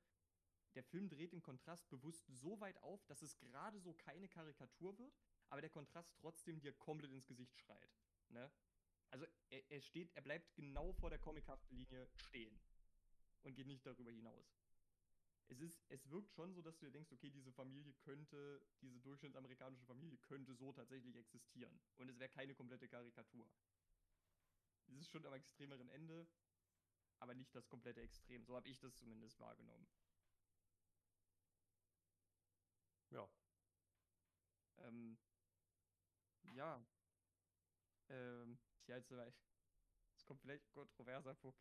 Der 0.74 0.82
Film 0.82 1.08
dreht 1.08 1.32
den 1.32 1.42
Kontrast 1.42 1.88
bewusst 1.88 2.26
so 2.26 2.58
weit 2.60 2.76
auf, 2.82 3.04
dass 3.06 3.22
es 3.22 3.38
gerade 3.38 3.80
so 3.80 3.94
keine 3.94 4.28
Karikatur 4.28 4.98
wird, 4.98 5.14
aber 5.48 5.60
der 5.60 5.70
Kontrast 5.70 6.12
trotzdem 6.16 6.60
dir 6.60 6.72
komplett 6.72 7.12
ins 7.12 7.26
Gesicht 7.26 7.56
schreit. 7.56 7.94
Ne? 8.30 8.50
Also 9.10 9.26
er, 9.50 9.70
er 9.70 9.80
steht, 9.80 10.10
er 10.16 10.22
bleibt 10.22 10.52
genau 10.56 10.92
vor 10.92 11.10
der 11.10 11.20
comichaften 11.20 11.76
Linie 11.76 12.08
stehen 12.16 12.58
und 13.42 13.54
geht 13.54 13.68
nicht 13.68 13.86
darüber 13.86 14.10
hinaus. 14.10 14.63
Es 15.48 15.60
ist, 15.60 15.84
es 15.90 16.10
wirkt 16.10 16.32
schon 16.32 16.54
so, 16.54 16.62
dass 16.62 16.78
du 16.78 16.86
dir 16.86 16.92
denkst, 16.92 17.12
okay, 17.12 17.30
diese 17.30 17.52
Familie 17.52 17.92
könnte, 17.94 18.66
diese 18.80 19.00
durchschnittsamerikanische 19.00 19.84
Familie 19.84 20.18
könnte 20.18 20.54
so 20.54 20.72
tatsächlich 20.72 21.16
existieren. 21.16 21.80
Und 21.96 22.08
es 22.08 22.18
wäre 22.18 22.30
keine 22.30 22.54
komplette 22.54 22.88
Karikatur. 22.88 23.46
Es 24.86 24.94
ist 24.94 25.10
schon 25.10 25.24
am 25.26 25.34
extremeren 25.34 25.88
Ende, 25.88 26.26
aber 27.18 27.34
nicht 27.34 27.54
das 27.54 27.68
komplette 27.68 28.00
Extrem. 28.00 28.44
So 28.44 28.56
habe 28.56 28.68
ich 28.68 28.80
das 28.80 28.96
zumindest 28.96 29.38
wahrgenommen. 29.38 29.86
Ja. 33.10 33.28
Ähm, 34.78 35.16
ja. 36.54 36.84
Ähm, 38.08 38.58
ja, 38.86 38.96
jetzt, 38.96 39.12
aber- 39.12 39.32
es 40.16 40.24
kommt 40.24 40.40
vielleicht 40.40 40.66
ein 40.66 40.72
kontroverser 40.72 41.34
Punkt. 41.34 41.58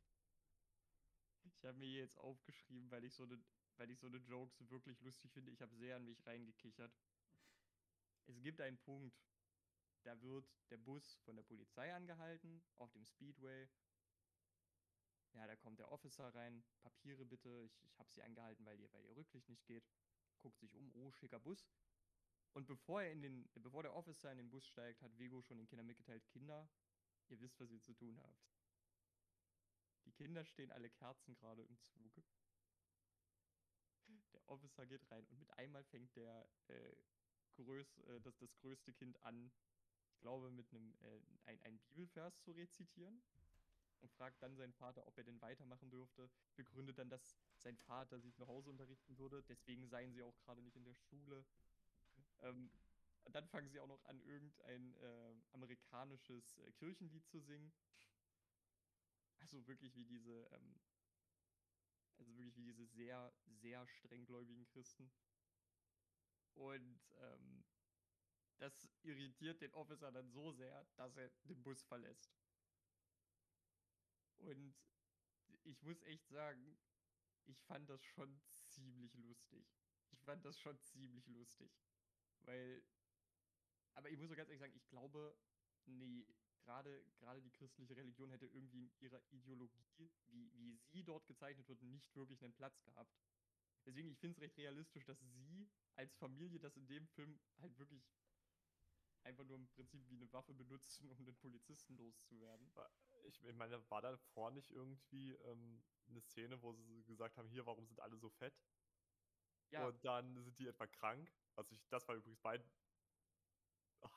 Ich 1.45 1.65
habe 1.65 1.77
mir 1.77 1.87
jetzt 1.87 2.17
aufgeschrieben, 2.17 2.91
weil 2.91 3.03
ich 3.03 3.13
so 3.13 3.23
eine, 3.23 3.41
weil 3.77 3.89
ich 3.89 3.99
so 3.99 4.07
eine 4.07 4.17
Jokes 4.17 4.69
wirklich 4.69 4.99
lustig 5.01 5.31
finde. 5.31 5.51
Ich 5.51 5.61
habe 5.61 5.75
sehr 5.75 5.95
an 5.95 6.05
mich 6.05 6.25
reingekichert. 6.25 6.93
Es 8.25 8.41
gibt 8.41 8.61
einen 8.61 8.77
Punkt, 8.77 9.17
da 10.03 10.21
wird 10.21 10.45
der 10.69 10.77
Bus 10.77 11.19
von 11.25 11.35
der 11.35 11.43
Polizei 11.43 11.93
angehalten, 11.93 12.63
auf 12.75 12.91
dem 12.91 13.05
Speedway. 13.05 13.67
Ja, 15.33 15.47
da 15.47 15.55
kommt 15.55 15.79
der 15.79 15.91
Officer 15.91 16.33
rein. 16.35 16.63
Papiere 16.81 17.25
bitte. 17.25 17.63
Ich, 17.63 17.83
ich 17.83 17.97
habe 17.99 18.11
sie 18.11 18.21
angehalten, 18.21 18.65
weil 18.65 18.79
ihr, 18.79 18.91
weil 18.93 19.05
ihr 19.05 19.15
Rücklicht 19.15 19.49
nicht 19.49 19.65
geht. 19.65 19.83
Guckt 20.41 20.59
sich 20.59 20.75
um. 20.75 20.91
Oh, 20.95 21.11
schicker 21.11 21.39
Bus. 21.39 21.67
Und 22.53 22.67
bevor 22.67 23.01
er 23.01 23.11
in 23.11 23.21
den, 23.21 23.49
bevor 23.55 23.81
der 23.81 23.95
Officer 23.95 24.31
in 24.31 24.37
den 24.37 24.49
Bus 24.49 24.67
steigt, 24.67 25.01
hat 25.01 25.17
Vigo 25.17 25.41
schon 25.41 25.57
den 25.57 25.67
Kindern 25.67 25.87
mitgeteilt, 25.87 26.23
Kinder, 26.27 26.69
ihr 27.29 27.39
wisst, 27.41 27.59
was 27.59 27.71
ihr 27.71 27.81
zu 27.81 27.93
tun 27.93 28.19
habt. 28.21 28.45
Die 30.05 30.11
Kinder 30.11 30.45
stehen 30.45 30.71
alle 30.71 30.89
Kerzen 30.89 31.33
gerade 31.33 31.63
im 31.63 31.79
Zuge. 31.79 32.23
Officer 34.47 34.85
geht 34.85 35.09
rein 35.11 35.25
und 35.27 35.39
mit 35.39 35.51
einmal 35.57 35.83
fängt 35.85 36.15
der 36.15 36.47
äh, 36.67 36.95
größ, 37.55 37.99
äh, 38.07 38.21
das, 38.21 38.37
das 38.37 38.55
größte 38.57 38.93
Kind 38.93 39.21
an, 39.23 39.51
ich 40.09 40.19
glaube, 40.19 40.51
mit 40.51 40.69
einem 40.71 40.93
äh, 41.01 41.19
ein, 41.45 41.61
ein 41.63 41.79
Bibelvers 41.79 42.39
zu 42.41 42.51
rezitieren 42.51 43.21
und 44.01 44.11
fragt 44.11 44.41
dann 44.43 44.55
seinen 44.55 44.73
Vater, 44.73 45.07
ob 45.07 45.17
er 45.17 45.23
denn 45.23 45.41
weitermachen 45.41 45.89
dürfte. 45.89 46.29
Begründet 46.55 46.99
dann, 46.99 47.09
dass 47.09 47.37
sein 47.57 47.77
Vater 47.77 48.19
sie 48.19 48.33
zu 48.33 48.47
Hause 48.47 48.69
unterrichten 48.69 49.17
würde, 49.17 49.43
deswegen 49.43 49.87
seien 49.87 50.13
sie 50.13 50.23
auch 50.23 50.37
gerade 50.39 50.61
nicht 50.61 50.75
in 50.75 50.83
der 50.83 50.95
Schule. 50.95 51.45
Ähm, 52.41 52.69
dann 53.31 53.47
fangen 53.47 53.69
sie 53.69 53.79
auch 53.79 53.87
noch 53.87 54.03
an, 54.05 54.19
irgendein 54.21 54.95
äh, 54.95 55.35
amerikanisches 55.53 56.57
äh, 56.57 56.71
Kirchenlied 56.73 57.25
zu 57.27 57.39
singen. 57.39 57.71
Also 59.39 59.65
wirklich 59.67 59.95
wie 59.95 60.05
diese, 60.05 60.47
ähm, 60.51 60.79
also 62.19 62.35
wirklich 62.37 62.55
wie 62.55 62.63
diese 62.63 62.85
sehr, 62.87 63.33
sehr 63.45 63.87
strenggläubigen 63.87 64.65
Christen. 64.65 65.11
Und 66.53 67.01
ähm, 67.19 67.63
das 68.57 68.87
irritiert 69.01 69.61
den 69.61 69.73
Officer 69.73 70.11
dann 70.11 70.29
so 70.29 70.51
sehr, 70.51 70.85
dass 70.95 71.15
er 71.17 71.29
den 71.43 71.61
Bus 71.63 71.81
verlässt. 71.83 72.31
Und 74.37 74.75
ich 75.63 75.81
muss 75.81 76.01
echt 76.03 76.27
sagen, 76.27 76.77
ich 77.45 77.59
fand 77.63 77.89
das 77.89 78.03
schon 78.03 78.41
ziemlich 78.67 79.13
lustig. 79.15 79.65
Ich 80.11 80.21
fand 80.21 80.45
das 80.45 80.59
schon 80.59 80.79
ziemlich 80.79 81.27
lustig. 81.27 81.71
Weil, 82.41 82.83
aber 83.93 84.09
ich 84.09 84.17
muss 84.17 84.29
so 84.29 84.35
ganz 84.35 84.49
ehrlich 84.49 84.59
sagen, 84.59 84.75
ich 84.75 84.87
glaube, 84.87 85.35
nee, 85.85 86.25
gerade 86.63 87.03
gerade 87.19 87.41
die 87.41 87.51
christliche 87.51 87.95
Religion 87.95 88.29
hätte 88.31 88.47
irgendwie 88.47 88.85
in 88.85 88.91
ihrer 88.99 89.21
Ideologie, 89.31 90.11
wie, 90.27 90.51
wie 90.53 90.77
sie 90.91 91.03
dort 91.03 91.25
gezeichnet 91.27 91.67
wird, 91.67 91.81
nicht 91.81 92.15
wirklich 92.15 92.43
einen 92.43 92.53
Platz 92.53 92.81
gehabt. 92.83 93.13
Deswegen, 93.85 94.09
ich 94.09 94.19
finde 94.19 94.35
es 94.35 94.41
recht 94.41 94.57
realistisch, 94.57 95.05
dass 95.05 95.19
sie 95.19 95.69
als 95.95 96.15
Familie 96.15 96.59
das 96.59 96.77
in 96.77 96.87
dem 96.87 97.07
Film 97.07 97.39
halt 97.57 97.77
wirklich 97.77 98.03
einfach 99.23 99.43
nur 99.45 99.57
im 99.57 99.67
Prinzip 99.67 100.07
wie 100.09 100.15
eine 100.15 100.31
Waffe 100.31 100.53
benutzen, 100.53 101.09
um 101.11 101.25
den 101.25 101.35
Polizisten 101.37 101.95
loszuwerden. 101.97 102.71
Ich, 103.25 103.41
meine, 103.53 103.89
war 103.89 104.01
da 104.01 104.17
vor 104.17 104.51
nicht 104.51 104.71
irgendwie 104.71 105.31
ähm, 105.31 105.83
eine 106.07 106.21
Szene, 106.21 106.61
wo 106.61 106.73
sie 106.73 107.03
gesagt 107.03 107.37
haben, 107.37 107.49
hier, 107.49 107.65
warum 107.65 107.85
sind 107.85 107.99
alle 107.99 108.17
so 108.17 108.29
fett? 108.29 108.53
Ja, 109.69 109.87
Und 109.87 110.03
dann 110.05 110.43
sind 110.43 110.59
die 110.59 110.67
etwa 110.67 110.87
krank. 110.87 111.31
Also 111.55 111.73
ich, 111.73 111.87
das 111.89 112.07
war 112.07 112.15
übrigens 112.15 112.41
mein 112.43 112.63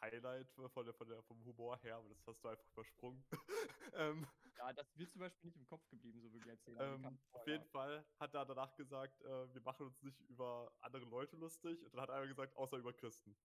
Highlight 0.01 0.51
von 0.51 0.85
der, 0.85 0.95
von 0.95 1.09
der, 1.09 1.23
vom 1.23 1.45
Humor 1.45 1.79
her, 1.83 1.97
aber 1.97 2.09
das 2.09 2.27
hast 2.27 2.43
du 2.43 2.49
einfach 2.49 2.67
übersprungen. 2.73 3.25
ähm, 3.95 4.27
ja, 4.59 4.73
das 4.73 4.89
ist 4.89 4.97
mir 4.97 5.09
zum 5.09 5.21
Beispiel 5.21 5.47
nicht 5.49 5.57
im 5.57 5.67
Kopf 5.67 5.89
geblieben, 5.91 6.21
so 6.21 6.33
wirklich 6.33 6.51
erzählen. 6.51 6.79
aber 6.79 6.97
die 6.97 7.03
kam 7.03 7.13
ähm, 7.13 7.21
auf 7.33 7.47
jeden 7.47 7.65
Fall 7.71 8.05
hat 8.19 8.35
er 8.35 8.45
danach 8.45 8.75
gesagt, 8.77 9.21
äh, 9.23 9.55
wir 9.55 9.61
machen 9.63 9.87
uns 9.87 10.03
nicht 10.03 10.21
über 10.29 10.73
andere 10.81 11.05
Leute 11.05 11.37
lustig. 11.37 11.79
Und 11.85 11.93
dann 11.95 12.03
hat 12.03 12.11
einer 12.11 12.27
gesagt, 12.27 12.57
außer 12.57 12.77
über 12.77 12.93
Christen. 12.93 13.37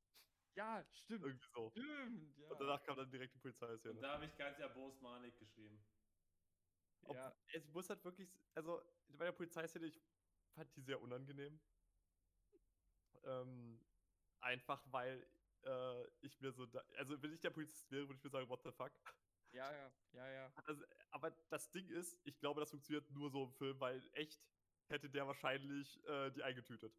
Ja, 0.55 0.85
stimmt. 0.91 1.25
Irgendwie 1.25 1.47
so. 1.53 1.69
Stimmt, 1.71 2.37
ja. 2.37 2.49
Und 2.49 2.59
danach 2.59 2.83
kam 2.83 2.97
dann 2.97 3.11
direkt 3.11 3.33
die 3.35 3.39
Polizeiszene. 3.39 3.95
Und 3.95 4.01
da 4.01 4.13
habe 4.15 4.25
ich 4.25 4.37
ganz 4.37 4.59
erbost 4.59 5.01
Manik 5.01 5.37
geschrieben. 5.39 5.79
Ob- 7.03 7.15
ja. 7.15 7.33
Es 7.53 7.67
muss 7.73 7.89
halt 7.89 8.03
wirklich, 8.03 8.29
also 8.55 8.81
bei 9.07 9.25
der 9.25 9.31
Polizeiszene, 9.31 9.87
ich 9.87 10.01
fand 10.55 10.75
die 10.75 10.81
sehr 10.81 11.01
unangenehm. 11.01 11.59
Ähm, 13.23 13.79
einfach 14.39 14.91
weil 14.91 15.27
äh, 15.65 16.07
ich 16.21 16.39
mir 16.39 16.51
so, 16.51 16.65
da, 16.65 16.83
also 16.97 17.21
wenn 17.21 17.33
ich 17.33 17.39
der 17.39 17.49
Polizist 17.49 17.89
wäre, 17.91 18.07
würde 18.07 18.17
ich 18.17 18.23
mir 18.23 18.29
sagen, 18.29 18.49
what 18.49 18.63
the 18.63 18.71
fuck. 18.71 18.91
Ja, 19.51 19.71
ja, 19.71 19.91
ja, 20.13 20.31
ja. 20.31 20.53
Also, 20.65 20.83
aber 21.09 21.31
das 21.49 21.69
Ding 21.71 21.87
ist, 21.89 22.17
ich 22.23 22.39
glaube, 22.39 22.61
das 22.61 22.69
funktioniert 22.69 23.09
nur 23.11 23.29
so 23.29 23.43
im 23.43 23.53
Film, 23.53 23.79
weil 23.79 24.01
echt 24.13 24.41
hätte 24.87 25.09
der 25.09 25.27
wahrscheinlich 25.27 26.03
äh, 26.07 26.31
die 26.31 26.43
eingetütet. 26.43 26.93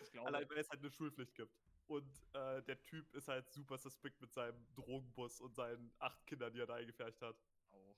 Ich 0.00 0.12
glaube, 0.12 0.28
Allein 0.28 0.48
weil 0.48 0.58
es 0.58 0.68
halt 0.68 0.80
eine 0.80 0.90
Schulpflicht 0.90 1.34
gibt. 1.34 1.52
Und 1.86 2.22
äh, 2.34 2.62
der 2.64 2.82
Typ 2.84 3.12
ist 3.14 3.28
halt 3.28 3.50
super 3.50 3.78
suspekt 3.78 4.20
mit 4.20 4.32
seinem 4.32 4.66
Drogenbus 4.74 5.40
und 5.40 5.54
seinen 5.54 5.92
acht 5.98 6.26
Kindern, 6.26 6.52
die 6.52 6.60
er 6.60 6.66
da 6.66 6.74
eingefärcht 6.74 7.20
hat. 7.22 7.36
auch. 7.70 7.96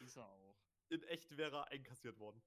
Ist 0.00 0.16
er 0.16 0.26
auch. 0.26 0.56
In 0.88 1.02
echt 1.04 1.36
wäre 1.36 1.58
er 1.58 1.68
einkassiert 1.68 2.18
worden. 2.18 2.42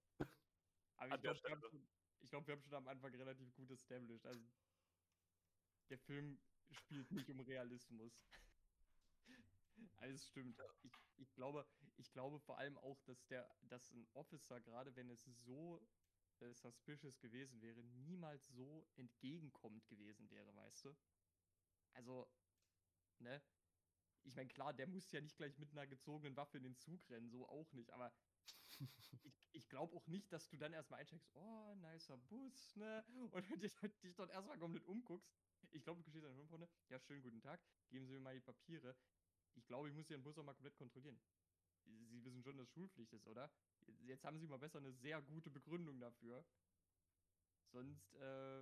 Aber 0.97 1.15
ich 1.15 1.21
glaube, 1.21 1.39
wir, 1.41 2.27
glaub, 2.29 2.47
wir 2.47 2.55
haben 2.55 2.61
schon 2.61 2.73
am 2.73 2.87
Anfang 2.87 3.15
relativ 3.15 3.53
gut 3.55 3.71
established. 3.71 4.25
Also, 4.25 4.43
der 5.89 5.99
Film 5.99 6.39
spielt 6.71 7.11
nicht 7.11 7.29
um 7.29 7.39
Realismus. 7.39 8.13
Alles 9.97 10.25
stimmt. 10.27 10.59
Ich, 10.83 10.91
ich, 11.17 11.33
glaube, 11.33 11.65
ich 11.97 12.11
glaube 12.11 12.39
vor 12.39 12.57
allem 12.57 12.77
auch, 12.77 13.01
dass, 13.03 13.25
der, 13.27 13.49
dass 13.69 13.91
ein 13.91 14.07
Officer, 14.13 14.59
gerade 14.61 14.95
wenn 14.95 15.09
es 15.09 15.23
so 15.45 15.81
äh, 16.39 16.53
suspicious 16.53 17.19
gewesen 17.19 17.61
wäre, 17.61 17.83
niemals 17.83 18.47
so 18.47 18.87
entgegenkommend 18.95 19.87
gewesen 19.87 20.29
wäre, 20.29 20.53
weißt 20.55 20.85
du? 20.85 20.95
Also, 21.93 22.27
ne? 23.19 23.41
Ich 24.23 24.35
meine, 24.35 24.49
klar, 24.49 24.73
der 24.73 24.87
muss 24.87 25.11
ja 25.11 25.19
nicht 25.21 25.35
gleich 25.35 25.57
mit 25.57 25.71
einer 25.71 25.85
gezogenen 25.85 26.35
Waffe 26.37 26.57
in 26.57 26.63
den 26.63 26.77
Zug 26.77 27.09
rennen, 27.09 27.29
so 27.29 27.47
auch 27.49 27.71
nicht, 27.73 27.91
aber 27.91 28.13
ich, 28.79 29.11
ich 29.51 29.69
glaube 29.69 29.95
auch 29.95 30.07
nicht, 30.07 30.31
dass 30.31 30.49
du 30.49 30.57
dann 30.57 30.73
erstmal 30.73 31.01
eincheckst, 31.01 31.29
oh, 31.33 31.75
nicer 31.75 32.17
Bus, 32.17 32.75
ne? 32.75 33.05
Und 33.31 33.63
dich, 33.63 33.73
dich 34.03 34.15
dort 34.15 34.31
erstmal 34.31 34.57
komplett 34.57 34.85
umguckst. 34.85 35.33
Ich 35.71 35.83
glaube, 35.83 36.03
du 36.03 36.09
stehst 36.09 36.25
dann 36.25 36.35
fünf 36.35 36.51
Runde, 36.51 36.69
ja, 36.89 36.99
schönen 36.99 37.21
guten 37.23 37.41
Tag, 37.41 37.61
geben 37.89 38.05
Sie 38.05 38.13
mir 38.13 38.19
mal 38.19 38.35
die 38.35 38.41
Papiere. 38.41 38.95
ich 39.55 39.65
glaube, 39.67 39.89
ich 39.89 39.95
muss 39.95 40.09
Ihren 40.09 40.23
Bus 40.23 40.37
auch 40.37 40.43
mal 40.43 40.53
komplett 40.55 40.77
kontrollieren. 40.77 41.21
Sie 41.85 42.23
wissen 42.23 42.43
schon, 42.43 42.57
dass 42.57 42.69
Schulpflicht 42.69 43.13
ist, 43.13 43.27
oder? 43.27 43.51
Jetzt 44.05 44.23
haben 44.23 44.39
Sie 44.39 44.47
mal 44.47 44.57
besser 44.59 44.79
eine 44.79 44.93
sehr 44.93 45.21
gute 45.21 45.49
Begründung 45.49 45.99
dafür. 45.99 46.45
Sonst 47.71 48.13
äh, 48.15 48.61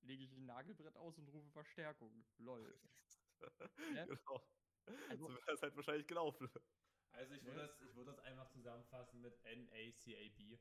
lege 0.00 0.24
ich 0.24 0.32
ein 0.32 0.46
Nagelbrett 0.46 0.96
aus 0.96 1.18
und 1.18 1.28
rufe 1.28 1.50
Verstärkung. 1.50 2.24
Lol. 2.38 2.80
Ne? 3.78 4.06
genau. 4.06 4.40
Also- 5.10 5.28
so 5.28 5.34
wäre 5.34 5.52
es 5.54 5.62
halt 5.62 5.76
wahrscheinlich 5.76 6.06
gelaufen. 6.06 6.48
Also 7.12 7.34
ich 7.34 7.44
würde 7.44 7.60
Ne? 7.62 7.66
das, 7.66 7.80
ich 7.80 7.94
würd 7.96 8.08
das 8.08 8.18
einfach 8.20 8.48
zusammenfassen 8.50 9.20
mit 9.20 9.42
NACAB. 9.44 10.58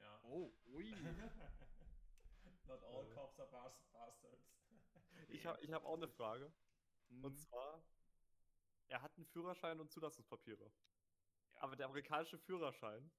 Ja. 0.00 0.20
Oh, 0.24 0.52
ui. 0.66 0.90
Not 2.66 2.82
all 2.84 3.04
Äh. 3.06 3.14
cops 3.14 3.38
are 3.40 3.48
bas- 3.50 3.82
bastards. 3.92 4.46
Ich 5.28 5.46
habe 5.46 5.60
ich 5.62 5.72
hab 5.72 5.84
auch 5.84 5.96
eine 5.96 6.08
Frage. 6.08 6.52
Und 7.10 7.24
Hm, 7.24 7.36
zwar, 7.36 7.82
er 8.88 9.02
hat 9.02 9.16
einen 9.16 9.26
Führerschein 9.26 9.78
und 9.80 9.90
Zulassungspapiere. 9.90 10.70
Aber 11.54 11.76
der 11.76 11.86
amerikanische 11.86 12.38
Führerschein, 12.38 13.10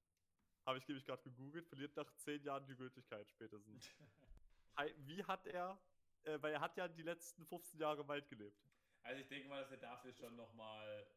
habe 0.65 0.77
ich 0.77 0.87
nämlich 0.87 1.05
gerade 1.05 1.21
gegoogelt, 1.23 1.67
verliert 1.67 1.95
nach 1.95 2.11
zehn 2.17 2.43
Jahren 2.43 2.65
die 2.67 2.75
Gültigkeit 2.75 3.29
spätestens. 3.29 3.89
Wie 4.97 5.23
hat 5.25 5.45
er, 5.47 5.79
äh, 6.23 6.41
weil 6.41 6.53
er 6.53 6.61
hat 6.61 6.75
ja 6.77 6.87
die 6.87 7.03
letzten 7.03 7.45
15 7.45 7.79
Jahre 7.79 8.01
im 8.01 8.07
Wald 8.07 8.27
gelebt. 8.29 8.63
Also 9.03 9.21
ich 9.21 9.27
denke 9.27 9.49
mal, 9.49 9.61
dass 9.61 9.71
er 9.71 9.77
dafür 9.77 10.13
schon 10.13 10.35
nochmal. 10.35 11.07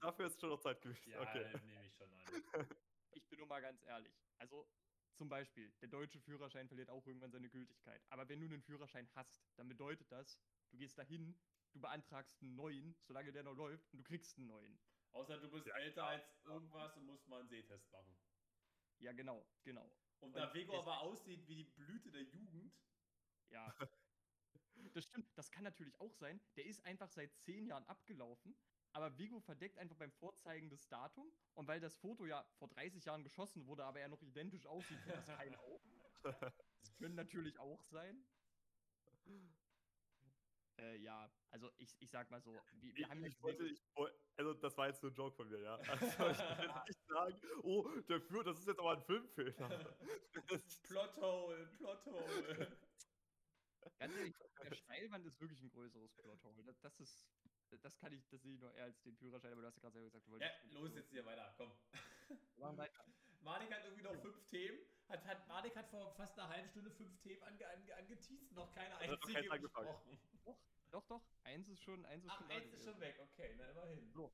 Dafür 0.00 0.26
ist 0.26 0.40
schon 0.40 0.50
noch 0.50 0.60
Zeit 0.60 0.80
gewesen. 0.80 1.10
Ja, 1.10 1.20
okay. 1.20 1.50
nehme 1.64 1.86
ich 1.86 1.94
schon 1.94 2.12
an. 2.12 2.24
ich 3.12 3.28
bin 3.28 3.38
nur 3.38 3.48
mal 3.48 3.60
ganz 3.60 3.82
ehrlich. 3.84 4.12
Also, 4.38 4.68
zum 5.14 5.28
Beispiel, 5.28 5.72
der 5.80 5.88
deutsche 5.88 6.20
Führerschein 6.20 6.68
verliert 6.68 6.90
auch 6.90 7.06
irgendwann 7.06 7.32
seine 7.32 7.48
Gültigkeit. 7.48 8.04
Aber 8.08 8.28
wenn 8.28 8.40
du 8.40 8.46
einen 8.46 8.62
Führerschein 8.62 9.08
hast, 9.14 9.50
dann 9.56 9.68
bedeutet 9.68 10.10
das, 10.10 10.40
du 10.70 10.78
gehst 10.78 10.98
dahin, 10.98 11.38
du 11.72 11.80
beantragst 11.80 12.40
einen 12.42 12.54
neuen, 12.54 12.96
solange 13.02 13.32
der 13.32 13.42
noch 13.42 13.54
läuft, 13.54 13.92
und 13.92 13.98
du 13.98 14.04
kriegst 14.04 14.38
einen 14.38 14.48
neuen. 14.48 14.78
Außer 15.12 15.38
du 15.38 15.50
bist 15.50 15.66
Ja, 15.66 15.76
älter 15.76 16.06
als 16.06 16.44
irgendwas 16.44 16.96
und 16.96 17.06
musst 17.06 17.26
mal 17.28 17.40
einen 17.40 17.48
Sehtest 17.48 17.90
machen. 17.90 18.16
Ja, 18.98 19.12
genau, 19.12 19.46
genau. 19.64 19.90
Und 20.20 20.34
Und 20.34 20.36
da 20.36 20.52
Vego 20.52 20.78
aber 20.78 21.00
aussieht 21.00 21.46
wie 21.46 21.56
die 21.56 21.64
Blüte 21.64 22.10
der 22.10 22.22
Jugend, 22.22 22.74
Ja. 23.50 23.74
Das 24.94 25.04
stimmt, 25.04 25.26
das 25.36 25.50
kann 25.50 25.64
natürlich 25.64 25.98
auch 26.00 26.12
sein. 26.14 26.40
Der 26.56 26.64
ist 26.66 26.84
einfach 26.84 27.08
seit 27.08 27.34
zehn 27.36 27.66
Jahren 27.66 27.84
abgelaufen, 27.84 28.54
aber 28.92 29.16
Vigo 29.18 29.40
verdeckt 29.40 29.78
einfach 29.78 29.96
beim 29.96 30.12
Vorzeigen 30.12 30.70
das 30.70 30.88
Datum. 30.88 31.30
Und 31.54 31.66
weil 31.68 31.80
das 31.80 31.96
Foto 31.98 32.26
ja 32.26 32.44
vor 32.58 32.68
30 32.68 33.04
Jahren 33.04 33.22
geschossen 33.24 33.66
wurde, 33.66 33.84
aber 33.84 34.00
er 34.00 34.08
noch 34.08 34.22
identisch 34.22 34.66
aussieht, 34.66 34.98
fällt 35.00 35.18
das 35.18 35.26
keiner 35.26 35.60
auf. 35.60 35.80
Das 36.80 36.96
können 36.98 37.14
natürlich 37.16 37.58
auch 37.58 37.82
sein. 37.82 38.24
Äh, 40.78 40.96
ja, 40.98 41.28
also 41.50 41.70
ich, 41.76 41.90
ich 42.00 42.10
sag 42.10 42.30
mal 42.30 42.40
so, 42.40 42.52
wir, 42.52 42.94
wir 42.94 43.04
Ich, 43.04 43.10
haben 43.10 43.24
ich 43.24 43.42
wollte, 43.42 43.64
ich, 43.66 43.80
also 44.36 44.54
das 44.54 44.76
war 44.76 44.86
jetzt 44.88 45.02
nur 45.02 45.10
ein 45.12 45.14
Joke 45.14 45.36
von 45.36 45.48
mir, 45.48 45.60
ja. 45.60 45.74
Also 45.76 46.06
ich 46.06 46.18
will 46.18 46.68
nicht 46.86 47.08
sagen, 47.08 47.40
oh, 47.62 47.88
der 48.08 48.20
Führer, 48.20 48.44
das 48.44 48.58
ist 48.60 48.68
jetzt 48.68 48.78
aber 48.78 48.92
ein 48.92 49.02
Filmfehler. 49.02 49.96
Das- 50.48 50.80
Plothole, 50.82 51.66
Plothole. 51.78 52.78
Ganz 53.98 54.14
ehrlich, 54.14 54.34
der 54.62 54.74
Steilwand 54.74 55.26
ist 55.26 55.40
wirklich 55.40 55.60
ein 55.62 55.70
größeres 55.70 56.12
Plothole. 56.14 56.62
Das, 56.64 56.78
das 56.80 57.00
ist, 57.00 57.26
das 57.82 57.96
kann 57.98 58.12
ich, 58.12 58.26
das 58.28 58.42
sehe 58.42 58.54
ich 58.54 58.60
nur 58.60 58.72
eher 58.74 58.84
als 58.84 59.00
den 59.02 59.16
Führerschein, 59.16 59.52
aber 59.52 59.62
du 59.62 59.66
hast 59.68 59.76
ja 59.76 59.80
gerade 59.82 59.94
selber 59.94 60.08
gesagt, 60.10 60.26
du 60.26 60.32
ja, 60.38 60.50
wolltest. 60.50 60.72
los 60.72 60.94
jetzt 60.94 61.10
hier 61.10 61.24
weiter, 61.24 61.54
komm. 61.56 61.72
Weiter. 62.56 63.04
Manik 63.40 63.72
hat 63.72 63.84
irgendwie 63.84 64.02
noch 64.02 64.20
fünf 64.20 64.44
Themen. 64.48 64.78
Hat, 65.08 65.24
hat, 65.24 65.48
Manik 65.48 65.74
hat 65.76 65.88
vor 65.88 66.12
fast 66.14 66.38
einer 66.38 66.48
halben 66.48 66.68
Stunde 66.68 66.90
fünf 66.90 67.18
Themen 67.20 67.42
ange, 67.44 67.66
ange, 67.66 67.94
angeteased, 67.96 68.52
noch 68.52 68.70
keine 68.74 68.94
noch 68.94 69.00
einzige 69.00 69.60
besprochen. 69.60 70.18
Doch, 70.90 71.06
doch, 71.06 71.22
eins 71.44 71.68
ist 71.68 71.82
schon, 71.82 72.04
eins 72.06 72.24
ist 72.24 72.30
Ach, 72.30 72.38
schon 72.38 72.50
eins 72.50 72.72
ist 72.72 72.84
schon 72.84 73.00
weg, 73.00 73.18
okay, 73.20 73.54
na 73.56 73.70
immerhin. 73.70 74.10
So, 74.10 74.32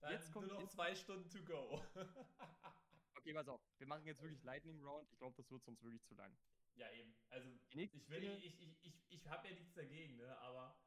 Dann 0.00 0.12
jetzt 0.12 0.32
kommt- 0.32 0.48
nur 0.48 0.60
noch 0.60 0.68
zwei 0.68 0.94
Stunden 0.94 1.28
to 1.30 1.42
go. 1.42 1.82
Okay, 3.14 3.32
pass 3.32 3.48
auf. 3.48 3.60
Wir 3.78 3.86
machen 3.86 4.04
jetzt 4.06 4.22
wirklich 4.22 4.42
Lightning 4.44 4.80
Round. 4.82 5.10
Ich 5.10 5.18
glaube, 5.18 5.34
das 5.36 5.50
wird 5.50 5.64
sonst 5.64 5.82
wirklich 5.82 6.04
zu 6.04 6.14
lang. 6.14 6.36
Ja, 6.76 6.90
eben. 6.92 7.14
Also, 7.30 7.48
ich 7.72 8.08
will, 8.08 8.24
ich, 8.42 8.60
ich, 8.60 8.84
ich, 8.84 8.94
ich 9.08 9.28
habe 9.28 9.48
ja 9.48 9.54
nichts 9.54 9.74
dagegen, 9.74 10.16
ne, 10.16 10.38
aber 10.38 10.78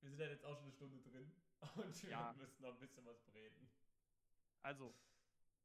wir 0.00 0.10
sind 0.10 0.20
ja 0.20 0.28
jetzt 0.28 0.44
auch 0.44 0.54
schon 0.56 0.64
eine 0.64 0.72
Stunde 0.72 1.00
drin 1.00 1.32
und 1.76 2.02
wir 2.02 2.10
Ja. 2.10 2.32
müssen 2.34 2.62
noch 2.62 2.74
ein 2.74 2.80
bisschen 2.80 3.04
was 3.06 3.20
bereden. 3.24 3.70
Also, 4.62 4.94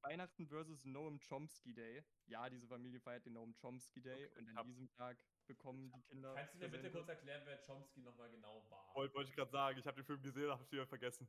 Weihnachten 0.01 0.47
versus 0.47 0.85
Noam 0.85 1.19
Chomsky 1.19 1.73
Day. 1.73 2.03
Ja, 2.27 2.49
diese 2.49 2.67
Familie 2.67 2.99
feiert 3.01 3.25
den 3.25 3.33
Noam 3.33 3.53
Chomsky 3.55 4.01
Day 4.01 4.27
Okay, 4.27 4.39
und 4.39 4.57
an 4.57 4.67
diesem 4.67 4.89
Tag 4.91 5.17
bekommen 5.45 5.91
die 5.91 6.01
Kinder. 6.03 6.33
Kannst 6.35 6.53
du 6.53 6.57
mir 6.59 6.69
bitte 6.69 6.91
kurz 6.91 7.09
erklären, 7.09 7.41
wer 7.45 7.57
Chomsky 7.65 8.01
nochmal 8.01 8.29
genau 8.29 8.69
war? 8.69 8.95
Wollte 8.95 9.13
wollte 9.15 9.29
ich 9.29 9.35
gerade 9.35 9.51
sagen, 9.51 9.77
ich 9.77 9.85
habe 9.87 9.97
den 9.97 10.05
Film 10.05 10.21
gesehen, 10.21 10.49
habe 10.49 10.63
ich 10.63 10.71
wieder 10.71 10.87
vergessen. 10.87 11.27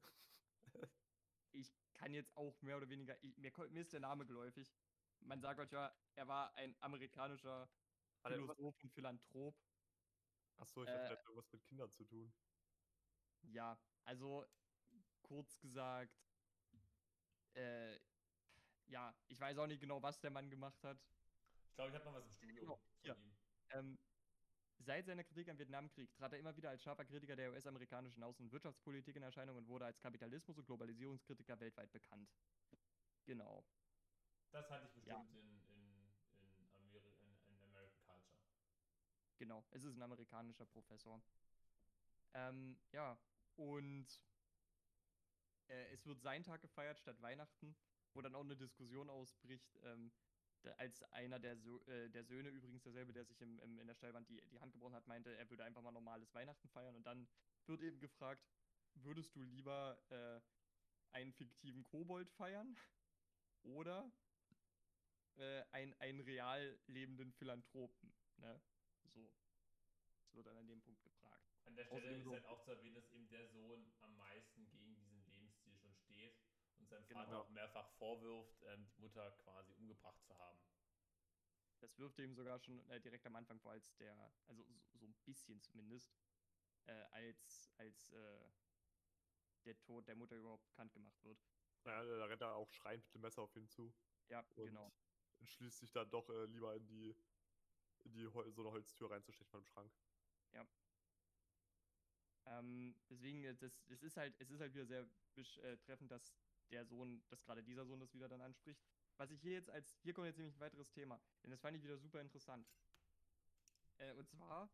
Ich 1.53 1.75
kann 1.95 2.12
jetzt 2.14 2.37
auch 2.37 2.62
mehr 2.62 2.77
oder 2.77 2.89
weniger. 2.89 3.16
Ich, 3.25 3.37
mir, 3.37 3.53
mir 3.71 3.81
ist 3.81 3.93
der 3.93 3.99
Name 3.99 4.25
geläufig. 4.25 4.73
Man 5.18 5.41
sagt 5.41 5.59
euch 5.59 5.73
ja, 5.73 5.93
er 6.14 6.29
war 6.29 6.55
ein 6.55 6.77
amerikanischer 6.81 7.62
er 7.62 7.80
Philosoph 8.23 8.83
und 8.83 8.91
Philanthrop. 8.93 9.55
Achso, 10.59 10.83
ich 10.83 10.89
Äh, 10.91 10.93
dachte, 10.93 11.09
hat 11.11 11.25
irgendwas 11.25 11.53
mit 11.53 11.64
Kindern 11.64 11.91
zu 11.91 12.05
tun. 12.05 12.33
Ja, 13.53 13.79
also 14.05 14.47
kurz 15.23 15.59
gesagt, 15.61 16.12
äh, 17.55 17.99
ja, 18.89 19.14
ich 19.29 19.41
weiß 19.41 19.59
auch 19.59 19.66
nicht 19.66 19.81
genau, 19.81 20.03
was 20.03 20.21
der 20.21 20.31
Mann 20.31 20.51
gemacht 20.51 20.83
hat. 20.85 20.99
Ich 21.71 21.75
glaube, 21.77 21.91
ich 21.91 21.95
habe 21.95 22.05
noch 22.05 22.14
was 22.14 22.25
im 22.25 22.31
Studium 22.33 22.57
Genau, 23.03 23.16
ihm. 23.16 23.37
Ähm, 23.71 23.99
seit 24.79 25.07
seiner 25.07 25.25
Kritik 25.25 25.49
am 25.49 25.59
Vietnamkrieg 25.59 26.12
trat 26.14 26.33
er 26.33 26.39
immer 26.39 26.57
wieder 26.57 26.71
als 26.71 26.83
scharfer 26.83 27.05
Kritiker 27.05 27.37
der 27.37 27.51
US-amerikanischen 27.53 28.23
Außen- 28.23 28.41
und 28.43 28.53
Wirtschaftspolitik 28.53 29.16
in 29.16 29.23
Erscheinung 29.23 29.57
und 29.57 29.68
wurde 29.68 29.87
als 29.87 30.01
Kapitalismus- 30.01 30.59
und 30.59 30.66
Globalisierungskritiker 30.66 31.59
weltweit 31.61 31.93
bekannt. 31.93 32.29
Genau. 33.25 33.64
Das 34.51 34.68
hatte 34.68 34.87
ich 34.87 34.93
Ja. 35.05 35.16
bestimmt 35.16 35.35
in, 35.35 35.62
in, 35.68 36.14
in, 36.41 36.64
Ameri 36.75 37.12
in, 37.21 37.39
in 37.47 37.62
American 37.62 38.03
Culture. 38.03 38.41
Genau, 39.41 39.64
es 39.70 39.82
ist 39.84 39.97
ein 39.97 40.03
amerikanischer 40.03 40.66
Professor. 40.66 41.18
Ähm, 42.34 42.78
ja, 42.93 43.18
und 43.57 44.07
äh, 45.68 45.95
es 45.95 46.05
wird 46.05 46.20
sein 46.20 46.43
Tag 46.45 46.61
gefeiert 46.61 47.01
statt 47.01 47.22
Weihnachten, 47.22 47.74
wo 48.12 48.20
dann 48.20 48.34
auch 48.34 48.45
eine 48.45 48.55
Diskussion 48.55 49.09
ausbricht, 49.09 49.78
ähm, 49.82 50.12
als 50.76 51.03
einer 51.05 51.38
der, 51.38 51.57
so 51.57 51.80
äh, 51.86 52.11
der 52.11 52.22
Söhne, 52.24 52.51
übrigens 52.51 52.82
derselbe, 52.82 53.14
der 53.14 53.24
sich 53.24 53.41
im, 53.41 53.59
im, 53.61 53.78
in 53.78 53.86
der 53.86 53.95
Stellwand 53.95 54.28
die, 54.28 54.43
die 54.51 54.61
Hand 54.61 54.74
gebrochen 54.74 54.95
hat, 54.95 55.07
meinte, 55.07 55.34
er 55.34 55.49
würde 55.49 55.64
einfach 55.64 55.80
mal 55.80 55.91
normales 55.91 56.34
Weihnachten 56.34 56.68
feiern. 56.68 56.95
Und 56.95 57.05
dann 57.07 57.26
wird 57.64 57.80
eben 57.80 57.99
gefragt, 57.99 58.47
würdest 58.93 59.34
du 59.34 59.43
lieber 59.43 59.99
äh, 60.11 61.16
einen 61.16 61.32
fiktiven 61.32 61.82
Kobold 61.86 62.28
feiern 62.28 62.76
oder 63.62 64.12
äh, 65.38 65.62
ein, 65.70 65.95
einen 65.95 66.20
real 66.20 66.78
lebenden 66.88 67.32
Philanthropen? 67.32 68.12
Ne? 68.36 68.61
Wird 70.33 70.47
dann 70.47 70.57
an 70.57 70.68
dem 70.68 70.81
Punkt 70.81 71.03
gefragt. 71.03 71.45
An 71.64 71.74
der 71.74 71.85
Stelle 71.85 72.01
Außerdem 72.03 72.20
ist 72.20 72.33
halt 72.33 72.45
auch 72.47 72.62
zu 72.62 72.70
erwähnen, 72.70 72.95
dass 72.95 73.11
eben 73.11 73.28
der 73.28 73.47
Sohn 73.49 73.93
am 74.01 74.16
meisten 74.16 74.68
gegen 74.70 74.95
diesen 74.95 75.24
Lebensstil 75.26 75.76
schon 75.76 75.95
steht 75.95 76.39
und 76.78 76.89
seinem 76.89 77.05
Vater 77.07 77.26
Genau. 77.26 77.41
auch 77.43 77.51
mehrfach 77.51 77.89
vorwirft, 77.99 78.62
ähm, 78.62 78.87
die 78.89 79.01
Mutter 79.01 79.31
quasi 79.43 79.72
umgebracht 79.74 80.22
zu 80.24 80.37
haben. 80.39 80.61
Das 81.81 81.99
wirft 81.99 82.18
ihm 82.18 82.35
sogar 82.35 82.59
schon 82.61 82.78
äh, 82.91 83.01
direkt 83.01 83.26
am 83.26 83.37
Anfang 83.37 83.59
vor, 83.59 83.72
als 83.72 83.97
der, 83.97 84.33
also 84.47 84.64
so, 84.93 85.07
ein 85.07 85.14
bisschen 85.24 85.61
zumindest, 85.62 86.14
äh, 86.87 86.93
als, 86.93 87.72
als 87.76 88.12
äh, 88.12 88.51
der 89.64 89.78
Tod 89.81 90.07
der 90.07 90.14
Mutter 90.14 90.37
überhaupt 90.37 90.64
bekannt 90.64 90.93
gemacht 90.93 91.22
wird. 91.24 91.39
Ja, 91.85 92.05
da 92.05 92.24
rennt 92.26 92.43
er 92.43 92.55
auch 92.55 92.70
schreiend 92.72 93.05
mit 93.05 93.14
dem 93.14 93.22
Messer 93.22 93.43
auf 93.43 93.57
ihn 93.57 93.68
zu 93.68 93.95
Ja, 94.28 94.45
und 94.57 94.66
genau. 94.66 94.93
entschließt 95.39 95.78
sich 95.78 95.91
dann 95.93 96.11
doch 96.11 96.28
äh, 96.28 96.45
lieber 96.47 96.74
in 96.76 96.87
die, 96.87 97.16
in 98.05 98.12
die 98.12 98.26
Hol 98.26 98.51
so 98.53 98.62
eine 98.62 98.72
Holztür 98.72 99.11
reinzustechen 99.11 99.51
beim 99.51 99.64
Schrank. 99.64 99.91
Ähm, 102.51 102.94
deswegen, 103.09 103.44
äh, 103.44 103.55
das, 103.55 103.72
es 103.88 104.03
ist 104.03 104.16
halt, 104.16 104.34
es 104.38 104.51
ist 104.51 104.61
halt 104.61 104.74
wieder 104.74 104.86
sehr 104.86 105.07
äh, 105.36 105.76
treffend, 105.78 106.11
dass 106.11 106.34
der 106.70 106.84
Sohn, 106.84 107.22
dass 107.28 107.42
gerade 107.42 107.62
dieser 107.62 107.84
Sohn 107.84 108.01
das 108.01 108.12
wieder 108.12 108.28
dann 108.28 108.40
anspricht. 108.40 108.80
Was 109.16 109.30
ich 109.30 109.40
hier 109.40 109.53
jetzt 109.53 109.70
als, 109.70 109.98
hier 110.03 110.14
kommt 110.14 110.26
jetzt 110.26 110.38
nämlich 110.38 110.55
ein 110.57 110.61
weiteres 110.61 110.90
Thema, 110.90 111.20
denn 111.42 111.51
das 111.51 111.61
fand 111.61 111.76
ich 111.76 111.82
wieder 111.82 111.98
super 111.98 112.20
interessant. 112.20 112.66
Äh, 113.98 114.12
und 114.14 114.28
zwar 114.28 114.68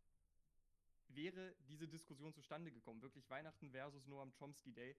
wäre 1.08 1.54
diese 1.68 1.88
Diskussion 1.88 2.32
zustande 2.32 2.72
gekommen, 2.72 3.02
wirklich 3.02 3.28
Weihnachten 3.28 3.70
versus 3.70 4.06
Noam 4.06 4.32
Chomsky 4.34 4.72
Day, 4.72 4.96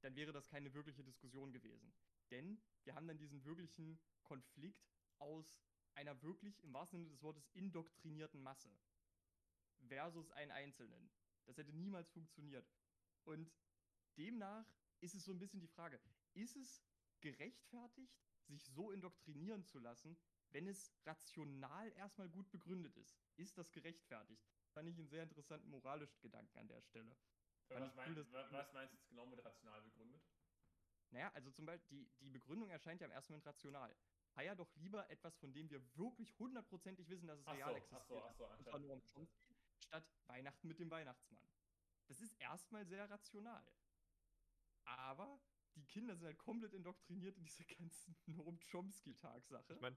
dann 0.00 0.16
wäre 0.16 0.32
das 0.32 0.48
keine 0.48 0.72
wirkliche 0.74 1.04
Diskussion 1.04 1.52
gewesen. 1.52 1.92
Denn 2.30 2.60
wir 2.84 2.94
haben 2.94 3.06
dann 3.06 3.18
diesen 3.18 3.44
wirklichen 3.44 3.98
Konflikt 4.22 4.84
aus 5.18 5.60
einer 5.94 6.20
wirklich, 6.22 6.62
im 6.64 6.72
wahrsten 6.72 6.98
Sinne 6.98 7.10
des 7.10 7.22
Wortes, 7.22 7.48
indoktrinierten 7.54 8.42
Masse 8.42 8.70
versus 9.88 10.30
einen 10.32 10.50
Einzelnen. 10.50 11.10
Das 11.46 11.56
hätte 11.58 11.72
niemals 11.72 12.10
funktioniert. 12.10 12.66
Und 13.24 13.52
demnach 14.16 14.66
ist 15.00 15.14
es 15.14 15.24
so 15.24 15.32
ein 15.32 15.38
bisschen 15.38 15.60
die 15.60 15.68
Frage, 15.68 16.00
ist 16.34 16.56
es 16.56 16.82
gerechtfertigt, 17.20 18.14
sich 18.46 18.62
so 18.64 18.90
indoktrinieren 18.90 19.64
zu 19.64 19.78
lassen, 19.78 20.16
wenn 20.50 20.66
es 20.66 20.92
rational 21.04 21.90
erstmal 21.92 22.28
gut 22.28 22.50
begründet 22.50 22.96
ist? 22.96 23.18
Ist 23.36 23.56
das 23.58 23.72
gerechtfertigt? 23.72 24.42
Fand 24.72 24.88
ich 24.88 24.98
einen 24.98 25.08
sehr 25.08 25.22
interessanten 25.22 25.68
moralischen 25.70 26.20
Gedanken 26.20 26.58
an 26.58 26.68
der 26.68 26.82
Stelle. 26.82 27.16
Was, 27.68 27.94
mein, 27.94 28.14
cool, 28.16 28.26
was 28.32 28.72
meinst 28.72 28.92
du 28.92 28.96
jetzt 28.96 29.08
genau 29.08 29.26
mit 29.26 29.42
rational 29.44 29.80
begründet? 29.82 30.22
Naja, 31.10 31.30
also 31.32 31.50
zum 31.50 31.64
Beispiel, 31.64 32.04
die, 32.04 32.10
die 32.20 32.30
Begründung 32.30 32.68
erscheint 32.70 33.00
ja 33.00 33.06
im 33.06 33.12
ersten 33.12 33.32
Moment 33.32 33.46
rational. 33.46 33.96
Feier 34.34 34.56
doch 34.56 34.74
lieber 34.76 35.08
etwas, 35.10 35.36
von 35.36 35.52
dem 35.52 35.70
wir 35.70 35.80
wirklich 35.96 36.36
hundertprozentig 36.38 37.08
wissen, 37.08 37.26
dass 37.28 37.38
es 37.38 37.46
Ach 37.46 37.54
real 37.54 37.70
so, 37.70 37.76
existiert. 37.76 38.02
ach 38.02 38.06
so, 38.08 38.22
ach 38.24 38.34
so, 38.34 38.44
Und 38.44 38.64
zwar 38.64 38.74
anstatt- 38.74 38.80
nur 38.82 38.92
um 38.92 39.02
Chomsky, 39.04 39.53
statt 39.84 40.04
Weihnachten 40.26 40.68
mit 40.68 40.78
dem 40.78 40.90
Weihnachtsmann. 40.90 41.46
Das 42.06 42.20
ist 42.20 42.34
erstmal 42.40 42.84
sehr 42.86 43.08
rational. 43.10 43.64
Aber 44.84 45.40
die 45.76 45.84
Kinder 45.86 46.14
sind 46.16 46.26
halt 46.26 46.38
komplett 46.38 46.72
indoktriniert 46.74 47.36
in 47.36 47.44
diese 47.44 47.64
ganzen 47.78 48.16
Noam 48.26 48.58
Chomsky-Tag-Sache. 48.70 49.74
Ich 49.74 49.80
meine, 49.80 49.96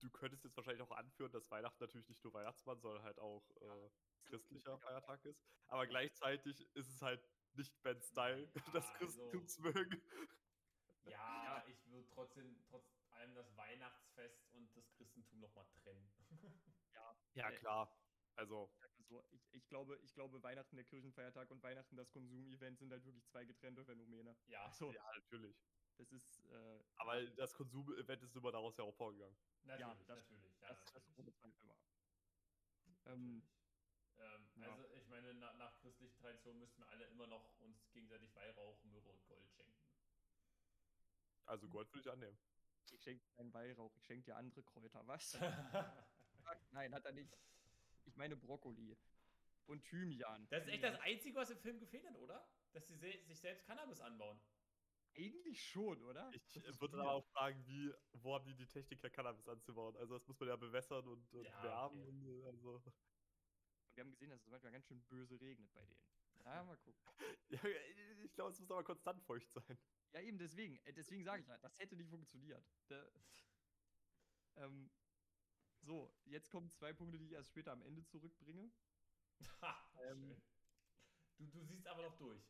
du 0.00 0.10
könntest 0.10 0.44
jetzt 0.44 0.56
wahrscheinlich 0.56 0.82
auch 0.82 0.92
anführen, 0.92 1.32
dass 1.32 1.50
Weihnachten 1.50 1.82
natürlich 1.82 2.08
nicht 2.08 2.22
nur 2.24 2.32
Weihnachtsmann, 2.32 2.80
sondern 2.80 3.02
halt 3.02 3.18
auch 3.18 3.44
äh, 3.60 3.90
christlicher 4.24 4.78
Feiertag 4.78 5.24
ist. 5.24 5.42
Aber 5.66 5.86
gleichzeitig 5.86 6.60
ist 6.74 6.88
es 6.88 7.02
halt 7.02 7.22
nicht 7.54 7.80
Ben 7.82 8.00
Style, 8.00 8.50
Ja, 8.54 8.62
das 8.72 8.86
also- 8.86 8.96
Christentum 8.98 9.46
zu 9.48 9.62
mögen. 9.62 10.02
Ja, 11.04 11.64
ich 11.66 11.86
würde 11.86 12.06
trotzdem 12.10 12.60
trotz 12.68 12.86
allem 13.10 13.34
das 13.34 13.56
Weihnachtsfest 13.56 14.46
und 14.52 14.74
das 14.76 14.90
Christentum 14.92 15.40
nochmal 15.40 15.66
trennen. 15.82 16.10
Ja, 17.34 17.48
Äh, 17.50 17.56
klar. 17.56 17.90
Also, 18.38 18.70
so, 19.08 19.24
ich, 19.32 19.52
ich, 19.52 19.68
glaube, 19.68 19.98
ich 20.04 20.14
glaube, 20.14 20.40
Weihnachten 20.44 20.76
der 20.76 20.84
Kirchenfeiertag 20.84 21.50
und 21.50 21.60
Weihnachten 21.62 21.96
das 21.96 22.08
Konsumevent 22.12 22.78
sind 22.78 22.92
halt 22.92 23.04
wirklich 23.04 23.26
zwei 23.26 23.44
getrennte 23.44 23.84
Phänomene. 23.84 24.36
ja, 24.46 24.64
Also, 24.64 24.92
ja, 24.92 25.02
natürlich. 25.16 25.56
das 25.96 26.12
ist. 26.12 26.44
Äh, 26.46 26.80
Aber 26.96 27.20
das 27.26 27.52
Konsum-Event 27.54 28.22
ist 28.22 28.36
immer 28.36 28.52
daraus 28.52 28.78
hervorgegangen. 28.78 29.36
natürlich, 29.64 29.80
ja, 29.80 30.04
das- 30.14 30.30
natürlich. 30.30 30.60
Ja, 30.60 30.68
das, 30.68 30.84
das 30.84 30.94
natürlich. 30.94 31.18
ohne 31.18 31.32
Zweifel 31.34 31.68
wahr. 31.68 31.78
Ähm, 33.06 33.42
Ähm, 34.20 34.48
Ja. 34.56 34.72
Also 34.72 34.84
ich 34.94 35.06
meine, 35.08 35.32
nach, 35.34 35.54
nach 35.54 35.76
christlichen 35.80 36.16
Tradition 36.18 36.58
müssten 36.58 36.80
wir 36.80 36.88
alle 36.88 37.04
immer 37.06 37.26
noch 37.28 37.56
uns 37.60 37.88
gegenseitig 37.92 38.34
Weihrauch, 38.34 38.82
Myrrhe 38.84 39.08
und 39.10 39.24
Gold 39.26 39.48
schenken. 39.52 39.80
Also 41.46 41.68
Gold 41.68 41.88
würde 41.92 42.00
ich 42.00 42.12
annehmen. 42.12 42.38
ich 42.90 43.00
schenke 43.02 43.24
dir 43.24 43.30
keinen 43.36 43.54
Weihrauch, 43.54 43.94
ich 43.96 44.04
schenke 44.04 44.24
dir 44.24 44.36
andere 44.36 44.62
Kräuter, 44.64 45.06
was? 45.06 45.34
Nein, 46.72 46.92
hat 46.94 47.04
er 47.04 47.12
nicht. 47.12 47.32
Ich 48.08 48.16
meine 48.16 48.36
Brokkoli. 48.36 48.96
Und 49.66 49.84
Thymian. 49.84 50.48
Das 50.48 50.64
ist 50.64 50.70
echt 50.72 50.82
das. 50.82 50.98
Einzige, 51.00 51.36
was 51.36 51.50
im 51.50 51.58
Film 51.58 51.78
gefehlt 51.78 52.06
hat, 52.06 52.16
oder? 52.16 52.48
Dass 52.72 52.86
sie 52.88 52.96
se 52.96 53.22
sich 53.26 53.38
selbst 53.38 53.64
Cannabis 53.66 54.00
anbauen. 54.00 54.40
Eigentlich 55.14 55.62
schon, 55.62 56.02
oder? 56.02 56.30
Ich 56.32 56.80
würde 56.80 56.96
dann 56.96 57.06
auch 57.06 57.26
fragen, 57.32 57.66
wie, 57.66 57.92
wo 58.12 58.34
haben 58.34 58.46
die 58.46 58.54
die 58.54 58.66
Technik 58.66 59.02
her, 59.02 59.10
Cannabis 59.10 59.46
anzubauen? 59.48 59.96
Also 59.96 60.14
das 60.14 60.26
muss 60.26 60.38
man 60.40 60.48
ja 60.48 60.56
bewässern 60.56 61.06
und, 61.06 61.32
und 61.34 61.44
Ja, 61.44 61.62
wärmen. 61.62 62.00
okay. 62.02 62.08
Und, 62.08 62.44
also. 62.46 62.74
Und 62.76 62.94
wir 63.96 64.04
haben 64.04 64.10
gesehen, 64.10 64.30
dass 64.30 64.40
es 64.40 64.46
manchmal 64.48 64.72
ganz 64.72 64.86
schön 64.86 65.02
böse 65.04 65.38
regnet 65.40 65.70
bei 65.74 65.84
denen. 65.84 66.00
Ja, 66.44 66.62
mal 66.64 66.76
gucken. 66.78 67.02
Ja, 67.50 67.60
ich 68.24 68.34
glaube, 68.34 68.52
es 68.52 68.60
muss 68.60 68.70
aber 68.70 68.84
konstant 68.84 69.22
feucht 69.24 69.50
sein. 69.50 69.78
Ja, 70.12 70.20
eben 70.20 70.38
deswegen. 70.38 70.78
äh, 70.84 70.92
Deswegen 70.94 71.24
sage 71.24 71.42
ich 71.42 71.48
ja, 71.48 71.58
das 71.58 71.76
hätte 71.78 71.96
nicht 71.96 72.08
funktioniert. 72.08 72.64
Da, 72.86 73.06
ähm, 74.56 74.90
so, 75.82 76.10
jetzt 76.24 76.50
kommen 76.50 76.70
zwei 76.70 76.92
Punkte, 76.92 77.18
die 77.18 77.26
ich 77.26 77.32
erst 77.32 77.48
später 77.50 77.72
am 77.72 77.82
Ende 77.82 78.04
zurückbringe. 78.04 78.70
Ha, 79.62 79.90
Ähm. 80.02 80.30
schön. 80.30 80.42
Du, 81.38 81.46
du 81.46 81.64
siehst 81.64 81.86
aber 81.86 82.02
noch 82.02 82.16
durch. 82.18 82.42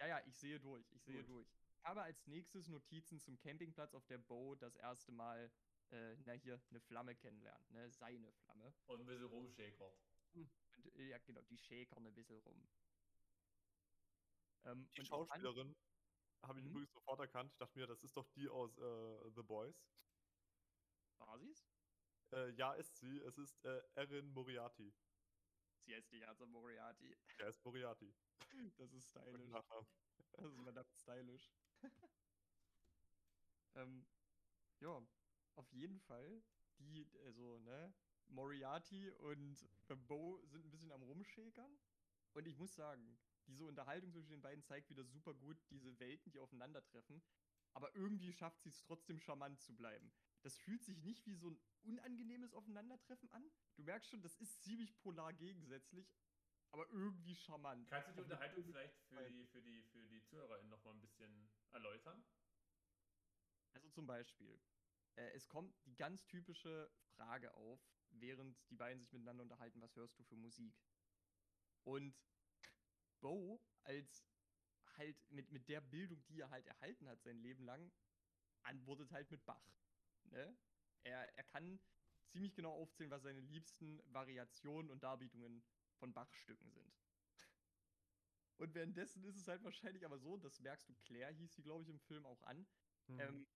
Ja, 0.00 0.06
ja, 0.06 0.26
ich 0.26 0.34
sehe 0.36 0.58
durch, 0.60 0.84
ich 0.92 1.02
sehe 1.02 1.22
Gut. 1.22 1.28
durch. 1.28 1.46
Aber 1.84 2.02
als 2.02 2.26
nächstes 2.26 2.68
Notizen 2.68 3.20
zum 3.20 3.38
Campingplatz 3.38 3.94
auf 3.94 4.06
der 4.06 4.18
Bow 4.18 4.54
das 4.56 4.76
erste 4.76 5.12
Mal, 5.12 5.50
äh, 5.90 6.16
na 6.24 6.32
hier, 6.32 6.60
eine 6.70 6.80
Flamme 6.80 7.14
kennenlernt, 7.14 7.70
ne? 7.70 7.90
Seine 7.90 8.32
Flamme. 8.32 8.74
Und 8.86 9.00
ein 9.00 9.06
bisschen 9.06 9.24
rumschäkert. 9.26 9.96
Und, 10.34 10.50
äh, 10.96 11.08
ja, 11.08 11.18
genau, 11.18 11.42
die 11.42 11.56
schäkern 11.58 12.06
ein 12.06 12.14
bisschen 12.14 12.38
rum. 12.40 12.68
Ähm, 14.64 14.88
Die 14.96 15.00
ich 15.00 15.08
Schauspielerin 15.08 15.74
habe 16.42 16.58
ich 16.60 16.64
Mhm. 16.66 16.70
übrigens 16.70 16.92
sofort 16.92 17.20
erkannt. 17.20 17.52
Ich 17.52 17.58
dachte 17.58 17.78
mir, 17.78 17.86
das 17.86 18.02
ist 18.04 18.16
doch 18.16 18.28
die 18.34 18.48
aus 18.48 18.76
äh, 18.78 19.30
The 19.34 19.42
Boys. 19.42 19.74
War 21.18 21.38
sie's? 21.38 21.77
Äh, 22.32 22.50
ja, 22.50 22.72
ist 22.74 22.96
sie. 22.98 23.18
Es 23.20 23.38
ist 23.38 23.64
äh, 23.64 23.82
Erin 23.94 24.28
Moriarty. 24.32 24.92
Sie 25.84 25.94
heißt 25.94 26.12
nicht 26.12 26.26
Asa 26.26 26.44
Moriarty. 26.46 27.16
Er 27.38 27.48
ist 27.48 27.64
Moriarty. 27.64 28.14
Das 28.76 28.92
ist 28.92 29.08
stylisch. 29.08 29.50
Das 30.32 30.52
ist 30.52 30.62
verdammt 30.62 30.94
stylisch. 30.94 31.50
ähm, 33.74 34.06
ja, 34.80 35.02
auf 35.54 35.72
jeden 35.72 36.00
Fall. 36.00 36.42
Die, 36.78 37.08
also, 37.24 37.58
ne, 37.60 37.94
Moriarty 38.28 39.10
und 39.10 39.68
Bo 40.06 40.40
sind 40.44 40.64
ein 40.64 40.70
bisschen 40.70 40.92
am 40.92 41.02
Rumschäkern. 41.02 41.78
Und 42.34 42.46
ich 42.46 42.56
muss 42.56 42.74
sagen, 42.74 43.18
diese 43.46 43.64
Unterhaltung 43.64 44.12
zwischen 44.12 44.30
den 44.30 44.42
beiden 44.42 44.62
zeigt 44.62 44.90
wieder 44.90 45.04
super 45.04 45.34
gut 45.34 45.58
diese 45.70 45.98
Welten, 45.98 46.30
die 46.30 46.38
aufeinandertreffen. 46.38 47.22
Aber 47.72 47.94
irgendwie 47.94 48.32
schafft 48.32 48.62
sie 48.62 48.68
es 48.68 48.82
trotzdem 48.82 49.18
charmant 49.18 49.60
zu 49.60 49.74
bleiben. 49.74 50.12
Das 50.42 50.56
fühlt 50.56 50.84
sich 50.84 51.02
nicht 51.02 51.26
wie 51.26 51.34
so 51.34 51.50
ein 51.50 51.60
unangenehmes 51.82 52.54
Aufeinandertreffen 52.54 53.30
an. 53.30 53.50
Du 53.76 53.82
merkst 53.82 54.10
schon, 54.10 54.22
das 54.22 54.36
ist 54.36 54.62
ziemlich 54.62 54.96
polar 54.98 55.32
gegensätzlich, 55.32 56.14
aber 56.70 56.88
irgendwie 56.90 57.34
charmant. 57.34 57.88
Kannst 57.88 58.08
du 58.08 58.12
die 58.12 58.20
Unterhaltung 58.20 58.64
vielleicht 58.64 58.96
für 59.08 59.24
die, 59.28 59.46
für 59.46 59.62
die, 59.62 59.82
für 59.84 60.02
die 60.04 60.22
ZuhörerInnen 60.24 60.70
noch 60.70 60.82
mal 60.84 60.92
ein 60.92 61.00
bisschen 61.00 61.50
erläutern? 61.72 62.24
Also 63.72 63.88
zum 63.90 64.06
Beispiel, 64.06 64.60
äh, 65.16 65.30
es 65.32 65.48
kommt 65.48 65.74
die 65.86 65.96
ganz 65.96 66.26
typische 66.26 66.90
Frage 67.16 67.52
auf, 67.54 67.80
während 68.10 68.56
die 68.70 68.76
beiden 68.76 69.00
sich 69.00 69.12
miteinander 69.12 69.42
unterhalten, 69.42 69.80
was 69.80 69.94
hörst 69.96 70.18
du 70.18 70.24
für 70.24 70.36
Musik? 70.36 70.74
Und 71.84 72.14
Bo 73.20 73.60
als 73.82 74.24
halt 74.96 75.16
mit, 75.30 75.50
mit 75.50 75.68
der 75.68 75.80
Bildung, 75.80 76.24
die 76.26 76.40
er 76.40 76.50
halt 76.50 76.66
erhalten 76.66 77.08
hat 77.08 77.22
sein 77.22 77.38
Leben 77.38 77.64
lang, 77.64 77.90
antwortet 78.62 79.10
halt 79.12 79.30
mit 79.30 79.44
Bach. 79.44 79.72
Ne? 80.30 80.56
Er, 81.04 81.36
er 81.36 81.44
kann 81.44 81.80
ziemlich 82.26 82.54
genau 82.54 82.72
aufzählen, 82.72 83.10
was 83.10 83.22
seine 83.22 83.40
liebsten 83.40 84.00
Variationen 84.12 84.90
und 84.90 85.02
Darbietungen 85.02 85.62
von 85.98 86.12
Bachstücken 86.12 86.70
sind. 86.70 86.94
Und 88.58 88.74
währenddessen 88.74 89.24
ist 89.24 89.36
es 89.36 89.46
halt 89.46 89.62
wahrscheinlich 89.62 90.04
aber 90.04 90.18
so, 90.18 90.36
das 90.36 90.60
merkst 90.60 90.88
du, 90.88 90.94
Claire 90.96 91.32
hieß 91.32 91.54
sie, 91.54 91.62
glaube 91.62 91.84
ich, 91.84 91.88
im 91.90 92.00
Film 92.00 92.26
auch 92.26 92.42
an, 92.42 92.66
Mhm. 93.06 93.20
ähm, 93.20 93.46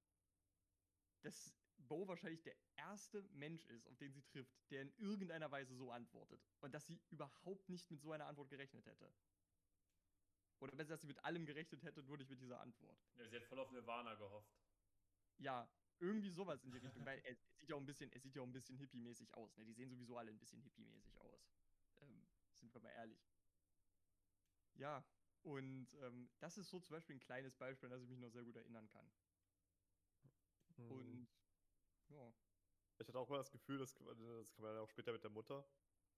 dass 1.23 1.55
Bo 1.77 2.07
wahrscheinlich 2.09 2.43
der 2.43 2.57
erste 2.77 3.23
Mensch 3.23 3.67
ist, 3.67 3.87
auf 3.87 3.97
den 3.99 4.13
sie 4.13 4.23
trifft, 4.23 4.71
der 4.71 4.83
in 4.83 4.93
irgendeiner 4.99 5.51
Weise 5.51 5.75
so 5.77 5.91
antwortet. 5.91 6.41
Und 6.61 6.73
dass 6.73 6.87
sie 6.87 7.01
überhaupt 7.11 7.69
nicht 7.69 7.91
mit 7.91 8.01
so 8.01 8.13
einer 8.13 8.27
Antwort 8.27 8.51
gerechnet 8.51 8.87
hätte. 8.87 9.13
Oder 10.61 10.77
besser, 10.77 10.91
dass 10.91 11.01
sie 11.01 11.09
mit 11.09 11.25
allem 11.25 11.45
gerechnet 11.45 11.83
hätte, 11.83 12.03
nur 12.05 12.17
nicht 12.17 12.31
mit 12.31 12.41
dieser 12.41 12.61
Antwort. 12.61 12.97
Ja, 13.17 13.29
sie 13.29 13.37
hat 13.37 13.45
voll 13.45 13.59
auf 13.59 13.71
Nirvana 13.73 14.15
gehofft. 14.15 14.55
Ja, 15.39 15.67
irgendwie 16.03 16.31
sowas 16.31 16.65
in 16.65 16.73
die 16.73 16.79
Richtung. 16.79 17.05
Weil 17.07 17.21
er 17.25 17.35
sieht 17.57 17.69
ja 17.69 17.77
auch 17.77 17.81
ein 17.81 17.87
bisschen, 17.87 18.11
er 18.13 18.21
sieht 18.21 18.35
ja 18.35 18.43
auch 18.43 18.47
ein 18.47 18.53
bisschen 18.53 18.77
hippie-mäßig 18.77 19.33
aus. 19.35 19.57
Ne? 19.57 19.65
Die 19.65 19.73
sehen 19.73 19.89
sowieso 19.89 20.19
alle 20.19 20.31
ein 20.31 20.39
bisschen 20.39 20.61
hippie-mäßig 20.61 21.19
aus. 21.21 21.49
Ähm, 22.01 22.27
sind 22.55 22.75
wir 22.75 22.81
mal 22.81 22.91
ehrlich. 22.91 23.25
Ja, 24.75 25.05
und 25.43 25.95
ähm, 26.03 26.31
das 26.41 26.59
ist 26.59 26.71
so 26.71 26.81
zum 26.81 26.97
Beispiel 26.97 27.17
ein 27.17 27.21
kleines 27.21 27.57
Beispiel, 27.57 27.87
an 27.87 27.93
das 27.93 28.03
ich 28.03 28.09
mich 28.09 28.19
noch 28.19 28.31
sehr 28.31 28.45
gut 28.45 28.57
erinnern 28.57 28.89
kann. 28.89 29.11
Mhm. 30.77 30.91
Und 30.91 31.29
ja. 32.09 32.35
Ich 32.99 33.09
hatte 33.09 33.19
auch 33.19 33.29
mal 33.29 33.39
das 33.39 33.51
Gefühl, 33.51 33.79
das, 33.79 33.95
das 33.95 34.53
kann 34.53 34.65
man 34.65 34.75
ja 34.75 34.81
auch 34.81 34.91
später 34.91 35.13
mit 35.13 35.25
der 35.25 35.31
Mutter, 35.31 35.67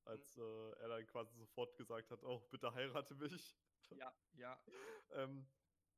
als 0.04 0.36
äh, 0.36 0.70
er 0.80 0.88
dann 0.88 1.06
quasi 1.06 1.34
sofort 1.34 1.76
gesagt 1.76 2.10
hat, 2.10 2.22
oh, 2.24 2.40
bitte 2.50 2.72
heirate 2.74 3.14
mich. 3.14 3.56
Ja, 3.90 4.14
ja, 4.34 4.62
Ähm, 5.12 5.46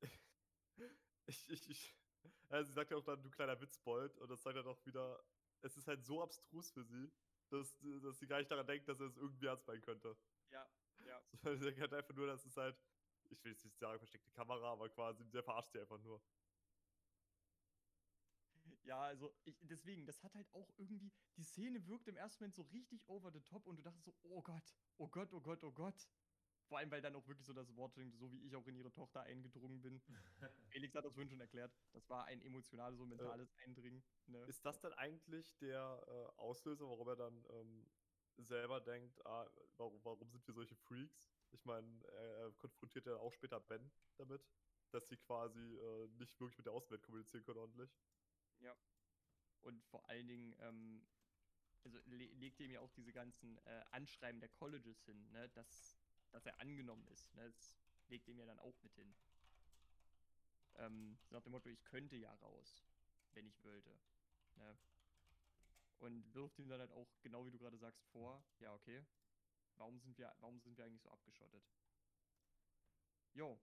ich, 1.25 1.49
ich, 1.49 1.69
ich, 1.69 1.95
ja, 2.49 2.63
sie 2.63 2.73
sagt 2.73 2.91
ja 2.91 2.97
auch 2.97 3.03
dann, 3.03 3.21
du 3.21 3.29
kleiner 3.29 3.59
Witzbold, 3.59 4.17
und 4.17 4.29
das 4.29 4.41
sagt 4.41 4.55
er 4.55 4.63
doch 4.63 4.85
wieder, 4.85 5.23
es 5.61 5.75
ist 5.77 5.87
halt 5.87 6.03
so 6.03 6.21
abstrus 6.21 6.71
für 6.71 6.83
sie, 6.83 7.11
dass, 7.49 7.75
dass 8.01 8.19
sie 8.19 8.27
gar 8.27 8.39
nicht 8.39 8.51
daran 8.51 8.67
denkt, 8.67 8.87
dass 8.87 8.99
er 8.99 9.07
es 9.07 9.17
irgendwie 9.17 9.45
ernst 9.47 9.67
meinen 9.67 9.81
könnte. 9.81 10.17
ja, 10.51 10.67
ja. 11.05 11.21
So, 11.43 11.55
Sie 11.55 11.65
denkt 11.65 11.79
halt 11.79 11.93
einfach 11.93 12.13
nur, 12.13 12.27
dass 12.27 12.45
es 12.45 12.57
halt, 12.57 12.77
ich 13.29 13.43
will 13.43 13.51
jetzt 13.51 13.63
nicht 13.65 13.77
sagen, 13.77 13.99
versteckte 13.99 14.31
Kamera, 14.31 14.71
aber 14.71 14.89
quasi, 14.89 15.23
der 15.29 15.43
verarscht 15.43 15.71
sie 15.71 15.79
einfach 15.79 15.99
nur. 15.99 16.21
Ja, 18.83 19.01
also 19.01 19.35
ich, 19.43 19.57
deswegen, 19.63 20.05
das 20.05 20.23
hat 20.23 20.33
halt 20.33 20.47
auch 20.53 20.71
irgendwie, 20.77 21.11
die 21.35 21.43
Szene 21.43 21.85
wirkt 21.87 22.07
im 22.07 22.15
ersten 22.15 22.41
Moment 22.41 22.55
so 22.55 22.61
richtig 22.63 23.03
over 23.07 23.31
the 23.31 23.41
top 23.41 23.67
und 23.67 23.75
du 23.75 23.81
dachtest 23.83 24.05
so, 24.05 24.15
oh 24.23 24.41
Gott, 24.41 24.73
oh 24.97 25.09
Gott, 25.09 25.33
oh 25.33 25.41
Gott, 25.41 25.63
oh 25.63 25.73
Gott. 25.73 26.07
Vor 26.67 26.77
allem, 26.77 26.91
weil 26.91 27.01
dann 27.01 27.15
auch 27.15 27.25
wirklich 27.27 27.45
so 27.45 27.53
das 27.53 27.73
Wort, 27.77 27.95
so 27.95 28.31
wie 28.31 28.41
ich 28.41 28.55
auch 28.55 28.67
in 28.67 28.75
ihre 28.75 28.91
Tochter 28.91 29.21
eingedrungen 29.21 29.81
bin. 29.81 30.01
Felix 30.69 30.93
hat 30.95 31.05
das 31.05 31.13
vorhin 31.13 31.29
schon 31.29 31.39
erklärt. 31.39 31.73
Das 31.93 32.09
war 32.09 32.25
ein 32.25 32.41
emotionales 32.41 32.99
und 32.99 33.09
mentales 33.09 33.53
Eindringen. 33.65 34.03
Ne? 34.25 34.43
Ist 34.45 34.65
das 34.65 34.79
denn 34.81 34.91
eigentlich 34.93 35.57
der 35.59 36.03
äh, 36.07 36.41
Auslöser, 36.41 36.89
warum 36.89 37.07
er 37.07 37.15
dann 37.15 37.45
ähm, 37.51 37.87
selber 38.37 38.81
denkt, 38.81 39.25
ah, 39.25 39.49
warum, 39.77 40.03
warum 40.03 40.29
sind 40.29 40.45
wir 40.45 40.53
solche 40.53 40.75
Freaks? 40.75 41.25
Ich 41.51 41.63
meine, 41.63 42.03
er, 42.07 42.37
er 42.37 42.51
konfrontiert 42.53 43.05
ja 43.05 43.15
auch 43.15 43.31
später 43.31 43.59
Ben 43.61 43.89
damit, 44.17 44.45
dass 44.91 45.07
sie 45.07 45.17
quasi 45.17 45.59
äh, 45.59 46.07
nicht 46.19 46.39
wirklich 46.39 46.57
mit 46.57 46.65
der 46.65 46.73
Außenwelt 46.73 47.03
kommunizieren 47.03 47.43
können 47.43 47.59
ordentlich. 47.59 47.97
Und 49.61 49.83
vor 49.85 50.07
allen 50.09 50.27
Dingen, 50.27 50.55
ähm, 50.59 51.07
also 51.83 51.99
le 52.05 52.25
legt 52.33 52.59
ihm 52.59 52.71
ja 52.71 52.81
auch 52.81 52.91
diese 52.91 53.13
ganzen 53.13 53.57
äh, 53.59 53.83
Anschreiben 53.91 54.39
der 54.39 54.49
Colleges 54.49 55.03
hin, 55.05 55.29
ne? 55.31 55.49
dass, 55.49 55.96
dass 56.31 56.45
er 56.45 56.59
angenommen 56.59 57.07
ist. 57.07 57.33
Ne? 57.35 57.51
Das 57.51 57.77
legt 58.09 58.27
ihm 58.27 58.39
ja 58.39 58.45
dann 58.45 58.59
auch 58.59 58.81
mit 58.83 58.93
hin. 58.95 59.15
Ähm, 60.75 61.17
nach 61.29 61.41
dem 61.41 61.51
Motto, 61.51 61.69
ich 61.69 61.83
könnte 61.85 62.15
ja 62.15 62.33
raus, 62.35 62.85
wenn 63.33 63.47
ich 63.47 63.63
wollte. 63.63 63.97
Ne? 64.55 64.77
Und 65.99 66.33
wirft 66.33 66.59
ihm 66.59 66.69
dann 66.69 66.79
halt 66.79 66.91
auch, 66.91 67.07
genau 67.21 67.45
wie 67.45 67.51
du 67.51 67.57
gerade 67.57 67.77
sagst, 67.77 68.03
vor, 68.11 68.43
ja, 68.59 68.73
okay, 68.73 69.03
warum 69.77 69.99
sind 69.99 70.17
wir, 70.17 70.35
warum 70.39 70.59
sind 70.59 70.77
wir 70.77 70.85
eigentlich 70.85 71.01
so 71.01 71.09
abgeschottet? 71.09 71.63
Jo. 73.33 73.59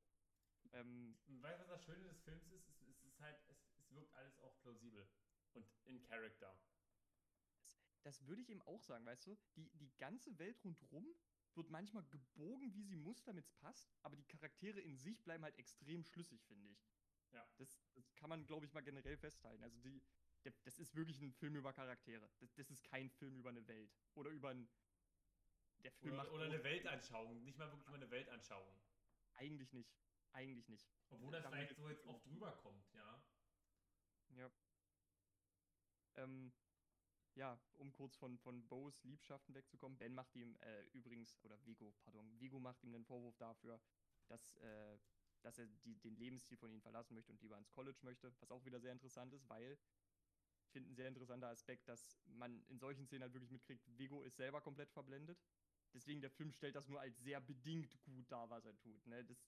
Ähm, 0.72 1.16
weißt 1.26 1.60
du, 1.60 1.68
was 1.68 1.68
das 1.68 1.84
Schöne 1.84 2.04
des 2.04 2.20
Films 2.22 2.46
ist? 2.48 2.68
Es, 2.68 2.80
es 2.80 3.04
ist 3.04 3.20
halt, 3.20 3.38
es, 3.48 3.58
es 3.78 3.90
wirkt 3.94 4.12
alles 4.14 4.36
auch 4.40 4.58
plausibel 4.62 5.06
und 5.52 5.66
in 5.84 6.02
Character. 6.02 6.58
das 8.02 8.26
würde 8.26 8.42
ich 8.42 8.50
eben 8.50 8.62
auch 8.62 8.82
sagen, 8.82 9.06
weißt 9.06 9.26
du? 9.26 9.36
Die, 9.56 9.70
die 9.74 9.90
ganze 9.96 10.38
Welt 10.38 10.62
rundrum 10.64 11.06
wird 11.56 11.70
manchmal 11.70 12.04
gebogen, 12.04 12.74
wie 12.74 12.82
sie 12.82 12.96
muss, 12.96 13.22
damit 13.24 13.46
es 13.46 13.52
passt, 13.54 13.94
aber 14.02 14.16
die 14.16 14.24
Charaktere 14.24 14.80
in 14.80 14.96
sich 14.96 15.22
bleiben 15.22 15.44
halt 15.44 15.58
extrem 15.58 16.02
schlüssig, 16.02 16.44
finde 16.44 16.68
ich. 16.68 16.86
Ja. 17.32 17.46
Das, 17.56 17.80
das 17.94 18.14
kann 18.14 18.30
man, 18.30 18.46
glaube 18.46 18.66
ich, 18.66 18.72
mal 18.72 18.82
generell 18.82 19.16
festhalten. 19.16 19.62
Also 19.62 19.78
die, 19.80 20.02
der, 20.44 20.52
das 20.64 20.78
ist 20.78 20.94
wirklich 20.94 21.20
ein 21.20 21.32
Film 21.32 21.56
über 21.56 21.72
Charaktere. 21.72 22.30
Das, 22.38 22.54
das 22.54 22.70
ist 22.70 22.84
kein 22.84 23.10
Film 23.10 23.36
über 23.36 23.50
eine 23.50 23.66
Welt. 23.66 23.92
Oder 24.14 24.30
über 24.30 24.50
ein. 24.50 24.68
Der 25.78 25.92
Film 25.92 26.14
Oder, 26.14 26.22
macht 26.22 26.32
oder 26.32 26.44
eine 26.44 26.62
Weltanschauung. 26.62 27.42
Nicht 27.42 27.58
mal 27.58 27.70
wirklich 27.70 27.88
mal 27.88 27.96
eine 27.96 28.10
Weltanschauung. 28.10 28.80
Eigentlich 29.34 29.72
nicht. 29.72 29.92
Eigentlich 30.32 30.68
nicht. 30.68 30.88
Obwohl 31.10 31.32
das 31.32 31.46
vielleicht 31.46 31.76
so 31.76 31.88
jetzt 31.88 32.04
oft 32.06 32.26
rüberkommt, 32.26 32.92
ja. 32.94 33.22
Ja. 34.30 34.50
Ähm, 36.16 36.52
ja, 37.34 37.58
um 37.78 37.92
kurz 37.92 38.16
von, 38.16 38.38
von 38.38 38.66
Bows 38.68 39.02
Liebschaften 39.04 39.54
wegzukommen. 39.54 39.98
Ben 39.98 40.14
macht 40.14 40.34
ihm 40.36 40.56
äh, 40.60 40.82
übrigens, 40.92 41.38
oder 41.42 41.58
Vigo, 41.64 41.92
pardon, 42.04 42.38
Vigo 42.38 42.60
macht 42.60 42.82
ihm 42.84 42.92
den 42.92 43.04
Vorwurf 43.04 43.36
dafür, 43.36 43.80
dass, 44.28 44.56
äh, 44.56 44.98
dass 45.42 45.58
er 45.58 45.66
die, 45.66 45.96
den 45.96 46.16
Lebensstil 46.16 46.56
von 46.56 46.70
ihnen 46.70 46.82
verlassen 46.82 47.14
möchte 47.14 47.32
und 47.32 47.40
lieber 47.42 47.58
ins 47.58 47.70
College 47.70 47.98
möchte. 48.02 48.32
Was 48.40 48.50
auch 48.50 48.64
wieder 48.64 48.80
sehr 48.80 48.92
interessant 48.92 49.32
ist, 49.32 49.48
weil 49.48 49.78
ich 50.62 50.70
finde 50.70 50.90
ein 50.90 50.94
sehr 50.94 51.08
interessanter 51.08 51.48
Aspekt, 51.48 51.88
dass 51.88 52.20
man 52.26 52.64
in 52.68 52.78
solchen 52.78 53.06
Szenen 53.06 53.22
halt 53.22 53.34
wirklich 53.34 53.50
mitkriegt, 53.50 53.82
Vigo 53.98 54.22
ist 54.22 54.36
selber 54.36 54.60
komplett 54.60 54.90
verblendet. 54.90 55.38
Deswegen 55.92 56.20
der 56.20 56.30
Film 56.30 56.52
stellt 56.52 56.74
das 56.74 56.88
nur 56.88 57.00
als 57.00 57.16
sehr 57.18 57.40
bedingt 57.40 58.00
gut 58.02 58.30
dar, 58.30 58.50
was 58.50 58.64
er 58.64 58.76
tut. 58.78 59.06
Ne? 59.06 59.24
Das, 59.24 59.38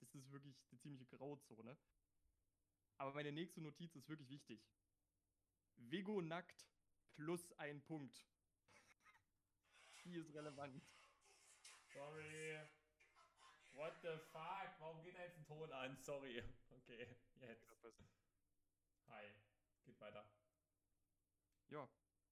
das 0.00 0.14
ist 0.14 0.30
wirklich 0.32 0.56
eine 0.70 0.80
ziemliche 0.80 1.06
Grauzone. 1.06 1.76
Aber 2.98 3.14
meine 3.14 3.32
nächste 3.32 3.60
Notiz 3.60 3.94
ist 3.94 4.08
wirklich 4.08 4.28
wichtig. 4.28 4.60
Vigo 5.76 6.20
nackt 6.20 6.71
plus 7.14 7.52
ein 7.58 7.82
Punkt. 7.82 8.26
Die 10.04 10.14
ist 10.16 10.32
relevant. 10.34 10.82
Sorry. 11.94 12.58
What 13.72 13.94
the 14.02 14.18
fuck? 14.32 14.68
Warum 14.78 15.02
geht 15.02 15.14
da 15.16 15.22
jetzt 15.22 15.38
ein 15.38 15.44
Ton 15.46 15.72
an? 15.72 15.96
Sorry. 16.02 16.42
Okay, 16.70 17.08
jetzt. 17.40 17.66
Hi. 19.08 19.24
Geht 19.84 20.00
weiter. 20.00 20.24
Ja, 21.70 21.84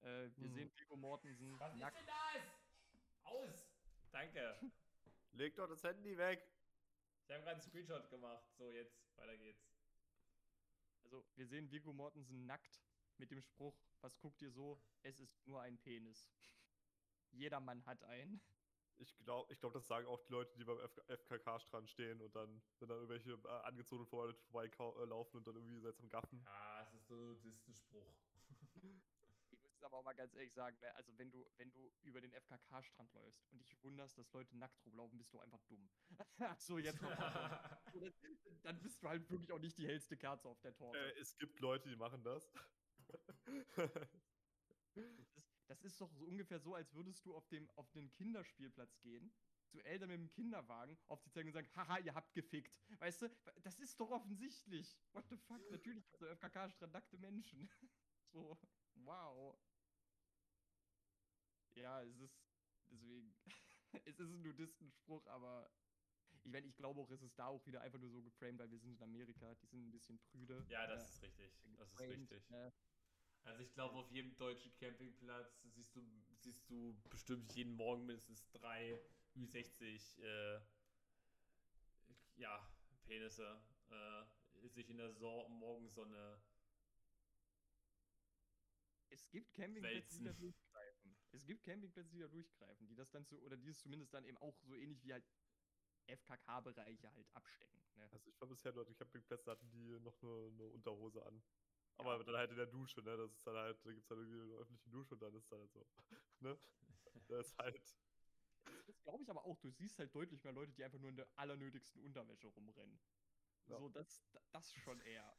äh, 0.03 0.31
wir 0.37 0.49
Hm. 0.49 0.53
sehen 0.55 0.71
Vigo 0.79 0.97
Mortensen 0.97 1.59
Was 1.59 1.73
ist 1.73 1.81
nackt. 1.81 1.97
denn 1.99 2.07
das? 2.07 2.43
Aus! 3.25 3.67
Danke. 4.13 4.73
Leg 5.33 5.55
doch 5.57 5.69
das 5.69 5.83
Handy 5.85 6.17
weg. 6.19 6.47
Ich 7.27 7.31
habe 7.31 7.43
gerade 7.45 7.53
einen 7.53 7.63
Screenshot 7.63 8.11
gemacht. 8.11 8.45
So, 8.59 8.71
jetzt, 8.71 8.99
weiter 9.17 9.37
geht's. 9.37 9.65
Also, 11.05 11.25
wir 11.37 11.47
sehen 11.47 11.71
Vigo 11.71 11.93
Mortensen 11.93 12.45
nackt 12.47 12.81
mit 13.21 13.31
dem 13.31 13.41
Spruch, 13.41 13.77
was 14.01 14.19
guckt 14.19 14.43
ihr 14.43 14.51
so? 14.51 14.81
Es 15.03 15.21
ist 15.21 15.47
nur 15.47 15.61
ein 15.61 15.79
Penis. 15.79 16.29
Jeder 17.31 17.61
Mann 17.61 17.85
hat 17.87 18.03
einen. 18.05 18.41
Ich 18.99 19.17
glaube, 19.25 19.51
ich 19.53 19.59
glaub, 19.61 19.73
das 19.73 19.87
sagen 19.87 20.07
auch 20.07 20.21
die 20.21 20.33
Leute, 20.33 20.53
die 20.59 20.65
beim 20.65 20.79
FKK-Strand 20.79 21.89
stehen 21.89 22.21
und 22.21 22.35
dann, 22.35 22.61
wenn 22.81 22.89
dann 22.89 22.99
irgendwelche 22.99 23.33
äh, 23.33 23.49
angezogenen 23.63 24.07
Vorleute 24.07 24.39
vorbeilaufen 24.51 25.39
und 25.39 25.47
dann 25.47 25.55
irgendwie 25.57 25.79
seltsam 25.79 26.09
gaffen. 26.11 26.43
Ja, 26.45 26.83
es 26.83 26.93
ist 26.95 27.07
so 27.07 27.15
ein 27.15 27.41
Nudisten-Spruch. 27.41 28.15
Ich 29.53 29.63
muss 29.63 29.83
aber 29.83 29.99
auch 29.99 30.05
mal 30.05 30.13
ganz 30.13 30.35
ehrlich 30.35 30.53
sagen, 30.53 30.77
ne, 30.81 30.95
also 30.95 31.17
wenn 31.17 31.31
du, 31.31 31.47
wenn 31.57 31.73
du 31.73 31.91
über 32.03 32.21
den 32.21 32.33
FKK-Strand 32.33 33.15
läufst 33.15 33.51
und 33.51 33.61
dich 33.61 33.83
wunderst, 33.83 34.19
dass 34.19 34.31
Leute 34.33 34.55
nackt 34.59 34.85
rumlaufen, 34.85 35.17
bist 35.17 35.33
du 35.33 35.41
einfach 35.41 35.63
dumm. 35.69 35.89
so, 36.59 36.79
jetzt 36.79 37.01
noch 37.01 37.17
mal. 37.19 37.81
Dann 38.63 38.83
bist 38.83 39.03
du 39.03 39.09
halt 39.09 39.31
wirklich 39.31 39.51
auch 39.53 39.59
nicht 39.59 39.79
die 39.79 39.87
hellste 39.87 40.19
Kerze 40.19 40.47
auf 40.49 40.61
der 40.61 40.75
Torte. 40.75 40.99
Äh, 40.99 41.19
es 41.19 41.39
gibt 41.39 41.59
Leute, 41.61 41.89
die 41.89 41.97
machen 41.97 42.23
das. 42.23 42.53
Das 44.93 45.07
ist, 45.07 45.41
das 45.69 45.83
ist 45.83 46.01
doch 46.01 46.13
so 46.13 46.25
ungefähr 46.25 46.59
so, 46.59 46.75
als 46.75 46.93
würdest 46.95 47.25
du 47.25 47.35
auf, 47.35 47.47
dem, 47.47 47.71
auf 47.77 47.89
den 47.93 48.11
Kinderspielplatz 48.11 48.99
gehen, 49.01 49.33
zu 49.69 49.81
Eltern 49.85 50.09
mit 50.09 50.19
dem 50.19 50.31
Kinderwagen, 50.31 50.99
auf 51.07 51.23
die 51.23 51.31
zeigen 51.31 51.49
und 51.49 51.53
sagen, 51.53 51.71
haha, 51.77 51.99
ihr 51.99 52.15
habt 52.15 52.35
gefickt. 52.35 52.77
Weißt 52.99 53.23
du, 53.23 53.31
das 53.63 53.79
ist 53.79 54.01
doch 54.01 54.11
offensichtlich. 54.11 54.99
What 55.13 55.29
the 55.29 55.37
fuck? 55.37 55.71
Natürlich 55.71 56.05
gibt 56.11 56.23
es 56.23 56.39
FKK-Strand 56.39 56.93
nackte 56.93 57.19
Menschen. 57.19 57.71
so, 58.33 58.59
wow. 58.95 59.57
Ja, 61.75 62.03
es 62.03 62.19
ist, 62.19 62.37
deswegen, 62.91 63.33
es 64.05 64.19
ist 64.19 64.33
ein 64.33 64.43
Nudistenspruch, 64.43 65.25
aber 65.29 65.71
ich 66.43 66.51
meine, 66.51 66.67
ich 66.67 66.77
glaube 66.77 67.01
auch, 67.01 67.11
es 67.11 67.23
ist 67.23 67.39
da 67.39 67.47
auch 67.47 67.65
wieder 67.67 67.81
einfach 67.83 67.99
nur 67.99 68.11
so 68.11 68.23
geframed, 68.23 68.59
weil 68.59 68.71
wir 68.71 68.79
sind 68.79 68.97
in 68.97 69.03
Amerika, 69.03 69.55
die 69.55 69.67
sind 69.67 69.87
ein 69.87 69.93
bisschen 69.93 70.19
prüde. 70.19 70.65
Ja, 70.69 70.87
das 70.87 71.23
äh, 71.23 71.27
ist 71.29 71.39
richtig. 71.39 71.53
Das 71.79 71.93
ist 71.93 72.01
richtig. 72.01 72.51
äh, 72.51 72.73
Also 73.45 73.63
ich 73.63 73.73
glaube, 73.73 73.97
auf 73.97 74.11
jedem 74.11 74.37
deutschen 74.37 74.75
Campingplatz 74.77 75.63
siehst 75.75 75.95
du, 75.97 76.03
siehst 76.39 76.69
du 76.69 76.95
bestimmt 77.11 77.53
jeden 77.55 77.75
Morgen 77.75 78.07
mindestens 78.07 78.49
drei 78.53 79.01
Ü60 79.37 80.23
äh, 80.23 80.61
ja, 82.37 82.67
Penisse 83.05 83.61
äh, 83.91 84.69
sich 84.69 84.89
in 84.89 84.99
der 84.99 85.13
so 85.13 85.49
Morgensonne. 85.49 86.41
Es 89.11 89.29
gibt 89.31 89.53
Campingplätze, 89.55 90.19
die 90.19 90.25
da 90.25 90.33
durchgreifen. 90.33 91.17
Es 91.33 91.47
gibt 91.47 91.65
Campingplätze, 91.65 92.11
die 92.11 92.21
da 92.21 92.29
durchgreifen, 92.29 92.87
die 92.87 92.95
das 92.95 93.11
dann 93.11 93.25
so, 93.25 93.39
oder 93.41 93.57
die 93.57 93.69
es 93.69 93.81
zumindest 93.81 94.15
dann 94.15 94.25
eben 94.25 94.39
auch 94.39 94.57
so 94.63 94.75
ähnlich 94.75 95.03
wie 95.03 95.13
halt 95.13 95.25
FKK-Bereiche 96.07 97.13
halt 97.13 97.29
abstecken. 97.35 97.81
Ne? 97.97 98.09
Also 98.13 98.29
ich 98.29 98.41
war 98.41 98.49
bisher 98.49 98.73
nur, 98.73 98.85
die 98.85 98.95
Campingplätze 98.95 99.51
hatten 99.51 99.71
die 99.71 99.99
noch 100.01 100.21
nur 100.23 100.51
eine 100.53 100.67
Unterhose 100.67 101.25
an. 101.25 101.43
Aber 102.01 102.25
dann 102.25 102.37
halt 102.37 102.51
in 102.51 102.57
der 102.57 102.67
Dusche, 102.67 103.03
ne? 103.03 103.17
Das 103.17 103.33
ist 103.33 103.47
dann 103.47 103.57
halt, 103.57 103.85
da 103.85 103.91
gibt 103.91 104.03
es 104.03 104.09
dann 104.09 104.19
irgendwie 104.19 104.41
eine 104.41 104.55
öffentliche 104.55 104.91
Dusche 104.91 105.15
und 105.15 105.23
dann 105.23 105.35
ist 105.35 105.51
dann 105.53 105.61
halt 105.61 105.73
so. 105.73 105.87
Ne? 106.41 106.59
Das 107.29 107.49
ist 107.49 107.59
halt. 107.59 107.97
Das 108.87 109.03
glaube 109.03 109.23
ich 109.23 109.31
aber 109.31 109.45
auch. 109.45 109.59
Du 109.59 109.71
siehst 109.71 109.99
halt 109.99 110.15
deutlich 110.15 110.43
mehr 110.43 110.53
Leute, 110.53 110.73
die 110.73 110.83
einfach 110.83 110.99
nur 110.99 111.11
in 111.11 111.17
der 111.17 111.29
allernötigsten 111.37 112.03
Unterwäsche 112.03 112.49
rumrennen. 112.49 112.99
Ja. 113.67 113.79
So, 113.79 113.89
das, 113.91 114.25
das 114.53 114.73
schon 114.73 115.01
eher. 115.03 115.37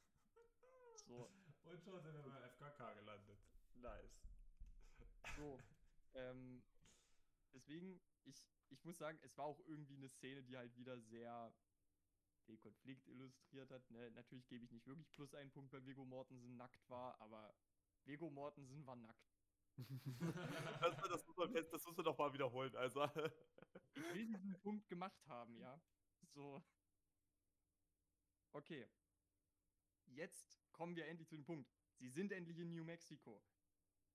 So, 1.07 1.29
Und 1.63 1.81
schon 1.81 2.01
sind 2.01 2.13
wir 2.13 2.21
beim 2.21 2.43
FKK 2.43 2.93
gelandet. 2.93 3.39
Nice. 3.75 4.21
so. 5.37 5.59
ähm, 6.13 6.63
deswegen, 7.53 7.99
ich, 8.23 8.47
ich 8.69 8.83
muss 8.83 8.97
sagen, 8.97 9.19
es 9.23 9.37
war 9.37 9.45
auch 9.45 9.59
irgendwie 9.65 9.95
eine 9.95 10.09
Szene, 10.09 10.43
die 10.43 10.57
halt 10.57 10.75
wieder 10.77 10.99
sehr 10.99 11.53
den 12.51 12.59
Konflikt 12.59 13.07
illustriert 13.07 13.71
hat. 13.71 13.89
Ne? 13.89 14.11
Natürlich 14.11 14.47
gebe 14.47 14.65
ich 14.65 14.71
nicht 14.71 14.85
wirklich 14.85 15.09
plus 15.11 15.33
einen 15.33 15.51
Punkt, 15.51 15.71
weil 15.73 15.85
Viggo 15.85 16.05
Mortensen 16.05 16.57
nackt 16.57 16.87
war, 16.89 17.19
aber 17.19 17.53
Viggo 18.05 18.29
Mortensen 18.29 18.85
war 18.85 18.95
nackt. 18.95 19.31
Das, 20.81 20.97
das, 20.97 21.25
muss 21.27 21.37
man, 21.37 21.53
das 21.53 21.85
muss 21.85 21.95
man 21.95 22.05
doch 22.05 22.17
mal 22.17 22.33
wiederholen. 22.33 22.75
Also. 22.75 23.05
Ich 23.93 24.13
will 24.13 24.25
diesen 24.25 24.59
Punkt 24.61 24.87
gemacht 24.89 25.25
haben, 25.27 25.55
ja. 25.57 25.79
So. 26.33 26.63
Okay. 28.53 28.87
Jetzt 30.07 30.59
kommen 30.73 30.95
wir 30.95 31.07
endlich 31.07 31.29
zu 31.29 31.35
dem 31.35 31.45
Punkt. 31.45 31.69
Sie 31.99 32.09
sind 32.09 32.31
endlich 32.31 32.57
in 32.59 32.71
New 32.71 32.83
Mexico. 32.83 33.41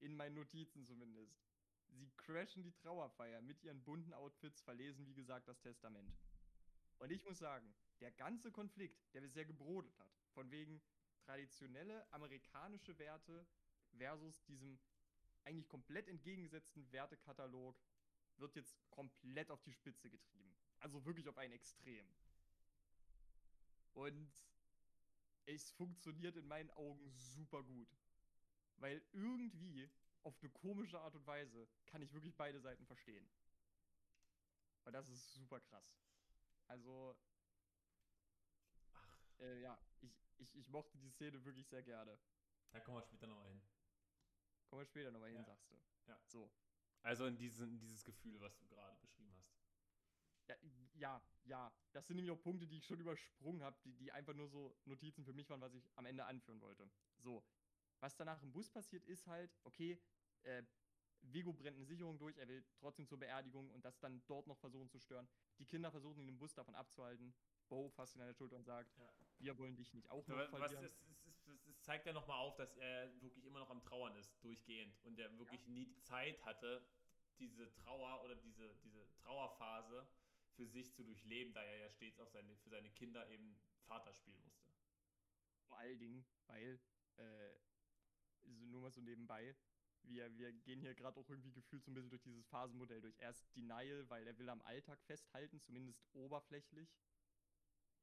In 0.01 0.15
meinen 0.15 0.35
Notizen 0.35 0.85
zumindest. 0.85 1.41
Sie 1.89 2.11
crashen 2.17 2.63
die 2.63 2.73
Trauerfeier 2.73 3.41
mit 3.41 3.63
ihren 3.63 3.83
bunten 3.83 4.13
Outfits, 4.13 4.61
verlesen, 4.61 5.07
wie 5.07 5.15
gesagt, 5.15 5.49
das 5.49 5.61
Testament. 5.61 6.15
Und 6.99 7.11
ich 7.11 7.25
muss 7.25 7.39
sagen, 7.39 7.75
der 8.01 8.13
ganze 8.13 8.51
Konflikt, 8.51 9.13
der 9.15 9.21
bisher 9.21 9.45
gebrodelt 9.45 9.99
hat, 9.99 10.13
von 10.33 10.51
wegen 10.51 10.81
traditionelle 11.25 12.11
amerikanische 12.13 12.99
Werte 12.99 13.47
versus 13.97 14.45
diesem 14.45 14.79
eigentlich 15.45 15.69
komplett 15.69 16.09
entgegengesetzten 16.09 16.91
Wertekatalog, 16.93 17.81
wird 18.37 18.57
jetzt 18.57 18.77
komplett 18.91 19.51
auf 19.51 19.63
die 19.63 19.73
Spitze 19.73 20.11
getrieben. 20.11 20.57
Also 20.81 21.05
wirklich 21.05 21.29
auf 21.29 21.39
ein 21.39 21.53
Extrem. 21.53 22.07
Und 23.95 24.31
es 25.47 25.71
funktioniert 25.71 26.37
in 26.37 26.47
meinen 26.47 26.71
Augen 26.73 27.09
super 27.11 27.63
gut. 27.63 27.89
Weil 28.79 29.03
irgendwie, 29.13 29.89
auf 30.23 30.39
eine 30.43 30.51
komische 30.51 31.01
Art 31.01 31.15
und 31.15 31.27
Weise, 31.27 31.67
kann 31.87 32.03
ich 32.03 32.13
wirklich 32.13 32.35
beide 32.35 32.61
Seiten 32.61 32.85
verstehen. 32.85 33.27
Und 34.85 34.93
das 34.93 35.09
ist 35.09 35.33
super 35.33 35.61
krass. 35.61 35.97
Also, 36.67 37.17
äh, 39.41 39.61
ja, 39.61 39.79
ich, 40.01 40.15
ich, 40.39 40.55
ich 40.57 40.69
mochte 40.69 40.99
die 40.99 41.11
Szene 41.11 41.45
wirklich 41.45 41.67
sehr 41.69 41.83
gerne. 41.83 42.19
da 42.71 42.81
kommen 42.81 42.99
wir 42.99 43.03
später 43.03 43.27
nochmal 43.27 43.49
hin. 43.49 43.63
Kommen 44.67 44.83
wir 44.83 44.87
später 44.87 45.11
nochmal 45.11 45.31
hin, 45.31 45.39
Ja. 45.39 45.45
sagst 45.45 45.71
du. 45.71 45.77
Ja. 46.07 46.21
So. 46.27 46.51
Also 47.03 47.27
in, 47.27 47.37
diesen, 47.37 47.69
in 47.71 47.79
dieses 47.79 48.05
Gefühl, 48.05 48.41
was 48.41 48.57
du 48.59 48.67
gerade 48.67 48.97
beschrieben 48.99 49.33
hast. 49.37 49.55
Ja, 50.49 50.57
ja, 50.95 51.23
ja. 51.45 51.73
Das 51.93 52.07
sind 52.07 52.17
nämlich 52.17 52.33
auch 52.33 52.43
Punkte, 52.43 52.67
die 52.67 52.79
ich 52.79 52.87
schon 52.87 53.01
übersprungen 53.01 53.63
habe, 53.63 53.77
die, 53.85 53.95
die 53.95 54.13
einfach 54.13 54.35
nur 54.35 54.49
so 54.49 54.77
Notizen 54.85 55.25
für 55.25 55.33
mich 55.33 55.49
waren, 55.51 55.61
was 55.61 55.75
ich 55.75 55.89
am 55.97 56.07
Ende 56.07 56.25
anführen 56.25 56.61
wollte. 56.61 56.89
So. 57.19 57.45
Was 58.01 58.17
danach 58.17 58.43
im 58.43 58.53
Bus 58.53 58.71
passiert, 58.71 59.05
ist 59.05 59.27
halt, 59.27 59.51
okay, 59.65 59.99
äh, 60.43 60.63
Vigo 61.23 61.53
brennt 61.53 61.77
eine 61.77 61.87
Sicherung 61.87 62.19
durch, 62.19 62.37
er 62.37 62.47
will 62.47 62.65
trotzdem 62.79 63.07
zur 63.09 63.19
Beerdigung 63.19 63.71
und 63.71 63.85
das 63.85 63.99
dann 63.99 64.23
dort 64.27 64.47
noch 64.47 64.59
versuchen 64.59 64.89
zu 64.91 65.01
stören. 65.01 65.29
Die 65.59 65.65
Kinder 65.67 65.91
versuchen 65.91 66.21
ihn 66.21 66.29
im 66.29 66.39
Bus 66.39 66.55
davon 66.55 66.75
abzuhalten. 66.75 67.35
Bo 67.69 67.89
fasst 67.91 68.17
ihn 68.17 68.21
an 68.23 68.29
der 68.29 68.35
Schulter 68.35 68.57
und 68.57 68.65
sagt, 68.65 68.97
Ja. 68.99 69.13
wir 69.39 69.59
wollen 69.59 69.77
dich 69.77 69.93
nicht 69.95 70.09
auch 70.11 70.27
noch 70.27 70.49
verlieren. 70.49 70.85
es, 70.85 70.97
zeigt 71.81 72.07
ja 72.07 72.13
nochmal 72.13 72.39
auf, 72.41 72.57
dass 72.57 72.77
er 72.77 73.13
wirklich 73.23 73.45
immer 73.45 73.61
noch 73.61 73.71
am 73.71 73.81
Trauern 73.83 74.17
ist, 74.17 74.33
durchgehend. 74.43 74.97
Und 75.05 75.19
er 75.19 75.37
wirklich 75.39 75.67
nie 75.69 75.87
die 75.87 76.01
Zeit 76.03 76.45
hatte, 76.45 76.85
diese 77.39 77.71
Trauer 77.75 78.25
oder 78.25 78.35
diese, 78.35 78.75
diese 78.83 79.07
Trauerphase 79.13 80.07
für 80.55 80.67
sich 80.67 80.93
zu 80.95 81.05
durchleben, 81.05 81.53
da 81.53 81.63
er 81.63 81.79
ja 81.81 81.91
stets 81.91 82.19
auf 82.19 82.31
seine, 82.31 82.57
für 82.57 82.71
seine 82.71 82.91
Kinder 82.91 83.29
eben 83.29 83.57
Vater 83.87 84.13
spielen 84.15 84.41
musste. 84.43 84.67
Vor 85.69 85.79
allen 85.79 85.99
Dingen, 85.99 86.25
weil, 86.47 86.81
äh, 87.19 87.53
nur 88.43 88.81
mal 88.81 88.91
so 88.91 89.01
nebenbei, 89.01 89.55
wir, 90.03 90.35
wir 90.39 90.53
gehen 90.53 90.81
hier 90.81 90.95
gerade 90.95 91.19
auch 91.19 91.29
irgendwie 91.29 91.53
gefühlt 91.53 91.85
so 91.85 91.91
ein 91.91 91.95
bisschen 91.95 92.11
durch 92.11 92.23
dieses 92.23 92.47
Phasenmodell 92.47 93.01
durch. 93.01 93.17
Erst 93.19 93.55
Denial, 93.55 94.09
weil 94.09 94.27
er 94.27 94.39
will 94.39 94.49
am 94.49 94.63
Alltag 94.63 95.01
festhalten, 95.03 95.61
zumindest 95.61 96.01
oberflächlich, 96.15 96.89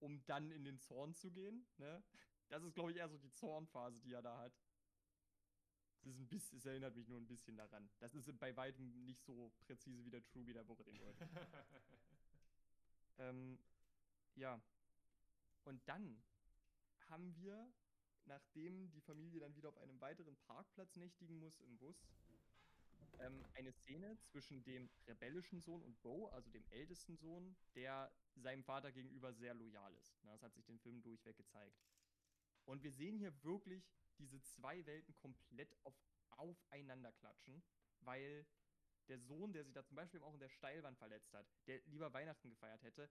um 0.04 0.24
dann 0.26 0.52
in 0.52 0.66
den 0.66 0.80
Zorn 0.80 1.14
zu 1.16 1.32
gehen. 1.32 1.66
Ne? 1.78 2.04
Das 2.50 2.62
ist, 2.64 2.74
glaube 2.74 2.92
ich, 2.92 2.98
eher 2.98 3.08
so 3.08 3.18
die 3.18 3.32
Zornphase, 3.32 4.02
die 4.02 4.12
er 4.12 4.22
da 4.22 4.38
hat. 4.38 4.54
Es, 6.02 6.08
ist 6.08 6.20
ein 6.20 6.28
bisschen, 6.28 6.58
es 6.58 6.66
erinnert 6.66 6.94
mich 6.96 7.08
nur 7.08 7.20
ein 7.20 7.28
bisschen 7.28 7.56
daran. 7.56 7.90
Das 8.00 8.14
ist 8.14 8.30
bei 8.38 8.56
weitem 8.58 9.06
nicht 9.06 9.24
so 9.24 9.54
präzise 9.62 10.04
wie 10.04 10.10
der 10.10 10.22
True, 10.22 10.46
wie 10.46 10.54
der 10.54 10.68
Woche 10.68 10.84
den 10.84 11.00
wollte. 11.00 11.28
Ähm, 13.20 13.60
ja. 14.34 14.60
Und 15.66 15.88
dann 15.88 16.24
haben 17.10 17.36
wir, 17.36 17.72
nachdem 18.26 18.90
die 18.90 19.02
Familie 19.02 19.40
dann 19.40 19.56
wieder 19.56 19.70
auf 19.70 19.78
einem 19.78 20.02
weiteren 20.02 20.36
Parkplatz 20.48 20.96
nächtigen 20.96 21.38
muss 21.38 21.60
im 21.60 21.78
Bus, 21.78 21.96
ähm, 23.20 23.46
eine 23.54 23.72
Szene 23.72 24.18
zwischen 24.24 24.64
dem 24.64 24.90
rebellischen 25.06 25.62
Sohn 25.62 25.84
und 25.84 26.02
Bo, 26.02 26.28
also 26.30 26.50
dem 26.50 26.66
ältesten 26.72 27.16
Sohn, 27.18 27.56
der 27.76 28.12
seinem 28.35 28.64
Vater 28.64 28.91
gegenüber 28.91 29.34
sehr 29.34 29.53
loyal 29.53 29.93
ist. 29.95 30.18
Das 30.23 30.41
hat 30.41 30.53
sich 30.53 30.65
den 30.65 30.80
Film 30.80 31.01
durchweg 31.01 31.38
gezeigt. 31.38 31.77
Und 32.65 32.84
wir 32.84 32.91
sehen 32.91 33.18
hier 33.18 33.34
wirklich 33.43 33.84
diese 34.18 34.41
zwei 34.41 34.85
Welten 34.85 35.15
komplett 35.15 35.76
auf, 35.84 35.95
aufeinander 36.31 37.11
klatschen, 37.11 37.61
weil 38.01 38.45
der 39.07 39.19
Sohn, 39.19 39.51
der 39.51 39.64
sich 39.64 39.73
da 39.73 39.84
zum 39.84 39.95
Beispiel 39.95 40.22
auch 40.22 40.34
in 40.34 40.39
der 40.39 40.49
Steilwand 40.49 40.97
verletzt 40.97 41.34
hat, 41.34 41.45
der 41.68 41.81
lieber 41.85 42.14
Weihnachten 42.14 42.49
gefeiert 42.49 42.84
hätte, 42.84 43.10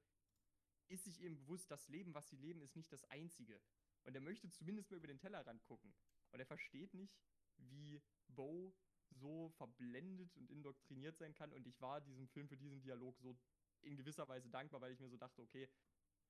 ist 0.89 1.05
sich 1.05 1.21
eben 1.21 1.37
bewusst, 1.37 1.71
das 1.71 1.89
Leben, 1.89 2.15
was 2.15 2.29
sie 2.29 2.37
leben, 2.37 2.63
ist 2.63 2.77
nicht 2.77 2.93
das 2.93 3.05
einzige. 3.05 3.61
Und 4.05 4.15
er 4.15 4.21
möchte 4.21 4.51
zumindest 4.51 4.91
mal 4.91 4.97
über 4.97 5.07
den 5.07 5.19
Tellerrand 5.19 5.63
gucken. 5.65 5.95
Und 6.31 6.41
er 6.41 6.47
versteht 6.47 6.93
nicht, 6.95 7.15
wie 7.57 8.01
Bo 8.29 8.75
so 9.11 9.51
verblendet 9.51 10.35
und 10.37 10.51
indoktriniert 10.51 11.19
sein 11.19 11.35
kann. 11.35 11.53
Und 11.53 11.67
ich 11.67 11.81
war 11.81 12.01
diesem 12.01 12.27
Film 12.29 12.49
für 12.49 12.57
diesen 12.57 12.81
Dialog 12.81 13.19
so 13.21 13.39
in 13.83 13.97
gewisser 13.97 14.29
Weise 14.29 14.49
dankbar, 14.51 14.81
weil 14.81 14.93
ich 14.93 15.01
mir 15.01 15.09
so 15.09 15.17
dachte, 15.17 15.43
okay, 15.43 15.69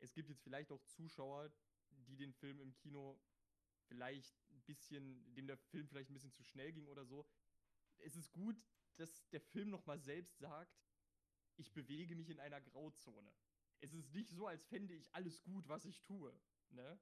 es 0.00 0.12
gibt 0.12 0.28
jetzt 0.28 0.42
vielleicht 0.42 0.72
auch 0.72 0.82
Zuschauer, 0.84 1.52
die 1.90 2.16
den 2.16 2.32
Film 2.32 2.60
im 2.60 2.74
Kino 2.74 3.20
vielleicht 3.86 4.34
ein 4.50 4.62
bisschen, 4.62 5.34
dem 5.34 5.46
der 5.46 5.58
Film 5.58 5.88
vielleicht 5.88 6.10
ein 6.10 6.14
bisschen 6.14 6.32
zu 6.32 6.42
schnell 6.42 6.72
ging 6.72 6.86
oder 6.86 7.04
so. 7.04 7.26
Es 7.98 8.16
ist 8.16 8.32
gut, 8.32 8.56
dass 8.96 9.28
der 9.30 9.40
Film 9.40 9.70
nochmal 9.70 10.00
selbst 10.00 10.38
sagt, 10.38 10.82
ich 11.56 11.72
bewege 11.72 12.16
mich 12.16 12.30
in 12.30 12.40
einer 12.40 12.60
Grauzone. 12.60 13.32
Es 13.80 13.92
ist 13.92 14.12
nicht 14.14 14.30
so, 14.30 14.46
als 14.46 14.64
fände 14.66 14.94
ich 14.94 15.12
alles 15.14 15.42
gut, 15.42 15.68
was 15.68 15.84
ich 15.84 16.00
tue. 16.02 16.32
Ne? 16.70 17.00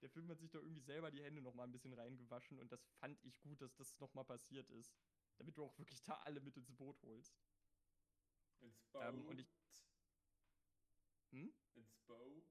Der 0.00 0.10
Film 0.10 0.28
hat 0.28 0.38
sich 0.38 0.50
da 0.50 0.58
irgendwie 0.58 0.80
selber 0.80 1.10
die 1.10 1.22
Hände 1.22 1.42
nochmal 1.42 1.66
ein 1.66 1.72
bisschen 1.72 1.92
reingewaschen 1.92 2.58
und 2.58 2.72
das 2.72 2.84
fand 3.00 3.22
ich 3.24 3.40
gut, 3.40 3.60
dass 3.60 3.74
das 3.76 3.98
nochmal 3.98 4.24
passiert 4.24 4.68
ist. 4.70 4.96
Damit 5.36 5.56
du 5.56 5.64
auch 5.64 5.78
wirklich 5.78 6.02
da 6.02 6.14
alle 6.24 6.40
mit 6.40 6.56
ins 6.56 6.72
Boot 6.72 7.00
holst. 7.02 7.36
Ins 8.60 8.76
Ähm, 8.94 9.26
und 9.26 9.38
ich- 9.40 9.48
Hm? 11.30 11.52
Ins 11.74 11.94
Boot. 12.06 12.44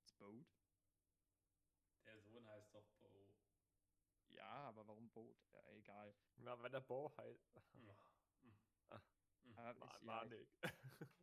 Das 0.00 0.12
Boot? 0.14 0.46
Der 2.04 2.20
Sohn 2.20 2.46
heißt 2.48 2.74
doch 2.74 2.86
Bo. 3.00 3.28
Ja, 4.28 4.68
aber 4.68 4.86
warum 4.86 5.08
Boot? 5.10 5.36
Ja, 5.52 5.72
egal. 5.72 6.14
Na, 6.36 6.60
wenn 6.62 6.72
der 6.72 6.80
Bo 6.80 7.12
halt. 7.16 7.40
Aber 9.54 9.72
Ma 9.72 9.72
ich, 9.72 9.92
ja, 9.92 10.00
Manik. 10.02 10.48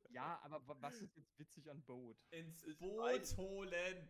ja, 0.10 0.40
aber 0.42 0.66
wa- 0.68 0.78
was 0.80 1.02
ist 1.02 1.16
jetzt 1.18 1.38
witzig 1.38 1.70
an 1.70 1.84
Boot? 1.84 2.18
Ins 2.32 2.64
Ich 2.64 2.78
Boot 2.80 2.98
weiß. 3.00 3.38
holen! 3.38 4.08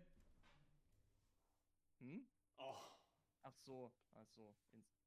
Hm? 1.99 2.27
Oh. 2.57 2.77
Ach 3.43 3.57
so, 3.57 3.91
ach 4.13 4.27
so. 4.29 4.55
Ins 4.71 5.02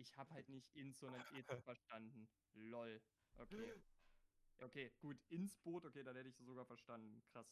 ich 0.00 0.16
habe 0.16 0.32
halt 0.32 0.48
nicht 0.48 0.74
ins, 0.74 0.98
sondern 0.98 1.22
ins 1.34 1.62
verstanden. 1.62 2.28
Lol. 2.54 3.00
Okay. 3.36 3.80
Okay, 4.58 4.92
gut. 5.00 5.18
Ins 5.28 5.56
Boot, 5.56 5.84
okay, 5.84 6.02
dann 6.02 6.16
hätte 6.16 6.28
ich 6.28 6.36
sogar 6.36 6.66
verstanden. 6.66 7.22
Krass. 7.32 7.46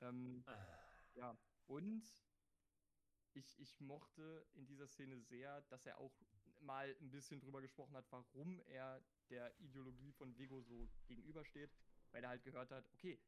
Ähm, 0.00 0.44
ja, 1.14 1.36
und 1.66 2.04
ich, 3.34 3.58
ich 3.58 3.80
mochte 3.80 4.46
in 4.54 4.66
dieser 4.66 4.86
Szene 4.86 5.20
sehr, 5.20 5.60
dass 5.62 5.86
er 5.86 5.98
auch 5.98 6.12
mal 6.60 6.96
ein 7.00 7.10
bisschen 7.10 7.40
drüber 7.40 7.60
gesprochen 7.60 7.96
hat, 7.96 8.06
warum 8.10 8.60
er 8.66 9.00
der 9.30 9.58
Ideologie 9.60 10.12
von 10.12 10.36
Vigo 10.36 10.60
so 10.62 10.88
gegenübersteht, 11.06 11.70
weil 12.10 12.24
er 12.24 12.30
halt 12.30 12.42
gehört 12.42 12.70
hat, 12.70 12.88
okay, 12.92 13.20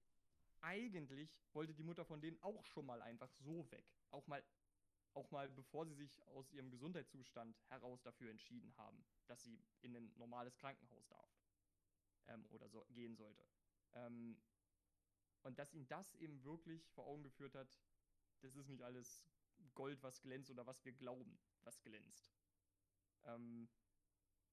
eigentlich 0.60 1.30
wollte 1.52 1.74
die 1.74 1.82
Mutter 1.82 2.04
von 2.04 2.20
denen 2.20 2.42
auch 2.42 2.64
schon 2.66 2.86
mal 2.86 3.02
einfach 3.02 3.30
so 3.30 3.70
weg. 3.70 3.86
Auch 4.10 4.26
mal, 4.26 4.44
auch 5.14 5.30
mal 5.30 5.48
bevor 5.48 5.86
sie 5.86 5.94
sich 5.94 6.22
aus 6.28 6.50
ihrem 6.52 6.70
Gesundheitszustand 6.70 7.56
heraus 7.68 8.02
dafür 8.02 8.30
entschieden 8.30 8.76
haben, 8.76 9.04
dass 9.26 9.42
sie 9.42 9.62
in 9.80 9.96
ein 9.96 10.12
normales 10.16 10.56
Krankenhaus 10.56 11.06
darf. 11.08 11.30
Ähm, 12.26 12.46
oder 12.50 12.68
so 12.68 12.84
gehen 12.90 13.16
sollte. 13.16 13.44
Ähm, 13.92 14.40
und 15.42 15.58
dass 15.58 15.72
ihn 15.72 15.88
das 15.88 16.14
eben 16.16 16.44
wirklich 16.44 16.88
vor 16.90 17.06
Augen 17.06 17.22
geführt 17.22 17.54
hat, 17.54 17.80
das 18.40 18.54
ist 18.56 18.68
nicht 18.68 18.82
alles 18.82 19.24
Gold, 19.74 20.02
was 20.02 20.20
glänzt 20.22 20.50
oder 20.50 20.66
was 20.66 20.84
wir 20.84 20.92
glauben, 20.92 21.38
was 21.62 21.82
glänzt. 21.82 22.32
Ähm, 23.24 23.68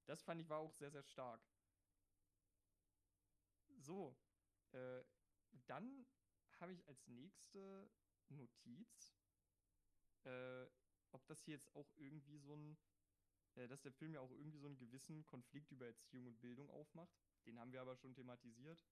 das 0.05 0.23
fand 0.23 0.41
ich 0.41 0.49
war 0.49 0.59
auch 0.59 0.73
sehr, 0.73 0.91
sehr 0.91 1.03
stark. 1.03 1.41
So, 3.79 4.17
äh, 4.71 5.03
dann 5.67 6.05
habe 6.59 6.73
ich 6.73 6.87
als 6.87 7.07
nächste 7.07 7.89
Notiz, 8.29 9.16
äh, 10.27 10.67
ob 11.11 11.25
das 11.27 11.41
hier 11.41 11.53
jetzt 11.53 11.73
auch 11.75 11.91
irgendwie 11.95 12.37
so 12.37 12.55
ein, 12.55 12.77
äh, 13.55 13.67
dass 13.67 13.81
der 13.81 13.93
Film 13.93 14.13
ja 14.13 14.19
auch 14.19 14.31
irgendwie 14.31 14.59
so 14.59 14.67
einen 14.67 14.77
gewissen 14.77 15.25
Konflikt 15.25 15.71
über 15.71 15.87
Erziehung 15.87 16.27
und 16.27 16.39
Bildung 16.41 16.69
aufmacht. 16.69 17.17
Den 17.45 17.59
haben 17.59 17.71
wir 17.71 17.81
aber 17.81 17.95
schon 17.95 18.13
thematisiert. 18.13 18.85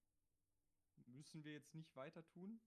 Müssen 1.06 1.44
wir 1.44 1.52
jetzt 1.52 1.74
nicht 1.74 1.94
weiter 1.94 2.26
tun. 2.26 2.60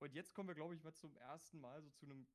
Und 0.00 0.14
jetzt 0.14 0.34
kommen 0.34 0.48
wir, 0.48 0.54
glaube 0.54 0.74
ich, 0.74 0.82
mal 0.82 0.94
zum 0.94 1.16
ersten 1.16 1.60
Mal 1.60 1.82
so 1.82 1.90
zu 1.90 2.06
einem 2.06 2.28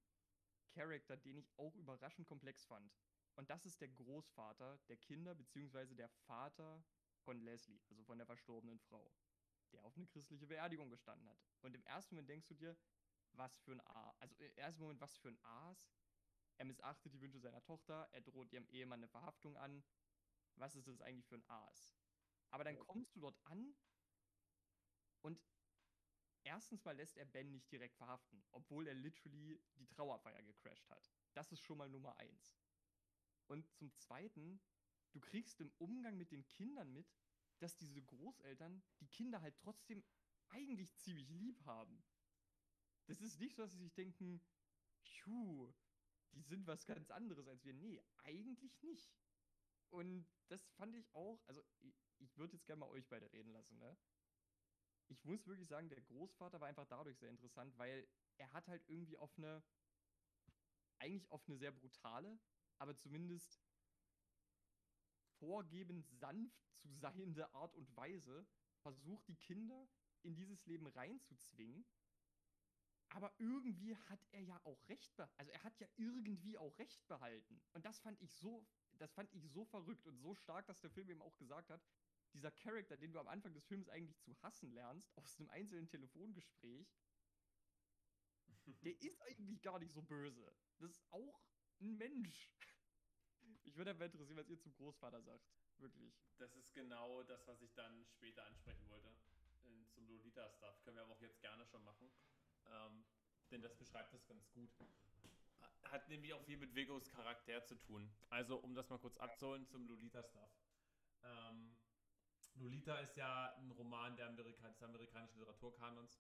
Charakter, 0.72 1.18
den 1.18 1.38
ich 1.38 1.52
auch 1.58 1.76
überraschend 1.76 2.28
komplex 2.28 2.66
fand. 2.66 2.91
Und 3.36 3.50
das 3.50 3.66
ist 3.66 3.82
der 3.82 3.90
Großvater 3.90 4.80
der 4.88 4.98
Kinder, 4.98 5.34
beziehungsweise 5.36 5.95
der 5.95 6.10
Vater 6.10 6.84
von 7.24 7.40
Leslie, 7.40 7.82
also 7.90 8.04
von 8.04 8.18
der 8.18 8.28
verstorbenen 8.28 8.80
Frau, 8.80 9.12
der 9.72 9.84
auf 9.84 9.95
eine 9.95 10.08
christliche 10.08 10.45
Beerdigung 10.45 10.90
gestanden 10.90 11.28
hat. 11.30 11.40
Und 11.62 11.74
im 11.74 11.84
ersten 11.84 12.16
Moment 12.16 12.30
denkst 12.30 12.48
du 12.48 12.56
dir, 12.56 12.78
was 13.38 13.57
für 13.60 13.73
ein 13.73 13.81
A. 13.81 14.11
Also 14.19 14.35
im 14.35 14.57
ersten 14.57 14.81
Moment, 14.84 15.01
was 15.01 15.18
für 15.18 15.30
ein 15.30 15.43
Aas. 15.43 15.93
Er 16.57 16.65
missachtet 16.65 17.14
die 17.14 17.22
Wünsche 17.22 17.39
seiner 17.39 17.64
Tochter, 17.64 18.07
er 18.11 18.22
droht 18.22 18.51
ihrem 18.51 18.68
Ehemann 18.68 18.99
eine 18.99 19.07
Verhaftung 19.07 19.57
an. 19.57 19.84
Was 20.55 20.76
ist 20.76 20.88
das 20.88 21.01
eigentlich 21.01 21.26
für 21.26 21.35
ein 21.35 21.49
Aas? 21.49 21.95
Aber 22.51 22.64
dann 22.64 22.77
kommst 22.85 23.15
du 23.15 23.19
dort 23.19 23.39
an 23.45 23.76
und 25.22 25.41
erstens 26.43 26.84
mal 26.85 26.95
lässt 26.95 27.18
er 27.18 27.26
Ben 27.26 27.49
nicht 27.51 27.72
direkt 27.72 27.95
verhaften, 27.95 28.43
obwohl 28.51 28.88
er 28.88 28.93
literally 28.93 29.60
die 29.76 29.88
Trauerfeier 29.88 30.43
gecrashed 30.43 30.89
hat. 30.89 31.11
Das 31.34 31.51
ist 31.51 31.61
schon 31.61 31.77
mal 31.77 31.89
Nummer 31.89 32.15
eins. 32.18 32.55
Und 33.47 33.68
zum 33.76 33.91
Zweiten, 33.95 34.61
du 35.11 35.19
kriegst 35.19 35.60
im 35.60 35.72
Umgang 35.80 36.18
mit 36.18 36.31
den 36.31 36.47
Kindern 36.47 36.93
mit, 36.93 37.07
dass 37.60 37.77
diese 37.77 38.01
Großeltern 38.01 38.84
die 38.99 39.07
Kinder 39.07 39.41
halt 39.41 39.57
trotzdem 39.57 40.03
eigentlich 40.49 40.93
ziemlich 40.95 41.30
lieb 41.30 41.65
haben. 41.65 42.03
Das 43.06 43.22
ist 43.22 43.40
nicht 43.40 43.56
so, 43.56 43.64
dass 43.64 43.72
sie 43.72 43.80
sich 43.80 43.94
denken, 43.94 44.42
phew, 45.02 45.74
die 46.34 46.42
sind 46.42 46.68
was 46.68 46.86
ganz 46.86 47.12
anderes 47.12 47.48
als 47.48 47.64
wir. 47.64 47.74
Nee, 47.74 48.02
eigentlich 48.24 48.82
nicht. 48.82 49.14
Und 49.90 50.28
das 50.48 50.66
fand 50.72 50.96
ich 50.96 51.14
auch, 51.14 51.44
also 51.48 51.64
ich, 51.82 51.96
ich 52.18 52.38
würde 52.38 52.54
jetzt 52.54 52.66
gerne 52.66 52.80
mal 52.80 52.90
euch 52.90 53.08
beide 53.08 53.32
reden 53.32 53.52
lassen, 53.52 53.78
ne? 53.78 53.98
Ich 55.08 55.24
muss 55.26 55.46
wirklich 55.46 55.68
sagen, 55.68 55.90
der 55.90 56.02
Großvater 56.02 56.60
war 56.60 56.68
einfach 56.68 56.88
dadurch 56.88 57.20
sehr 57.20 57.30
interessant, 57.30 57.78
weil 57.78 58.08
er 58.38 58.52
hat 58.54 58.68
halt 58.68 58.88
irgendwie 58.88 59.18
auf 59.18 59.38
eine, 59.38 59.64
eigentlich 60.98 61.30
auf 61.30 61.46
eine 61.48 61.58
sehr 61.58 61.72
brutale, 61.72 62.40
aber 62.80 62.96
zumindest 62.96 63.62
vorgebend 65.40 66.08
sanft 66.08 66.66
zu 66.74 66.90
seiende 66.90 67.54
Art 67.54 67.76
und 67.76 67.96
Weise 67.96 68.48
versucht, 68.78 69.28
die 69.28 69.36
Kinder 69.36 69.88
in 70.24 70.36
dieses 70.36 70.66
Leben 70.66 70.88
reinzuzwingen. 70.88 71.86
Aber 73.14 73.31
irgendwie 73.38 73.95
hat 73.95 74.26
er 74.31 74.41
ja 74.41 74.60
auch 74.64 74.90
recht, 74.90 75.19
also 75.38 75.52
er 75.52 75.64
hat 75.64 75.80
ja 75.80 75.88
irgendwie 75.98 76.57
auch 76.57 76.76
recht 76.80 77.07
behalten. 77.07 77.61
Und 77.73 77.85
das 77.85 77.99
fand 77.99 78.19
ich 78.22 78.34
so, 78.34 78.65
das 78.98 79.14
fand 79.14 79.31
ich 79.34 79.48
so 79.52 79.65
verrückt 79.65 80.07
und 80.07 80.18
so 80.18 80.34
stark, 80.34 80.65
dass 80.65 80.80
der 80.80 80.90
Film 80.90 81.10
eben 81.10 81.22
auch 81.22 81.38
gesagt 81.38 81.69
hat, 81.69 81.81
dieser 82.34 82.49
Charakter, 82.49 82.98
den 82.98 83.14
du 83.14 83.19
am 83.19 83.27
Anfang 83.27 83.53
des 83.53 83.65
Films 83.65 83.88
eigentlich 83.90 84.18
zu 84.19 84.35
hassen 84.41 84.72
lernst, 84.72 85.15
aus 85.18 85.40
einem 85.40 85.49
einzelnen 85.49 85.88
Telefongespräch, 85.88 86.88
der 88.65 88.99
ist 89.02 89.22
eigentlich 89.22 89.61
gar 89.61 89.77
nicht 89.77 89.94
so 89.94 90.02
böse. 90.02 90.52
Das 90.80 90.90
ist 90.90 91.03
auch 91.11 91.40
ein 91.80 91.98
Mensch. 91.98 92.49
Ich 93.65 93.77
würde 93.77 93.91
aber 93.91 94.06
interessieren, 94.06 94.38
was 94.38 94.49
ihr 94.49 94.60
zum 94.60 94.73
Großvater 94.73 95.22
sagt. 95.22 95.45
Wirklich. 95.77 96.14
Das 96.38 96.53
ist 96.56 96.73
genau 96.73 97.23
das, 97.23 97.45
was 97.48 97.61
ich 97.61 97.73
dann 97.73 98.06
später 98.06 98.45
ansprechen 98.45 98.90
wollte. 98.90 99.15
zum 99.94 100.07
Lolita-Stuff. 100.07 100.81
Können 100.84 100.98
wir 100.98 101.03
aber 101.03 101.14
auch 101.14 101.22
jetzt 101.22 101.40
gerne 101.40 101.65
schon 101.65 101.84
machen. 101.84 102.11
Ähm, 102.68 103.06
denn 103.52 103.61
das 103.61 103.76
beschreibt 103.76 104.14
das 104.14 104.26
ganz 104.26 104.49
gut. 104.52 104.69
Hat 105.84 106.10
nämlich 106.10 106.34
auch 106.34 106.44
viel 106.44 106.57
mit 106.57 106.73
Vigos 106.73 107.10
Charakter 107.11 107.64
zu 107.65 107.76
tun. 107.76 108.10
Also, 108.30 108.57
um 108.57 108.73
das 108.73 108.90
mal 108.90 108.98
kurz 108.98 109.18
abzuholen 109.18 109.68
zum 109.68 109.88
Lolita-Stuff. 109.88 110.49
Ähm, 111.23 111.76
Lolita 112.56 112.98
ist 112.99 113.15
ja 113.15 113.53
ein 113.56 113.72
Roman 113.72 114.15
der 114.15 114.27
Amerika 114.27 114.69
des 114.69 114.81
amerikanischen 114.81 115.40
Literaturkanons, 115.40 116.19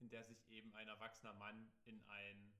in 0.00 0.08
der 0.10 0.24
sich 0.24 0.48
eben 0.50 0.74
ein 0.74 0.88
erwachsener 0.88 1.34
Mann 1.34 1.72
in 1.84 2.02
ein 2.08 2.52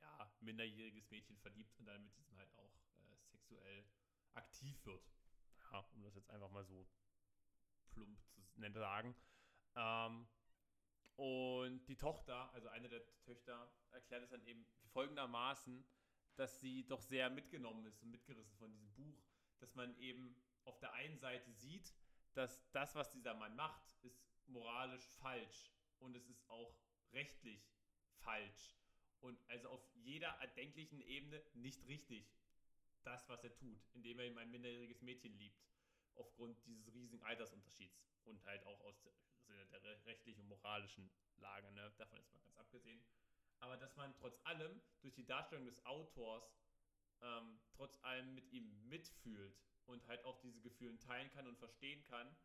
ja, 0.00 0.32
minderjähriges 0.40 1.10
Mädchen 1.10 1.36
verliebt 1.38 1.78
und 1.78 1.86
dann 1.86 2.04
mit 2.04 2.16
diesem 2.18 2.36
halt 2.36 2.52
auch 2.56 2.74
äh, 2.98 3.16
sexuell 3.30 3.84
aktiv 4.34 4.84
wird. 4.84 5.06
Ja, 5.72 5.78
um 5.94 6.02
das 6.02 6.14
jetzt 6.14 6.30
einfach 6.30 6.50
mal 6.50 6.64
so 6.64 6.86
plump 7.90 8.18
zu 8.26 8.72
sagen. 8.72 9.14
Ähm, 9.74 10.28
und 11.16 11.84
die 11.86 11.96
Tochter, 11.96 12.52
also 12.52 12.68
eine 12.68 12.88
der 12.88 13.02
Töchter, 13.24 13.70
erklärt 13.90 14.24
es 14.24 14.30
dann 14.30 14.44
eben 14.46 14.66
folgendermaßen, 14.92 15.84
dass 16.36 16.60
sie 16.60 16.86
doch 16.86 17.02
sehr 17.02 17.30
mitgenommen 17.30 17.84
ist 17.86 18.02
und 18.02 18.10
mitgerissen 18.10 18.56
von 18.56 18.72
diesem 18.72 18.92
Buch, 18.94 19.22
dass 19.58 19.74
man 19.74 19.96
eben 19.98 20.34
auf 20.64 20.78
der 20.78 20.92
einen 20.94 21.18
Seite 21.18 21.52
sieht, 21.52 21.94
dass 22.34 22.70
das, 22.70 22.94
was 22.94 23.10
dieser 23.10 23.34
Mann 23.34 23.54
macht, 23.56 23.82
ist 24.02 24.24
moralisch 24.46 25.06
falsch 25.20 25.72
und 25.98 26.16
es 26.16 26.28
ist 26.28 26.48
auch 26.48 26.74
rechtlich 27.12 27.70
falsch. 28.18 28.76
Und 29.20 29.38
also 29.48 29.68
auf 29.68 29.86
jeder 29.94 30.28
erdenklichen 30.40 31.00
Ebene 31.00 31.42
nicht 31.54 31.86
richtig, 31.86 32.26
das, 33.04 33.28
was 33.28 33.44
er 33.44 33.54
tut, 33.54 33.80
indem 33.92 34.18
er 34.18 34.26
ihm 34.26 34.38
ein 34.38 34.50
minderjähriges 34.50 35.02
Mädchen 35.02 35.36
liebt, 35.36 35.62
aufgrund 36.14 36.64
dieses 36.66 36.92
riesigen 36.92 37.22
Altersunterschieds 37.22 38.08
und 38.24 38.44
halt 38.44 38.64
auch 38.64 38.80
aus 38.80 39.02
Sinne 39.52 39.80
der 39.80 40.04
rechtlichen 40.06 40.40
und 40.40 40.48
moralischen 40.48 41.10
Lage, 41.36 41.70
ne? 41.72 41.92
davon 41.98 42.18
ist 42.20 42.32
mal 42.32 42.40
ganz 42.40 42.56
abgesehen. 42.56 43.04
Aber 43.60 43.76
dass 43.76 43.94
man 43.96 44.14
trotz 44.14 44.38
allem 44.44 44.80
durch 45.00 45.14
die 45.14 45.26
Darstellung 45.26 45.66
des 45.66 45.84
Autors 45.84 46.52
ähm, 47.20 47.60
trotz 47.72 47.96
allem 48.02 48.34
mit 48.34 48.50
ihm 48.50 48.88
mitfühlt 48.88 49.56
und 49.86 50.06
halt 50.06 50.24
auch 50.24 50.40
diese 50.40 50.60
Gefühle 50.60 50.98
teilen 50.98 51.30
kann 51.30 51.46
und 51.46 51.58
verstehen 51.58 52.02
kann 52.04 52.36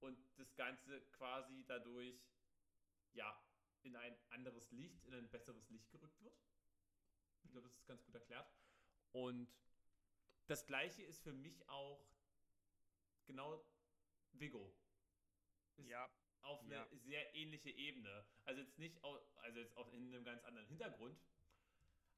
und 0.00 0.18
das 0.36 0.54
Ganze 0.56 1.00
quasi 1.12 1.64
dadurch 1.66 2.20
ja 3.12 3.40
in 3.82 3.96
ein 3.96 4.16
anderes 4.30 4.70
Licht, 4.72 5.04
in 5.04 5.14
ein 5.14 5.30
besseres 5.30 5.68
Licht 5.68 5.90
gerückt 5.90 6.20
wird. 6.22 6.36
Ich 7.44 7.50
glaube, 7.50 7.68
das 7.68 7.76
ist 7.76 7.86
ganz 7.86 8.02
gut 8.04 8.14
erklärt. 8.14 8.50
Und 9.12 9.54
das 10.46 10.66
gleiche 10.66 11.02
ist 11.02 11.22
für 11.22 11.32
mich 11.32 11.68
auch 11.68 12.04
genau 13.26 13.64
Vigo. 14.32 14.74
Ist 15.76 15.88
ja. 15.88 16.10
Auf 16.44 16.60
eine 16.60 16.74
ja. 16.74 16.88
sehr 16.92 17.34
ähnliche 17.34 17.70
Ebene. 17.70 18.24
Also 18.44 18.60
jetzt 18.60 18.78
nicht, 18.78 19.02
also 19.02 19.58
jetzt 19.58 19.76
auch 19.76 19.92
in 19.92 20.14
einem 20.14 20.24
ganz 20.24 20.42
anderen 20.44 20.66
Hintergrund. 20.68 21.18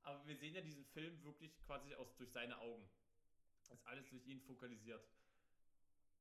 Aber 0.02 0.24
wir 0.26 0.36
sehen 0.36 0.54
ja 0.54 0.60
diesen 0.60 0.84
Film 0.84 1.22
wirklich 1.24 1.58
quasi 1.66 1.94
aus, 1.94 2.14
durch 2.16 2.30
seine 2.30 2.60
Augen. 2.60 2.88
Das 3.58 3.78
ist 3.78 3.86
alles 3.86 4.08
durch 4.08 4.24
ihn 4.26 4.40
fokalisiert. 4.40 5.04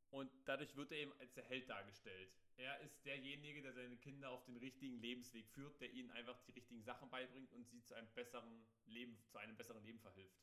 Und 0.09 0.31
dadurch 0.45 0.75
wird 0.75 0.91
er 0.91 0.97
eben 0.97 1.13
als 1.19 1.33
der 1.33 1.43
Held 1.43 1.69
dargestellt. 1.69 2.31
Er 2.57 2.79
ist 2.79 3.05
derjenige, 3.05 3.61
der 3.61 3.73
seine 3.73 3.97
Kinder 3.97 4.29
auf 4.29 4.45
den 4.45 4.55
richtigen 4.57 4.97
Lebensweg 4.99 5.47
führt, 5.49 5.79
der 5.81 5.91
ihnen 5.91 6.09
einfach 6.11 6.39
die 6.43 6.51
richtigen 6.51 6.81
Sachen 6.83 7.09
beibringt 7.09 7.51
und 7.51 7.67
sie 7.69 7.83
zu 7.83 7.93
einem 7.93 8.07
besseren 8.13 8.65
Leben, 8.85 9.17
zu 9.27 9.37
einem 9.37 9.57
besseren 9.57 9.83
Leben 9.83 9.99
verhilft. 9.99 10.39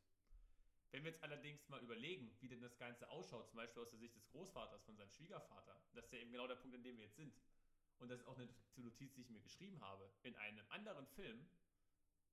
Wenn 0.91 1.05
wir 1.05 1.11
jetzt 1.11 1.23
allerdings 1.23 1.67
mal 1.71 1.81
überlegen, 1.83 2.37
wie 2.41 2.49
denn 2.49 2.61
das 2.61 2.77
Ganze 2.77 3.09
ausschaut, 3.09 3.49
zum 3.49 3.57
Beispiel 3.57 3.83
aus 3.83 3.89
der 3.89 3.99
Sicht 3.99 4.15
des 4.15 4.29
Großvaters 4.29 4.85
von 4.85 4.95
seinem 4.95 5.11
Schwiegervater, 5.11 5.81
das 5.95 6.05
ist 6.05 6.13
ja 6.13 6.19
eben 6.19 6.33
genau 6.33 6.47
der 6.47 6.57
Punkt, 6.57 6.77
an 6.77 6.83
dem 6.83 6.99
wir 6.99 7.07
jetzt 7.07 7.17
sind. 7.17 7.35
Und 8.03 8.09
das 8.09 8.19
ist 8.19 8.27
auch 8.27 8.37
eine 8.37 8.49
Notiz, 8.79 9.15
die 9.15 9.21
ich 9.21 9.31
mir 9.31 9.41
geschrieben 9.41 9.81
habe. 9.81 10.11
In 10.25 10.35
einem 10.35 10.67
anderen 10.71 11.07
Film 11.07 11.49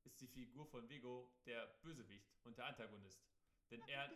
ist 0.03 0.19
die 0.19 0.27
Figur 0.27 0.65
von 0.65 0.89
Vigo 0.89 1.31
der 1.45 1.67
Bösewicht 1.83 2.27
und 2.43 2.57
der 2.57 2.65
Antagonist. 2.65 3.23
Denn 3.69 3.79
er, 3.87 4.09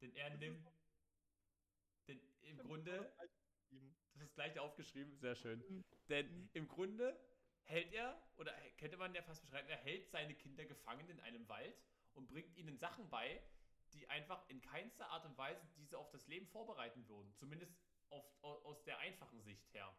denn 0.00 0.14
er 0.14 0.36
nimmt, 0.36 0.64
denn 2.06 2.20
im 2.42 2.58
Grunde, 2.58 3.12
das 4.14 4.28
ist 4.28 4.34
gleich 4.36 4.56
aufgeschrieben, 4.60 5.18
sehr 5.18 5.34
schön. 5.34 5.58
Mhm. 5.68 5.84
Denn 6.08 6.48
im 6.52 6.68
Grunde 6.68 7.18
hält 7.64 7.92
er, 7.92 8.16
oder 8.36 8.52
könnte 8.76 8.96
man 8.96 9.12
ja 9.16 9.22
fast 9.22 9.42
beschreiben, 9.42 9.68
er 9.68 9.78
hält 9.78 10.08
seine 10.10 10.36
Kinder 10.36 10.64
gefangen 10.64 11.08
in 11.10 11.18
einem 11.18 11.48
Wald 11.48 11.76
und 12.14 12.28
bringt 12.28 12.56
ihnen 12.56 12.78
Sachen 12.78 13.10
bei, 13.10 13.42
die 13.94 14.08
einfach 14.08 14.48
in 14.48 14.60
keinster 14.60 15.10
Art 15.10 15.24
und 15.24 15.36
Weise 15.36 15.66
diese 15.76 15.98
auf 15.98 16.08
das 16.10 16.28
Leben 16.28 16.46
vorbereiten 16.46 17.08
würden. 17.08 17.34
Zumindest 17.34 17.76
auf, 18.10 18.24
aus 18.42 18.84
der 18.84 18.98
einfachen 18.98 19.42
Sicht 19.42 19.74
her. 19.74 19.92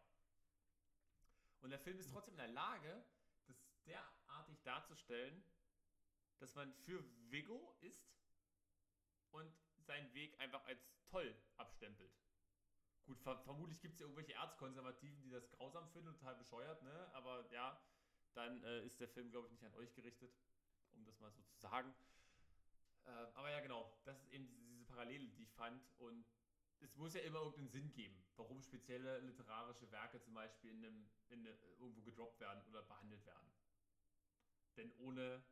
Und 1.60 1.70
der 1.70 1.78
Film 1.78 1.98
ist 1.98 2.10
trotzdem 2.10 2.34
in 2.34 2.38
der 2.38 2.48
Lage, 2.48 3.04
das 3.46 3.56
derartig 3.84 4.62
darzustellen, 4.62 5.42
dass 6.38 6.54
man 6.54 6.72
für 6.84 7.04
Vigo 7.30 7.76
ist 7.80 8.10
und 9.30 9.52
seinen 9.78 10.12
Weg 10.14 10.38
einfach 10.40 10.64
als 10.64 10.80
toll 11.10 11.34
abstempelt. 11.56 12.12
Gut, 13.04 13.20
ver 13.20 13.38
vermutlich 13.40 13.80
gibt 13.80 13.94
es 13.94 14.00
ja 14.00 14.06
irgendwelche 14.06 14.34
Erzkonservativen, 14.34 15.20
die 15.22 15.30
das 15.30 15.50
grausam 15.50 15.88
finden 15.90 16.08
und 16.08 16.18
total 16.18 16.36
bescheuert, 16.36 16.82
ne? 16.82 17.10
Aber 17.12 17.50
ja, 17.52 17.80
dann 18.34 18.62
äh, 18.62 18.84
ist 18.86 19.00
der 19.00 19.08
Film, 19.08 19.30
glaube 19.30 19.48
ich, 19.48 19.52
nicht 19.52 19.64
an 19.64 19.74
euch 19.74 19.92
gerichtet, 19.94 20.32
um 20.92 21.04
das 21.04 21.18
mal 21.18 21.32
so 21.32 21.42
zu 21.42 21.58
sagen. 21.58 21.92
Äh, 23.04 23.10
aber 23.34 23.50
ja, 23.50 23.60
genau, 23.60 23.92
das 24.04 24.18
ist 24.22 24.30
eben 24.30 24.48
diese, 24.48 24.70
Parallele, 24.90 25.28
die 25.28 25.42
ich 25.42 25.52
fand. 25.52 25.82
Und 25.98 26.26
es 26.80 26.96
muss 26.96 27.14
ja 27.14 27.20
immer 27.20 27.40
irgendeinen 27.40 27.68
Sinn 27.68 27.92
geben, 27.92 28.22
warum 28.36 28.62
spezielle 28.62 29.18
literarische 29.20 29.90
Werke 29.90 30.20
zum 30.20 30.34
Beispiel 30.34 30.70
in 30.70 30.84
einem, 30.84 31.10
in 31.28 31.40
eine, 31.40 31.56
irgendwo 31.78 32.02
gedroppt 32.02 32.40
werden 32.40 32.62
oder 32.68 32.82
behandelt 32.82 33.24
werden. 33.26 33.50
Denn 34.76 34.92
ohne 34.98 35.42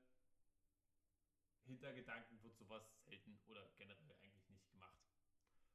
Hintergedanken 1.65 2.43
wird 2.43 2.57
sowas 2.57 2.83
selten 3.05 3.39
oder 3.47 3.69
generell 3.77 4.13
eigentlich 4.23 4.49
nicht 4.49 4.71
gemacht. 4.71 4.99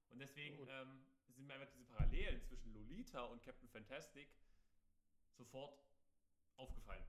Und 0.10 0.20
deswegen 0.20 0.68
ähm, 0.68 1.06
sind 1.28 1.46
mir 1.46 1.54
einfach 1.54 1.72
diese 1.72 1.86
Parallelen 1.86 2.42
zwischen 2.42 2.74
Lolita 2.74 3.24
und 3.26 3.44
Captain 3.44 3.70
Fantastic 3.70 4.30
sofort 5.32 5.80
aufgefallen. 6.58 7.06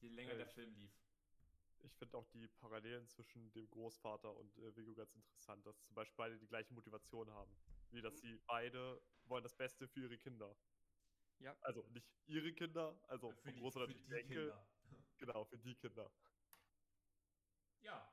Je 0.00 0.08
länger 0.08 0.32
Ja, 0.32 0.38
der 0.38 0.46
Film 0.48 0.74
lief. 0.74 0.92
Ich 1.82 1.96
finde 1.96 2.16
auch 2.16 2.26
die 2.28 2.48
Parallelen 2.48 3.08
zwischen 3.08 3.52
dem 3.52 3.68
Großvater 3.70 4.34
und 4.36 4.56
äh, 4.58 4.76
Vigo 4.76 4.94
ganz 4.94 5.14
interessant, 5.14 5.64
dass 5.66 5.82
zum 5.84 5.94
Beispiel 5.94 6.16
beide 6.16 6.38
die 6.38 6.46
gleiche 6.48 6.74
Motivation 6.74 7.30
haben. 7.30 7.56
Wie 7.90 8.02
dass 8.02 8.18
sie 8.20 8.38
beide 8.46 9.00
wollen 9.24 9.42
das 9.42 9.54
Beste 9.54 9.88
für 9.88 10.00
ihre 10.00 10.18
Kinder. 10.18 10.56
Ja. 11.38 11.56
Also 11.60 11.86
nicht 11.88 12.08
ihre 12.26 12.52
Kinder, 12.52 12.98
also 13.08 13.30
Für 13.30 13.42
vom 13.42 13.54
die, 13.54 13.60
Großvater 13.60 13.86
für 13.86 13.94
die 13.94 14.04
die 14.06 14.14
Enkel. 14.14 14.50
Kinder. 14.50 14.68
Genau, 15.18 15.44
für 15.44 15.58
die 15.58 15.74
Kinder. 15.74 16.12
Ja, 17.80 18.12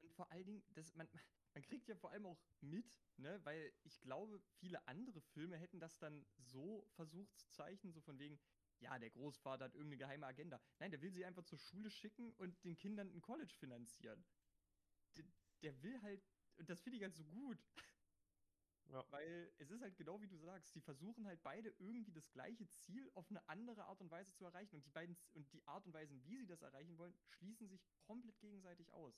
Und 0.00 0.12
vor 0.14 0.30
allen 0.30 0.44
Dingen, 0.46 0.62
das, 0.74 0.94
man, 0.94 1.08
man 1.54 1.62
kriegt 1.62 1.88
ja 1.88 1.96
vor 1.96 2.10
allem 2.10 2.26
auch 2.26 2.38
mit, 2.60 3.00
ne, 3.16 3.40
weil 3.44 3.72
ich 3.82 4.00
glaube, 4.00 4.40
viele 4.58 4.86
andere 4.86 5.20
Filme 5.20 5.56
hätten 5.56 5.80
das 5.80 5.98
dann 5.98 6.26
so 6.36 6.86
versucht 6.90 7.36
zu 7.38 7.48
zeichnen, 7.50 7.92
so 7.92 8.00
von 8.00 8.18
wegen, 8.18 8.38
ja, 8.80 8.98
der 8.98 9.10
Großvater 9.10 9.64
hat 9.66 9.74
irgendeine 9.74 9.98
geheime 9.98 10.26
Agenda. 10.26 10.60
Nein, 10.78 10.90
der 10.90 11.00
will 11.02 11.10
sie 11.12 11.24
einfach 11.24 11.44
zur 11.44 11.58
Schule 11.58 11.90
schicken 11.90 12.32
und 12.34 12.62
den 12.64 12.76
Kindern 12.76 13.10
ein 13.10 13.20
College 13.20 13.54
finanzieren. 13.54 14.24
Der, 15.16 15.24
der 15.62 15.82
will 15.82 16.00
halt, 16.02 16.22
und 16.56 16.68
das 16.68 16.80
finde 16.80 16.96
ich 16.98 17.02
halt 17.02 17.14
so 17.14 17.24
gut, 17.24 17.58
Ja. 18.90 19.04
weil 19.10 19.52
es 19.58 19.70
ist 19.70 19.82
halt 19.82 19.96
genau 19.96 20.20
wie 20.22 20.28
du 20.28 20.36
sagst, 20.38 20.72
sie 20.72 20.80
versuchen 20.80 21.26
halt 21.26 21.42
beide 21.42 21.70
irgendwie 21.78 22.12
das 22.12 22.30
gleiche 22.32 22.68
Ziel 22.70 23.10
auf 23.14 23.28
eine 23.30 23.46
andere 23.48 23.84
Art 23.84 24.00
und 24.00 24.10
Weise 24.10 24.32
zu 24.34 24.44
erreichen. 24.44 24.76
Und 24.76 24.86
die 24.86 24.90
beiden 24.90 25.16
und 25.34 25.52
die 25.52 25.66
Art 25.66 25.84
und 25.86 25.92
Weisen, 25.92 26.24
wie 26.24 26.36
sie 26.38 26.46
das 26.46 26.62
erreichen 26.62 26.96
wollen, 26.96 27.14
schließen 27.26 27.68
sich 27.68 27.84
komplett 28.00 28.38
gegenseitig 28.40 28.90
aus. 28.92 29.14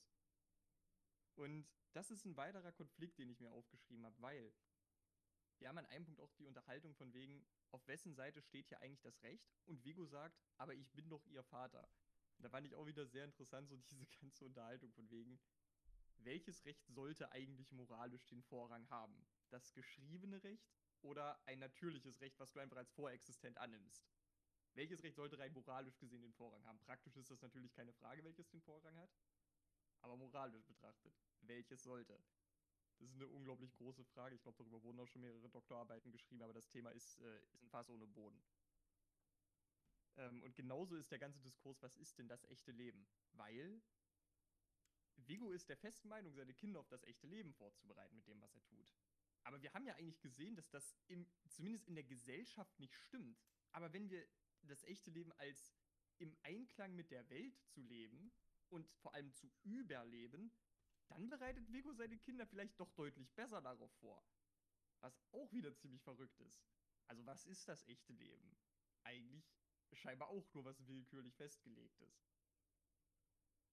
Und 1.35 1.65
das 1.93 2.11
ist 2.11 2.25
ein 2.25 2.35
weiterer 2.35 2.71
Konflikt, 2.73 3.17
den 3.19 3.29
ich 3.29 3.39
mir 3.39 3.51
aufgeschrieben 3.51 4.05
habe, 4.05 4.21
weil 4.21 4.53
wir 5.59 5.69
haben 5.69 5.77
an 5.77 5.85
einem 5.85 6.05
Punkt 6.05 6.19
auch 6.19 6.33
die 6.33 6.45
Unterhaltung 6.45 6.93
von 6.95 7.13
wegen, 7.13 7.45
auf 7.73 7.87
wessen 7.87 8.13
Seite 8.13 8.41
steht 8.41 8.67
hier 8.67 8.81
eigentlich 8.81 9.01
das 9.01 9.21
Recht? 9.23 9.49
Und 9.65 9.83
Vigo 9.83 10.05
sagt, 10.05 10.39
aber 10.57 10.73
ich 10.73 10.91
bin 10.91 11.09
doch 11.09 11.25
ihr 11.27 11.43
Vater. 11.43 11.87
Da 12.39 12.49
fand 12.49 12.65
ich 12.65 12.75
auch 12.75 12.85
wieder 12.85 13.05
sehr 13.05 13.25
interessant, 13.25 13.69
so 13.69 13.77
diese 13.91 14.05
ganze 14.05 14.45
Unterhaltung 14.45 14.91
von 14.93 15.09
wegen, 15.09 15.39
welches 16.17 16.65
Recht 16.65 16.85
sollte 16.87 17.31
eigentlich 17.31 17.71
moralisch 17.71 18.27
den 18.27 18.43
Vorrang 18.43 18.87
haben? 18.89 19.25
Das 19.49 19.73
geschriebene 19.73 20.43
Recht 20.43 20.71
oder 21.01 21.39
ein 21.47 21.59
natürliches 21.59 22.21
Recht, 22.21 22.39
was 22.39 22.51
du 22.51 22.59
einfach 22.59 22.77
als 22.77 22.91
vorexistent 22.91 23.57
annimmst? 23.57 24.05
Welches 24.73 25.03
Recht 25.03 25.15
sollte 25.15 25.37
rein 25.37 25.51
moralisch 25.53 25.97
gesehen 25.97 26.21
den 26.21 26.33
Vorrang 26.33 26.63
haben? 26.65 26.79
Praktisch 26.79 27.17
ist 27.17 27.29
das 27.29 27.41
natürlich 27.41 27.73
keine 27.73 27.93
Frage, 27.93 28.23
welches 28.23 28.49
den 28.49 28.61
Vorrang 28.61 28.95
hat. 28.97 29.09
Aber 30.01 30.15
moralisch 30.15 30.65
betrachtet, 30.65 31.13
welches 31.41 31.83
sollte? 31.83 32.19
Das 33.01 33.09
ist 33.09 33.15
eine 33.15 33.27
unglaublich 33.27 33.73
große 33.77 34.05
Frage. 34.05 34.35
Ich 34.35 34.43
glaube, 34.43 34.59
darüber 34.59 34.83
wurden 34.83 34.99
auch 34.99 35.07
schon 35.07 35.21
mehrere 35.21 35.49
Doktorarbeiten 35.49 36.11
geschrieben, 36.11 36.43
aber 36.43 36.53
das 36.53 36.69
Thema 36.69 36.91
ist, 36.91 37.19
äh, 37.19 37.43
ist 37.51 37.63
ein 37.63 37.69
Fass 37.69 37.89
ohne 37.89 38.05
Boden. 38.05 38.39
Ähm, 40.17 40.43
und 40.43 40.55
genauso 40.55 40.95
ist 40.95 41.11
der 41.11 41.17
ganze 41.17 41.39
Diskurs, 41.41 41.81
was 41.81 41.95
ist 41.97 42.19
denn 42.19 42.27
das 42.27 42.43
echte 42.45 42.71
Leben? 42.71 43.07
Weil 43.31 43.81
Vigo 45.15 45.51
ist 45.51 45.67
der 45.67 45.77
festen 45.77 46.09
Meinung, 46.09 46.31
seine 46.33 46.53
Kinder 46.53 46.79
auf 46.79 46.87
das 46.89 47.03
echte 47.03 47.25
Leben 47.25 47.53
vorzubereiten 47.53 48.15
mit 48.15 48.27
dem, 48.27 48.39
was 48.39 48.53
er 48.53 48.63
tut. 48.65 48.93
Aber 49.43 49.59
wir 49.63 49.73
haben 49.73 49.87
ja 49.87 49.95
eigentlich 49.95 50.21
gesehen, 50.21 50.55
dass 50.55 50.69
das 50.69 50.95
im, 51.07 51.27
zumindest 51.49 51.87
in 51.87 51.95
der 51.95 52.03
Gesellschaft 52.03 52.79
nicht 52.79 52.93
stimmt. 52.93 53.41
Aber 53.71 53.91
wenn 53.93 54.11
wir 54.11 54.27
das 54.61 54.83
echte 54.83 55.09
Leben 55.09 55.31
als 55.33 55.73
im 56.19 56.35
Einklang 56.43 56.95
mit 56.95 57.09
der 57.09 57.27
Welt 57.31 57.57
zu 57.65 57.81
leben 57.81 58.31
und 58.69 58.87
vor 58.97 59.15
allem 59.15 59.33
zu 59.33 59.51
überleben, 59.63 60.51
dann 61.11 61.29
bereitet 61.29 61.71
Vigo 61.71 61.93
seine 61.93 62.17
Kinder 62.17 62.47
vielleicht 62.47 62.79
doch 62.79 62.91
deutlich 62.93 63.29
besser 63.33 63.61
darauf 63.61 63.91
vor. 63.99 64.25
Was 65.01 65.19
auch 65.31 65.51
wieder 65.51 65.75
ziemlich 65.75 66.01
verrückt 66.01 66.39
ist. 66.39 66.63
Also 67.07 67.25
was 67.25 67.45
ist 67.45 67.67
das 67.67 67.85
echte 67.87 68.13
Leben? 68.13 68.57
Eigentlich 69.03 69.43
scheinbar 69.93 70.29
auch 70.29 70.53
nur 70.53 70.63
was 70.65 70.87
willkürlich 70.87 71.35
festgelegtes. 71.35 72.23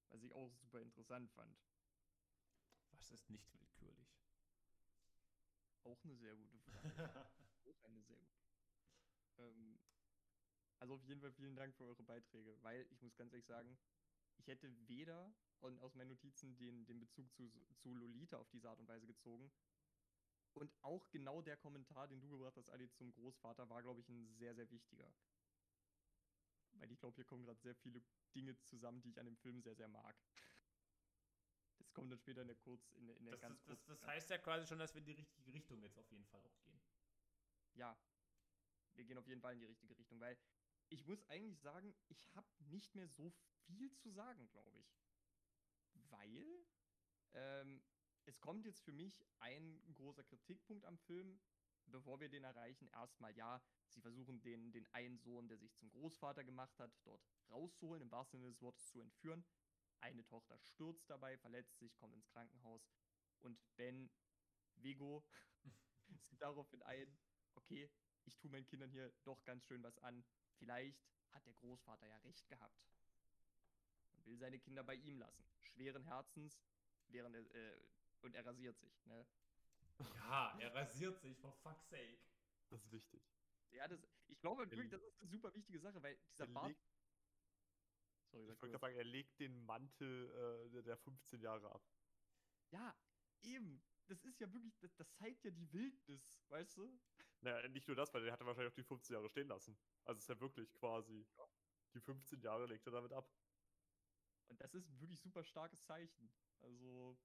Was 0.09 0.23
ich 0.23 0.32
auch 0.32 0.52
super 0.56 0.81
interessant 0.81 1.31
fand. 1.31 1.56
Was 2.90 3.10
ist 3.10 3.31
nicht 3.31 3.52
willkürlich? 3.52 4.09
Auch 5.85 6.02
eine 6.05 6.16
sehr 6.16 6.35
gute 6.35 6.59
Frage. 6.59 7.31
auch 7.65 7.85
eine 7.85 8.02
sehr 8.02 8.19
gute. 8.19 8.48
Ähm, 9.39 9.78
also 10.81 10.94
auf 10.94 11.05
jeden 11.05 11.20
Fall 11.20 11.32
vielen 11.32 11.56
Dank 11.56 11.74
für 11.77 11.85
eure 11.85 12.02
Beiträge, 12.02 12.56
weil 12.62 12.86
ich 12.90 13.01
muss 13.02 13.16
ganz 13.16 13.32
ehrlich 13.32 13.47
sagen, 13.47 13.78
ich 14.39 14.47
hätte 14.47 14.73
weder 14.89 15.35
und 15.60 15.80
aus 15.80 15.94
meinen 15.94 16.09
Notizen 16.09 16.56
den, 16.56 16.85
den 16.86 17.01
Bezug 17.01 17.32
zu, 17.35 17.51
zu 17.76 17.94
Lolita 17.94 18.39
auf 18.39 18.48
diese 18.51 18.68
Art 18.68 18.78
und 18.78 18.89
Weise 18.89 19.06
gezogen. 19.06 19.51
Und 20.55 20.72
auch 20.82 21.09
genau 21.10 21.43
der 21.43 21.56
Kommentar, 21.56 22.09
den 22.09 22.20
du 22.20 22.28
gebracht 22.28 22.56
hast, 22.56 22.70
Adi, 22.70 22.90
zum 22.90 23.12
Großvater, 23.12 23.68
war, 23.68 23.82
glaube 23.82 24.01
ich, 24.01 24.09
ein 24.09 24.26
sehr, 24.35 24.55
sehr 24.55 24.70
wichtiger. 24.70 25.12
Weil 26.72 26.90
ich 26.90 26.98
glaube, 26.98 27.16
hier 27.16 27.24
kommen 27.24 27.44
gerade 27.44 27.60
sehr 27.60 27.74
viele 27.76 28.02
Dinge 28.35 28.59
zusammen, 28.62 29.01
die 29.02 29.10
ich 29.10 29.18
an 29.18 29.26
dem 29.26 29.36
Film 29.36 29.60
sehr, 29.62 29.74
sehr 29.74 29.89
mag. 29.89 30.16
Das 31.78 31.93
kommt 31.93 32.10
dann 32.10 32.18
später 32.18 32.43
in 32.43 32.48
der 32.48 32.56
Kurz, 32.56 32.93
in 32.94 33.06
der, 33.06 33.16
in 33.16 33.24
der 33.24 33.32
Das, 33.35 33.40
ganz 33.40 33.64
das, 33.66 33.78
das, 33.85 33.98
das 33.98 34.06
heißt 34.09 34.30
ja 34.30 34.39
quasi 34.39 34.66
schon, 34.66 34.78
dass 34.78 34.94
wir 34.94 35.01
in 35.01 35.06
die 35.06 35.12
richtige 35.12 35.52
Richtung 35.52 35.80
jetzt 35.82 35.98
auf 35.98 36.10
jeden 36.10 36.26
Fall 36.26 36.43
auch 36.44 36.59
gehen. 36.60 36.80
Ja, 37.74 37.97
wir 38.94 39.05
gehen 39.05 39.18
auf 39.18 39.28
jeden 39.28 39.40
Fall 39.40 39.52
in 39.55 39.60
die 39.60 39.66
richtige 39.66 39.97
Richtung, 39.97 40.18
weil 40.20 40.36
ich 40.89 41.05
muss 41.06 41.22
eigentlich 41.28 41.60
sagen, 41.60 41.94
ich 42.09 42.35
habe 42.35 42.48
nicht 42.66 42.94
mehr 42.94 43.09
so 43.09 43.30
viel 43.66 43.94
zu 43.94 44.10
sagen, 44.10 44.48
glaube 44.48 44.80
ich. 44.80 45.07
Weil 46.10 46.66
ähm, 47.35 47.82
es 48.24 48.40
kommt 48.40 48.66
jetzt 48.66 48.82
für 48.82 48.93
mich 48.93 49.24
ein 49.39 49.80
großer 49.94 50.24
Kritikpunkt 50.24 50.85
am 50.85 50.98
Film, 50.98 51.40
bevor 51.86 52.20
wir 52.20 52.28
den 52.28 52.44
erreichen. 52.44 52.89
Erstmal, 52.89 53.35
ja, 53.36 53.62
sie 53.89 54.01
versuchen 54.01 54.43
den, 54.43 54.72
den 54.72 54.86
einen 54.89 55.18
Sohn, 55.18 55.48
der 55.48 55.59
sich 55.59 55.74
zum 55.74 55.90
Großvater 55.90 56.44
gemacht 56.44 56.78
hat, 56.78 56.93
dort 57.05 57.26
rauszuholen, 57.51 58.02
im 58.02 58.10
wahrsten 58.10 58.40
Sinne 58.40 58.52
des 58.52 58.60
Wortes 58.60 58.86
zu 58.89 59.01
entführen. 59.01 59.44
Eine 60.01 60.24
Tochter 60.26 60.59
stürzt 60.59 61.09
dabei, 61.10 61.36
verletzt 61.39 61.78
sich, 61.78 61.97
kommt 61.97 62.14
ins 62.14 62.28
Krankenhaus. 62.28 62.89
Und 63.40 63.59
Ben, 63.76 64.10
Vigo, 64.74 65.24
sieht 66.28 66.43
daraufhin 66.43 66.82
ein, 66.82 67.18
okay, 67.55 67.90
ich 68.24 68.36
tue 68.36 68.51
meinen 68.51 68.66
Kindern 68.66 68.90
hier 68.90 69.12
doch 69.24 69.43
ganz 69.44 69.64
schön 69.64 69.82
was 69.82 69.98
an. 69.98 70.24
Vielleicht 70.59 71.09
hat 71.30 71.47
der 71.47 71.55
Großvater 71.55 72.06
ja 72.06 72.18
recht 72.18 72.47
gehabt. 72.48 72.85
Will 74.28 74.36
seine 74.38 74.59
Kinder 74.59 74.84
bei 74.84 74.94
ihm 74.94 75.18
lassen. 75.18 75.44
Schweren 75.60 76.05
Herzens, 76.05 76.60
während 77.09 77.34
er, 77.34 77.55
äh, 77.55 77.80
und 78.20 78.34
er 78.34 78.44
rasiert 78.44 78.78
sich, 78.78 79.06
ne? 79.06 79.26
Ja, 80.14 80.59
er 80.60 80.74
rasiert 80.74 81.20
sich, 81.20 81.36
for 81.38 81.52
fuck's 81.62 81.88
sake. 81.88 82.18
Das 82.68 82.84
ist 82.84 82.92
wichtig. 82.92 83.22
Ja, 83.70 83.88
das, 83.88 84.00
ich 84.28 84.38
glaube 84.40 84.62
Er 84.64 84.70
wirklich, 84.70 84.90
das 84.90 85.02
ist 85.02 85.20
eine 85.20 85.28
super 85.30 85.55
wichtige 85.55 85.78
Sache, 85.80 86.02
weil 86.02 86.16
dieser 86.30 86.44
Er 86.44 86.52
Bart. 86.52 86.68
legt, 86.68 86.80
Sorry, 88.30 88.52
ich 88.52 88.60
wollte 88.62 88.78
sagen, 88.78 88.96
er 88.96 89.05
legt 89.05 89.40
den 89.40 89.64
Mantel 89.64 90.66
äh, 90.66 90.70
der- 90.70 90.82
der 90.82 90.96
15 90.98 91.40
Jahre 91.40 91.70
ab. 91.72 91.82
Ja, 92.70 92.94
eben. 93.42 93.82
Das 94.06 94.22
ist 94.24 94.38
ja 94.40 94.52
wirklich, 94.52 94.78
das, 94.80 94.94
das 94.96 95.10
zeigt 95.14 95.44
ja 95.44 95.50
die 95.50 95.70
Wildnis, 95.72 96.42
weißt 96.48 96.76
du? 96.76 97.00
Naja, 97.40 97.66
nicht 97.68 97.86
nur 97.86 97.96
das, 97.96 98.12
weil 98.12 98.22
der 98.22 98.32
hatte 98.32 98.44
wahrscheinlich 98.44 98.72
auch 98.72 98.76
die 98.76 98.82
15 98.84 99.14
Jahre 99.14 99.28
stehen 99.30 99.48
lassen. 99.48 99.78
Also 100.05 100.18
ist 100.18 100.28
ja 100.28 100.38
wirklich 100.40 100.72
quasi, 100.74 101.26
die 101.94 102.00
15 102.00 102.40
Jahre 102.40 102.66
legt 102.66 102.86
er 102.86 102.92
damit 102.92 103.12
ab. 103.12 103.30
Und 104.49 104.61
das 104.61 104.75
ist 104.75 104.89
ein 104.89 105.01
wirklich 105.01 105.20
super 105.20 105.45
starkes 105.45 105.85
Zeichen. 105.85 106.31
Also 106.61 107.19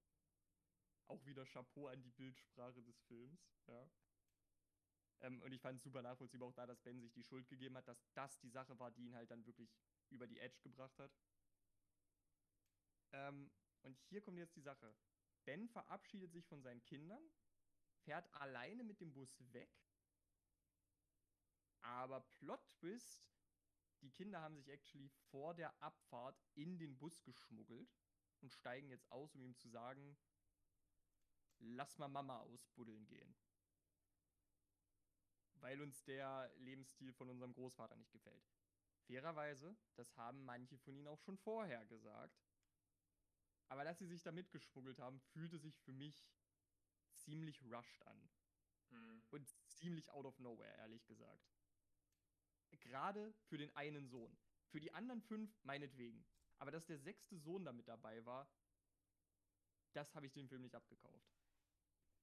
auch 1.08 1.26
wieder 1.26 1.46
Chapeau 1.46 1.88
an 1.88 2.02
die 2.02 2.12
Bildsprache 2.12 2.82
des 2.84 3.00
Films, 3.02 3.54
ja. 3.68 3.90
Ähm, 5.22 5.42
und 5.42 5.54
ich 5.54 5.62
fand 5.62 5.78
es 5.78 5.84
super 5.84 6.02
nachvollziehbar 6.02 6.50
auch 6.50 6.54
da, 6.54 6.66
dass 6.66 6.82
Ben 6.82 7.00
sich 7.00 7.14
die 7.14 7.24
Schuld 7.24 7.48
gegeben 7.48 7.78
hat, 7.78 7.88
dass 7.88 8.12
das 8.14 8.40
die 8.40 8.50
Sache 8.50 8.78
war, 8.80 8.92
die 8.92 9.06
ihn 9.06 9.16
halt 9.16 9.32
dann 9.32 9.46
wirklich 9.46 9.74
über 10.10 10.28
die 10.28 10.40
Edge 10.40 10.62
gebracht 10.62 10.98
hat. 11.00 11.12
Ähm, 13.14 13.52
und 13.82 13.98
hier 14.10 14.22
kommt 14.22 14.38
jetzt 14.38 14.56
die 14.56 14.62
Sache. 14.62 14.96
Ben 15.46 15.68
verabschiedet 15.70 16.32
sich 16.32 16.46
von 16.46 16.62
seinen 16.62 16.84
Kindern, 16.86 17.24
fährt 18.04 18.34
alleine 18.34 18.84
mit 18.84 19.00
dem 19.02 19.14
Bus 19.14 19.42
weg. 19.54 19.70
Aber 21.82 22.22
Plot 22.22 22.66
Twist, 22.80 23.33
die 24.04 24.12
Kinder 24.12 24.42
haben 24.42 24.56
sich 24.56 24.68
actually 24.68 25.10
vor 25.32 25.54
der 25.54 25.74
Abfahrt 25.82 26.40
in 26.56 26.78
den 26.78 26.98
Bus 26.98 27.24
geschmuggelt 27.24 27.90
und 28.42 28.52
steigen 28.52 28.90
jetzt 28.90 29.10
aus, 29.12 29.34
um 29.34 29.42
ihm 29.42 29.56
zu 29.56 29.70
sagen, 29.70 30.18
lass 31.60 31.98
mal 31.98 32.10
Mama 32.10 32.40
ausbuddeln 32.40 33.08
gehen. 33.08 33.36
Weil 35.56 35.82
uns 35.82 36.04
der 36.04 36.52
Lebensstil 36.58 37.14
von 37.14 37.30
unserem 37.30 37.54
Großvater 37.54 37.96
nicht 37.96 38.12
gefällt. 38.12 38.46
Fairerweise, 39.08 39.76
das 39.96 40.16
haben 40.18 40.44
manche 40.44 40.78
von 40.78 40.96
ihnen 40.96 41.08
auch 41.08 41.20
schon 41.22 41.38
vorher 41.38 41.86
gesagt. 41.86 42.44
Aber 43.70 43.86
dass 43.86 44.00
sie 44.00 44.08
sich 44.08 44.22
da 44.22 44.32
mitgeschmuggelt 44.32 45.00
haben, 45.00 45.20
fühlte 45.20 45.58
sich 45.58 45.80
für 45.80 45.94
mich 45.94 46.28
ziemlich 47.16 47.64
rushed 47.64 48.06
an. 48.06 48.30
Hm. 48.90 49.24
Und 49.30 49.50
ziemlich 49.68 50.12
out 50.12 50.26
of 50.26 50.38
nowhere, 50.40 50.78
ehrlich 50.78 51.06
gesagt. 51.06 51.53
Gerade 52.80 53.34
für 53.48 53.58
den 53.58 53.76
einen 53.76 54.08
Sohn. 54.08 54.36
Für 54.70 54.80
die 54.80 54.94
anderen 54.94 55.22
fünf, 55.22 55.52
meinetwegen. 55.64 56.26
Aber 56.58 56.72
dass 56.72 56.86
der 56.86 56.98
sechste 56.98 57.38
Sohn 57.38 57.66
damit 57.66 57.88
dabei 57.88 58.26
war, 58.26 58.48
das 59.94 60.14
habe 60.16 60.26
ich 60.26 60.34
dem 60.34 60.48
Film 60.48 60.62
nicht 60.62 60.76
abgekauft. 60.76 61.32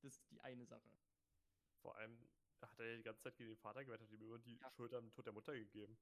Das 0.03 0.15
ist 0.15 0.31
die 0.31 0.41
eine 0.41 0.67
Sache. 0.67 0.91
Vor 1.81 1.97
allem 1.97 2.19
hat 2.63 2.79
er 2.79 2.91
ja 2.91 2.97
die 2.97 3.03
ganze 3.03 3.23
Zeit 3.23 3.37
gegen 3.37 3.51
den 3.51 3.59
Vater 3.59 3.85
gewettet, 3.85 4.07
hat 4.07 4.13
ihm 4.13 4.23
immer 4.23 4.39
die 4.39 4.57
Ja. 4.57 4.71
Schuld 4.71 4.93
am 4.95 5.13
Tod 5.13 5.27
der 5.27 5.33
Mutter 5.33 5.55
gegeben. 5.55 5.97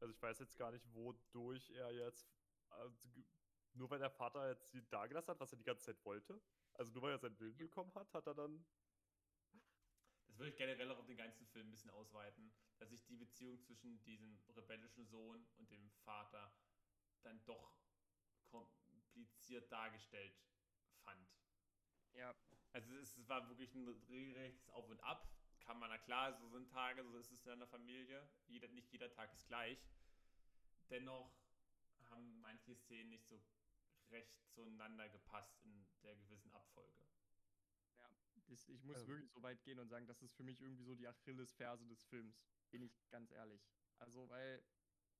Also 0.00 0.12
ich 0.12 0.20
weiß 0.20 0.38
jetzt 0.40 0.56
gar 0.56 0.70
nicht, 0.70 0.84
wodurch 0.94 1.70
er 1.70 1.92
jetzt, 1.92 2.28
also 2.68 3.08
nur 3.72 3.90
weil 3.90 3.98
der 3.98 4.10
Vater 4.10 4.50
jetzt 4.50 4.70
sie 4.70 4.82
dagelassen 4.88 5.30
hat, 5.30 5.40
was 5.40 5.52
er 5.52 5.58
die 5.58 5.64
ganze 5.64 5.86
Zeit 5.86 6.04
wollte. 6.04 6.40
Also 6.74 6.92
nur 6.92 7.02
weil 7.02 7.12
er 7.12 7.18
seinen 7.18 7.38
Willen 7.38 7.56
bekommen 7.56 7.94
hat, 7.94 8.12
hat 8.12 8.26
er 8.26 8.34
dann, 8.34 8.64
Das 10.36 10.40
würde 10.40 10.50
ich 10.50 10.58
generell 10.58 10.90
auch 10.90 10.98
auf 10.98 11.06
den 11.06 11.16
ganzen 11.16 11.46
Film 11.46 11.68
ein 11.68 11.70
bisschen 11.70 11.88
ausweiten, 11.92 12.52
dass 12.76 12.92
ich 12.92 13.02
die 13.06 13.16
Beziehung 13.16 13.58
zwischen 13.62 14.04
diesem 14.04 14.38
rebellischen 14.54 15.06
Sohn 15.06 15.46
und 15.56 15.70
dem 15.70 15.90
Vater 16.04 16.52
dann 17.22 17.42
doch 17.46 17.80
kompliziert 18.44 19.72
dargestellt 19.72 20.36
fand. 21.04 21.26
Ja. 22.12 22.36
Also 22.74 22.94
es, 22.96 23.16
es 23.16 23.26
war 23.30 23.48
wirklich 23.48 23.74
ein 23.74 23.88
regelrechtes 24.10 24.68
Auf 24.68 24.90
und 24.90 25.00
Ab. 25.00 25.26
Kann 25.60 25.78
man, 25.78 25.88
na 25.88 25.96
klar, 25.96 26.34
so 26.34 26.46
sind 26.50 26.68
Tage, 26.68 27.02
so 27.02 27.16
ist 27.16 27.32
es 27.32 27.46
in 27.46 27.58
der 27.58 27.68
Familie. 27.68 28.28
Jeder, 28.46 28.68
nicht 28.68 28.92
jeder 28.92 29.10
Tag 29.10 29.32
ist 29.32 29.46
gleich. 29.46 29.78
Dennoch 30.90 31.34
haben 32.10 32.42
manche 32.42 32.74
Szenen 32.74 33.08
nicht 33.08 33.26
so 33.26 33.42
recht 34.10 34.36
zueinander 34.50 35.08
gepasst 35.08 35.56
in 35.64 35.86
der 36.02 36.14
gewissen 36.14 36.52
Abfolge. 36.52 37.00
Das, 38.46 38.68
ich 38.68 38.82
muss 38.84 39.02
Ähm. 39.02 39.08
wirklich 39.08 39.30
so 39.32 39.42
weit 39.42 39.62
gehen 39.64 39.78
und 39.78 39.88
sagen, 39.88 40.06
das 40.06 40.22
ist 40.22 40.34
für 40.34 40.44
mich 40.44 40.60
irgendwie 40.60 40.84
so 40.84 40.94
die 40.94 41.06
Achillesferse 41.08 41.86
des 41.86 42.02
Films. 42.04 42.40
Bin 42.70 42.82
ich 42.82 43.08
ganz 43.10 43.30
ehrlich. 43.30 43.68
Also, 43.98 44.28
weil 44.28 44.64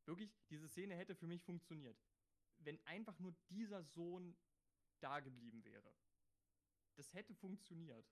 wirklich, 0.04 0.32
diese 0.48 0.68
Szene 0.68 0.94
hätte 0.96 1.14
für 1.14 1.26
mich 1.26 1.42
funktioniert. 1.42 1.98
Wenn 2.58 2.80
einfach 2.86 3.18
nur 3.18 3.32
dieser 3.50 3.82
Sohn 3.82 4.36
da 5.00 5.20
geblieben 5.20 5.64
wäre. 5.64 5.94
Das 6.94 7.12
hätte 7.12 7.34
funktioniert. 7.34 8.06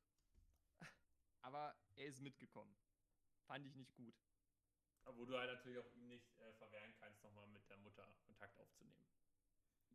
Aber 1.40 1.76
er 1.94 2.06
ist 2.06 2.20
mitgekommen. 2.20 2.76
Fand 3.46 3.66
ich 3.66 3.74
nicht 3.74 3.94
gut. 3.94 4.14
Wo 5.06 5.24
du 5.26 5.36
halt 5.36 5.52
natürlich 5.52 5.78
auch 5.78 5.90
ihm 5.92 6.06
nicht 6.08 6.38
äh, 6.38 6.52
verwehren 6.54 6.94
kannst, 6.94 7.22
nochmal 7.22 7.46
mit 7.48 7.68
der 7.68 7.76
Mutter 7.76 8.10
Kontakt 8.22 8.58
aufzunehmen. 8.58 9.04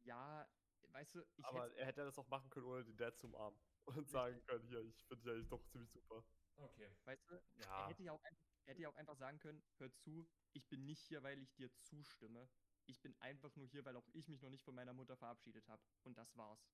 Ja, 0.04 0.48
weißt 0.91 1.16
du, 1.16 1.26
ich 1.36 1.45
Aber 1.45 1.64
hätte 1.64 1.76
er 1.78 1.86
hätte 1.88 2.06
das 2.06 2.18
auch 2.18 2.28
machen 2.28 2.49
können, 2.49 2.66
ohne 2.66 2.84
den 2.84 2.98
Dad 2.98 3.18
zu 3.18 3.28
umarmen. 3.28 3.60
Und 3.86 4.07
sagen 4.10 4.40
können, 4.45 4.68
hier, 4.68 4.82
ich 4.82 5.03
finde 5.06 5.24
dich 5.24 5.32
eigentlich 5.32 5.48
doch 5.49 5.66
ziemlich 5.66 5.90
super. 5.91 6.24
Okay. 6.57 6.90
Weißt 7.06 7.30
du, 7.30 7.36
er 7.36 7.66
Ja. 7.66 7.88
hätte 7.88 8.03
ja 8.03 8.11
auch 8.11 8.24
einfach, 8.24 8.44
er 8.66 8.72
hätte 8.74 8.82
ja 8.82 8.90
auch 8.90 8.95
einfach 8.95 9.16
sagen 9.18 9.40
können, 9.40 9.64
hör 9.78 9.91
zu, 9.94 10.30
ich 10.53 10.68
bin 10.68 10.86
nicht 10.86 11.02
hier, 11.02 11.24
weil 11.24 11.41
ich 11.41 11.53
dir 11.56 11.72
zustimme. 11.80 12.49
Ich 12.86 13.02
bin 13.02 13.16
einfach 13.22 13.56
nur 13.56 13.68
hier, 13.68 13.86
weil 13.86 13.95
auch 13.95 14.07
ich 14.14 14.28
mich 14.28 14.41
noch 14.41 14.49
nicht 14.49 14.64
von 14.64 14.76
meiner 14.76 14.94
Mutter 14.94 15.16
verabschiedet 15.16 15.68
habe. 15.68 15.82
Und 16.03 16.18
das 16.18 16.36
war's. 16.36 16.70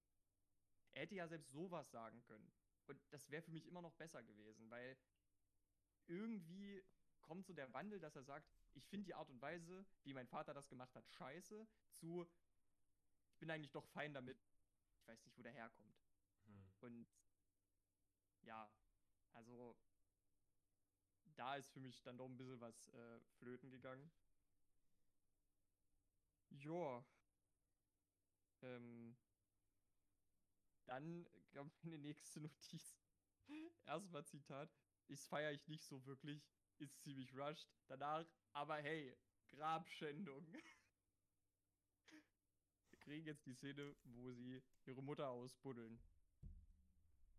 Er 0.93 1.01
hätte 1.03 1.15
ja 1.15 1.27
selbst 1.27 1.51
sowas 1.51 1.91
sagen 1.91 2.21
können. 2.23 2.53
Und 2.87 3.01
das 3.11 3.29
wäre 3.29 3.43
für 3.43 3.51
mich 3.51 3.65
immer 3.65 3.81
noch 3.81 3.93
besser 3.95 4.23
gewesen, 4.23 4.69
weil 4.69 4.97
irgendwie 6.07 6.83
kommt 7.21 7.45
so 7.45 7.53
der 7.53 7.73
Wandel, 7.73 7.99
dass 7.99 8.15
er 8.15 8.23
sagt, 8.23 8.47
ich 8.73 8.87
finde 8.87 9.05
die 9.05 9.15
Art 9.15 9.29
und 9.29 9.41
Weise, 9.41 9.85
wie 10.03 10.13
mein 10.13 10.27
Vater 10.27 10.53
das 10.53 10.69
gemacht 10.69 10.95
hat, 10.95 11.09
scheiße, 11.09 11.67
zu, 11.89 12.27
ich 13.35 13.39
bin 13.39 13.51
eigentlich 13.51 13.73
doch 13.73 13.85
fein 13.87 14.13
damit. 14.13 14.41
Ich 15.01 15.07
weiß 15.09 15.25
nicht, 15.25 15.37
wo 15.37 15.41
der 15.41 15.51
herkommt. 15.51 15.93
Hm. 16.45 16.73
Und 16.79 17.07
ja, 18.43 18.71
also 19.33 19.77
da 21.35 21.57
ist 21.57 21.69
für 21.69 21.81
mich 21.81 22.01
dann 22.03 22.17
doch 22.17 22.27
ein 22.27 22.37
bisschen 22.37 22.61
was 22.61 22.87
äh, 22.87 23.19
flöten 23.39 23.69
gegangen. 23.69 24.09
Joa. 26.49 27.05
Ähm, 28.61 29.17
dann 30.85 31.27
kam 31.51 31.69
meine 31.81 31.97
nächste 31.97 32.39
Notiz. 32.39 32.95
Erstmal 33.85 34.25
Zitat. 34.25 34.73
Das 35.07 35.27
feiere 35.27 35.51
ich 35.51 35.67
nicht 35.67 35.83
so 35.83 36.05
wirklich. 36.05 36.41
Ist 36.77 37.01
ziemlich 37.01 37.33
rushed. 37.35 37.69
Danach, 37.87 38.25
aber 38.53 38.77
hey, 38.77 39.17
Grabschändung. 39.49 40.47
Kriegen 43.05 43.27
jetzt 43.27 43.45
die 43.45 43.53
Szene, 43.53 43.95
wo 44.03 44.31
sie 44.31 44.63
ihre 44.85 45.03
Mutter 45.03 45.29
ausbuddeln. 45.29 45.99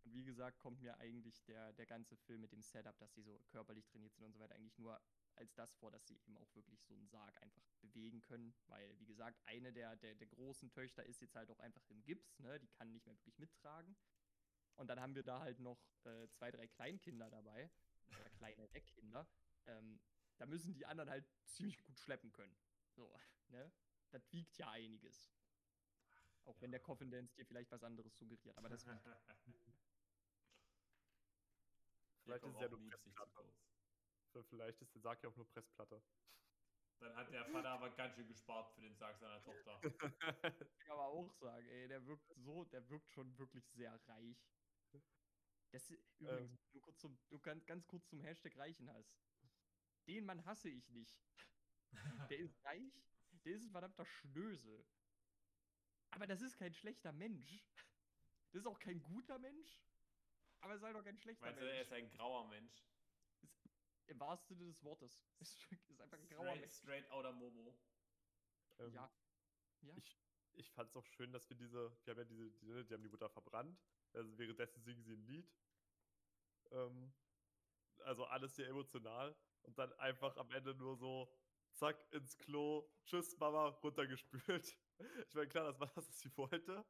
Und 0.05 0.13
wie 0.13 0.23
gesagt, 0.23 0.59
kommt 0.59 0.79
mir 0.79 0.97
eigentlich 0.97 1.43
der, 1.43 1.73
der 1.73 1.85
ganze 1.85 2.15
Film 2.15 2.39
mit 2.39 2.53
dem 2.53 2.61
Setup, 2.61 2.97
dass 2.99 3.13
sie 3.13 3.21
so 3.21 3.37
körperlich 3.49 3.85
trainiert 3.85 4.15
sind 4.15 4.23
und 4.23 4.31
so 4.31 4.39
weiter, 4.39 4.55
eigentlich 4.55 4.77
nur 4.77 4.97
als 5.35 5.53
das 5.55 5.73
vor, 5.73 5.91
dass 5.91 6.07
sie 6.07 6.17
eben 6.25 6.37
auch 6.37 6.55
wirklich 6.55 6.81
so 6.85 6.93
einen 6.93 7.09
Sarg 7.09 7.35
einfach 7.43 7.61
bewegen 7.81 8.21
können. 8.21 8.55
Weil, 8.67 8.97
wie 8.99 9.05
gesagt, 9.05 9.41
eine 9.45 9.73
der, 9.73 9.97
der, 9.97 10.15
der 10.15 10.27
großen 10.27 10.71
Töchter 10.71 11.05
ist 11.05 11.19
jetzt 11.19 11.35
halt 11.35 11.51
auch 11.51 11.59
einfach 11.59 11.83
im 11.89 12.01
Gips, 12.05 12.39
ne? 12.39 12.57
Die 12.61 12.69
kann 12.69 12.93
nicht 12.93 13.05
mehr 13.05 13.15
wirklich 13.17 13.37
mittragen. 13.37 13.97
Und 14.75 14.87
dann 14.87 15.01
haben 15.01 15.15
wir 15.15 15.23
da 15.23 15.41
halt 15.41 15.59
noch 15.59 15.83
äh, 16.05 16.29
zwei, 16.29 16.49
drei 16.49 16.67
Kleinkinder 16.67 17.29
dabei, 17.29 17.69
oder 18.07 18.29
kleine 18.29 18.67
Kinder. 18.69 19.27
Ähm, 19.65 19.99
da 20.37 20.45
müssen 20.45 20.73
die 20.73 20.85
anderen 20.85 21.09
halt 21.09 21.27
ziemlich 21.43 21.77
gut 21.83 21.99
schleppen 21.99 22.31
können. 22.31 22.55
So, 22.95 23.13
ne? 23.49 23.69
Das 24.11 24.31
wiegt 24.31 24.57
ja 24.57 24.71
einiges. 24.71 25.29
Auch 26.47 26.59
wenn 26.61 26.71
der 26.71 26.79
Coffin 26.79 27.11
Dance 27.11 27.35
dir 27.35 27.45
vielleicht 27.45 27.69
was 27.71 27.83
anderes 27.83 28.17
suggeriert, 28.17 28.57
aber 28.57 28.69
das. 28.69 28.85
Vielleicht 32.23 32.43
ist 32.43 32.55
es 32.55 32.59
ja 32.59 32.67
nur 32.67 32.89
Pressplatte. 32.89 33.53
kurz. 34.31 34.47
Vielleicht 34.49 34.81
ist 34.81 34.93
der 34.93 35.01
Sarg 35.01 35.23
ja 35.23 35.29
auch 35.29 35.35
nur 35.35 35.47
Pressplatte. 35.47 36.01
Dann 36.99 37.15
hat 37.15 37.31
der 37.31 37.45
Vater 37.45 37.69
aber 37.69 37.89
ganz 37.91 38.15
schön 38.15 38.27
gespart 38.27 38.73
für 38.73 38.81
den 38.81 38.95
Sarg 38.95 39.17
seiner 39.19 39.41
Tochter. 39.43 39.79
ich 40.81 40.91
aber 40.91 41.05
auch 41.05 41.31
sagen, 41.35 41.67
ey, 41.67 41.87
der 41.87 42.05
wirkt 42.05 42.33
so, 42.35 42.65
der 42.65 42.89
wirkt 42.89 43.09
schon 43.11 43.37
wirklich 43.37 43.65
sehr 43.69 43.93
reich. 44.07 44.37
Das 45.71 45.89
übrigens, 46.19 46.57
nur, 46.73 46.81
kurz 46.81 46.99
zum, 46.99 47.17
nur 47.29 47.41
ganz, 47.41 47.65
ganz 47.65 47.85
kurz 47.87 48.07
zum 48.07 48.19
Hashtag 48.19 48.57
Reichen 48.57 48.91
hast. 48.91 49.15
Den 50.07 50.25
Mann 50.25 50.43
hasse 50.45 50.69
ich 50.69 50.89
nicht. 50.89 51.17
Der 52.31 52.39
ist 52.39 52.63
reich, 52.65 52.93
der 53.45 53.53
ist 53.53 53.63
ein 53.63 53.71
verdammter 53.71 54.05
Schnösel. 54.05 54.85
Aber 56.17 56.25
das 56.25 56.41
ist 56.41 56.57
kein 56.57 56.73
schlechter 56.73 57.11
Mensch. 57.11 57.63
Das 58.51 58.61
ist 58.61 58.65
auch 58.67 58.79
kein 58.79 59.03
guter 59.03 59.37
Mensch. 59.37 59.77
Aber 60.61 60.71
er 60.73 60.77
ist 60.77 60.83
halt 60.83 61.03
kein 61.03 61.17
schlechter 61.17 61.45
Meinst 61.45 61.61
du, 61.61 61.65
er 61.65 61.73
Mensch. 61.73 61.81
ist 61.81 61.93
ein 61.93 62.09
grauer 62.09 62.47
Mensch? 62.47 62.87
Im 64.07 64.19
wahrsten 64.19 64.55
Sinne 64.55 64.69
des 64.71 64.81
Wortes. 64.83 65.21
Ist, 65.39 65.59
ist 65.89 66.01
einfach 66.01 66.17
ein 66.17 66.27
grauer 66.29 66.45
Straight, 66.45 66.61
Mensch. 66.61 66.73
straight 66.73 67.11
outer 67.11 67.33
Momo. 67.33 67.77
Ähm, 68.79 68.93
Ja. 68.93 69.11
Ja. 69.81 69.93
Ich, 69.97 70.17
ich 70.53 70.71
fand 70.71 70.89
es 70.89 70.95
auch 70.95 71.05
schön, 71.05 71.31
dass 71.33 71.47
wir 71.49 71.57
diese, 71.57 71.91
wir 72.05 72.11
haben 72.13 72.19
ja 72.19 72.25
diese, 72.25 72.49
die, 72.51 72.85
die 72.87 72.93
haben 72.95 73.03
die 73.03 73.09
Mutter 73.09 73.29
verbrannt. 73.29 73.77
Also 74.13 74.35
währenddessen 74.39 74.81
singen 74.81 75.03
sie 75.03 75.13
ein 75.13 75.25
Lied. 75.27 75.53
Ähm, 76.71 77.13
also 78.05 78.25
alles 78.25 78.55
sehr 78.55 78.69
emotional. 78.69 79.35
Und 79.63 79.77
dann 79.77 79.91
einfach 79.99 80.35
am 80.37 80.49
Ende 80.51 80.73
nur 80.73 80.95
so, 80.95 81.31
zack, 81.73 82.01
ins 82.13 82.37
Klo, 82.37 82.89
tschüss, 83.05 83.37
Mama, 83.37 83.67
runtergespült. 83.67 84.79
Ich 85.27 85.35
meine, 85.35 85.47
klar, 85.47 85.65
das 85.65 85.79
war 85.79 85.87
das, 85.87 86.07
was 86.07 86.19
sie 86.19 86.35
wollte. 86.37 86.85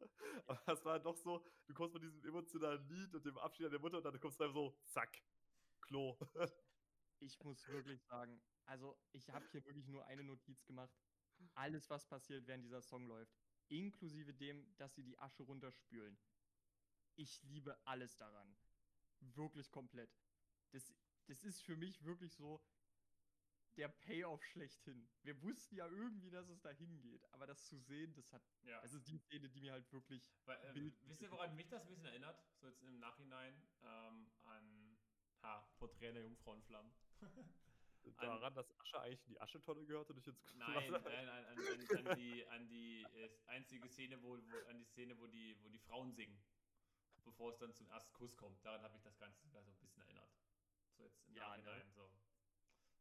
Aber 0.45 0.61
das 0.65 0.83
war 0.85 0.99
doch 0.99 1.17
so, 1.17 1.43
du 1.67 1.73
kommst 1.73 1.93
mit 1.93 2.03
diesem 2.03 2.23
emotionalen 2.25 2.87
Lied 2.87 3.13
und 3.13 3.25
dem 3.25 3.37
Abschied 3.37 3.65
an 3.65 3.71
der 3.71 3.81
Mutter 3.81 3.97
und 3.97 4.03
dann 4.03 4.19
kommst 4.19 4.39
du 4.39 4.43
einfach 4.45 4.55
so, 4.55 4.77
zack, 4.85 5.21
Klo. 5.81 6.17
Ich 7.19 7.39
muss 7.43 7.67
wirklich 7.69 8.03
sagen, 8.03 8.39
also 8.65 8.95
ich 9.11 9.27
habe 9.31 9.43
hier 9.51 9.65
wirklich 9.65 9.87
nur 9.87 10.05
eine 10.05 10.23
Notiz 10.23 10.63
gemacht. 10.65 10.93
Alles, 11.55 11.89
was 11.89 12.05
passiert, 12.05 12.45
während 12.45 12.63
dieser 12.63 12.83
Song 12.83 13.07
läuft, 13.07 13.35
inklusive 13.69 14.35
dem, 14.35 14.75
dass 14.77 14.93
sie 14.93 15.03
die 15.03 15.17
Asche 15.17 15.41
runterspülen. 15.41 16.19
Ich 17.15 17.41
liebe 17.41 17.75
alles 17.85 18.15
daran. 18.17 18.55
Wirklich 19.19 19.71
komplett. 19.71 20.15
Das, 20.71 20.93
das 21.25 21.43
ist 21.43 21.61
für 21.63 21.75
mich 21.75 22.03
wirklich 22.03 22.35
so 22.35 22.61
der 23.77 23.87
Payoff 23.89 24.43
schlechthin. 24.43 25.07
Wir 25.23 25.41
wussten 25.43 25.75
ja 25.75 25.87
irgendwie, 25.87 26.29
dass 26.31 26.49
es 26.49 26.59
dahin 26.61 26.99
geht, 26.99 27.23
aber 27.31 27.45
das 27.45 27.65
zu 27.67 27.77
sehen, 27.77 28.13
das 28.15 28.33
hat, 28.33 28.41
Ja. 28.63 28.81
das 28.81 28.93
ist 28.93 29.07
die 29.07 29.17
Szene, 29.19 29.49
die 29.49 29.61
mir 29.61 29.71
halt 29.73 29.91
wirklich 29.93 30.33
Weil, 30.45 30.57
äh, 30.65 30.73
Bild- 30.73 31.07
wisst 31.07 31.21
ihr, 31.21 31.31
woran 31.31 31.55
mich 31.55 31.67
das 31.69 31.81
ein 31.83 31.87
bisschen 31.87 32.05
erinnert? 32.05 32.43
So 32.59 32.67
jetzt 32.67 32.81
im 32.83 32.99
Nachhinein 32.99 33.53
ähm, 33.83 34.31
an 34.43 34.97
ha, 35.43 35.61
Porträt 35.77 36.13
der 36.13 36.23
Jungfrauenflammen. 36.23 36.91
Daran, 38.19 38.53
dass 38.55 38.71
Asche 38.79 39.01
eigentlich 39.01 39.21
in 39.27 39.33
die 39.33 39.41
Aschetonne 39.41 39.85
gehört 39.85 40.09
und 40.09 40.15
nicht 40.15 40.27
ins. 40.27 40.55
Nein, 40.55 40.91
nein, 40.91 41.27
an, 41.29 41.45
an, 41.45 41.57
an, 41.59 42.07
an 42.07 42.17
die, 42.17 42.45
an 42.47 42.67
die 42.69 43.01
äh, 43.03 43.29
einzige 43.47 43.87
Szene, 43.89 44.21
wo, 44.23 44.37
wo, 44.49 44.57
an 44.69 44.77
die 44.77 44.85
Szene, 44.85 45.17
wo 45.19 45.27
die, 45.27 45.57
wo 45.61 45.67
die 45.69 45.77
Frauen 45.79 46.13
singen, 46.13 46.41
bevor 47.25 47.51
es 47.51 47.57
dann 47.57 47.73
zum 47.73 47.89
ersten 47.89 48.13
Kuss 48.13 48.35
kommt. 48.37 48.63
Daran 48.65 48.81
habe 48.81 48.95
ich 48.95 49.03
das 49.03 49.17
Ganze 49.17 49.41
sogar 49.41 49.61
so 49.61 49.71
ein 49.71 49.77
bisschen 49.77 50.01
erinnert. 50.03 50.31
So 50.95 51.03
jetzt 51.03 51.27
im 51.27 51.35
Ja, 51.35 51.57
ne? 51.57 51.63
Nachhinein 51.63 51.91
so. 51.91 52.09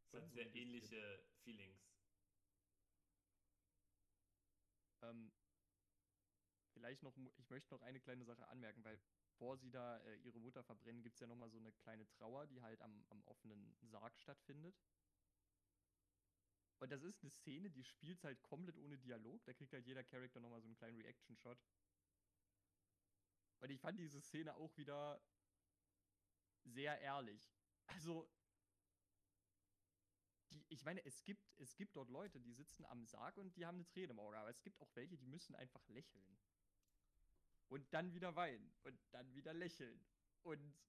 Es 0.07 0.13
hat 0.13 0.31
sehr 0.31 0.55
ähnliche 0.55 1.21
Feelings. 1.43 1.81
Ähm, 5.01 5.31
vielleicht 6.73 7.03
noch, 7.03 7.15
ich 7.37 7.49
möchte 7.49 7.73
noch 7.73 7.81
eine 7.81 7.99
kleine 7.99 8.23
Sache 8.23 8.47
anmerken, 8.47 8.83
weil 8.85 8.97
bevor 9.25 9.57
sie 9.57 9.69
da 9.69 9.97
äh, 9.99 10.15
ihre 10.19 10.39
Mutter 10.39 10.63
verbrennen, 10.63 11.03
gibt 11.03 11.15
es 11.15 11.19
ja 11.19 11.27
nochmal 11.27 11.49
so 11.49 11.57
eine 11.57 11.73
kleine 11.73 12.07
Trauer, 12.07 12.47
die 12.47 12.61
halt 12.61 12.81
am, 12.81 13.05
am 13.09 13.21
offenen 13.25 13.75
Sarg 13.81 14.17
stattfindet. 14.17 14.75
Und 16.79 16.91
das 16.91 17.03
ist 17.03 17.21
eine 17.21 17.31
Szene, 17.31 17.69
die 17.69 17.83
spielt 17.83 18.23
halt 18.23 18.41
komplett 18.43 18.77
ohne 18.77 18.97
Dialog. 18.97 19.43
Da 19.45 19.53
kriegt 19.53 19.73
halt 19.73 19.85
jeder 19.85 20.03
Charakter 20.03 20.39
nochmal 20.39 20.61
so 20.61 20.67
einen 20.67 20.77
kleinen 20.77 21.01
Reaction-Shot. 21.01 21.59
Und 23.59 23.69
ich 23.71 23.81
fand 23.81 23.99
diese 23.99 24.21
Szene 24.21 24.55
auch 24.55 24.77
wieder 24.77 25.21
sehr 26.63 26.99
ehrlich. 27.01 27.51
Also, 27.87 28.29
die, 30.57 30.65
ich 30.69 30.83
meine, 30.83 31.03
es 31.05 31.23
gibt, 31.23 31.43
es 31.57 31.75
gibt 31.75 31.95
dort 31.95 32.09
Leute, 32.09 32.39
die 32.39 32.53
sitzen 32.53 32.85
am 32.85 33.05
Sarg 33.05 33.37
und 33.37 33.55
die 33.55 33.65
haben 33.65 33.77
eine 33.77 33.87
Träne 33.87 34.11
im 34.11 34.19
Auge, 34.19 34.37
aber 34.37 34.49
es 34.49 34.61
gibt 34.61 34.79
auch 34.81 34.89
welche, 34.95 35.17
die 35.17 35.27
müssen 35.27 35.55
einfach 35.55 35.87
lächeln. 35.87 36.37
Und 37.69 37.93
dann 37.93 38.13
wieder 38.13 38.35
weinen 38.35 38.73
und 38.83 38.99
dann 39.11 39.33
wieder 39.33 39.53
lächeln. 39.53 40.03
Und 40.43 40.79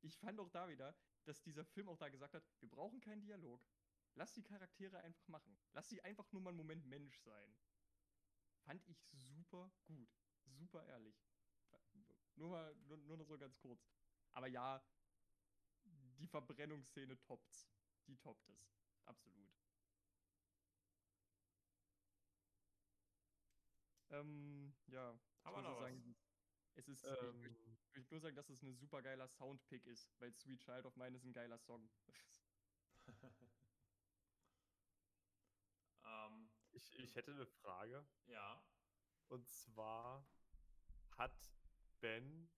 ich 0.00 0.16
fand 0.18 0.38
auch 0.38 0.50
da 0.50 0.68
wieder, 0.68 0.96
dass 1.24 1.42
dieser 1.42 1.64
Film 1.64 1.88
auch 1.88 1.98
da 1.98 2.08
gesagt 2.08 2.34
hat, 2.34 2.44
wir 2.60 2.68
brauchen 2.68 3.00
keinen 3.00 3.20
Dialog. 3.20 3.60
Lass 4.14 4.32
die 4.32 4.42
Charaktere 4.42 4.98
einfach 5.00 5.26
machen. 5.28 5.58
Lass 5.72 5.88
sie 5.88 6.00
einfach 6.02 6.30
nur 6.32 6.42
mal 6.42 6.50
einen 6.50 6.58
Moment 6.58 6.86
Mensch 6.86 7.18
sein. 7.20 7.56
Fand 8.64 8.86
ich 8.88 9.04
super 9.12 9.70
gut. 9.84 10.08
Super 10.44 10.86
ehrlich. 10.86 11.16
Nur 12.36 12.50
mal, 12.50 12.74
nur, 12.86 12.98
nur 12.98 13.16
noch 13.16 13.26
so 13.26 13.36
ganz 13.36 13.58
kurz. 13.58 13.90
Aber 14.32 14.46
ja, 14.46 14.82
die 16.18 16.26
Verbrennungsszene 16.26 17.18
toppt's. 17.22 17.68
Die 18.06 18.16
toppt 18.16 18.48
es. 18.48 18.70
Absolut. 19.04 19.50
Ähm, 24.10 24.74
ja. 24.86 25.18
muss 25.54 25.64
noch 25.64 25.70
auch 25.70 25.80
was? 25.80 25.90
sagen, 25.90 26.16
es 26.74 26.88
ist, 26.88 27.04
Ähm, 27.04 27.34
ich, 27.36 27.42
möchte- 27.42 27.70
ich 27.90 27.96
möchte 27.96 28.14
nur 28.14 28.20
sagen, 28.20 28.36
dass 28.36 28.48
es 28.50 28.62
ein 28.62 28.74
super 28.74 29.02
geiler 29.02 29.28
Soundpick 29.28 29.86
ist, 29.86 30.08
weil 30.20 30.32
Sweet 30.34 30.60
Child 30.60 30.86
of 30.86 30.96
Mine 30.96 31.16
ist 31.16 31.24
ein 31.24 31.32
geiler 31.32 31.58
Song. 31.58 31.88
ähm, 36.04 36.50
ich, 36.72 36.98
ich 36.98 37.14
hätte 37.14 37.32
eine 37.32 37.46
Frage. 37.46 38.06
ja. 38.26 38.62
Und 39.28 39.48
zwar 39.48 40.24
hat 41.16 41.52
Ben 42.00 42.48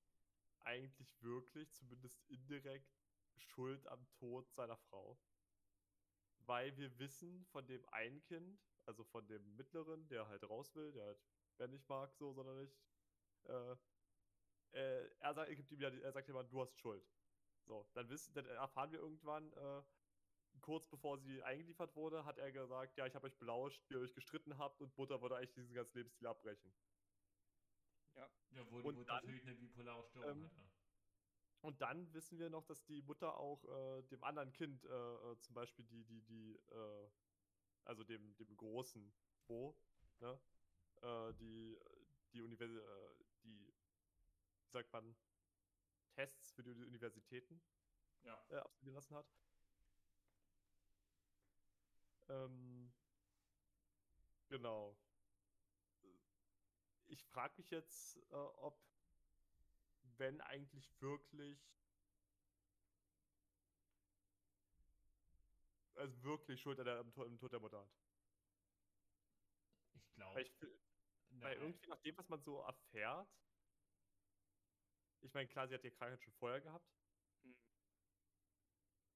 eigentlich 0.60 1.22
wirklich, 1.22 1.72
zumindest 1.72 2.22
indirekt, 2.28 2.92
Schuld 3.36 3.86
am 3.86 4.06
Tod 4.10 4.50
seiner 4.52 4.76
Frau? 4.76 5.18
Weil 6.48 6.76
wir 6.78 6.98
wissen 6.98 7.44
von 7.44 7.66
dem 7.66 7.84
einen 7.90 8.22
Kind, 8.22 8.58
also 8.86 9.04
von 9.04 9.28
dem 9.28 9.54
mittleren, 9.56 10.08
der 10.08 10.28
halt 10.28 10.44
raus 10.44 10.74
will, 10.74 10.92
der 10.92 11.04
halt 11.04 11.20
wer 11.58 11.68
nicht 11.68 11.88
mag, 11.90 12.14
so, 12.14 12.32
sondern 12.32 12.64
ich. 12.64 12.80
Äh, 13.44 13.76
äh, 14.72 15.08
er, 15.18 15.34
sagt, 15.34 15.50
er, 15.50 15.56
gibt 15.56 15.72
ihm 15.72 15.80
ja, 15.80 15.90
die- 15.90 16.02
er 16.02 16.12
sagt 16.12 16.28
immer, 16.28 16.44
du 16.44 16.60
hast 16.62 16.78
Schuld. 16.78 17.06
So, 17.66 17.90
dann, 17.94 18.08
wissen, 18.08 18.34
dann 18.34 18.46
erfahren 18.46 18.92
wir 18.92 18.98
irgendwann, 19.00 19.52
äh, 19.52 19.82
kurz 20.62 20.88
bevor 20.88 21.18
sie 21.18 21.42
eingeliefert 21.42 21.96
wurde, 21.96 22.24
hat 22.24 22.38
er 22.38 22.50
gesagt, 22.52 22.96
ja, 22.96 23.06
ich 23.06 23.14
habe 23.14 23.26
euch 23.26 23.38
belauscht, 23.38 23.90
wie 23.90 23.94
ihr 23.94 24.00
euch 24.00 24.14
gestritten 24.14 24.58
habt 24.58 24.80
und 24.80 24.96
Mutter 24.96 25.20
würde 25.22 25.36
eigentlich 25.36 25.54
diesen 25.54 25.74
ganzen 25.74 25.98
Lebensstil 25.98 26.26
abbrechen. 26.28 26.72
Ja, 28.50 28.70
wo 28.70 28.80
die 28.80 28.88
Und 28.88 28.94
Mutter 28.94 29.10
dann, 29.10 29.24
natürlich 29.24 29.42
eine 29.42 29.54
bipolare 29.56 30.04
Störung 30.10 30.30
ähm, 30.30 30.44
hatte. 30.44 30.77
Und 31.60 31.80
dann 31.80 32.12
wissen 32.14 32.39
wir 32.39 32.51
noch, 32.51 32.64
dass 32.66 32.85
die 32.85 33.02
Mutter 33.02 33.36
auch 33.36 33.64
äh, 33.64 34.02
dem 34.05 34.22
anderen 34.22 34.52
Kind, 34.52 34.85
äh, 34.85 34.89
äh, 34.89 35.39
zum 35.39 35.55
Beispiel 35.55 35.85
die, 35.86 36.05
die, 36.05 36.22
die, 36.22 36.56
äh, 36.70 37.09
also 37.85 38.05
dem, 38.05 38.36
dem 38.36 38.56
großen 38.56 39.12
Bo, 39.47 39.76
ne, 40.20 40.40
äh, 41.02 41.32
die, 41.35 41.78
die 42.32 42.43
Univers 42.43 42.70
äh, 42.70 43.24
die, 43.43 43.72
wie 44.62 44.70
sagt 44.70 44.93
man, 44.93 45.16
Tests 46.14 46.52
für 46.52 46.62
die 46.62 46.70
Universitäten 46.70 47.60
Ja. 48.24 48.35
absolvieren 48.62 48.94
lassen 48.94 49.14
hat. 49.16 49.26
Ähm, 52.28 52.93
genau. 54.48 54.97
Ich 57.06 57.24
frage 57.24 57.55
mich 57.56 57.70
jetzt, 57.70 58.18
ob, 58.30 58.78
wenn 60.19 60.40
eigentlich 60.40 60.90
wirklich, 61.01 61.59
also 65.97 66.23
wirklich 66.23 66.61
Schuld 66.61 66.78
an 66.78 66.86
der, 66.86 66.99
am, 66.99 67.12
am 67.16 67.39
Tod 67.39 67.53
der 67.53 67.61
Mutter 67.61 67.78
hat. 67.81 67.90
Ich 69.95 70.15
Weil, 70.16 70.16
glaube. 70.16 70.40
ich, 70.43 70.51
fü- 70.53 70.78
weil 71.40 71.57
irgendwie 71.57 71.89
nach 71.89 72.01
dem, 72.01 72.16
was 72.16 72.28
man 72.28 72.43
so 72.43 72.61
erfährt, 72.61 73.28
ich 75.20 75.32
meine, 75.35 75.49
klar, 75.49 75.69
sie 75.69 75.74
hat 75.74 75.85
die 75.85 75.90
Krankheit 75.90 76.23
schon 76.23 76.32
vorher 76.35 76.61
gehabt, 76.61 76.86
Mhm. 77.45 77.57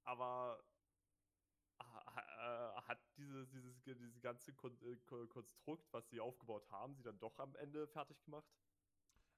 aber 0.04 0.62
äh, 1.78 2.82
hat 2.82 3.00
dieses, 3.16 3.50
dieses, 3.50 3.82
dieses 3.82 4.20
ganze 4.20 4.52
Kon 4.54 4.80
äh, 4.82 4.96
Ko- 5.06 5.26
Konstrukt, 5.26 5.92
was 5.92 6.08
sie 6.10 6.20
aufgebaut 6.20 6.68
haben, 6.70 6.94
sie 6.94 7.02
dann 7.02 7.18
doch 7.18 7.38
am 7.38 7.54
Ende 7.56 7.86
fertig 7.88 8.22
gemacht? 8.24 8.46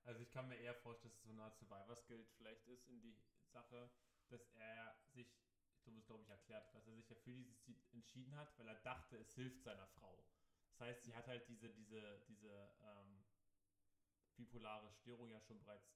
Also 0.05 0.21
ich 0.21 0.31
kann 0.31 0.49
mir 0.49 0.57
eher 0.57 0.75
vorstellen, 0.75 1.13
dass 1.13 1.19
es 1.19 1.25
so 1.25 1.31
eine 1.31 1.43
Art 1.43 1.57
Survivors 1.57 2.07
Guild 2.07 2.29
vielleicht 2.37 2.67
ist 2.67 2.87
in 2.89 3.01
die 3.01 3.17
Sache, 3.53 3.91
dass 4.29 4.47
er 4.55 4.95
sich, 5.15 5.27
du 5.85 5.93
musst 5.93 6.07
glaube 6.07 6.23
ich 6.23 6.29
erklärt, 6.29 6.75
dass 6.75 6.87
er 6.87 6.95
sich 6.95 7.09
ja 7.09 7.17
für 7.17 7.33
dieses 7.33 7.59
Ziel 7.63 7.77
entschieden 7.93 8.37
hat, 8.37 8.57
weil 8.59 8.69
er 8.69 8.75
dachte, 8.83 9.17
es 9.17 9.35
hilft 9.35 9.63
seiner 9.63 9.87
Frau. 9.87 10.23
Das 10.69 10.81
heißt, 10.81 11.05
sie 11.05 11.15
hat 11.15 11.27
halt 11.27 11.49
diese, 11.49 11.71
diese, 11.71 12.23
diese 12.29 12.71
ähm, 12.83 13.25
bipolare 14.37 14.93
Störung 14.93 15.31
ja 15.31 15.41
schon 15.41 15.59
bereits 15.61 15.89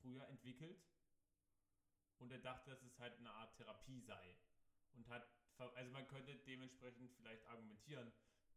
früher 0.00 0.26
entwickelt. 0.28 0.82
Und 2.18 2.30
er 2.30 2.38
dachte, 2.38 2.70
dass 2.70 2.82
es 2.82 2.98
halt 2.98 3.18
eine 3.18 3.32
Art 3.32 3.56
Therapie 3.56 4.00
sei. 4.00 4.36
Und 4.92 5.08
hat, 5.08 5.28
also 5.58 5.90
man 5.90 6.06
könnte 6.06 6.36
dementsprechend 6.36 7.12
vielleicht 7.16 7.44
argumentieren, 7.46 8.12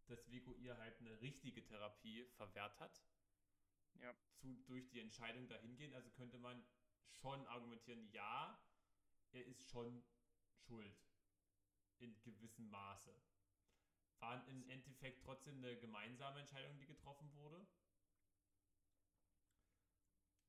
dass 0.08 0.30
Vico 0.30 0.54
ihr 0.54 0.78
halt 0.78 1.00
eine 1.00 1.20
richtige 1.20 1.66
Therapie 1.66 2.26
verwehrt 2.38 2.80
hat 2.80 3.02
Ja. 4.02 4.16
zu, 4.36 4.56
durch 4.68 4.90
die 4.90 5.00
Entscheidung 5.00 5.48
dahingehend. 5.48 5.94
Also 5.94 6.10
könnte 6.12 6.38
man 6.38 6.64
schon 7.12 7.46
argumentieren, 7.48 8.10
ja, 8.12 8.60
er 9.32 9.46
ist 9.46 9.64
schon 9.70 10.04
schuld. 10.68 10.96
In 12.00 12.20
gewissem 12.22 12.70
Maße. 12.70 13.14
War 14.20 14.48
im 14.48 14.68
Endeffekt 14.70 15.24
trotzdem 15.24 15.58
eine 15.58 15.78
gemeinsame 15.78 16.40
Entscheidung, 16.42 16.78
die 16.78 16.86
getroffen 16.86 17.34
wurde. 17.36 17.66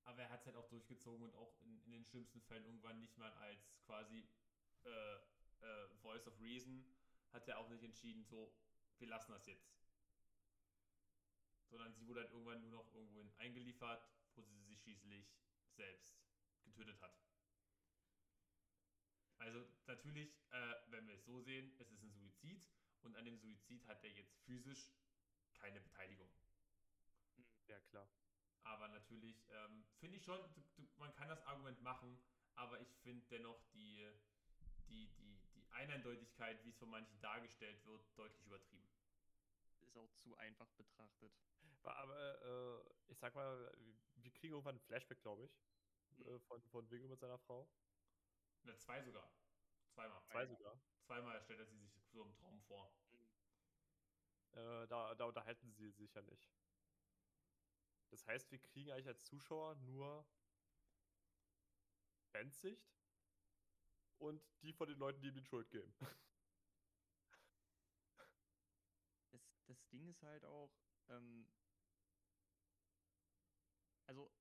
Aber 0.04 0.22
er 0.22 0.30
hat 0.30 0.40
es 0.40 0.46
halt 0.46 0.56
auch 0.56 0.68
durchgezogen 0.68 1.22
und 1.24 1.34
auch 1.34 1.60
in, 1.60 1.82
in 1.84 1.90
den 1.90 2.04
schlimmsten 2.04 2.40
Fällen 2.42 2.64
irgendwann 2.64 3.00
nicht 3.00 3.16
mal 3.18 3.32
als 3.34 3.76
quasi 3.86 4.28
äh, 4.84 5.16
äh, 5.60 5.88
Voice 6.02 6.26
of 6.26 6.40
Reason 6.40 6.84
hat 7.32 7.48
er 7.48 7.58
auch 7.58 7.68
nicht 7.68 7.82
entschieden, 7.82 8.24
so, 8.24 8.54
wir 8.98 9.08
lassen 9.08 9.32
das 9.32 9.46
jetzt 9.46 9.68
sondern 11.68 11.92
sie 11.94 12.06
wurde 12.06 12.22
dann 12.22 12.32
irgendwann 12.32 12.60
nur 12.60 12.70
noch 12.70 12.94
irgendwohin 12.94 13.32
eingeliefert, 13.38 14.08
wo 14.34 14.42
sie 14.42 14.62
sich 14.64 14.80
schließlich 14.80 15.26
selbst 15.76 16.16
getötet 16.64 17.00
hat. 17.00 17.16
Also 19.38 19.66
natürlich, 19.86 20.34
äh, 20.50 20.74
wenn 20.88 21.06
wir 21.06 21.14
es 21.14 21.24
so 21.24 21.40
sehen, 21.40 21.72
es 21.78 21.90
ist 21.90 22.02
ein 22.02 22.10
Suizid 22.10 22.66
und 23.02 23.16
an 23.16 23.24
dem 23.24 23.38
Suizid 23.38 23.86
hat 23.86 24.02
er 24.02 24.10
jetzt 24.10 24.34
physisch 24.44 24.92
keine 25.54 25.80
Beteiligung. 25.80 26.30
Ja, 27.66 27.78
klar. 27.90 28.08
Aber 28.62 28.88
natürlich 28.88 29.44
ähm, 29.50 29.84
finde 30.00 30.16
ich 30.16 30.24
schon, 30.24 30.40
du, 30.54 30.62
du, 30.76 30.88
man 30.98 31.14
kann 31.14 31.28
das 31.28 31.42
Argument 31.42 31.80
machen, 31.82 32.18
aber 32.54 32.80
ich 32.80 32.92
finde 33.02 33.24
dennoch 33.28 33.62
die, 33.72 34.08
die, 34.88 35.08
die, 35.18 35.38
die 35.54 35.70
Eineindeutigkeit, 35.70 36.64
wie 36.64 36.70
es 36.70 36.76
von 36.76 36.90
manchen 36.90 37.20
dargestellt 37.20 37.84
wird, 37.84 38.02
deutlich 38.16 38.44
übertrieben. 38.44 38.95
Ist 39.86 39.96
auch 39.96 40.12
zu 40.14 40.36
einfach 40.36 40.68
betrachtet. 40.72 41.32
Aber 41.82 42.42
äh, 42.42 43.12
ich 43.12 43.18
sag 43.18 43.34
mal, 43.34 43.72
wir 44.16 44.32
kriegen 44.32 44.52
irgendwann 44.54 44.76
ein 44.76 44.80
Flashback, 44.80 45.20
glaube 45.22 45.44
ich, 45.44 45.52
Mhm. 46.18 46.40
von, 46.40 46.62
von 46.68 46.90
Vigo 46.90 47.08
mit 47.08 47.20
seiner 47.20 47.38
Frau. 47.38 47.68
Ne, 48.62 48.76
zwei 48.78 49.02
sogar. 49.02 49.30
Zweimal. 49.90 50.22
Zwei 50.24 50.46
sogar. 50.46 50.80
Zweimal 51.00 51.40
stellt 51.42 51.60
er 51.60 51.66
sie 51.66 51.78
sich 51.78 52.04
so 52.10 52.22
im 52.22 52.34
Traum 52.34 52.60
vor. 52.62 52.90
Äh, 54.52 54.86
da, 54.88 55.14
da 55.14 55.24
unterhalten 55.26 55.70
sie 55.72 55.90
sich 55.90 56.14
ja 56.14 56.22
nicht. 56.22 56.50
Das 58.10 58.26
heißt, 58.26 58.50
wir 58.50 58.58
kriegen 58.60 58.90
eigentlich 58.90 59.08
als 59.08 59.24
Zuschauer 59.24 59.74
nur 59.76 60.26
Bens 62.32 62.60
Sicht 62.60 62.96
und 64.18 64.42
die 64.62 64.72
von 64.72 64.88
den 64.88 64.98
Leuten, 64.98 65.20
die 65.20 65.28
ihm 65.28 65.34
die 65.34 65.44
Schuld 65.44 65.68
geben. 65.70 65.94
Das, 69.66 69.88
Ding 69.88 70.06
ist 70.08 70.22
halt 70.22 70.44
auch, 70.44 70.76
ähm, 71.08 71.50
also 74.06 74.32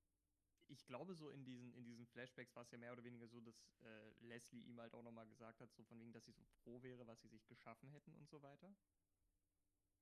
ich 0.68 0.86
glaube 0.86 1.14
so 1.14 1.30
in 1.30 1.44
diesen, 1.44 1.72
in 1.74 1.84
diesen 1.84 2.06
Flashbacks 2.06 2.54
war 2.56 2.62
es 2.62 2.70
ja 2.72 2.78
mehr 2.78 2.92
oder 2.92 3.04
weniger 3.04 3.28
so, 3.28 3.40
dass 3.40 3.76
äh, 3.80 4.10
Leslie 4.20 4.62
ihm 4.62 4.80
halt 4.80 4.94
auch 4.94 5.02
nochmal 5.02 5.28
gesagt 5.28 5.60
hat, 5.60 5.72
so 5.74 5.84
von 5.84 6.00
wegen, 6.00 6.12
dass 6.12 6.24
sie 6.24 6.32
so 6.32 6.44
froh 6.44 6.82
wäre, 6.82 7.06
was 7.06 7.22
sie 7.22 7.28
sich 7.28 7.46
geschaffen 7.46 7.88
hätten 7.90 8.14
und 8.14 8.28
so 8.28 8.42
weiter. 8.42 8.76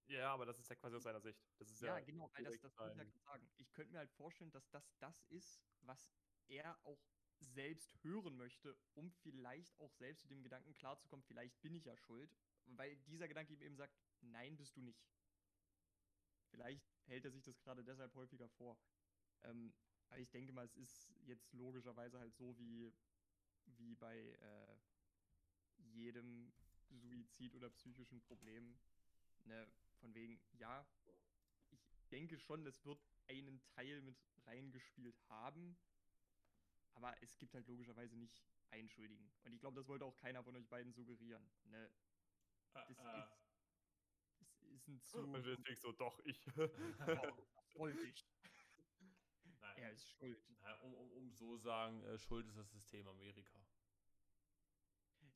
ja, 0.07 0.33
aber 0.33 0.47
das 0.47 0.59
ist 0.59 0.69
ja 0.69 0.77
quasi 0.77 0.97
aus 0.97 1.03
seiner 1.03 1.21
Sicht. 1.21 1.41
Das 1.59 1.71
ist 1.71 1.81
Ja, 1.81 1.99
ja, 1.99 2.01
genau, 2.01 2.31
weil 2.35 2.45
das, 2.45 2.61
das 2.61 2.79
wollte 2.79 2.93
ich 2.93 2.99
ja 2.99 3.05
sein- 3.05 3.13
gerade 3.13 3.25
sagen. 3.25 3.53
Ich 3.57 3.73
könnte 3.73 3.93
mir 3.93 3.99
halt 3.99 4.11
vorstellen, 4.11 4.51
dass 4.53 4.71
das 4.71 4.97
das 4.99 5.25
ist, 5.25 5.65
was 5.81 6.15
er 6.47 6.85
auch 6.85 7.09
selbst 7.41 8.03
hören 8.03 8.37
möchte, 8.37 8.77
um 8.95 9.11
vielleicht 9.11 9.79
auch 9.81 9.93
selbst 9.93 10.25
mit 10.25 10.33
dem 10.33 10.43
Gedanken 10.45 10.73
klarzukommen, 10.75 11.25
vielleicht 11.25 11.61
bin 11.63 11.75
ich 11.75 11.85
ja 11.85 11.97
schuld, 11.97 12.37
weil 12.65 12.97
dieser 12.97 13.29
Gedanke 13.29 13.53
ihm 13.53 13.61
eben 13.63 13.77
sagt, 13.77 13.97
nein, 14.21 14.57
bist 14.57 14.77
du 14.77 14.81
nicht. 14.81 15.03
Vielleicht 16.51 16.85
hält 17.07 17.25
er 17.25 17.31
sich 17.31 17.43
das 17.43 17.61
gerade 17.61 17.85
deshalb 17.85 18.15
häufiger 18.15 18.49
vor. 18.49 18.79
Ähm, 19.43 19.75
aber 20.09 20.21
ich 20.21 20.31
denke 20.31 20.53
mal, 20.53 20.65
es 20.65 20.77
ist 20.77 21.13
jetzt 21.25 21.53
logischerweise 21.53 22.19
halt 22.19 22.35
so 22.37 22.57
wie, 22.59 22.93
wie 23.67 23.95
bei 23.97 24.17
äh, 24.17 24.79
jedem 25.79 26.53
Suizid 26.91 27.55
oder 27.55 27.71
psychischen 27.71 28.21
Problem. 28.23 28.79
Ne, 29.45 29.67
von 30.01 30.15
wegen, 30.15 30.41
ja, 30.53 30.87
ich 31.71 31.87
denke 32.11 32.39
schon, 32.39 32.67
es 32.67 32.85
wird 32.85 32.99
einen 33.27 33.63
Teil 33.75 34.01
mit 34.01 34.17
reingespielt 34.47 35.19
haben, 35.29 35.77
aber 36.95 37.15
es 37.23 37.37
gibt 37.39 37.55
halt 37.55 37.67
logischerweise 37.67 38.17
nicht 38.17 38.43
einen 38.71 38.89
Schuldigen. 38.89 39.31
Und 39.45 39.53
ich 39.53 39.61
glaube, 39.61 39.77
das 39.77 39.89
wollte 39.89 40.05
auch 40.05 40.17
keiner 40.17 40.43
von 40.43 40.57
euch 40.57 40.67
beiden 40.69 40.93
suggerieren. 40.93 41.51
Ne? 41.65 41.85
Äh, 41.87 41.91
Das 42.73 42.89
äh, 42.89 42.93
ist, 42.93 43.01
es 43.01 43.44
ist 44.75 44.89
ein 44.89 45.01
zu. 45.03 45.19
Und 45.19 45.33
deswegen 45.33 45.81
so, 45.81 45.93
doch, 45.93 46.19
ich. 46.25 46.47
Oh, 46.57 46.61
das 47.07 47.75
wollte 47.77 48.07
ich. 48.07 48.27
nein, 49.61 49.77
Er 49.79 49.93
ist 49.93 50.09
schuld. 50.11 50.43
nein, 50.61 50.79
um, 50.81 50.95
um, 50.95 51.13
um 51.13 51.31
so 51.33 51.57
sagen, 51.57 52.03
äh, 52.05 52.19
Schuld 52.19 52.47
ist 52.49 52.57
das 52.57 52.71
System 52.71 53.07
Amerika. 53.09 53.59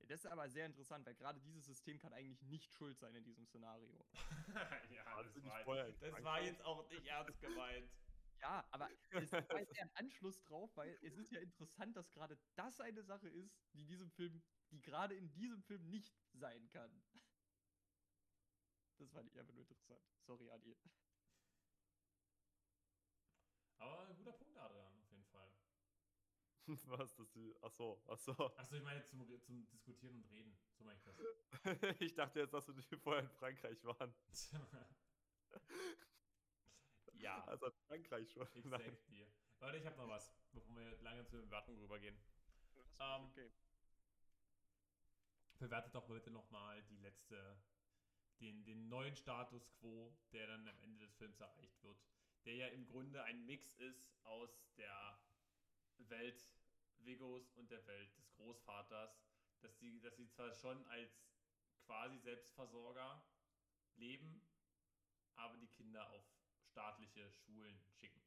Das 0.06 0.24
ist 0.24 0.27
aber 0.27 0.48
sehr 0.48 0.65
interessant, 0.65 1.05
weil 1.05 1.15
gerade 1.15 1.39
dieses 1.40 1.66
System 1.66 1.98
kann 1.98 2.15
eigentlich 2.15 2.40
nicht 2.43 2.73
schuld 2.73 2.98
sein 2.98 3.15
in 3.15 3.24
diesem 3.24 3.44
Szenario. 3.44 4.06
ja, 4.90 5.23
das 5.23 5.35
nicht 5.35 5.47
war, 5.47 5.89
das 5.89 6.24
war 6.24 6.43
jetzt 6.43 6.65
auch 6.65 6.89
nicht 6.89 7.05
ernst 7.06 7.39
gemeint. 7.40 7.90
Ja, 8.40 8.66
aber 8.70 8.89
es 9.10 9.32
war 9.32 9.59
jetzt 9.59 9.77
eher 9.77 9.82
ein 9.82 9.97
Anschluss 9.97 10.40
drauf, 10.44 10.70
weil 10.77 10.97
es 11.02 11.16
ist 11.19 11.32
ja 11.32 11.40
interessant, 11.40 11.97
dass 11.97 12.10
gerade 12.12 12.39
das 12.55 12.81
eine 12.81 13.02
Sache 13.02 13.28
ist, 13.28 13.55
die 13.74 13.85
diesem 13.85 14.10
Film, 14.12 14.43
die 14.70 14.81
gerade 14.81 15.15
in 15.15 15.31
diesem 15.32 15.62
Film 15.65 15.89
nicht 15.90 16.15
sein 16.32 16.69
kann. 16.70 17.02
Das 18.98 19.10
fand 19.12 19.28
ich 19.28 19.38
einfach 19.38 19.54
nur 19.54 19.62
interessant. 19.62 20.00
Sorry, 20.26 20.50
Adi. 20.50 20.76
Aber 23.78 24.00
ein 24.00 24.16
guter 24.16 24.32
Punkt, 24.32 24.56
Adrian, 24.56 24.92
auf 24.98 25.10
jeden 25.10 25.24
Fall. 25.26 25.52
Was, 26.86 27.14
dass 27.14 27.32
sie. 27.32 27.54
Achso, 27.62 28.02
achso. 28.08 28.32
Achso, 28.56 28.76
ich 28.76 28.82
meine 28.82 29.02
zum, 29.04 29.24
zum 29.40 29.68
Diskutieren 29.70 30.16
und 30.16 30.30
Reden. 30.30 30.58
So 30.76 30.84
meine 30.84 30.98
ich 30.98 31.06
ich 32.00 32.14
dachte 32.14 32.40
jetzt, 32.40 32.52
dass 32.52 32.66
wir 32.66 32.74
die 32.74 32.96
vorher 32.96 33.22
in 33.22 33.30
Frankreich 33.30 33.82
waren. 33.84 34.14
das. 34.26 34.50
Ja, 37.14 37.42
Also 37.46 37.66
in 37.66 37.72
Frankreich 37.72 38.30
schon. 38.30 38.46
Nein. 38.64 38.80
exactly. 38.80 39.26
Warte, 39.58 39.78
ich 39.78 39.86
habe 39.86 39.96
noch 39.96 40.08
was, 40.08 40.32
bevor 40.52 40.76
wir 40.76 40.96
lange 41.02 41.24
zur 41.26 41.42
Bewertung 41.42 41.76
rübergehen. 41.78 42.16
Ähm, 43.00 43.24
okay. 43.24 43.50
Bewertet 45.58 45.92
doch 45.94 46.06
bitte 46.06 46.30
nochmal 46.30 46.80
die 46.84 46.98
letzte, 46.98 47.60
den, 48.40 48.65
den 48.65 48.89
neuen 48.89 49.15
Status 49.16 49.70
quo, 49.81 50.16
der 50.32 50.47
dann 50.47 50.66
am 50.69 50.78
Ende 50.81 50.98
des 51.01 51.15
Films 51.15 51.40
erreicht 51.40 51.82
wird. 51.82 51.98
Der 52.44 52.55
ja 52.55 52.66
im 52.69 52.86
Grunde 52.86 53.23
ein 53.24 53.44
Mix 53.47 53.74
ist 53.74 54.16
aus 54.24 54.51
der 54.77 55.19
Welt 55.98 56.48
Vigos 56.98 57.51
und 57.52 57.70
der 57.70 57.86
Welt 57.86 58.16
des 58.16 58.32
Großvaters. 58.35 59.20
Dass 59.60 59.78
sie, 59.78 60.01
dass 60.01 60.16
sie 60.16 60.28
zwar 60.28 60.52
schon 60.52 60.85
als 60.86 61.10
quasi 61.85 62.19
Selbstversorger 62.19 63.24
leben, 63.97 64.40
aber 65.35 65.56
die 65.56 65.69
Kinder 65.69 66.09
auf 66.10 66.24
staatliche 66.70 67.31
Schulen 67.31 67.81
schicken. 67.90 68.23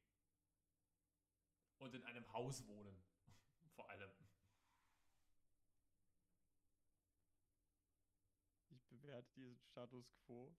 Und 1.78 1.94
in 1.94 2.04
einem 2.04 2.30
Haus 2.32 2.66
wohnen. 2.66 3.02
Vor 3.74 3.88
allem. 3.88 4.10
Ich 8.70 8.84
bewerte 8.88 9.21
diesen 9.34 9.58
Status 9.58 10.14
quo, 10.26 10.54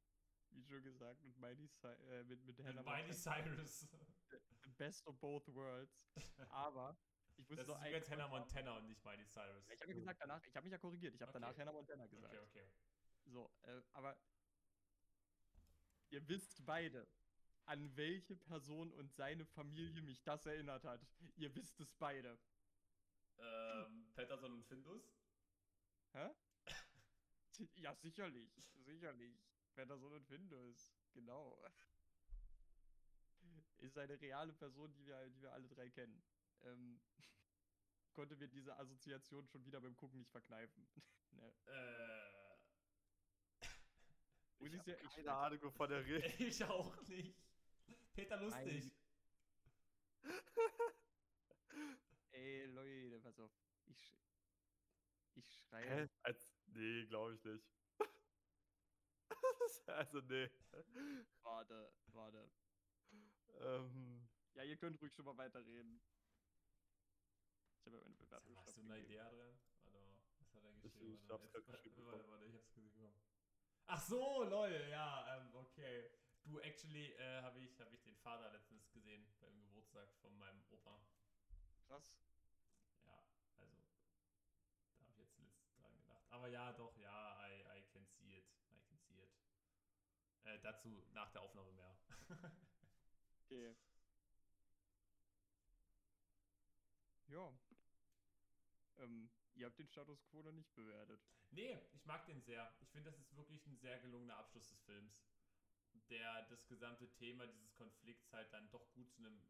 wie 0.51 0.63
schon 0.63 0.83
gesagt, 0.83 1.21
mit 1.23 1.37
Miley, 1.37 1.69
äh, 1.83 2.23
mit, 2.23 2.43
mit 2.43 2.63
Hannah 2.63 2.83
Miley. 2.83 3.13
Cyrus. 3.13 3.87
Best 4.77 5.05
of 5.07 5.19
both 5.19 5.47
worlds. 5.53 6.07
Aber 6.49 6.97
ich 7.35 7.47
muss 7.49 7.57
Das 7.57 7.67
ist 7.67 7.75
übrigens 7.75 8.09
Hannah 8.09 8.27
Montana 8.27 8.77
und 8.77 8.87
nicht 8.87 9.03
Miley 9.03 9.25
Cyrus. 9.25 9.67
Ich 9.69 9.81
habe 9.81 9.91
ja 9.91 9.97
gesagt, 9.97 10.21
danach, 10.21 10.43
ich 10.43 10.55
habe 10.55 10.63
mich 10.65 10.71
ja 10.71 10.77
korrigiert. 10.77 11.15
Ich 11.15 11.21
habe 11.21 11.31
Okay. 11.31 11.39
danach 11.41 11.57
Hannah 11.57 11.71
Montana 11.71 12.07
gesagt. 12.07 12.33
Okay, 12.33 12.41
okay. 12.43 12.71
So, 13.25 13.51
äh, 13.63 13.81
aber 13.93 14.17
ihr 16.09 16.27
wisst 16.27 16.65
beide, 16.65 17.07
an 17.65 17.95
welche 17.95 18.35
Person 18.35 18.91
und 18.93 19.13
seine 19.13 19.45
Familie 19.45 20.01
mich 20.01 20.21
das 20.23 20.45
erinnert 20.45 20.83
hat. 20.83 21.05
Ihr 21.35 21.53
wisst 21.55 21.79
es 21.79 21.93
beide. 21.95 22.37
Ähm, 23.37 24.11
Patterson 24.13 24.51
und 24.53 24.65
Findus? 24.65 25.15
Hä? 26.11 26.29
Ja, 27.75 27.95
sicherlich. 27.95 28.51
Sicherlich. 28.85 29.39
Patterson 29.75 30.13
und 30.13 30.25
Findus. 30.27 30.93
Genau. 31.13 31.63
Ist 33.79 33.97
eine 33.97 34.19
reale 34.21 34.53
Person, 34.53 34.93
die 34.93 35.05
wir, 35.05 35.29
die 35.29 35.41
wir 35.41 35.51
alle 35.51 35.67
drei 35.67 35.89
kennen. 35.89 36.23
Ähm, 36.63 37.01
konnte 38.13 38.35
mir 38.35 38.47
diese 38.47 38.77
Assoziation 38.77 39.47
schon 39.47 39.65
wieder 39.65 39.81
beim 39.81 39.95
Gucken 39.95 40.19
nicht 40.19 40.31
verkneifen. 40.31 40.87
ne. 41.31 41.53
Äh. 41.65 42.43
Ich 44.59 44.73
ich's 44.73 44.85
ja- 44.85 44.93
habe 44.95 45.03
ich- 45.03 45.15
keine 45.15 45.33
Ahnung, 45.33 45.61
wovon 45.63 45.91
er 45.91 46.05
redet. 46.05 46.39
Ich 46.39 46.63
auch 46.63 46.95
nicht. 47.07 47.35
Peter 48.13 48.37
Lustig. 48.37 48.91
Ey, 52.31 52.65
Leute, 52.67 53.19
pass 53.21 53.39
auf. 53.39 53.51
Ich, 53.87 54.15
ich 55.35 55.53
schreibe. 55.53 55.89
Hä? 55.89 56.09
Als, 56.21 56.52
nee, 56.73 57.05
glaube 57.05 57.33
ich 57.35 57.43
nicht. 57.43 57.65
also, 59.87 60.21
nee. 60.21 60.49
Warte, 61.41 61.93
warte. 62.07 62.51
Ähm, 63.59 64.27
Ja, 64.55 64.63
ihr 64.63 64.77
könnt 64.77 64.99
ruhig 65.01 65.13
schon 65.13 65.25
mal 65.25 65.37
weiterreden. 65.37 66.01
Ich 67.79 67.85
habe 67.85 67.97
ja 67.97 68.03
meine 68.03 68.15
Bewertung 68.15 68.55
Hast 68.57 68.77
du 68.77 68.81
eine. 68.81 68.99
Idee 68.99 69.17
drin? 69.17 69.59
Warte 69.83 69.97
mal, 69.97 70.17
was 70.39 70.53
hat 70.53 70.63
er 70.63 70.71
Ich- 70.77 70.81
geschrieben? 70.83 71.23
ich 71.23 71.29
Warte, 71.29 71.43
hab's 71.43 71.53
warte, 71.53 71.71
geschrieben 71.83 72.05
Warte, 72.07 72.27
warte, 72.29 72.45
ich 72.45 72.53
hab's 72.55 72.73
gesehen. 72.73 73.13
Ach 73.85 74.01
so, 74.01 74.43
lol, 74.43 74.71
ja, 74.89 75.37
ähm, 75.37 75.53
okay. 75.55 76.09
Du, 76.43 76.59
actually, 76.59 77.11
äh, 77.13 77.41
habe 77.41 77.59
ich, 77.59 77.79
hab 77.79 77.91
ich 77.93 78.01
den 78.03 78.15
Vater 78.17 78.49
letztens 78.51 78.89
gesehen 78.91 79.25
beim 79.39 79.59
Geburtstag 79.61 80.09
von 80.21 80.37
meinem 80.37 80.63
Opa. 80.69 80.99
Krass. 81.87 82.17
Ja, 83.05 83.21
also, 83.59 83.75
da 84.95 84.99
habe 85.01 85.11
ich 85.11 85.17
jetzt 85.17 85.37
letzt 85.37 85.77
dran 85.79 85.95
gedacht. 85.97 86.25
Aber 86.43 86.51
ja, 86.51 86.73
doch, 86.73 86.97
ja, 86.97 87.47
I, 87.47 87.79
I 87.79 87.83
can 87.93 88.05
see 88.05 88.37
it. 88.37 88.45
I 88.69 88.77
can 88.85 88.99
see 88.99 89.23
it. 89.23 89.31
Äh, 90.43 90.59
dazu 90.59 91.01
nach 91.13 91.31
der 91.31 91.41
Aufnahme 91.41 91.71
mehr. 91.71 91.97
Okay. 93.45 93.75
Ja. 97.27 97.53
Ähm, 98.97 99.29
ihr 99.55 99.67
habt 99.67 99.79
den 99.79 99.87
Status 99.87 100.25
quo 100.25 100.41
noch 100.41 100.51
nicht 100.51 100.73
bewertet. 100.75 101.21
Nee, 101.51 101.79
ich 101.93 102.05
mag 102.05 102.25
den 102.25 102.41
sehr. 102.41 102.73
Ich 102.81 102.89
finde, 102.89 103.11
das 103.11 103.19
ist 103.19 103.35
wirklich 103.37 103.65
ein 103.67 103.77
sehr 103.77 103.99
gelungener 103.99 104.37
Abschluss 104.37 104.67
des 104.67 104.81
Films. 104.81 105.13
Der 106.09 106.41
das 106.49 106.67
gesamte 106.67 107.09
Thema 107.13 107.47
dieses 107.47 107.73
Konflikts 107.75 108.33
halt 108.33 108.51
dann 108.51 108.69
doch 108.71 108.91
gut 108.93 109.09
zu 109.13 109.19
einem 109.19 109.41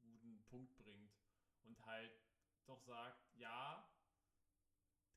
guten 0.00 0.42
Punkt 0.44 0.76
bringt. 0.76 1.14
Und 1.62 1.82
halt 1.86 2.12
doch 2.66 2.80
sagt, 2.80 3.32
ja, 3.36 3.88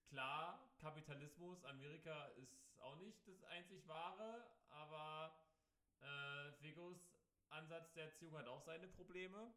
klar, 0.09 0.59
Kapitalismus, 0.79 1.63
Amerika 1.65 2.25
ist 2.37 2.57
auch 2.79 2.95
nicht 2.97 3.27
das 3.27 3.43
einzig 3.43 3.87
wahre, 3.87 4.49
aber 4.69 5.35
äh, 6.01 6.63
Vigos 6.63 6.97
Ansatz 7.49 7.93
der 7.93 8.05
Erziehung 8.05 8.37
hat 8.37 8.47
auch 8.47 8.61
seine 8.61 8.87
Probleme. 8.87 9.53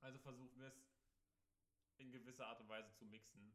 Also 0.00 0.18
versuchen 0.18 0.58
wir 0.58 0.68
es 0.68 0.82
in 1.96 2.10
gewisser 2.10 2.46
Art 2.46 2.60
und 2.60 2.68
Weise 2.68 2.92
zu 2.94 3.04
mixen 3.04 3.54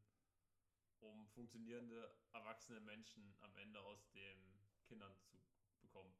um 0.99 1.27
funktionierende 1.27 2.15
erwachsene 2.33 2.79
Menschen 2.79 3.35
am 3.41 3.55
Ende 3.57 3.79
aus 3.81 4.09
den 4.11 4.67
Kindern 4.87 5.15
zu 5.29 5.37
bekommen. 5.81 6.13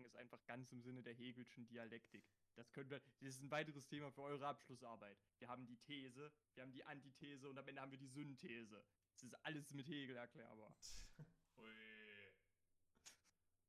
Machen 0.00 0.06
es 0.06 0.16
einfach 0.16 0.42
ganz 0.46 0.72
im 0.72 0.80
Sinne 0.80 1.02
der 1.02 1.12
Hegelschen 1.12 1.66
Dialektik. 1.66 2.24
Das 2.54 2.72
können 2.72 2.88
wir, 2.88 3.00
das 3.20 3.34
ist 3.34 3.42
ein 3.42 3.50
weiteres 3.50 3.86
Thema 3.86 4.10
für 4.10 4.22
eure 4.22 4.46
Abschlussarbeit. 4.46 5.18
Wir 5.38 5.48
haben 5.48 5.66
die 5.66 5.76
These, 5.76 6.32
wir 6.54 6.62
haben 6.62 6.72
die 6.72 6.82
Antithese 6.84 7.50
und 7.50 7.58
am 7.58 7.68
Ende 7.68 7.82
haben 7.82 7.90
wir 7.90 7.98
die 7.98 8.08
Synthese. 8.08 8.82
Das 9.12 9.22
ist 9.24 9.34
alles 9.44 9.74
mit 9.74 9.86
Hegel 9.88 10.16
erklärbar. 10.16 10.74
Ui. 11.58 12.32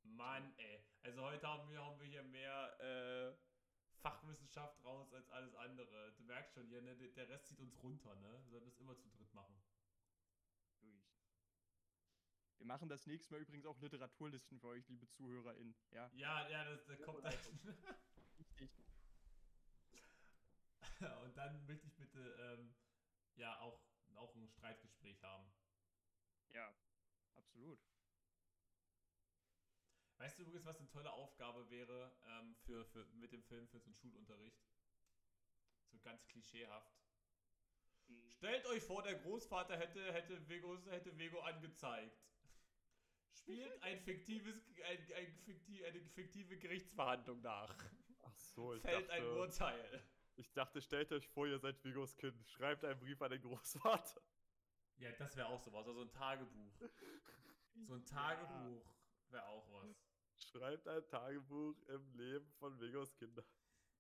Mann, 0.04 0.54
ey. 0.58 0.82
Also 1.02 1.22
heute 1.22 1.46
haben 1.46 1.70
wir, 1.70 1.84
haben 1.84 2.00
wir 2.00 2.08
hier 2.08 2.24
mehr 2.24 2.80
äh, 2.80 3.36
Fachwissenschaft 4.02 4.82
raus 4.86 5.12
als 5.14 5.28
alles 5.32 5.54
andere. 5.56 6.14
Du 6.14 6.24
merkst 6.24 6.54
schon, 6.54 6.68
hier, 6.68 6.82
ne, 6.82 6.96
der- 6.96 7.10
der 7.10 7.28
Rest 7.28 7.48
zieht 7.48 7.60
uns 7.60 7.76
runter, 7.84 8.16
ne? 8.16 8.40
Wir 8.46 8.52
sollten 8.52 8.68
das 8.70 8.78
immer 8.80 8.98
zu 8.98 9.10
dritt 9.10 9.34
machen. 9.34 9.62
Wir 12.62 12.68
machen 12.68 12.90
das 12.90 13.08
nächste 13.08 13.34
Mal 13.34 13.42
übrigens 13.42 13.66
auch 13.66 13.80
Literaturlisten 13.82 14.60
für 14.60 14.68
euch, 14.68 14.88
liebe 14.88 15.10
ZuhörerInnen. 15.10 15.76
Ja, 15.90 16.12
Ja, 16.14 16.48
ja, 16.48 16.64
das, 16.64 16.86
das 16.86 17.02
kommt 17.02 17.26
dann. 17.26 17.34
wichtig. 18.60 18.86
Und 21.24 21.36
dann 21.36 21.66
möchte 21.66 21.88
ich 21.88 21.96
bitte 21.96 22.20
ähm, 22.40 22.76
ja 23.34 23.60
auch, 23.62 23.82
auch 24.14 24.36
ein 24.36 24.48
Streitgespräch 24.48 25.24
haben. 25.24 25.52
Ja, 26.54 26.72
absolut. 27.34 27.80
Weißt 30.18 30.38
du 30.38 30.44
übrigens, 30.44 30.64
was 30.66 30.78
eine 30.78 30.88
tolle 30.90 31.12
Aufgabe 31.12 31.68
wäre 31.72 32.16
ähm, 32.28 32.56
für, 32.58 32.86
für, 32.86 33.06
mit 33.06 33.32
dem 33.32 33.42
Film 33.42 33.68
für 33.70 33.80
so 33.80 33.86
einen 33.88 33.96
Schulunterricht? 33.96 34.62
So 35.90 35.98
ganz 36.02 36.28
klischeehaft. 36.28 36.94
Stellt 38.30 38.68
euch 38.68 38.84
vor, 38.84 39.02
der 39.02 39.16
Großvater 39.16 39.76
hätte, 39.80 40.14
hätte, 40.14 40.48
Vegos, 40.48 40.86
hätte 40.86 41.18
Vego 41.18 41.40
angezeigt. 41.40 42.22
Spielt 43.34 43.82
ein 43.82 44.00
fiktives, 44.00 44.56
ein, 44.84 45.14
ein 45.16 45.34
fikti, 45.46 45.84
eine 45.86 46.00
fiktive 46.02 46.58
Gerichtsverhandlung 46.58 47.42
nach. 47.42 47.76
ach 48.24 48.36
so, 48.36 48.74
ich 48.74 48.82
Fällt 48.82 49.10
ein 49.10 49.22
dachte, 49.22 49.40
Urteil. 49.40 50.04
ich 50.36 50.54
dachte, 50.54 50.82
stellt 50.82 51.12
euch 51.12 51.28
vor, 51.28 51.48
ihr 51.48 51.60
seid 51.60 51.84
Vigos 51.84 52.16
Kind. 52.18 52.48
Schreibt 52.50 52.84
einen 52.86 53.00
Brief 53.00 53.22
an 53.22 53.32
den 53.32 53.42
Großvater. 53.42 54.22
Ja, 54.98 55.12
das 55.14 55.36
wäre 55.36 55.48
auch 55.48 55.60
sowas. 55.60 55.88
Also 55.88 56.02
ein 56.02 56.12
Tagebuch. 56.12 56.80
So 57.88 57.94
ein 57.96 58.06
Tagebuch 58.06 58.86
wäre 59.30 59.48
auch 59.48 59.72
was. 59.72 59.98
Schreibt 60.38 60.88
ein 60.88 61.08
Tagebuch 61.08 61.82
im 61.88 62.14
Leben 62.16 62.52
von 62.60 62.80
Vigos 62.80 63.16
Kindern. 63.16 63.46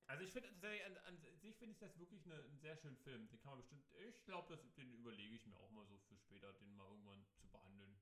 Also 0.07 0.25
ich 0.25 0.31
finde 0.31 0.49
tatsächlich, 0.49 0.85
an, 0.85 0.97
an 0.97 1.17
sich 1.39 1.55
finde 1.57 1.71
ich 1.71 1.79
das 1.79 1.97
wirklich 1.97 2.25
eine, 2.25 2.35
einen 2.43 2.59
sehr 2.59 2.75
schönen 2.75 2.97
Film. 2.97 3.29
Den 3.29 3.39
kann 3.39 3.51
man 3.51 3.59
bestimmt, 3.59 3.85
ich 3.93 4.23
glaube, 4.25 4.57
den 4.75 4.91
überlege 4.93 5.35
ich 5.35 5.45
mir 5.45 5.55
auch 5.57 5.71
mal 5.71 5.85
so 5.85 5.97
für 5.99 6.17
später, 6.17 6.51
den 6.53 6.75
mal 6.75 6.85
irgendwann 6.87 7.25
zu 7.37 7.47
behandeln. 7.47 7.97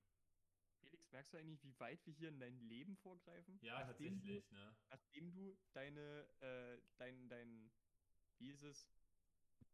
Felix, 0.89 1.11
merkst 1.11 1.33
du 1.33 1.37
eigentlich, 1.37 1.63
wie 1.63 1.79
weit 1.79 2.05
wir 2.05 2.13
hier 2.13 2.29
in 2.29 2.39
dein 2.39 2.59
Leben 2.61 2.95
vorgreifen? 2.97 3.59
Ja, 3.61 3.79
Nachdem 3.85 4.15
tatsächlich, 4.15 4.51
ne? 4.51 4.75
Du, 4.75 4.87
nachdem 4.89 5.31
du 5.33 5.57
deine, 5.73 6.27
äh, 6.39 6.81
dein, 6.97 7.29
dein, 7.29 7.71
wie 8.39 8.49
ist 8.49 8.63
es? 8.63 8.89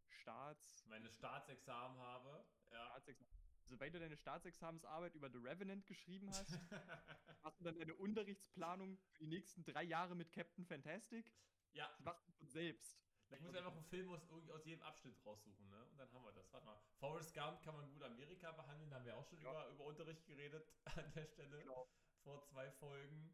Staats, 0.09 0.85
Meine 0.87 1.09
Staatsexamen 1.09 1.97
habe, 1.99 2.45
ja. 2.71 2.85
Staatsexamen. 2.87 3.31
Sobald 3.67 3.93
du 3.95 3.99
deine 3.99 4.17
Staatsexamensarbeit 4.17 5.15
über 5.15 5.29
The 5.29 5.37
Revenant 5.39 5.85
geschrieben 5.87 6.29
hast, 6.31 6.59
machst 7.43 7.59
du 7.59 7.63
dann 7.63 7.77
deine 7.77 7.95
Unterrichtsplanung 7.95 8.97
für 9.11 9.19
die 9.19 9.27
nächsten 9.27 9.63
drei 9.63 9.83
Jahre 9.83 10.15
mit 10.15 10.31
Captain 10.33 10.65
Fantastic. 10.65 11.31
ja, 11.73 11.87
Das 11.87 11.99
machst 12.01 12.27
du 12.27 12.31
von 12.33 12.47
selbst. 12.47 13.04
Ich 13.35 13.41
muss 13.41 13.55
einfach 13.55 13.71
einen 13.71 13.83
Film 13.85 14.09
aus, 14.11 14.21
irgendwie 14.29 14.51
aus 14.51 14.65
jedem 14.65 14.81
Abschnitt 14.83 15.15
raussuchen, 15.25 15.69
ne? 15.69 15.85
Und 15.91 15.97
dann 15.97 16.11
haben 16.13 16.23
wir 16.23 16.31
das. 16.31 16.51
Warte 16.53 16.65
mal. 16.65 16.79
Forrest 16.99 17.33
Gump 17.33 17.61
kann 17.61 17.75
man 17.75 17.89
gut 17.91 18.01
Amerika 18.03 18.51
behandeln, 18.51 18.89
da 18.89 18.97
haben 18.97 19.05
wir 19.05 19.15
auch 19.17 19.25
schon 19.25 19.39
Ja. 19.41 19.51
über, 19.51 19.69
über 19.69 19.83
Unterricht 19.85 20.25
geredet 20.25 20.67
an 20.85 21.11
der 21.13 21.25
Stelle. 21.25 21.59
Genau. 21.59 21.87
Vor 22.23 22.41
zwei 22.43 22.71
Folgen. 22.71 23.33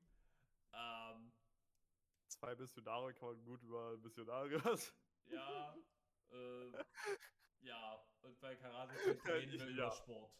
Ähm, 0.73 1.31
zwei 2.27 2.55
Missionare 2.55 3.13
kann 3.13 3.29
man 3.29 3.43
gut 3.43 3.61
über 3.63 3.97
Missionare 3.97 4.63
was. 4.65 4.93
Ja, 5.29 5.77
äh, 6.31 6.71
ja. 7.61 8.05
Und 8.21 8.39
bei 8.39 8.55
Karate 8.55 8.93
reden 9.25 9.51
wir 9.53 9.69
Ja. 9.69 9.85
über 9.87 9.91
Sport. 9.91 10.33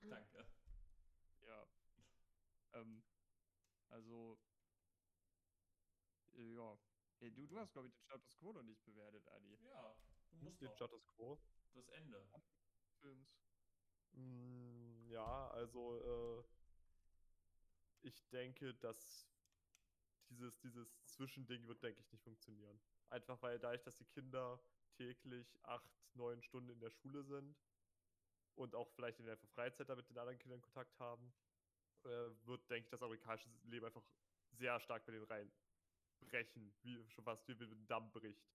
Danke. 0.00 0.46
Ja. 1.46 1.66
Ähm, 2.74 3.02
also, 3.88 4.38
ja. 6.34 6.78
Ey, 7.20 7.30
du, 7.32 7.46
du 7.46 7.58
hast, 7.58 7.72
glaube 7.72 7.88
ich, 7.88 7.94
den 7.94 8.02
Status 8.04 8.36
Quo 8.36 8.52
noch 8.52 8.62
nicht 8.62 8.84
bewertet, 8.84 9.26
Adi. 9.28 9.56
Ja, 9.64 9.96
du 10.30 10.36
musst 10.36 10.60
Den 10.60 10.68
doch. 10.68 10.76
Status 10.76 11.06
Quo. 11.06 11.38
Das 11.74 11.88
Ende. 11.88 12.24
Films. 13.00 13.28
Mm, 14.12 15.10
Ja, 15.10 15.48
also 15.50 16.44
äh, 18.02 18.06
ich 18.06 18.28
denke, 18.30 18.74
dass 18.74 19.26
dieses, 20.30 20.58
dieses 20.60 21.04
Zwischending 21.06 21.66
wird, 21.66 21.82
denke 21.82 22.00
ich, 22.00 22.12
nicht 22.12 22.22
funktionieren. 22.22 22.78
Einfach 23.10 23.40
weil 23.42 23.58
dadurch, 23.58 23.82
dass 23.82 23.96
die 23.96 24.04
Kinder 24.04 24.60
täglich 24.96 25.58
acht, 25.64 25.90
neun 26.14 26.42
Stunden 26.42 26.70
in 26.70 26.80
der 26.80 26.90
Schule 26.90 27.24
sind 27.24 27.56
und 28.54 28.74
auch 28.74 28.88
vielleicht 28.90 29.18
in 29.20 29.26
der 29.26 29.38
Freizeit 29.38 29.88
da 29.88 29.94
mit 29.96 30.08
den 30.10 30.18
anderen 30.18 30.38
Kindern 30.38 30.60
Kontakt 30.60 30.98
haben, 30.98 31.32
äh, 32.04 32.30
wird, 32.46 32.68
denke 32.70 32.84
ich, 32.86 32.90
das 32.90 33.02
amerikanische 33.02 33.48
Leben 33.64 33.86
einfach 33.86 34.04
sehr 34.50 34.78
stark 34.80 35.04
bei 35.06 35.12
denen 35.12 35.26
reinbrechen, 36.22 36.72
wie 36.82 37.04
schon 37.10 37.24
fast 37.24 37.46
wie 37.48 37.54
mit 37.54 37.70
einem 37.70 37.86
Damm 37.86 38.10
bricht. 38.12 38.50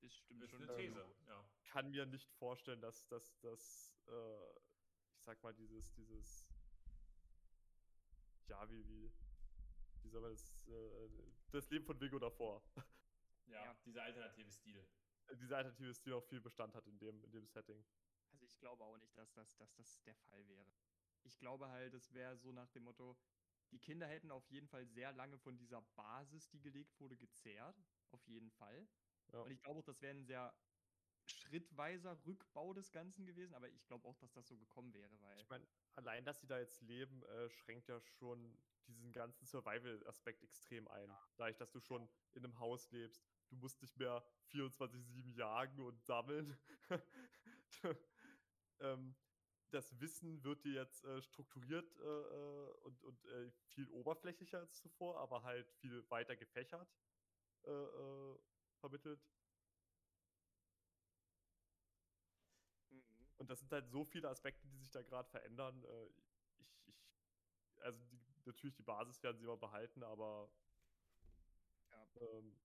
Das 0.00 0.12
stimmt 0.14 0.42
Das 0.42 0.52
ist 0.52 0.56
schon. 0.56 0.62
eine 0.62 0.72
ähm, 0.72 0.94
These, 0.94 1.16
ja. 1.26 1.44
kann 1.64 1.90
mir 1.90 2.06
nicht 2.06 2.30
vorstellen, 2.34 2.80
dass 2.80 3.06
dass 3.08 3.38
dass 3.40 3.94
äh, 4.06 4.50
ich 5.16 5.24
sag 5.24 5.42
mal 5.42 5.54
dieses 5.54 5.92
dieses 5.94 6.46
ja 8.48 8.68
wie 8.70 8.86
wie 8.88 9.12
wie 10.02 10.08
soll 10.08 10.20
man 10.22 10.30
das 10.30 10.66
äh, 10.68 11.08
das 11.50 11.68
Leben 11.70 11.84
von 11.84 12.00
Vigo 12.00 12.18
davor 12.18 12.62
ja. 12.76 12.84
Ja. 13.46 13.74
dieser 13.84 14.02
alternative 14.02 14.50
Stil. 14.50 14.86
diese 15.40 15.56
alternative 15.56 15.94
Stil 15.94 16.12
auch 16.12 16.24
viel 16.24 16.40
Bestand 16.40 16.74
hat 16.74 16.86
in 16.86 16.98
dem 16.98 17.22
in 17.24 17.30
dem 17.32 17.46
Setting 17.46 17.84
Also 18.30 18.44
ich 18.44 18.56
glaube 18.58 18.84
auch 18.84 18.96
nicht, 18.98 19.16
dass 19.16 19.32
das, 19.32 19.56
dass 19.56 19.74
das 19.74 20.02
der 20.02 20.14
Fall 20.16 20.46
wäre. 20.48 20.70
Ich 21.24 21.38
glaube 21.38 21.68
halt, 21.68 21.94
es 21.94 22.12
wäre 22.12 22.36
so 22.36 22.52
nach 22.52 22.68
dem 22.70 22.84
Motto, 22.84 23.16
die 23.72 23.78
Kinder 23.78 24.06
hätten 24.06 24.30
auf 24.30 24.48
jeden 24.50 24.68
Fall 24.68 24.86
sehr 24.86 25.12
lange 25.12 25.38
von 25.38 25.56
dieser 25.56 25.82
Basis, 25.96 26.48
die 26.48 26.60
gelegt 26.60 26.98
wurde, 27.00 27.16
gezehrt. 27.16 27.76
Auf 28.10 28.26
jeden 28.26 28.50
Fall. 28.50 28.88
Ja. 29.32 29.40
Und 29.40 29.50
ich 29.50 29.62
glaube 29.62 29.80
auch, 29.80 29.84
das 29.84 30.00
wäre 30.00 30.14
ein 30.14 30.24
sehr 30.24 30.54
schrittweiser 31.26 32.18
Rückbau 32.26 32.72
des 32.72 32.90
Ganzen 32.92 33.26
gewesen, 33.26 33.54
aber 33.54 33.68
ich 33.68 33.86
glaube 33.86 34.08
auch, 34.08 34.16
dass 34.16 34.32
das 34.32 34.46
so 34.48 34.56
gekommen 34.56 34.94
wäre, 34.94 35.20
weil. 35.20 35.40
ich 35.40 35.48
meine 35.48 35.66
allein 35.94 36.24
dass 36.24 36.40
sie 36.40 36.46
da 36.46 36.58
jetzt 36.58 36.80
leben 36.82 37.22
äh, 37.24 37.50
schränkt 37.50 37.88
ja 37.88 38.00
schon 38.00 38.56
diesen 38.86 39.12
ganzen 39.12 39.44
Survival 39.46 40.02
Aspekt 40.06 40.42
extrem 40.42 40.88
ein 40.88 41.10
dadurch 41.36 41.56
dass 41.56 41.70
du 41.70 41.80
schon 41.80 42.08
in 42.32 42.44
einem 42.44 42.58
Haus 42.58 42.90
lebst 42.92 43.22
du 43.50 43.56
musst 43.56 43.82
nicht 43.82 43.96
mehr 43.98 44.24
24/7 44.46 45.34
jagen 45.34 45.80
und 45.80 46.02
sammeln 46.02 46.56
ähm, 48.80 49.14
das 49.70 49.98
Wissen 50.00 50.42
wird 50.44 50.64
dir 50.64 50.72
jetzt 50.74 51.04
äh, 51.04 51.20
strukturiert 51.22 51.96
äh, 51.98 52.02
äh, 52.02 52.70
und, 52.84 53.02
und 53.04 53.24
äh, 53.26 53.50
viel 53.68 53.88
oberflächlicher 53.90 54.58
als 54.60 54.74
zuvor, 54.76 55.18
aber 55.18 55.42
halt 55.42 55.70
viel 55.74 56.08
weiter 56.10 56.36
gefächert 56.36 56.88
äh, 57.64 57.70
äh, 57.70 58.38
vermittelt. 58.80 59.20
Mhm. 62.90 63.02
Und 63.38 63.50
das 63.50 63.60
sind 63.60 63.72
halt 63.72 63.88
so 63.90 64.04
viele 64.04 64.28
Aspekte, 64.28 64.66
die 64.68 64.78
sich 64.78 64.90
da 64.90 65.02
gerade 65.02 65.28
verändern. 65.28 65.84
Ich, 66.58 66.88
ich, 66.88 66.96
also 67.82 67.98
die, 68.06 68.20
natürlich 68.44 68.76
die 68.76 68.82
Basis 68.82 69.22
werden 69.22 69.38
sie 69.38 69.44
immer 69.44 69.56
behalten, 69.56 70.02
aber 70.02 70.50
Ja. 71.90 72.08
ähm, 72.20 72.58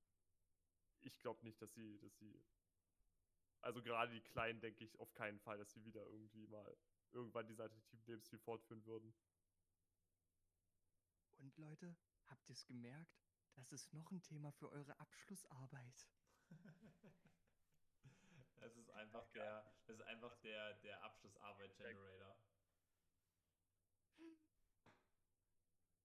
ich 1.02 1.20
glaube 1.20 1.44
nicht, 1.46 1.62
dass 1.62 1.74
sie, 1.74 2.00
dass 2.00 2.18
sie, 2.18 2.42
also 3.62 3.82
gerade 3.82 4.14
die 4.14 4.22
Kleinen 4.22 4.62
denke 4.62 4.84
ich 4.84 5.00
auf 5.00 5.14
keinen 5.14 5.40
Fall, 5.40 5.58
dass 5.58 5.72
sie 5.72 5.84
wieder 5.84 6.06
irgendwie 6.08 6.48
mal 6.48 6.78
irgendwann 7.14 7.48
diesen 7.48 7.62
alternativen 7.62 8.06
Lebensstil 8.06 8.40
fortführen 8.40 8.86
würden. 8.86 9.14
Und 11.38 11.58
Leute, 11.58 11.96
habt 12.26 12.50
ihr 12.50 12.54
es 12.54 12.66
gemerkt? 12.66 13.24
Das 13.56 13.72
ist 13.72 13.94
noch 13.94 14.10
ein 14.12 14.22
Thema 14.22 14.52
für 14.52 14.72
eure 14.72 15.00
Abschlussarbeit. 15.00 16.10
Das 18.64 18.78
ist 18.78 18.90
einfach 18.92 19.28
der, 19.34 19.76
das 19.86 20.00
ist 20.00 20.02
einfach 20.04 20.38
der, 20.38 20.76
der 20.76 21.04
Abschlussarbeit-Generator. 21.04 22.38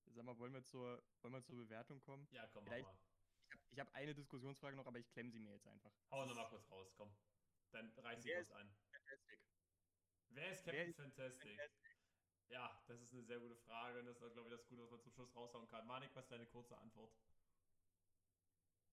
Sag 0.07 0.25
mal, 0.25 0.37
wollen 0.39 0.53
wir 0.53 0.65
zur, 0.65 1.01
wollen 1.21 1.35
wir 1.35 1.43
zur 1.45 1.55
Bewertung 1.55 2.01
kommen? 2.01 2.27
Ja, 2.33 2.49
komm, 2.49 2.65
mach 2.65 2.73
mal. 2.73 2.99
Ich 3.71 3.79
habe 3.79 3.89
hab 3.91 3.95
eine 3.95 4.13
Diskussionsfrage 4.13 4.77
noch, 4.77 4.87
aber 4.87 4.99
ich 4.99 5.09
klemme 5.11 5.31
sie 5.31 5.39
mir 5.39 5.53
jetzt 5.53 5.69
einfach. 5.69 5.93
Hau 6.11 6.27
nochmal 6.27 6.49
kurz 6.49 6.69
raus, 6.69 6.93
komm. 6.97 7.17
Dann 7.71 7.97
reiß 7.99 8.25
sie 8.25 8.33
kurz 8.33 8.51
an. 8.51 8.75
Fantastic. 8.91 9.39
Wer 10.31 10.53
ist 10.53 10.67
wer 10.67 10.75
Captain 10.75 10.91
ist 10.91 10.97
Fantastic? 10.97 11.61
Ja, 12.49 12.83
das 12.87 13.01
ist 13.03 13.13
eine 13.13 13.25
sehr 13.25 13.41
gute 13.41 13.57
Frage 13.57 14.01
und 14.01 14.07
das 14.07 14.21
ist, 14.21 14.33
glaube 14.33 14.49
ich, 14.49 14.57
das 14.57 14.67
Gute, 14.69 14.83
was 14.83 14.91
man 14.91 15.01
zum 15.01 15.13
Schluss 15.13 15.35
raushauen 15.35 15.69
kann. 15.69 15.87
Manik, 15.87 16.11
was 16.15 16.25
ist 16.25 16.33
deine 16.33 16.47
kurze 16.47 16.77
Antwort? 16.79 17.15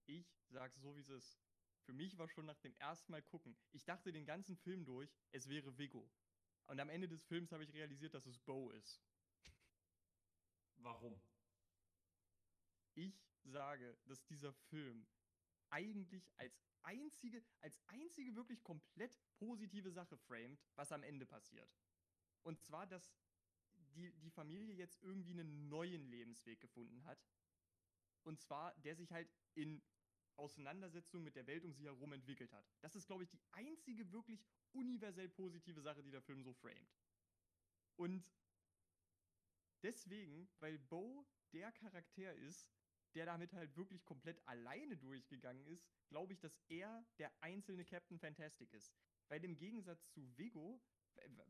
Ich 0.07 0.27
sag's 0.49 0.79
so, 0.81 0.95
wie 0.95 1.01
es 1.01 1.09
ist. 1.09 1.39
Für 1.85 1.93
mich 1.93 2.17
war 2.17 2.27
schon 2.27 2.45
nach 2.45 2.59
dem 2.59 2.75
ersten 2.75 3.11
Mal 3.11 3.21
gucken, 3.21 3.55
ich 3.71 3.85
dachte 3.85 4.11
den 4.11 4.25
ganzen 4.25 4.57
Film 4.57 4.85
durch, 4.85 5.09
es 5.31 5.47
wäre 5.47 5.77
Vigo. 5.77 6.11
Und 6.67 6.79
am 6.79 6.89
Ende 6.89 7.07
des 7.07 7.23
Films 7.23 7.51
habe 7.51 7.63
ich 7.63 7.73
realisiert, 7.73 8.13
dass 8.13 8.25
es 8.25 8.39
Bo 8.39 8.71
ist. 8.71 9.01
Warum? 10.77 11.19
Ich 12.95 13.23
sage, 13.43 13.97
dass 14.05 14.25
dieser 14.25 14.53
Film 14.53 15.05
eigentlich 15.75 16.31
als 16.37 16.57
einzige, 16.83 17.43
als 17.59 17.77
einzige 17.87 18.33
wirklich 18.35 18.63
komplett 18.63 19.19
positive 19.37 19.91
Sache 19.91 20.17
framed, 20.17 20.57
was 20.75 20.93
am 20.93 21.03
Ende 21.03 21.25
passiert. 21.25 21.69
Und 22.43 22.61
zwar, 22.61 22.87
dass 22.87 23.13
die, 23.95 24.13
die 24.13 24.31
Familie 24.31 24.73
jetzt 24.73 25.01
irgendwie 25.03 25.31
einen 25.31 25.67
neuen 25.67 26.07
Lebensweg 26.07 26.61
gefunden 26.61 27.03
hat. 27.03 27.19
Und 28.23 28.39
zwar, 28.39 28.73
der 28.75 28.95
sich 28.95 29.11
halt 29.11 29.29
in 29.53 29.83
Auseinandersetzung 30.37 31.23
mit 31.23 31.35
der 31.35 31.47
Welt 31.47 31.65
um 31.65 31.73
sie 31.73 31.85
herum 31.85 32.13
entwickelt 32.13 32.53
hat. 32.53 32.65
Das 32.81 32.95
ist, 32.95 33.07
glaube 33.07 33.23
ich, 33.23 33.29
die 33.29 33.41
einzige 33.51 34.11
wirklich 34.11 34.45
universell 34.71 35.29
positive 35.29 35.81
Sache, 35.81 36.03
die 36.03 36.11
der 36.11 36.21
Film 36.21 36.41
so 36.41 36.53
framed. 36.53 36.89
Und 37.97 38.25
deswegen, 39.83 40.49
weil 40.59 40.77
Bo 40.77 41.25
der 41.51 41.71
Charakter 41.73 42.33
ist, 42.33 42.69
der 43.15 43.25
damit 43.25 43.53
halt 43.53 43.75
wirklich 43.75 44.03
komplett 44.03 44.45
alleine 44.47 44.97
durchgegangen 44.97 45.65
ist, 45.67 45.87
glaube 46.09 46.33
ich, 46.33 46.39
dass 46.39 46.59
er 46.67 47.05
der 47.17 47.31
einzelne 47.41 47.85
Captain 47.85 48.19
Fantastic 48.19 48.71
ist. 48.73 48.93
Weil 49.29 49.43
im 49.43 49.57
Gegensatz 49.57 50.07
zu 50.09 50.37
Vigo, 50.37 50.81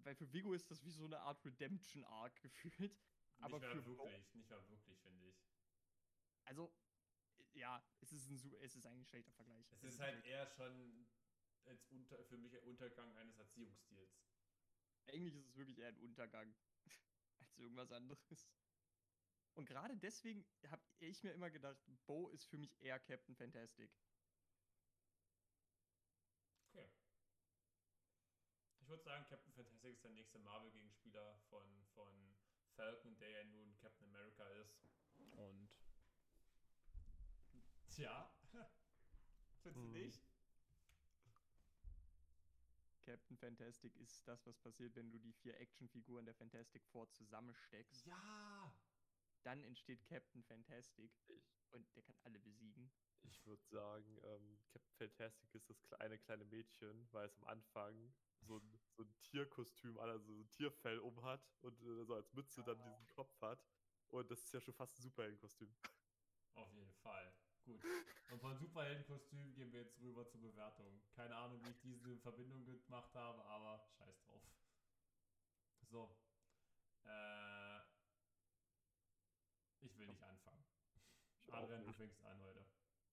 weil- 0.04 0.16
für 0.16 0.32
Vigo 0.32 0.54
ist 0.54 0.70
das 0.72 0.84
wie 0.86 0.92
so 0.92 1.06
eine 1.06 1.20
Art 1.20 1.44
Redemption-Arc 1.44 2.42
gefühlt. 2.42 2.98
Aber 3.40 3.60
nicht 3.60 3.62
mehr 3.68 3.84
für 3.84 3.90
Bo- 3.98 4.06
wirklich, 4.06 4.34
nicht 4.36 4.50
mehr 4.50 4.70
wirklich, 4.70 5.00
finde 5.02 5.28
ich. 5.28 5.36
Also, 6.46 6.72
ja, 7.54 7.84
es 8.00 8.12
ist, 8.14 8.30
ein, 8.30 8.54
es 8.62 8.76
ist 8.76 8.86
eigentlich 8.86 9.02
ein 9.02 9.06
schlechter 9.08 9.32
Vergleich. 9.34 9.66
Es 9.72 9.84
ist 9.84 10.00
halt 10.00 10.24
eher 10.26 10.46
schon 10.48 11.08
als 11.66 11.86
unter, 11.88 12.24
für 12.26 12.38
mich 12.38 12.56
ein 12.56 12.64
Untergang 12.64 13.18
eines 13.18 13.38
Erziehungsstils. 13.38 14.22
Eigentlich 15.08 15.34
ist 15.36 15.48
es 15.50 15.56
wirklich 15.58 15.80
eher 15.80 15.88
ein 15.90 15.98
Untergang 15.98 16.56
als 17.40 17.58
irgendwas 17.58 17.92
anderes. 17.92 18.48
Und 19.56 19.66
gerade 19.66 19.96
deswegen 19.98 20.46
habe 20.70 20.84
ich 21.00 21.24
mir 21.24 21.32
immer 21.32 21.50
gedacht, 21.50 21.78
Bo 22.06 22.28
ist 22.30 22.46
für 22.46 22.58
mich 22.58 22.80
eher 22.82 23.00
Captain 23.00 23.36
Fantastic. 23.36 23.90
Okay. 26.74 26.90
Ich 28.80 28.88
würde 28.90 29.04
sagen, 29.04 29.26
Captain 29.26 29.54
Fantastic 29.54 29.94
ist 29.94 30.04
der 30.04 30.12
nächste 30.12 30.40
Marvel-Gegenspieler 30.40 31.38
von, 31.50 31.86
von 31.94 32.36
Falcon, 32.76 33.18
der 33.18 33.30
ja 33.30 33.44
nun 33.46 33.78
Captain 33.78 34.06
America 34.10 34.44
ist. 34.62 34.84
Und. 35.32 35.70
Tja. 37.90 38.30
Findest 39.64 39.82
du 39.82 39.88
Hm. 39.88 39.92
nicht? 39.94 40.22
Captain 43.06 43.38
Fantastic 43.38 43.96
ist 43.98 44.28
das, 44.28 44.46
was 44.48 44.58
passiert, 44.58 44.96
wenn 44.96 45.12
du 45.12 45.20
die 45.20 45.32
vier 45.34 45.58
Actionfiguren 45.60 46.26
der 46.26 46.34
Fantastic 46.34 46.84
Four 46.88 47.10
zusammensteckst. 47.12 48.06
Ja! 48.06 48.74
Dann 49.46 49.64
entsteht 49.64 50.04
Captain 50.08 50.44
Fantastic 50.44 51.12
und 51.70 51.96
der 51.96 52.02
kann 52.02 52.16
alle 52.24 52.40
besiegen. 52.40 52.92
Ich 53.22 53.46
würde 53.46 53.64
sagen, 53.68 54.18
ähm, 54.24 54.60
Captain 54.70 54.96
Fantastic 54.98 55.54
ist 55.54 55.70
das 55.70 55.82
kleine, 55.84 56.18
kleine 56.18 56.46
Mädchen, 56.46 57.08
weil 57.12 57.28
es 57.28 57.38
am 57.38 57.44
Anfang 57.44 58.12
so 58.42 58.58
ein, 58.58 58.80
so 58.98 59.04
ein 59.04 59.16
Tierkostüm, 59.22 60.00
an, 60.00 60.10
also 60.10 60.34
so 60.34 60.42
ein 60.42 60.50
Tierfell 60.50 60.98
umhat 60.98 61.42
und 61.62 61.80
äh, 61.84 62.06
so 62.06 62.16
als 62.16 62.34
Mütze 62.34 62.64
dann 62.64 62.82
diesen 62.82 63.08
Kopf 63.10 63.40
hat. 63.42 63.64
Und 64.10 64.30
das 64.32 64.44
ist 64.44 64.54
ja 64.54 64.62
schon 64.62 64.74
fast 64.74 64.98
ein 64.98 65.04
Superheldenkostüm. 65.04 65.76
Auf 66.56 66.74
jeden 66.74 66.94
Fall. 66.96 67.32
Gut. 67.66 67.84
Und 68.32 68.42
von 68.42 68.58
Superheldenkostüm 68.58 69.54
gehen 69.54 69.72
wir 69.72 69.82
jetzt 69.82 70.00
rüber 70.00 70.28
zur 70.28 70.42
Bewertung. 70.42 71.02
Keine 71.16 71.36
Ahnung, 71.36 71.64
wie 71.66 71.70
ich 71.70 71.80
diese 71.82 72.12
in 72.12 72.20
Verbindung 72.20 72.66
gemacht 72.66 73.14
habe, 73.14 73.44
aber 73.46 73.86
scheiß 73.98 74.20
drauf. 74.26 74.42
So. 75.92 76.18
Äh, 77.04 77.45
ich 79.86 79.92
Ich 79.92 80.00
will 80.00 80.08
nicht 80.08 80.24
anfangen. 80.24 80.66
Ich 81.46 81.54
Adrian, 81.54 81.86
du 81.86 81.94
fängst 81.94 82.24
an 82.24 82.42
heute. 82.42 82.66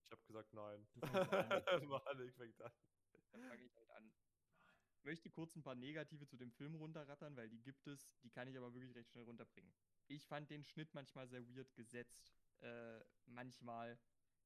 Ich 0.03 0.11
habe 0.11 0.21
gesagt 0.25 0.53
nein. 0.53 0.87
Du 0.95 1.07
fängst 1.07 1.33
an. 1.33 1.87
Mann, 1.87 2.27
ich 2.27 2.33
fängt 2.33 2.61
an. 2.61 2.71
Dann 3.31 3.41
fange 3.43 3.63
ich 3.63 3.75
halt 3.75 3.89
an. 3.91 4.11
Möchte 5.03 5.29
kurz 5.29 5.55
ein 5.55 5.63
paar 5.63 5.75
Negative 5.75 6.25
zu 6.27 6.37
dem 6.37 6.51
Film 6.51 6.75
runterrattern, 6.75 7.35
weil 7.35 7.49
die 7.49 7.61
gibt 7.61 7.87
es, 7.87 8.17
die 8.21 8.29
kann 8.29 8.47
ich 8.47 8.57
aber 8.57 8.73
wirklich 8.73 8.95
recht 8.95 9.11
schnell 9.11 9.25
runterbringen. 9.25 9.73
Ich 10.07 10.25
fand 10.25 10.49
den 10.49 10.63
Schnitt 10.63 10.93
manchmal 10.93 11.27
sehr 11.27 11.47
weird 11.47 11.73
gesetzt. 11.75 12.33
Äh, 12.61 12.99
manchmal. 13.25 13.99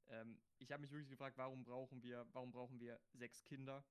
Ähm, 0.07 0.41
ich 0.57 0.71
habe 0.71 0.81
mich 0.81 0.91
wirklich 0.91 1.09
gefragt, 1.09 1.37
warum 1.37 1.63
brauchen 1.63 2.01
wir, 2.01 2.25
warum 2.31 2.51
brauchen 2.51 2.79
wir 2.79 2.99
sechs 3.13 3.43
Kinder? 3.43 3.85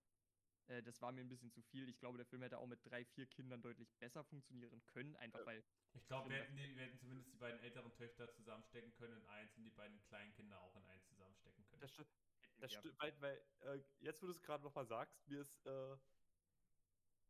Äh, 0.68 0.82
das 0.82 1.01
war 1.01 1.12
mir 1.12 1.20
ein 1.20 1.28
bisschen 1.28 1.51
zu 1.52 1.62
viel. 1.62 1.88
Ich 1.88 1.98
glaube, 1.98 2.16
der 2.18 2.26
Film 2.26 2.43
hätte 2.43 2.59
auch 2.59 2.66
mit 2.66 2.84
drei, 2.84 3.05
vier 3.05 3.26
Kindern 3.26 3.62
deutlich 3.62 3.88
besser 3.98 4.24
funktionieren 4.24 4.84
können, 4.86 5.14
einfach 5.16 5.40
Ja. 5.40 5.47
weil 5.47 5.64
Ich 5.94 6.06
glaube, 6.06 6.30
wir, 6.30 6.43
Stimmt. 6.44 6.59
wir 6.76 6.84
hätten 6.84 6.98
zumindest 6.98 7.32
die 7.32 7.36
beiden 7.36 7.60
älteren 7.60 7.93
Töchter 7.93 8.30
zusammenstecken 8.32 8.93
können 8.94 9.20
in 9.22 9.26
eins 9.26 9.56
und 9.56 9.64
die 9.64 9.70
beiden 9.70 10.02
kleinen 10.02 10.32
Kinder 10.34 10.60
auch 10.60 10.74
in 10.76 10.84
eins 10.84 11.06
zusammenstecken 11.09 11.64
können. 11.64 11.80
Das, 11.80 11.93
sti 11.93 12.02
hätten 12.02 12.60
das 12.60 12.72
wir- 12.72 12.78
stimmt, 12.78 13.01
weil, 13.01 13.20
weil 13.20 13.78
äh, 13.78 13.82
jetzt, 14.01 14.22
wo 14.22 14.26
du 14.26 14.32
es 14.32 14.43
gerade 14.43 14.62
nochmal 14.64 14.86
sagst, 14.86 15.26
mir 15.28 15.40
ist 15.40 15.64
äh, 15.66 15.97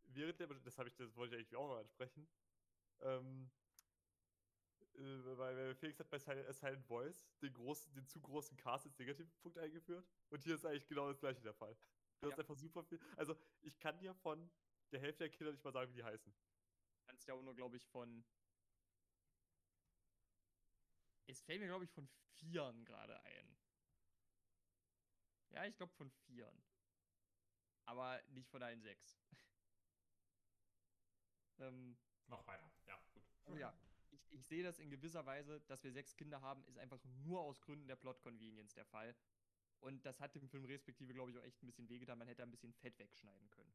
während 0.07 0.41
der, 0.41 0.47
das 0.49 0.79
habe 0.79 0.89
ich, 0.89 0.95
das 0.97 1.15
wollte 1.17 1.35
ich 1.37 1.41
eigentlich 1.41 1.57
auch 1.57 1.69
mal 1.69 1.81
ansprechen, 1.81 2.27
ähm, 3.01 3.51
äh, 4.95 4.99
weil 5.37 5.57
weil 5.57 5.75
Felix 5.75 6.01
hat 6.01 6.09
bei 6.11 6.19
Silent, 6.19 6.49
äh, 6.49 6.53
Silent 6.55 6.87
Voice 6.87 7.37
den, 7.43 7.53
großen, 7.53 7.93
den 7.95 8.07
zu 8.07 8.21
großen 8.21 8.57
Cast 8.57 8.87
als 8.87 8.99
Negativpunkt 8.99 9.59
eingeführt 9.59 10.09
und 10.31 10.43
hier 10.43 10.55
ist 10.55 10.65
eigentlich 10.65 10.87
genau 10.89 11.09
das 11.09 11.21
gleiche 11.21 11.43
der 11.43 11.55
Fall. 11.55 11.77
Du 12.21 12.27
hast 12.27 12.33
Ja. 12.33 12.39
einfach 12.39 12.57
super 12.57 12.83
viel, 12.85 13.01
also 13.17 13.37
ich 13.63 13.79
kann 13.79 13.99
dir 13.99 14.15
von 14.15 14.51
der 14.93 15.01
Hälfte 15.01 15.25
der 15.25 15.31
Kinder 15.31 15.53
nicht 15.53 15.65
mal 15.65 15.73
sagen, 15.73 15.91
wie 15.93 15.97
die 15.97 16.05
heißen. 16.05 16.35
kannst 17.07 17.27
ja 17.29 17.35
auch 17.35 17.43
nur, 17.43 17.55
glaube 17.55 17.77
ich, 17.77 17.87
von. 17.87 18.25
Es 21.29 21.41
fällt 21.43 21.61
mir, 21.61 21.67
glaube 21.67 21.85
ich, 21.85 21.91
von 21.91 22.09
Vieren 22.37 22.85
gerade 22.85 23.21
ein. 23.25 23.57
Ja, 25.51 25.65
ich 25.65 25.77
glaube 25.77 25.93
von 25.95 26.11
Vieren. 26.11 26.63
Aber 27.87 28.21
nicht 28.29 28.49
von 28.51 28.63
allen 28.63 28.81
sechs. 28.83 29.19
ähm, 31.59 31.97
Mach 32.27 32.47
weiter. 32.47 32.71
Ja, 32.87 33.01
gut. 33.15 33.25
also 33.45 33.59
ja, 33.59 33.73
ich, 34.11 34.33
ich 34.33 34.47
sehe 34.47 34.63
das 34.63 34.79
in 34.79 34.91
gewisser 34.91 35.25
Weise, 35.27 35.61
dass 35.63 35.83
wir 35.85 35.93
sechs 35.93 36.17
Kinder 36.17 36.41
haben, 36.41 36.65
ist 36.67 36.79
einfach 36.79 37.03
nur 37.05 37.41
aus 37.41 37.61
Gründen 37.61 37.89
der 37.89 37.97
Plot-Convenience 37.97 38.75
der 38.75 38.85
Fall. 38.87 39.17
Und 39.81 40.05
das 40.05 40.21
hat 40.21 40.35
dem 40.35 40.49
Film 40.49 40.65
respektive, 40.65 41.13
glaube 41.13 41.31
ich, 41.31 41.39
auch 41.39 41.43
echt 41.43 41.63
ein 41.63 41.67
bisschen 41.67 41.89
wehgetan. 41.89 42.19
Man 42.19 42.29
hätte 42.29 42.43
ein 42.43 42.51
bisschen 42.51 42.73
Fett 42.73 42.99
wegschneiden 42.99 43.51
können. 43.51 43.75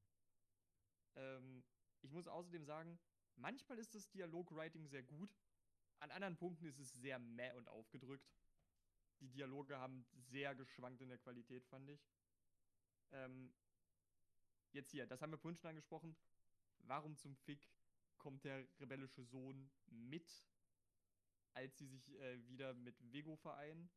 Ähm, 1.15 1.63
ich 2.01 2.11
muss 2.11 2.27
außerdem 2.27 2.65
sagen, 2.65 2.99
manchmal 3.35 3.79
ist 3.79 3.93
das 3.93 4.09
Dialogwriting 4.09 4.87
sehr 4.87 5.03
gut. 5.03 5.35
An 5.99 6.11
anderen 6.11 6.37
Punkten 6.37 6.65
ist 6.65 6.79
es 6.79 6.91
sehr 6.93 7.19
mäh 7.19 7.53
und 7.53 7.67
aufgedrückt. 7.67 8.33
Die 9.19 9.29
Dialoge 9.29 9.77
haben 9.77 10.05
sehr 10.13 10.55
geschwankt 10.55 11.01
in 11.01 11.09
der 11.09 11.19
Qualität, 11.19 11.63
fand 11.67 11.89
ich. 11.89 12.01
Ähm, 13.11 13.53
jetzt 14.71 14.89
hier, 14.89 15.05
das 15.05 15.21
haben 15.21 15.31
wir 15.31 15.37
vorhin 15.37 15.57
schon 15.57 15.69
angesprochen. 15.69 16.15
Warum 16.79 17.15
zum 17.17 17.35
Fick 17.35 17.69
kommt 18.17 18.43
der 18.45 18.67
rebellische 18.79 19.23
Sohn 19.23 19.69
mit, 19.85 20.27
als 21.53 21.77
sie 21.77 21.85
sich 21.85 22.09
äh, 22.15 22.47
wieder 22.47 22.73
mit 22.73 22.95
Vigo 23.11 23.35
vereinen? 23.35 23.91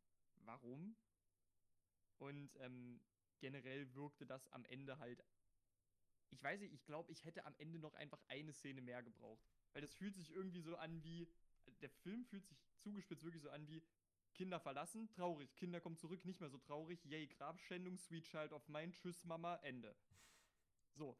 Warum? 0.44 0.96
Und 2.18 2.56
ähm, 2.60 3.00
generell 3.40 3.92
wirkte 3.94 4.26
das 4.26 4.46
am 4.48 4.64
Ende 4.66 4.98
halt. 4.98 5.22
Ich 6.30 6.42
weiß 6.42 6.60
nicht, 6.60 6.72
ich 6.72 6.84
glaube, 6.84 7.12
ich 7.12 7.24
hätte 7.24 7.44
am 7.44 7.54
Ende 7.58 7.78
noch 7.78 7.94
einfach 7.94 8.20
eine 8.28 8.52
Szene 8.52 8.80
mehr 8.80 9.02
gebraucht. 9.02 9.44
Weil 9.72 9.82
das 9.82 9.94
fühlt 9.94 10.14
sich 10.14 10.30
irgendwie 10.30 10.60
so 10.60 10.76
an 10.76 11.02
wie. 11.02 11.28
Der 11.80 11.90
Film 11.90 12.24
fühlt 12.24 12.46
sich 12.46 12.58
zugespitzt 12.76 13.24
wirklich 13.24 13.42
so 13.42 13.50
an 13.50 13.66
wie 13.66 13.82
Kinder 14.34 14.60
verlassen, 14.60 15.08
traurig, 15.10 15.54
Kinder 15.56 15.80
kommen 15.80 15.96
zurück, 15.96 16.24
nicht 16.24 16.40
mehr 16.40 16.50
so 16.50 16.58
traurig, 16.58 17.04
yay, 17.04 17.26
Grabschändung, 17.28 17.96
Sweet 17.96 18.26
Child 18.26 18.52
of 18.52 18.68
Mine, 18.68 18.92
tschüss 18.92 19.24
Mama, 19.24 19.56
Ende. 19.62 19.96
So, 20.92 21.16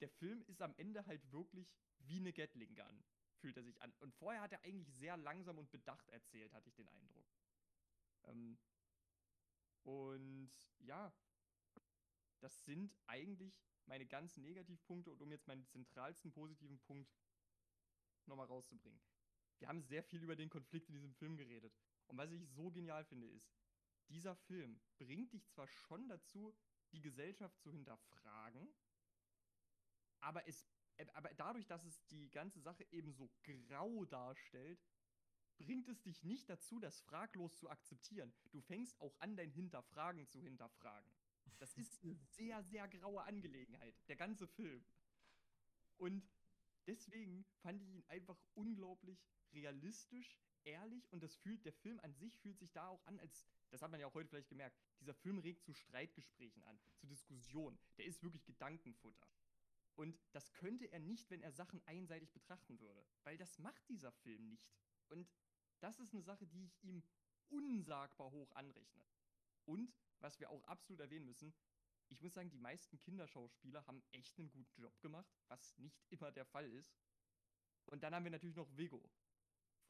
der 0.00 0.08
Film 0.08 0.42
ist 0.42 0.60
am 0.60 0.74
Ende 0.76 1.06
halt 1.06 1.30
wirklich 1.32 1.72
wie 2.00 2.18
eine 2.18 2.32
Gatling 2.32 2.74
Gun, 2.74 3.04
fühlt 3.36 3.56
er 3.56 3.62
sich 3.62 3.80
an. 3.80 3.92
Und 4.00 4.14
vorher 4.14 4.42
hat 4.42 4.52
er 4.52 4.62
eigentlich 4.64 4.92
sehr 4.94 5.16
langsam 5.16 5.58
und 5.58 5.70
bedacht 5.70 6.08
erzählt, 6.08 6.52
hatte 6.52 6.68
ich 6.68 6.74
den 6.74 6.88
Eindruck. 6.88 7.26
Ähm, 8.24 8.58
und 9.82 10.50
ja, 10.78 11.12
das 12.40 12.64
sind 12.64 12.94
eigentlich 13.06 13.54
meine 13.86 14.06
ganzen 14.06 14.42
Negativpunkte 14.42 15.10
und 15.10 15.20
um 15.20 15.30
jetzt 15.30 15.46
meinen 15.46 15.66
zentralsten 15.66 16.32
positiven 16.32 16.78
Punkt 16.80 17.12
nochmal 18.26 18.46
rauszubringen. 18.46 19.00
Wir 19.58 19.68
haben 19.68 19.82
sehr 19.82 20.02
viel 20.02 20.22
über 20.22 20.36
den 20.36 20.48
Konflikt 20.48 20.88
in 20.88 20.94
diesem 20.94 21.12
Film 21.14 21.36
geredet. 21.36 21.76
Und 22.06 22.16
was 22.16 22.32
ich 22.32 22.46
so 22.48 22.70
genial 22.70 23.04
finde, 23.04 23.26
ist, 23.28 23.52
dieser 24.08 24.34
Film 24.34 24.80
bringt 24.98 25.32
dich 25.32 25.46
zwar 25.48 25.68
schon 25.68 26.08
dazu, 26.08 26.56
die 26.92 27.00
Gesellschaft 27.00 27.60
zu 27.60 27.70
hinterfragen, 27.70 28.72
aber, 30.20 30.46
es, 30.48 30.66
äh, 30.96 31.06
aber 31.14 31.32
dadurch, 31.34 31.66
dass 31.66 31.84
es 31.84 32.04
die 32.06 32.30
ganze 32.30 32.60
Sache 32.60 32.86
eben 32.90 33.12
so 33.12 33.30
grau 33.42 34.04
darstellt, 34.04 34.80
bringt 35.60 35.88
es 35.88 36.00
dich 36.02 36.24
nicht 36.24 36.48
dazu, 36.48 36.80
das 36.80 37.00
fraglos 37.02 37.56
zu 37.58 37.68
akzeptieren. 37.68 38.32
Du 38.50 38.60
fängst 38.60 38.98
auch 39.00 39.14
an, 39.20 39.36
dein 39.36 39.50
Hinterfragen 39.50 40.26
zu 40.26 40.40
hinterfragen. 40.40 41.10
Das 41.58 41.76
ist 41.76 42.02
eine 42.02 42.14
sehr, 42.14 42.62
sehr 42.64 42.88
graue 42.88 43.22
Angelegenheit, 43.22 43.94
der 44.08 44.16
ganze 44.16 44.46
Film. 44.46 44.82
Und 45.98 46.26
deswegen 46.86 47.44
fand 47.60 47.82
ich 47.82 47.90
ihn 47.90 48.04
einfach 48.08 48.40
unglaublich 48.54 49.22
realistisch, 49.52 50.40
ehrlich 50.64 51.12
und 51.12 51.22
das 51.22 51.36
fühlt, 51.36 51.64
der 51.64 51.72
Film 51.72 52.00
an 52.00 52.14
sich 52.14 52.38
fühlt 52.38 52.58
sich 52.58 52.72
da 52.72 52.88
auch 52.88 53.04
an, 53.06 53.18
als, 53.18 53.46
das 53.70 53.82
hat 53.82 53.90
man 53.90 54.00
ja 54.00 54.06
auch 54.06 54.14
heute 54.14 54.28
vielleicht 54.28 54.48
gemerkt, 54.48 54.78
dieser 55.00 55.14
Film 55.14 55.38
regt 55.38 55.62
zu 55.62 55.74
Streitgesprächen 55.74 56.62
an, 56.64 56.78
zu 56.96 57.06
Diskussionen. 57.06 57.78
Der 57.98 58.06
ist 58.06 58.22
wirklich 58.22 58.44
Gedankenfutter. 58.44 59.28
Und 59.96 60.18
das 60.32 60.52
könnte 60.54 60.90
er 60.90 60.98
nicht, 60.98 61.28
wenn 61.30 61.42
er 61.42 61.52
Sachen 61.52 61.82
einseitig 61.86 62.32
betrachten 62.32 62.80
würde. 62.80 63.04
Weil 63.24 63.36
das 63.36 63.58
macht 63.58 63.86
dieser 63.88 64.12
Film 64.12 64.48
nicht. 64.48 64.66
Und 65.08 65.28
das 65.80 65.98
ist 65.98 66.12
eine 66.12 66.22
Sache, 66.22 66.46
die 66.46 66.64
ich 66.64 66.82
ihm 66.82 67.02
unsagbar 67.48 68.30
hoch 68.30 68.52
anrechne. 68.52 69.04
Und, 69.64 69.92
was 70.20 70.38
wir 70.38 70.50
auch 70.50 70.64
absolut 70.64 71.00
erwähnen 71.00 71.26
müssen, 71.26 71.54
ich 72.08 72.20
muss 72.20 72.34
sagen, 72.34 72.50
die 72.50 72.58
meisten 72.58 72.98
Kinderschauspieler 73.00 73.86
haben 73.86 74.02
echt 74.12 74.38
einen 74.38 74.50
guten 74.50 74.80
Job 74.80 75.00
gemacht, 75.00 75.30
was 75.48 75.78
nicht 75.78 76.04
immer 76.10 76.32
der 76.32 76.44
Fall 76.44 76.70
ist. 76.72 76.98
Und 77.86 78.02
dann 78.02 78.14
haben 78.14 78.24
wir 78.24 78.30
natürlich 78.30 78.56
noch 78.56 78.76
Vigo. 78.76 79.10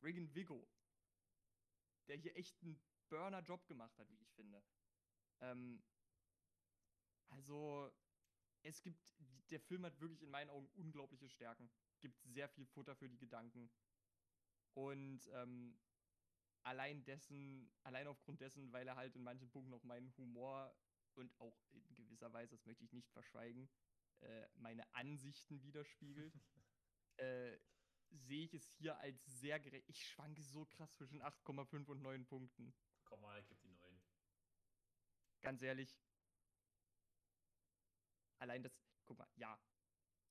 Friggin' 0.00 0.34
Vigo. 0.34 0.68
Der 2.08 2.16
hier 2.16 2.36
echt 2.36 2.62
einen 2.62 2.80
Burner-Job 3.08 3.66
gemacht 3.66 3.98
hat, 3.98 4.10
wie 4.10 4.20
ich 4.20 4.30
finde. 4.32 4.62
Ähm, 5.40 5.82
also, 7.28 7.90
es 8.62 8.82
gibt, 8.82 9.14
der 9.50 9.60
Film 9.60 9.84
hat 9.84 9.98
wirklich 10.00 10.22
in 10.22 10.30
meinen 10.30 10.50
Augen 10.50 10.68
unglaubliche 10.74 11.28
Stärken. 11.28 11.70
Gibt 12.00 12.20
sehr 12.22 12.48
viel 12.48 12.66
Futter 12.66 12.94
für 12.96 13.08
die 13.08 13.18
Gedanken. 13.18 13.70
Und 14.74 15.28
ähm, 15.32 15.78
allein 16.62 17.04
dessen, 17.04 17.70
allein 17.82 18.06
aufgrund 18.06 18.40
dessen, 18.40 18.72
weil 18.72 18.86
er 18.86 18.96
halt 18.96 19.16
in 19.16 19.22
manchen 19.22 19.50
Punkten 19.50 19.74
auch 19.74 19.82
meinen 19.82 20.16
Humor 20.16 20.74
und 21.14 21.38
auch 21.40 21.56
in 21.70 21.96
gewisser 21.96 22.32
Weise, 22.32 22.56
das 22.56 22.66
möchte 22.66 22.84
ich 22.84 22.92
nicht 22.92 23.10
verschweigen, 23.10 23.68
äh, 24.20 24.46
meine 24.56 24.92
Ansichten 24.94 25.62
widerspiegelt, 25.62 26.34
äh, 27.16 27.58
sehe 28.10 28.44
ich 28.44 28.54
es 28.54 28.68
hier 28.72 28.98
als 28.98 29.24
sehr 29.24 29.60
gerecht. 29.60 29.88
Ich 29.88 30.04
schwanke 30.04 30.42
so 30.42 30.66
krass 30.66 30.92
zwischen 30.94 31.22
8,5 31.22 31.86
und 31.86 32.02
9 32.02 32.26
Punkten. 32.26 32.74
Komm 33.04 33.20
mal, 33.20 33.42
gib 33.44 33.60
die 33.62 33.70
neuen. 33.70 34.00
Ganz 35.40 35.62
ehrlich. 35.62 35.96
Allein 38.38 38.62
das. 38.62 38.72
Guck 39.06 39.18
mal, 39.18 39.28
ja. 39.36 39.58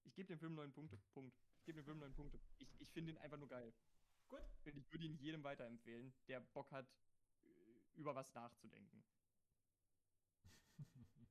Ich 0.04 0.16
gebe 0.16 0.28
dem 0.28 0.40
Film 0.40 0.56
9 0.56 0.72
Punkte. 0.72 0.98
Punkt. 1.14 1.38
Ich 1.58 1.66
gebe 1.66 1.82
dem 1.82 1.86
Film 1.86 2.00
9 2.00 2.14
Punkte. 2.14 2.40
Ich, 2.58 2.70
ich 2.80 2.90
finde 2.92 3.12
ihn 3.12 3.18
einfach 3.18 3.38
nur 3.38 3.48
geil. 3.48 3.74
Gut. 4.30 4.42
Und 4.66 4.78
ich 4.78 4.92
würde 4.92 5.06
ihn 5.06 5.18
jedem 5.18 5.44
weiterempfehlen, 5.44 6.14
der 6.28 6.40
Bock 6.40 6.72
hat, 6.72 6.88
äh, 7.44 7.50
über 7.96 8.16
was 8.16 8.34
nachzudenken. 8.34 9.04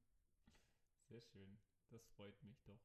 Sehr 1.09 1.20
schön. 1.23 1.59
Das 1.91 2.05
freut 2.16 2.43
mich 2.43 2.61
doch. 2.65 2.81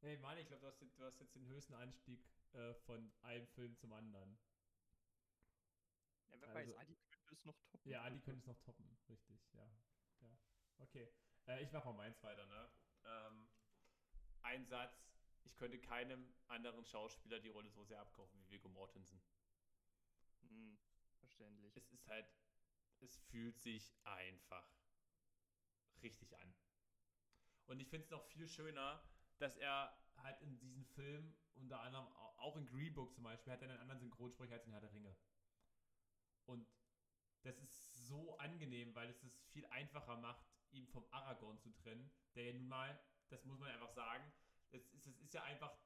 Hey 0.00 0.18
Mann, 0.18 0.36
ich 0.38 0.48
glaube, 0.48 0.74
du, 0.78 0.86
du 0.86 1.04
hast 1.04 1.18
jetzt 1.20 1.34
den 1.34 1.46
höchsten 1.46 1.74
Anstieg 1.74 2.20
äh, 2.52 2.74
von 2.86 3.12
einem 3.22 3.46
Film 3.48 3.76
zum 3.76 3.92
anderen. 3.92 4.38
Ja, 6.28 6.40
wer 6.40 6.48
Also- 6.48 6.72
weiß, 6.72 6.78
Adi 6.80 6.96
könnte 7.10 7.34
es 7.34 7.44
noch 7.44 7.58
toppen. 7.70 7.90
Ja, 7.90 8.02
Adi 8.02 8.20
könnte 8.20 8.40
es 8.40 8.46
noch 8.46 8.58
toppen, 8.60 8.98
richtig, 9.08 9.40
ja. 9.52 9.66
ja. 10.20 10.36
Okay. 10.78 11.08
Äh, 11.46 11.62
ich 11.62 11.72
mache 11.72 11.86
mal 11.86 11.94
meins 11.94 12.22
weiter, 12.22 12.44
ne? 12.46 12.70
Ähm, 13.04 13.48
ein 14.42 14.66
Satz. 14.66 15.13
Ich 15.44 15.56
könnte 15.56 15.78
keinem 15.78 16.34
anderen 16.48 16.84
Schauspieler 16.84 17.40
die 17.40 17.48
Rolle 17.48 17.70
so 17.70 17.84
sehr 17.84 18.00
abkaufen 18.00 18.38
wie 18.40 18.50
Viggo 18.50 18.68
Mortensen. 18.68 19.22
Hm, 20.48 20.78
verständlich. 21.18 21.76
Es 21.76 21.90
ist 21.90 22.06
halt, 22.06 22.26
es 23.00 23.16
fühlt 23.30 23.58
sich 23.60 23.92
einfach 24.04 24.66
richtig 26.02 26.36
an. 26.38 26.54
Und 27.66 27.80
ich 27.80 27.88
finde 27.88 28.04
es 28.04 28.10
noch 28.10 28.24
viel 28.24 28.48
schöner, 28.48 29.02
dass 29.38 29.56
er 29.56 29.94
halt 30.22 30.40
in 30.40 30.58
diesem 30.58 30.84
Film, 30.86 31.34
unter 31.56 31.80
anderem 31.80 32.06
au- 32.06 32.34
auch 32.38 32.56
in 32.56 32.66
Green 32.66 32.94
Book 32.94 33.12
zum 33.14 33.24
Beispiel, 33.24 33.52
hat 33.52 33.62
er 33.62 33.68
einen 33.70 33.80
anderen 33.80 34.00
Synchronsprecher 34.00 34.54
als 34.54 34.66
in 34.66 34.72
Herr 34.72 34.80
der 34.80 34.92
Ringe. 34.92 35.14
Und 36.46 36.66
das 37.42 37.58
ist 37.60 38.06
so 38.08 38.38
angenehm, 38.38 38.94
weil 38.94 39.10
es 39.10 39.22
es 39.24 39.42
viel 39.52 39.66
einfacher 39.66 40.16
macht, 40.16 40.44
ihn 40.72 40.86
vom 40.88 41.04
Aragorn 41.12 41.58
zu 41.60 41.70
trennen, 41.72 42.10
der 42.34 42.44
ja 42.46 42.52
nun 42.54 42.68
mal, 42.68 42.98
das 43.28 43.44
muss 43.44 43.58
man 43.58 43.70
einfach 43.70 43.90
sagen, 43.92 44.24
das 44.74 44.84
ist, 44.92 45.06
das 45.06 45.20
ist 45.20 45.34
ja 45.34 45.42
einfach 45.44 45.76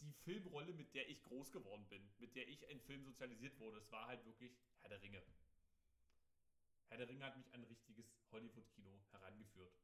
die 0.00 0.12
Filmrolle, 0.12 0.72
mit 0.72 0.94
der 0.94 1.08
ich 1.08 1.22
groß 1.22 1.52
geworden 1.52 1.86
bin, 1.88 2.10
mit 2.18 2.34
der 2.36 2.48
ich 2.48 2.62
in 2.68 2.80
Film 2.80 3.04
sozialisiert 3.04 3.58
wurde. 3.58 3.78
Es 3.78 3.90
war 3.90 4.06
halt 4.06 4.24
wirklich 4.24 4.56
Herr 4.80 4.90
der 4.90 5.02
Ringe. 5.02 5.22
Herr 6.88 6.98
der 6.98 7.08
Ringe 7.08 7.24
hat 7.24 7.36
mich 7.36 7.52
an 7.54 7.64
richtiges 7.64 8.14
Hollywood-Kino 8.30 9.02
herangeführt. 9.10 9.74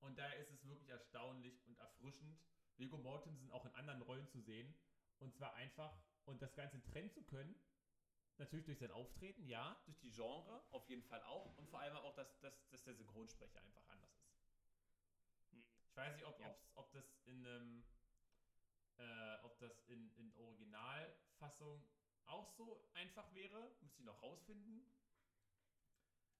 Und 0.00 0.18
daher 0.18 0.36
ist 0.38 0.50
es 0.50 0.64
wirklich 0.64 0.88
erstaunlich 0.88 1.64
und 1.66 1.78
erfrischend, 1.78 2.40
Viggo 2.76 2.98
Mortensen 2.98 3.50
auch 3.50 3.64
in 3.64 3.74
anderen 3.74 4.02
Rollen 4.02 4.28
zu 4.28 4.40
sehen. 4.40 4.74
Und 5.18 5.34
zwar 5.34 5.54
einfach, 5.54 6.00
und 6.24 6.40
das 6.40 6.54
Ganze 6.54 6.80
trennen 6.82 7.10
zu 7.10 7.24
können, 7.24 7.60
natürlich 8.36 8.66
durch 8.66 8.78
sein 8.78 8.92
Auftreten, 8.92 9.44
ja, 9.46 9.80
durch 9.86 9.98
die 9.98 10.12
Genre, 10.12 10.64
auf 10.70 10.88
jeden 10.88 11.02
Fall 11.02 11.22
auch. 11.24 11.56
Und 11.56 11.68
vor 11.68 11.80
allem 11.80 11.96
auch, 11.96 12.14
dass, 12.14 12.38
dass, 12.38 12.68
dass 12.68 12.84
der 12.84 12.94
Synchronsprecher 12.94 13.60
einfach 13.60 13.88
anders 13.88 14.17
weiß 15.98 16.14
nicht, 16.14 16.24
ob, 16.24 16.38
Ja. 16.40 16.56
ob 16.74 16.90
das 16.92 17.18
in 17.26 17.44
einem, 17.46 17.84
äh, 18.98 19.36
ob 19.42 19.58
das 19.58 19.80
in, 19.88 20.10
in 20.16 20.32
Originalfassung 20.36 21.84
auch 22.26 22.48
so 22.50 22.88
einfach 22.94 23.32
wäre. 23.34 23.76
Muss 23.80 23.98
ich 23.98 24.04
noch 24.04 24.22
rausfinden. 24.22 24.86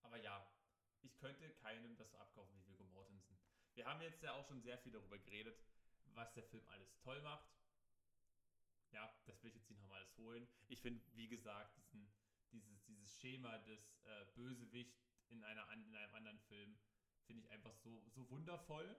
Aber 0.03 0.17
ja, 0.17 0.51
ich 1.03 1.17
könnte 1.19 1.51
keinem 1.57 1.97
das 1.97 2.11
so 2.11 2.19
abkaufen 2.19 2.57
wie 2.57 2.67
Viggo 2.69 2.85
Mortensen. 2.85 3.39
Wir 3.75 3.85
haben 3.87 4.01
jetzt 4.01 4.23
ja 4.23 4.33
auch 4.33 4.47
schon 4.47 4.63
sehr 4.63 4.79
viel 4.79 4.93
darüber 4.93 5.19
geredet, 5.19 5.61
was 6.15 6.33
der 6.33 6.45
Film 6.45 6.67
alles 6.69 6.97
toll 6.99 7.21
macht. 7.23 7.49
Ja, 8.91 9.13
das 9.27 9.43
will 9.43 9.51
ich 9.51 9.57
jetzt 9.57 9.69
nicht 9.71 9.81
nochmal 9.81 9.99
alles 9.99 10.17
holen. 10.17 10.49
Ich 10.69 10.81
finde, 10.81 11.05
wie 11.15 11.29
gesagt, 11.29 11.77
diesen, 11.77 12.11
dieses, 12.53 12.83
dieses 12.85 13.21
Schema 13.21 13.59
des 13.59 13.99
äh, 14.05 14.25
Bösewicht 14.35 14.97
in, 15.29 15.45
einer, 15.45 15.71
in 15.73 15.95
einem 15.95 16.15
anderen 16.15 16.39
Film 16.41 16.79
finde 17.27 17.43
ich 17.45 17.51
einfach 17.51 17.75
so, 17.75 18.03
so 18.09 18.29
wundervoll 18.31 18.99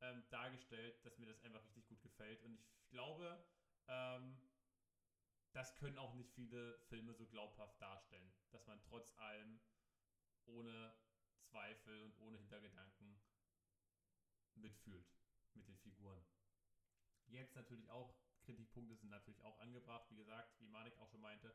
ähm, 0.00 0.24
dargestellt, 0.30 1.04
dass 1.04 1.18
mir 1.18 1.26
das 1.26 1.40
einfach 1.42 1.64
richtig 1.64 1.86
gut 1.88 2.02
gefällt. 2.02 2.42
Und 2.42 2.54
ich 2.54 2.88
glaube, 2.90 3.44
ähm, 3.88 4.36
das 5.52 5.74
können 5.76 5.98
auch 5.98 6.14
nicht 6.14 6.30
viele 6.32 6.78
Filme 6.88 7.14
so 7.14 7.26
glaubhaft 7.26 7.80
darstellen, 7.80 8.32
dass 8.50 8.66
man 8.66 8.80
trotz 8.82 9.12
allem 9.18 9.60
ohne 10.46 10.94
Zweifel 11.42 12.02
und 12.02 12.18
ohne 12.20 12.38
Hintergedanken 12.38 13.20
mitfühlt 14.54 15.12
mit 15.54 15.66
den 15.66 15.78
Figuren. 15.78 16.24
Jetzt 17.26 17.54
natürlich 17.56 17.88
auch, 17.90 18.14
Kritikpunkte 18.42 18.96
sind 18.96 19.10
natürlich 19.10 19.40
auch 19.42 19.58
angebracht, 19.60 20.08
wie 20.10 20.16
gesagt, 20.16 20.60
wie 20.60 20.68
Manik 20.68 20.96
auch 20.98 21.08
schon 21.08 21.20
meinte, 21.20 21.54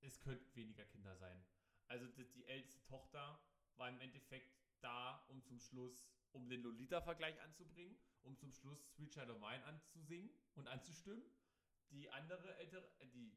es 0.00 0.20
könnten 0.20 0.54
weniger 0.54 0.84
Kinder 0.84 1.16
sein. 1.16 1.44
Also 1.86 2.06
die, 2.08 2.24
die 2.32 2.46
älteste 2.46 2.84
Tochter 2.84 3.40
war 3.76 3.88
im 3.88 4.00
Endeffekt 4.00 4.56
da, 4.80 5.24
um 5.28 5.42
zum 5.44 5.60
Schluss, 5.60 6.08
um 6.36 6.48
den 6.48 6.62
Lolita-Vergleich 6.62 7.40
anzubringen, 7.40 7.98
um 8.22 8.36
zum 8.36 8.52
Schluss 8.52 8.86
Sweet 8.94 9.12
Child 9.12 9.30
of 9.30 9.40
Mine 9.40 9.64
anzusingen 9.64 10.30
und 10.54 10.68
anzustimmen. 10.68 11.24
Die 11.90 12.10
andere 12.10 12.54
ältere, 12.56 12.86
äh, 13.00 13.08
die 13.08 13.36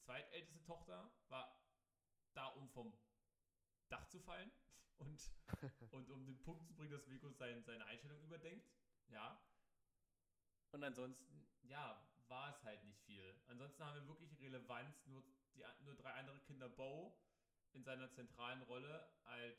zweitälteste 0.00 0.62
Tochter 0.64 1.12
war 1.28 1.62
da, 2.32 2.46
um 2.46 2.68
vom 2.70 2.96
Dach 3.90 4.08
zu 4.08 4.18
fallen 4.20 4.50
und, 4.98 5.30
und 5.90 6.10
um 6.10 6.24
den 6.24 6.40
Punkt 6.42 6.66
zu 6.66 6.74
bringen, 6.74 6.92
dass 6.92 7.08
Vico 7.08 7.30
sein, 7.30 7.62
seine 7.62 7.84
Einstellung 7.84 8.20
überdenkt. 8.22 8.66
Ja. 9.08 9.40
Und 10.70 10.82
ansonsten, 10.84 11.46
ja, 11.62 12.02
war 12.28 12.50
es 12.50 12.62
halt 12.62 12.82
nicht 12.84 13.00
viel. 13.02 13.34
Ansonsten 13.46 13.84
haben 13.84 13.94
wir 13.94 14.08
wirklich 14.08 14.38
Relevanz, 14.40 15.06
nur, 15.06 15.22
die, 15.54 15.64
nur 15.80 15.94
drei 15.94 16.12
andere 16.12 16.40
Kinder 16.40 16.68
Bo 16.68 17.18
in 17.72 17.84
seiner 17.84 18.10
zentralen 18.10 18.62
Rolle 18.62 19.08
als, 19.24 19.58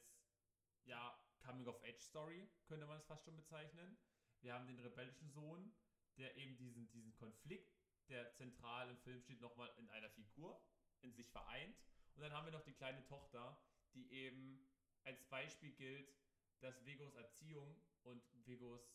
ja, 0.85 1.19
Coming-of-Age-Story, 1.39 2.49
könnte 2.67 2.85
man 2.85 2.97
es 2.97 3.05
fast 3.05 3.25
schon 3.25 3.35
bezeichnen. 3.35 3.97
Wir 4.41 4.53
haben 4.53 4.67
den 4.67 4.79
rebellischen 4.79 5.29
Sohn, 5.29 5.73
der 6.17 6.35
eben 6.37 6.57
diesen, 6.57 6.89
diesen 6.91 7.13
Konflikt, 7.15 7.75
der 8.09 8.33
zentral 8.33 8.89
im 8.89 8.97
Film 8.97 9.21
steht, 9.21 9.41
nochmal 9.41 9.71
in 9.77 9.89
einer 9.89 10.09
Figur 10.09 10.61
in 11.01 11.13
sich 11.13 11.29
vereint. 11.29 11.75
Und 12.15 12.21
dann 12.21 12.33
haben 12.33 12.45
wir 12.45 12.51
noch 12.51 12.63
die 12.63 12.73
kleine 12.73 13.05
Tochter, 13.05 13.61
die 13.93 14.11
eben 14.11 14.67
als 15.03 15.23
Beispiel 15.29 15.71
gilt, 15.73 16.13
dass 16.59 16.85
Vegos 16.85 17.15
Erziehung 17.15 17.81
und 18.03 18.23
Vegos 18.45 18.93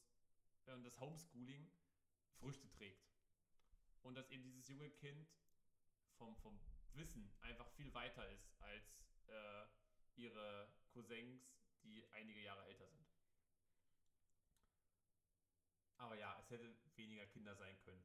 äh, 0.67 0.73
und 0.73 0.85
das 0.85 0.99
Homeschooling 1.01 1.71
Früchte 2.39 2.71
trägt. 2.71 3.09
Und 4.03 4.15
dass 4.17 4.29
eben 4.31 4.43
dieses 4.43 4.69
junge 4.69 4.91
Kind 4.91 5.27
vom, 6.19 6.37
vom 6.37 6.61
Wissen 6.93 7.33
einfach 7.41 7.69
viel 7.71 7.93
weiter 7.95 8.29
ist 8.31 8.53
als 8.61 9.01
äh, 9.29 9.67
ihre 10.17 10.69
Cousins, 10.93 11.54
die 11.85 12.07
einige 12.13 12.41
Jahre 12.41 12.65
älter 12.67 12.89
sind. 12.89 13.07
Aber 15.99 16.17
ja, 16.17 16.37
es 16.41 16.51
hätte 16.51 16.75
weniger 16.97 17.27
Kinder 17.27 17.55
sein 17.55 17.79
können. 17.85 18.05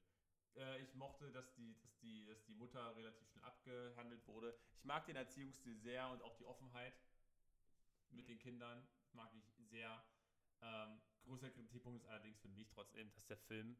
Äh, 0.55 0.81
ich 0.81 0.93
mochte, 0.95 1.31
dass 1.31 1.53
die, 1.55 1.77
dass, 1.81 1.97
die, 1.99 2.25
dass 2.25 2.43
die 2.45 2.53
Mutter 2.53 2.95
relativ 2.95 3.27
schnell 3.29 3.43
abgehandelt 3.43 4.25
wurde. 4.27 4.57
Ich 4.77 4.83
mag 4.83 5.05
den 5.05 5.15
Erziehungsstil 5.15 5.77
sehr 5.77 6.09
und 6.09 6.21
auch 6.21 6.35
die 6.35 6.45
Offenheit 6.45 6.93
mit 8.11 8.27
den 8.27 8.39
Kindern 8.39 8.87
mag 9.13 9.33
ich 9.33 9.45
sehr. 9.69 10.03
Ähm, 10.61 11.01
größter 11.23 11.49
Kritikpunkt 11.51 12.01
ist 12.01 12.09
allerdings 12.09 12.39
für 12.39 12.49
mich 12.49 12.69
trotzdem, 12.69 13.11
dass 13.13 13.25
der 13.27 13.37
Film 13.37 13.77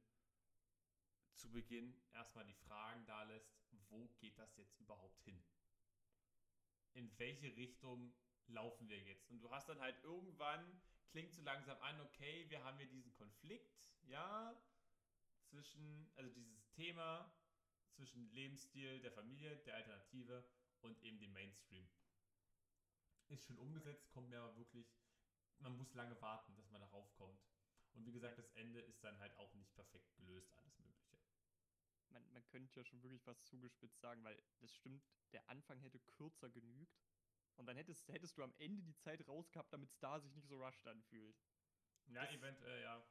zu 1.34 1.52
Beginn 1.52 1.96
erstmal 2.14 2.46
die 2.46 2.54
Fragen 2.54 3.06
da 3.06 3.24
lässt, 3.24 3.50
wo 3.90 4.08
geht 4.20 4.38
das 4.38 4.56
jetzt 4.58 4.78
überhaupt 4.80 5.22
hin? 5.24 5.42
In 6.94 7.18
welche 7.18 7.56
Richtung 7.56 8.14
laufen 8.50 8.88
wir 8.90 9.00
jetzt? 9.00 9.30
Und 9.30 9.42
du 9.42 9.50
hast 9.52 9.68
dann 9.70 9.80
halt 9.80 10.02
irgendwann, 10.04 10.82
klingt 11.12 11.34
so 11.34 11.42
langsam 11.42 11.78
an, 11.82 12.00
okay, 12.02 12.46
wir 12.50 12.64
haben 12.64 12.78
hier 12.78 12.88
diesen 12.88 13.14
Konflikt, 13.14 13.74
ja, 14.04 14.60
zwischen, 15.50 16.12
also 16.16 16.30
dieses 16.32 16.70
Thema 16.72 17.32
zwischen 17.92 18.32
Lebensstil 18.32 19.00
der 19.02 19.12
Familie, 19.12 19.58
der 19.58 19.76
Alternative 19.76 20.48
und 20.82 21.02
eben 21.04 21.20
dem 21.20 21.34
Mainstream. 21.34 21.90
Ist 23.28 23.46
schon 23.46 23.58
umgesetzt, 23.58 24.10
kommt 24.10 24.30
mir 24.30 24.40
aber 24.40 24.58
wirklich, 24.58 24.88
man 25.60 25.76
muss 25.78 25.94
lange 25.94 26.20
warten, 26.22 26.56
dass 26.56 26.70
man 26.70 26.82
darauf 26.82 27.12
kommt. 27.16 27.40
Und 27.94 28.06
wie 28.06 28.12
gesagt, 28.12 28.38
das 28.38 28.50
Ende 28.52 28.80
ist 28.80 29.04
dann 29.04 29.20
halt 29.20 29.36
auch 29.38 29.54
nicht 29.54 29.74
perfekt 29.74 30.16
gelöst, 30.16 30.54
alles 30.58 30.78
Mögliche. 30.80 31.18
Man, 32.10 32.32
man 32.32 32.46
könnte 32.48 32.80
ja 32.80 32.86
schon 32.86 33.04
wirklich 33.04 33.26
was 33.26 33.44
zugespitzt 33.44 34.00
sagen, 34.00 34.24
weil 34.24 34.42
das 34.60 34.74
stimmt, 34.74 35.04
der 35.32 35.48
Anfang 35.50 35.80
hätte 35.80 36.00
kürzer 36.00 36.50
genügt. 36.50 36.98
Und 37.60 37.66
dann 37.66 37.76
hättest, 37.76 38.08
hättest 38.08 38.38
du 38.38 38.44
am 38.44 38.54
Ende 38.58 38.82
die 38.82 38.96
Zeit 38.96 39.28
rausgehabt, 39.28 39.74
damit 39.74 39.90
es 39.90 40.00
da 40.00 40.18
sich 40.20 40.34
nicht 40.34 40.48
so 40.48 40.64
rushed 40.64 40.88
anfühlt. 40.88 41.36
Ja, 42.08 42.24
Das- 42.24 42.34
eventuell, 42.34 42.82
ja. 42.82 43.06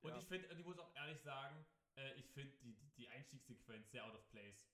Und 0.00 0.10
Ja. 0.12 0.18
ich 0.18 0.26
finde, 0.26 0.48
und 0.48 0.58
ich 0.58 0.64
muss 0.64 0.78
auch 0.78 0.94
ehrlich 0.96 1.20
sagen, 1.20 1.64
äh, 1.96 2.14
ich 2.14 2.26
finde 2.30 2.56
die, 2.56 2.74
die, 2.74 2.90
die 2.92 3.08
Einstiegssequenz 3.08 3.90
sehr 3.90 4.04
out 4.06 4.14
of 4.14 4.26
place. 4.30 4.66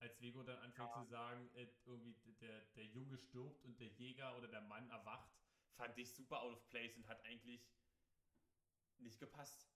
Als 0.00 0.20
Vego 0.20 0.42
dann 0.42 0.58
anfängt 0.58 0.92
zu 0.94 1.04
sagen, 1.04 1.48
äh, 1.54 1.68
irgendwie 1.86 2.34
der, 2.40 2.64
der 2.72 2.84
Junge 2.86 3.16
stirbt 3.16 3.64
und 3.64 3.78
der 3.78 3.86
Jäger 3.88 4.36
oder 4.36 4.48
der 4.48 4.62
Mann 4.62 4.90
erwacht, 4.90 5.32
fand 5.76 5.96
ich 5.96 6.12
super 6.12 6.42
out 6.42 6.54
of 6.56 6.68
place 6.70 6.96
und 6.96 7.06
hat 7.06 7.24
eigentlich 7.24 7.64
nicht 8.98 9.20
gepasst. 9.20 9.68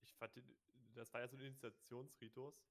Ich 0.00 0.14
fand, 0.14 0.32
das 0.94 1.12
war 1.12 1.20
ja 1.20 1.28
so 1.28 1.36
ein 1.36 1.42
Initiationsritus, 1.42 2.64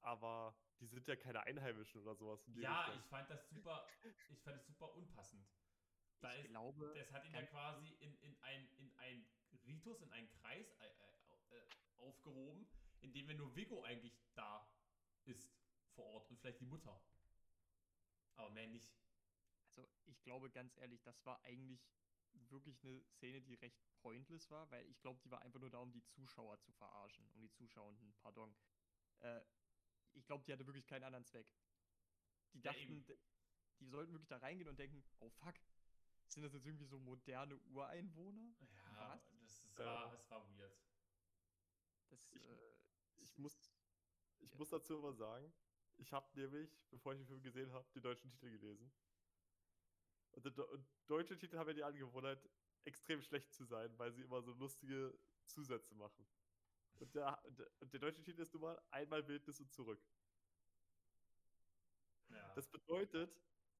aber 0.00 0.56
die 0.80 0.86
sind 0.86 1.06
ja 1.08 1.16
keine 1.16 1.42
Einheimischen 1.42 2.00
oder 2.02 2.14
sowas. 2.14 2.40
Ja, 2.54 2.84
Richtung. 2.84 3.00
ich 3.00 3.08
fand 3.08 3.30
das 3.30 3.48
super, 3.48 3.86
ich 4.30 4.40
fand 4.40 4.56
es 4.56 4.66
super 4.66 4.94
unpassend. 4.94 5.46
Da 6.20 6.34
ich 6.34 6.44
ist, 6.44 6.48
glaube, 6.50 6.92
das 6.96 7.12
hat 7.12 7.24
ihn 7.24 7.34
ja 7.34 7.42
quasi 7.42 7.88
in, 8.00 8.14
in, 8.20 8.36
ein, 8.42 8.68
in 8.76 8.92
ein 8.96 9.28
Ritus, 9.66 10.00
in 10.02 10.10
einen 10.12 10.28
Kreis 10.28 10.74
äh, 10.80 10.86
äh, 11.56 11.68
aufgehoben, 11.96 12.66
in 13.00 13.12
dem 13.12 13.28
ja 13.28 13.34
nur 13.34 13.54
Vigo 13.54 13.82
eigentlich 13.84 14.18
da 14.34 14.68
ist 15.24 15.52
vor 15.94 16.06
Ort 16.06 16.30
und 16.30 16.38
vielleicht 16.38 16.60
die 16.60 16.66
Mutter. 16.66 17.00
Aber 18.36 18.50
mehr 18.50 18.66
nicht. 18.66 18.88
Also 19.76 19.88
ich 20.06 20.22
glaube 20.22 20.50
ganz 20.50 20.76
ehrlich, 20.76 21.02
das 21.02 21.24
war 21.24 21.40
eigentlich 21.42 21.80
wirklich 22.50 22.82
eine 22.84 23.02
Szene, 23.04 23.40
die 23.42 23.54
recht 23.54 23.80
pointless 23.96 24.50
war, 24.50 24.70
weil 24.70 24.88
ich 24.88 25.00
glaube, 25.00 25.20
die 25.24 25.30
war 25.30 25.42
einfach 25.42 25.60
nur 25.60 25.70
da, 25.70 25.78
um 25.78 25.92
die 25.92 26.04
Zuschauer 26.04 26.60
zu 26.60 26.72
verarschen, 26.72 27.28
um 27.30 27.40
die 27.40 27.50
Zuschauenden, 27.50 28.14
pardon. 28.22 28.54
Äh, 29.20 29.40
ich 30.14 30.26
glaube, 30.26 30.44
die 30.44 30.52
hatte 30.52 30.66
wirklich 30.66 30.86
keinen 30.86 31.04
anderen 31.04 31.24
Zweck. 31.24 31.46
Die 32.52 32.60
Ja, 32.60 32.72
dachten, 32.72 33.04
d- 33.06 33.18
die 33.80 33.86
sollten 33.86 34.12
wirklich 34.12 34.28
da 34.28 34.38
reingehen 34.38 34.68
und 34.68 34.78
denken, 34.78 35.04
oh 35.20 35.30
fuck, 35.30 35.54
sind 36.26 36.42
das 36.42 36.52
jetzt 36.52 36.66
irgendwie 36.66 36.86
so 36.86 36.98
moderne 36.98 37.56
Ureinwohner? 37.56 38.54
Ja, 38.60 39.10
Was? 39.14 39.30
das, 39.30 39.42
ist, 39.42 39.78
Ja. 39.78 39.84
war, 39.84 40.10
das 40.12 40.30
war 40.30 40.48
weird. 40.50 40.76
Das, 42.08 42.20
Ich- 42.32 42.42
äh, 42.42 42.72
Ich 43.20 43.36
muss, 43.38 43.70
ich 44.38 44.50
ja. 44.52 44.58
muss 44.58 44.70
dazu 44.70 44.98
aber 44.98 45.12
sagen, 45.12 45.52
ich 45.96 46.12
habe 46.12 46.26
nämlich, 46.38 46.70
bevor 46.90 47.12
ich 47.12 47.18
den 47.18 47.26
Film 47.26 47.42
gesehen 47.42 47.72
habe, 47.72 47.88
den 47.92 48.02
deutschen 48.02 48.30
Titel 48.30 48.50
gelesen. 48.50 48.90
Und, 50.30 50.46
und 50.58 50.86
deutsche 51.06 51.36
Titel 51.36 51.58
haben 51.58 51.68
ja 51.68 51.74
die 51.74 51.84
Angewohnheit, 51.84 52.48
extrem 52.84 53.20
schlecht 53.22 53.52
zu 53.52 53.64
sein, 53.64 53.98
weil 53.98 54.12
sie 54.12 54.22
immer 54.22 54.40
so 54.40 54.52
lustige 54.52 55.18
Zusätze 55.44 55.94
machen. 55.94 56.26
Und 56.98 57.14
der, 57.14 57.42
und 57.80 57.92
der 57.92 58.00
deutsche 58.00 58.22
Titel 58.22 58.40
ist 58.40 58.52
nun 58.52 58.62
mal 58.62 58.82
Einmal 58.90 59.26
Wildnis 59.26 59.60
und 59.60 59.72
zurück. 59.72 60.00
Ja. 62.30 62.54
Das 62.54 62.68
bedeutet, 62.68 63.30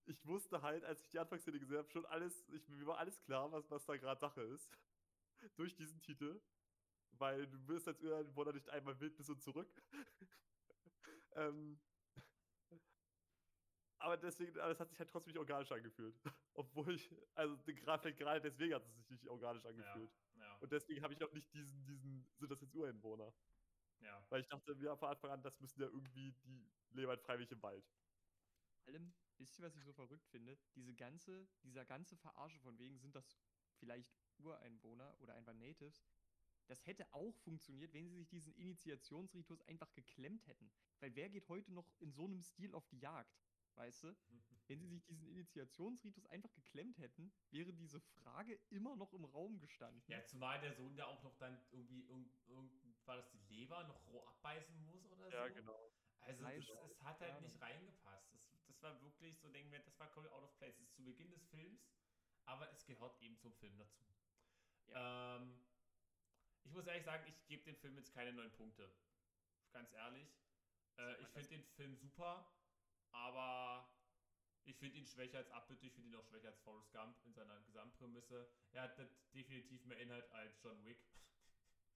ich 0.06 0.24
wusste 0.26 0.62
halt, 0.62 0.84
als 0.84 1.02
ich 1.02 1.08
die 1.10 1.18
Anfangsszene 1.18 1.58
gesehen 1.58 1.78
habe, 1.78 1.90
schon 1.90 2.06
alles, 2.06 2.48
ich, 2.48 2.66
mir 2.68 2.86
war 2.86 2.98
alles 2.98 3.20
klar, 3.22 3.50
was, 3.52 3.70
was 3.70 3.84
da 3.84 3.96
gerade 3.96 4.20
Sache 4.20 4.42
ist. 4.42 4.70
Durch 5.56 5.74
diesen 5.74 6.00
Titel. 6.00 6.40
Weil 7.12 7.46
du 7.46 7.66
wirst 7.68 7.88
als 7.88 8.00
Ureinwohner 8.00 8.52
nicht 8.52 8.68
einmal 8.70 8.98
Wildnis 9.00 9.28
und 9.28 9.42
zurück. 9.42 9.68
ähm, 11.32 11.80
aber 13.98 14.16
deswegen, 14.16 14.56
es 14.56 14.80
hat 14.80 14.88
sich 14.90 14.98
halt 14.98 15.10
trotzdem 15.10 15.32
nicht 15.32 15.38
organisch 15.38 15.72
angefühlt. 15.72 16.14
Obwohl 16.54 16.94
ich, 16.94 17.10
also 17.34 17.56
gerade 17.64 18.02
vielleicht 18.02 18.18
gerade 18.18 18.40
deswegen 18.40 18.74
hat 18.74 18.86
es 18.86 18.94
sich 18.94 19.10
nicht 19.10 19.28
organisch 19.28 19.64
angefühlt. 19.64 20.10
ja, 20.10 20.27
Und 20.60 20.72
deswegen 20.72 21.02
habe 21.02 21.14
ich 21.14 21.22
auch 21.22 21.32
nicht 21.32 21.52
diesen, 21.52 21.84
diesen, 21.86 22.26
sind 22.38 22.50
das 22.50 22.60
jetzt 22.60 22.74
Ureinwohner? 22.74 23.32
ja. 24.00 24.24
Weil 24.28 24.40
ich 24.40 24.48
dachte 24.48 24.74
mir 24.74 24.96
von 24.96 25.08
Anfang 25.08 25.30
an, 25.30 25.42
das 25.42 25.60
müssen 25.60 25.80
ja 25.80 25.86
irgendwie, 25.86 26.32
die 26.44 26.70
leben 26.90 27.08
halt 27.08 27.20
freiwillig 27.20 27.50
im 27.52 27.62
Wald. 27.62 27.84
Vor 28.84 28.92
allem, 28.92 29.14
wisst 29.36 29.58
ihr, 29.58 29.64
was 29.64 29.76
ich 29.76 29.84
so 29.84 29.92
verrückt 29.92 30.26
finde? 30.28 30.58
Diese 30.74 30.94
ganze, 30.94 31.48
dieser 31.62 31.84
ganze 31.84 32.16
Verarsche 32.16 32.58
von 32.60 32.78
wegen 32.78 32.98
sind 32.98 33.14
das 33.14 33.36
vielleicht 33.76 34.10
Ureinwohner 34.38 35.14
oder 35.20 35.34
einfach 35.34 35.54
Natives. 35.54 36.04
Das 36.66 36.86
hätte 36.86 37.12
auch 37.14 37.34
funktioniert, 37.38 37.94
wenn 37.94 38.08
sie 38.08 38.16
sich 38.16 38.28
diesen 38.28 38.54
Initiationsritus 38.54 39.62
einfach 39.62 39.92
geklemmt 39.94 40.46
hätten. 40.46 40.70
Weil 41.00 41.14
wer 41.14 41.30
geht 41.30 41.48
heute 41.48 41.72
noch 41.72 41.90
in 41.98 42.12
so 42.12 42.24
einem 42.26 42.42
Stil 42.42 42.74
auf 42.74 42.86
die 42.88 42.98
Jagd? 42.98 43.47
Weißt 43.78 44.02
du? 44.02 44.16
Wenn 44.66 44.80
sie 44.80 44.88
sich 44.88 45.04
diesen 45.06 45.28
Initiationsritus 45.28 46.26
einfach 46.26 46.52
geklemmt 46.52 46.98
hätten, 46.98 47.32
wäre 47.50 47.72
diese 47.72 48.00
Frage 48.00 48.58
immer 48.70 48.96
noch 48.96 49.12
im 49.12 49.24
Raum 49.24 49.60
gestanden. 49.60 50.02
Ja, 50.08 50.24
zumal 50.24 50.60
der 50.60 50.74
Sohn 50.74 50.96
da 50.96 51.06
auch 51.06 51.22
noch 51.22 51.36
dann 51.38 51.58
irgendwie, 51.70 52.02
irgend, 52.02 52.30
irgend, 52.48 52.72
war 53.06 53.16
das 53.16 53.30
die 53.30 53.38
Leber, 53.48 53.84
noch 53.84 54.04
roh 54.06 54.26
abbeißen 54.26 54.84
muss 54.84 55.06
oder 55.06 55.48
so. 55.48 55.54
genau. 55.54 55.92
Also 56.20 56.42
Fleisch, 56.42 56.66
das, 56.66 56.90
es 56.90 57.02
hat 57.02 57.20
halt 57.20 57.34
ja. 57.34 57.40
nicht 57.40 57.60
reingepasst. 57.60 58.34
Das, 58.34 58.64
das 58.66 58.82
war 58.82 59.00
wirklich 59.00 59.38
so, 59.38 59.48
denken 59.48 59.70
wir, 59.70 59.78
das 59.78 59.98
war 60.00 60.10
komplett 60.10 60.34
out 60.34 60.42
of 60.42 60.58
place. 60.58 60.76
Das 60.76 60.88
ist 60.88 60.94
zu 60.96 61.04
Beginn 61.04 61.30
des 61.30 61.46
Films, 61.46 61.88
aber 62.44 62.70
es 62.72 62.84
gehört 62.84 63.18
eben 63.22 63.38
zum 63.38 63.54
Film 63.54 63.78
dazu. 63.78 64.04
Ähm, 64.88 65.64
ich 66.64 66.72
muss 66.72 66.86
ehrlich 66.86 67.04
sagen, 67.04 67.24
ich 67.28 67.46
gebe 67.46 67.62
dem 67.62 67.76
Film 67.76 67.96
jetzt 67.96 68.12
keine 68.12 68.32
neun 68.32 68.50
Punkte. 68.52 68.92
Ganz 69.72 69.92
ehrlich. 69.92 70.28
Äh, 70.98 71.22
ich 71.22 71.28
finde 71.28 71.48
den 71.48 71.64
Film 71.64 71.96
super, 71.96 72.50
aber 73.18 73.88
ich 74.64 74.76
finde 74.76 74.96
ihn 74.98 75.06
schwächer 75.06 75.38
als 75.38 75.50
Abbitte. 75.50 75.86
Ich 75.86 75.92
finde 75.94 76.10
ihn 76.10 76.14
auch 76.16 76.24
schwächer 76.26 76.48
als 76.48 76.60
Forrest 76.60 76.92
Gump 76.92 77.16
in 77.24 77.32
seiner 77.34 77.60
Gesamtprämisse. 77.62 78.48
Er 78.72 78.82
hat 78.82 78.98
de- 78.98 79.08
definitiv 79.34 79.84
mehr 79.86 79.98
Inhalt 79.98 80.30
als 80.32 80.60
John 80.62 80.84
Wick. 80.84 80.98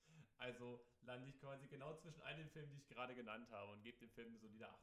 Also 0.38 0.84
lande 1.02 1.28
ich 1.28 1.38
quasi 1.38 1.68
genau 1.68 1.94
zwischen 1.94 2.20
all 2.22 2.34
den 2.36 2.50
Filmen, 2.50 2.72
die 2.72 2.78
ich 2.78 2.88
gerade 2.88 3.14
genannt 3.14 3.48
habe 3.50 3.72
und 3.72 3.82
gebe 3.82 3.98
dem 3.98 4.10
Film 4.10 4.28
eine 4.28 4.38
solide 4.38 4.68
8. 4.68 4.80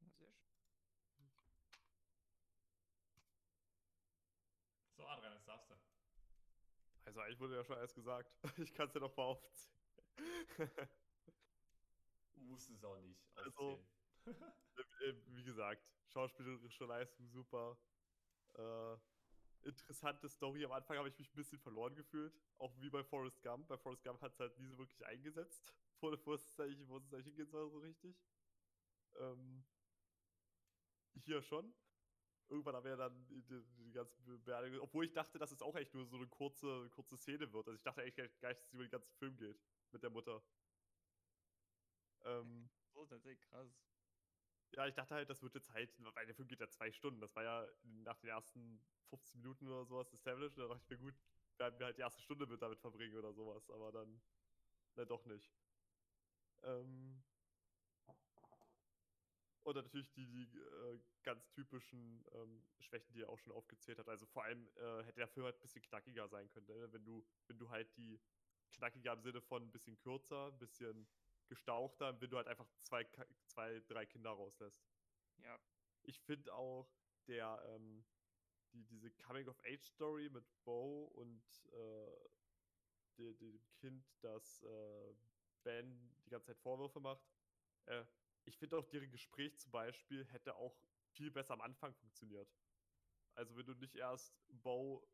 Ja, 0.00 0.10
sehr 0.10 0.10
schön. 0.10 0.34
So, 4.96 5.06
Adrian, 5.06 5.32
jetzt 5.34 5.48
darfst 5.48 5.70
du. 5.70 5.74
Also 7.04 7.20
eigentlich 7.20 7.40
wurde 7.40 7.56
ja 7.56 7.64
schon 7.64 7.76
alles 7.78 7.94
gesagt. 7.94 8.32
Ich 8.58 8.72
kann 8.74 8.88
es 8.88 8.94
ja 8.94 9.00
noch 9.00 9.16
mal 9.16 9.24
aufzählen. 9.24 9.70
Musst 12.48 12.70
es 12.70 12.84
auch 12.84 12.98
nicht 13.00 13.20
Also, 13.36 13.50
aufzählen. 13.50 13.86
Äh, 15.02 15.14
Wie 15.26 15.42
gesagt, 15.42 15.82
schauspielerische 16.06 16.84
Leistung 16.86 17.28
super. 17.28 17.76
Äh, 18.54 18.96
interessante 19.62 20.28
Story. 20.28 20.64
Am 20.64 20.72
Anfang 20.72 20.96
habe 20.96 21.08
ich 21.08 21.18
mich 21.18 21.28
ein 21.32 21.36
bisschen 21.36 21.58
verloren 21.58 21.94
gefühlt. 21.94 22.34
Auch 22.58 22.72
wie 22.80 22.90
bei 22.90 23.02
Forrest 23.04 23.42
Gump. 23.42 23.68
Bei 23.68 23.76
Forrest 23.76 24.02
Gump 24.04 24.20
hat 24.20 24.32
es 24.32 24.40
halt 24.40 24.58
nie 24.58 24.66
so 24.66 24.78
wirklich 24.78 25.04
eingesetzt. 25.06 25.62
Wo, 26.00 26.10
wo 26.24 26.34
es 26.34 26.58
eigentlich, 26.58 26.88
wo 26.88 26.98
es 26.98 27.12
eigentlich 27.12 27.26
hingehen 27.26 27.48
soll, 27.48 27.70
so 27.70 27.78
richtig. 27.78 28.16
Ähm, 29.16 29.64
hier 31.14 31.40
schon. 31.42 31.72
Irgendwann 32.48 32.74
haben 32.74 32.84
wir 32.84 32.90
ja 32.90 32.96
dann 32.96 33.24
die, 33.28 33.40
die, 33.42 33.62
die 33.78 34.38
Beerdigung. 34.38 34.80
Obwohl 34.80 35.04
ich 35.04 35.12
dachte, 35.12 35.38
dass 35.38 35.52
es 35.52 35.62
auch 35.62 35.76
echt 35.76 35.94
nur 35.94 36.04
so 36.06 36.16
eine 36.16 36.26
kurze, 36.26 36.90
kurze 36.90 37.16
Szene 37.16 37.52
wird. 37.52 37.68
Also 37.68 37.76
ich 37.76 37.82
dachte 37.82 38.02
eigentlich 38.02 38.16
gar 38.40 38.48
nicht, 38.48 38.60
dass 38.60 38.66
es 38.66 38.72
über 38.74 38.84
den 38.84 38.90
ganzen 38.90 39.14
Film 39.14 39.36
geht. 39.36 39.60
Mit 39.92 40.02
der 40.02 40.10
Mutter. 40.10 40.42
Ähm, 42.24 42.68
So, 42.94 43.06
tatsächlich 43.06 43.40
krass. 43.48 43.68
ja, 44.72 44.86
ich 44.86 44.94
dachte 44.94 45.14
halt, 45.14 45.30
das 45.30 45.42
wird 45.42 45.54
jetzt 45.54 45.70
halt, 45.70 45.94
weil 46.14 46.26
der 46.26 46.34
Film 46.34 46.48
geht 46.48 46.60
ja 46.60 46.68
zwei 46.68 46.90
Stunden. 46.92 47.20
Das 47.20 47.34
war 47.36 47.42
ja 47.42 47.66
nach 47.82 48.18
den 48.18 48.28
ersten 48.30 48.84
15 49.08 49.40
Minuten 49.40 49.66
oder 49.68 49.84
sowas 49.86 50.12
established. 50.12 50.58
Da 50.58 50.68
dachte 50.68 50.82
ich 50.84 50.90
mir, 50.90 50.98
gut, 50.98 51.14
werden 51.58 51.78
wir 51.78 51.86
halt 51.86 51.96
die 51.98 52.02
erste 52.02 52.20
Stunde 52.22 52.46
mit 52.46 52.60
damit 52.62 52.80
verbringen 52.80 53.16
oder 53.16 53.32
sowas. 53.32 53.70
Aber 53.70 53.92
dann, 53.92 54.22
na 54.96 55.04
doch 55.06 55.26
nicht. 55.26 55.54
Ähm, 56.62 57.22
und 59.62 59.76
dann 59.76 59.84
natürlich 59.84 60.10
die, 60.12 60.26
die 60.26 60.58
äh, 60.58 61.00
ganz 61.22 61.48
typischen 61.50 62.24
ähm, 62.32 62.64
Schwächen, 62.80 63.12
die 63.12 63.22
er 63.22 63.28
auch 63.28 63.38
schon 63.38 63.52
aufgezählt 63.52 63.98
hat. 63.98 64.08
Also 64.08 64.26
vor 64.26 64.44
allem 64.44 64.68
äh, 64.76 65.04
hätte 65.04 65.20
der 65.20 65.28
Film 65.28 65.44
halt 65.46 65.56
ein 65.56 65.62
bisschen 65.62 65.82
knackiger 65.82 66.28
sein 66.28 66.48
können. 66.48 66.66
Ne? 66.66 66.92
Wenn 66.92 67.04
du, 67.04 67.24
wenn 67.46 67.58
du 67.58 67.68
halt 67.70 67.96
die 67.96 68.20
knackiger 68.72 69.12
im 69.12 69.22
Sinne 69.22 69.40
von 69.40 69.62
ein 69.62 69.70
bisschen 69.72 69.96
kürzer, 69.98 70.48
ein 70.48 70.58
bisschen 70.58 71.08
gestauchter, 71.52 72.18
wenn 72.20 72.30
du 72.30 72.36
halt 72.38 72.48
einfach 72.48 72.68
zwei, 72.82 73.06
zwei 73.46 73.80
drei 73.88 74.06
Kinder 74.06 74.30
rauslässt. 74.30 74.82
Ja, 75.38 75.58
Ich 76.02 76.20
finde 76.20 76.54
auch 76.54 76.90
der, 77.26 77.62
ähm, 77.68 78.04
die, 78.72 78.84
diese 78.86 79.10
Coming-of-Age-Story 79.12 80.30
mit 80.30 80.46
Bo 80.64 81.04
und 81.06 81.44
äh, 81.72 82.28
de- 83.18 83.34
dem 83.34 83.60
Kind, 83.74 84.04
das 84.22 84.62
äh, 84.62 85.14
Ben 85.62 86.14
die 86.26 86.30
ganze 86.30 86.48
Zeit 86.48 86.58
Vorwürfe 86.58 87.00
macht. 87.00 87.24
Äh, 87.86 88.04
ich 88.44 88.56
finde 88.58 88.78
auch 88.78 88.86
deren 88.86 89.10
Gespräch 89.10 89.58
zum 89.58 89.70
Beispiel 89.72 90.24
hätte 90.26 90.56
auch 90.56 90.76
viel 91.12 91.30
besser 91.30 91.54
am 91.54 91.60
Anfang 91.60 91.94
funktioniert. 91.94 92.48
Also 93.34 93.56
wenn 93.56 93.66
du 93.66 93.74
nicht 93.74 93.96
erst 93.96 94.34
Bo 94.48 95.08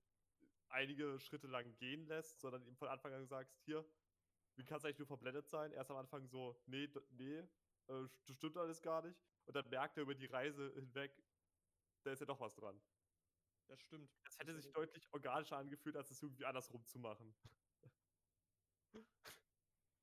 einige 0.69 1.21
Schritte 1.21 1.47
lang 1.49 1.77
gehen 1.77 2.07
lässt, 2.07 2.41
sondern 2.41 2.63
ihm 2.65 2.77
von 2.77 2.89
Anfang 2.89 3.13
an 3.15 3.27
sagst, 3.27 3.61
hier, 3.65 3.85
wie 4.59 4.65
kann 4.65 4.79
es 4.79 4.85
eigentlich 4.85 4.99
nur 4.99 5.07
verblendet 5.07 5.49
sein? 5.49 5.73
Erst 5.73 5.91
am 5.91 5.97
Anfang 5.97 6.27
so, 6.27 6.61
nee, 6.67 6.89
nee, 7.11 7.39
äh, 7.39 8.09
das 8.27 8.37
stimmt 8.37 8.57
alles 8.57 8.83
gar 8.83 9.03
nicht. 9.03 9.19
Und 9.47 9.55
dann 9.55 9.69
merkt 9.71 9.97
er 9.97 10.03
über 10.03 10.15
die 10.15 10.27
Reise 10.27 10.73
hinweg, 10.75 11.13
da 12.03 12.11
ist 12.13 12.21
ja 12.21 12.27
doch 12.27 12.41
was 12.41 12.55
dran. 12.55 12.81
das 13.69 13.81
stimmt. 13.81 14.11
Das 14.25 14.39
hätte 14.39 14.55
sich 14.55 14.71
deutlich 14.73 15.07
organischer 15.13 15.57
angefühlt, 15.57 15.97
als 15.97 16.11
es 16.11 16.23
irgendwie 16.23 16.45
andersrum 16.45 16.85
zu 16.87 16.99
machen. 16.99 17.35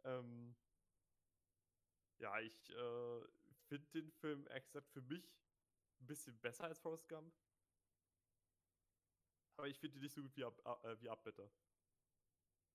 ähm, 0.04 0.56
ja, 2.20 2.40
ich 2.40 2.70
äh, 2.70 3.22
finde 3.68 3.88
den 3.92 4.12
Film, 4.12 4.48
ehrlich 4.48 4.66
gesagt, 4.66 4.90
für 4.90 5.02
mich 5.02 5.38
ein 6.00 6.08
bisschen 6.08 6.40
besser 6.40 6.64
als 6.64 6.80
Forrest 6.80 7.10
Gump. 7.10 7.34
Aber 9.58 9.68
ich 9.68 9.80
finde 9.80 9.98
ihn 9.98 10.04
nicht 10.04 10.14
so 10.14 10.22
gut 10.22 10.36
wie, 10.38 10.46
Ab 10.46 10.84
äh, 10.84 11.00
wie 11.02 11.10
Abbitte. 11.10 11.52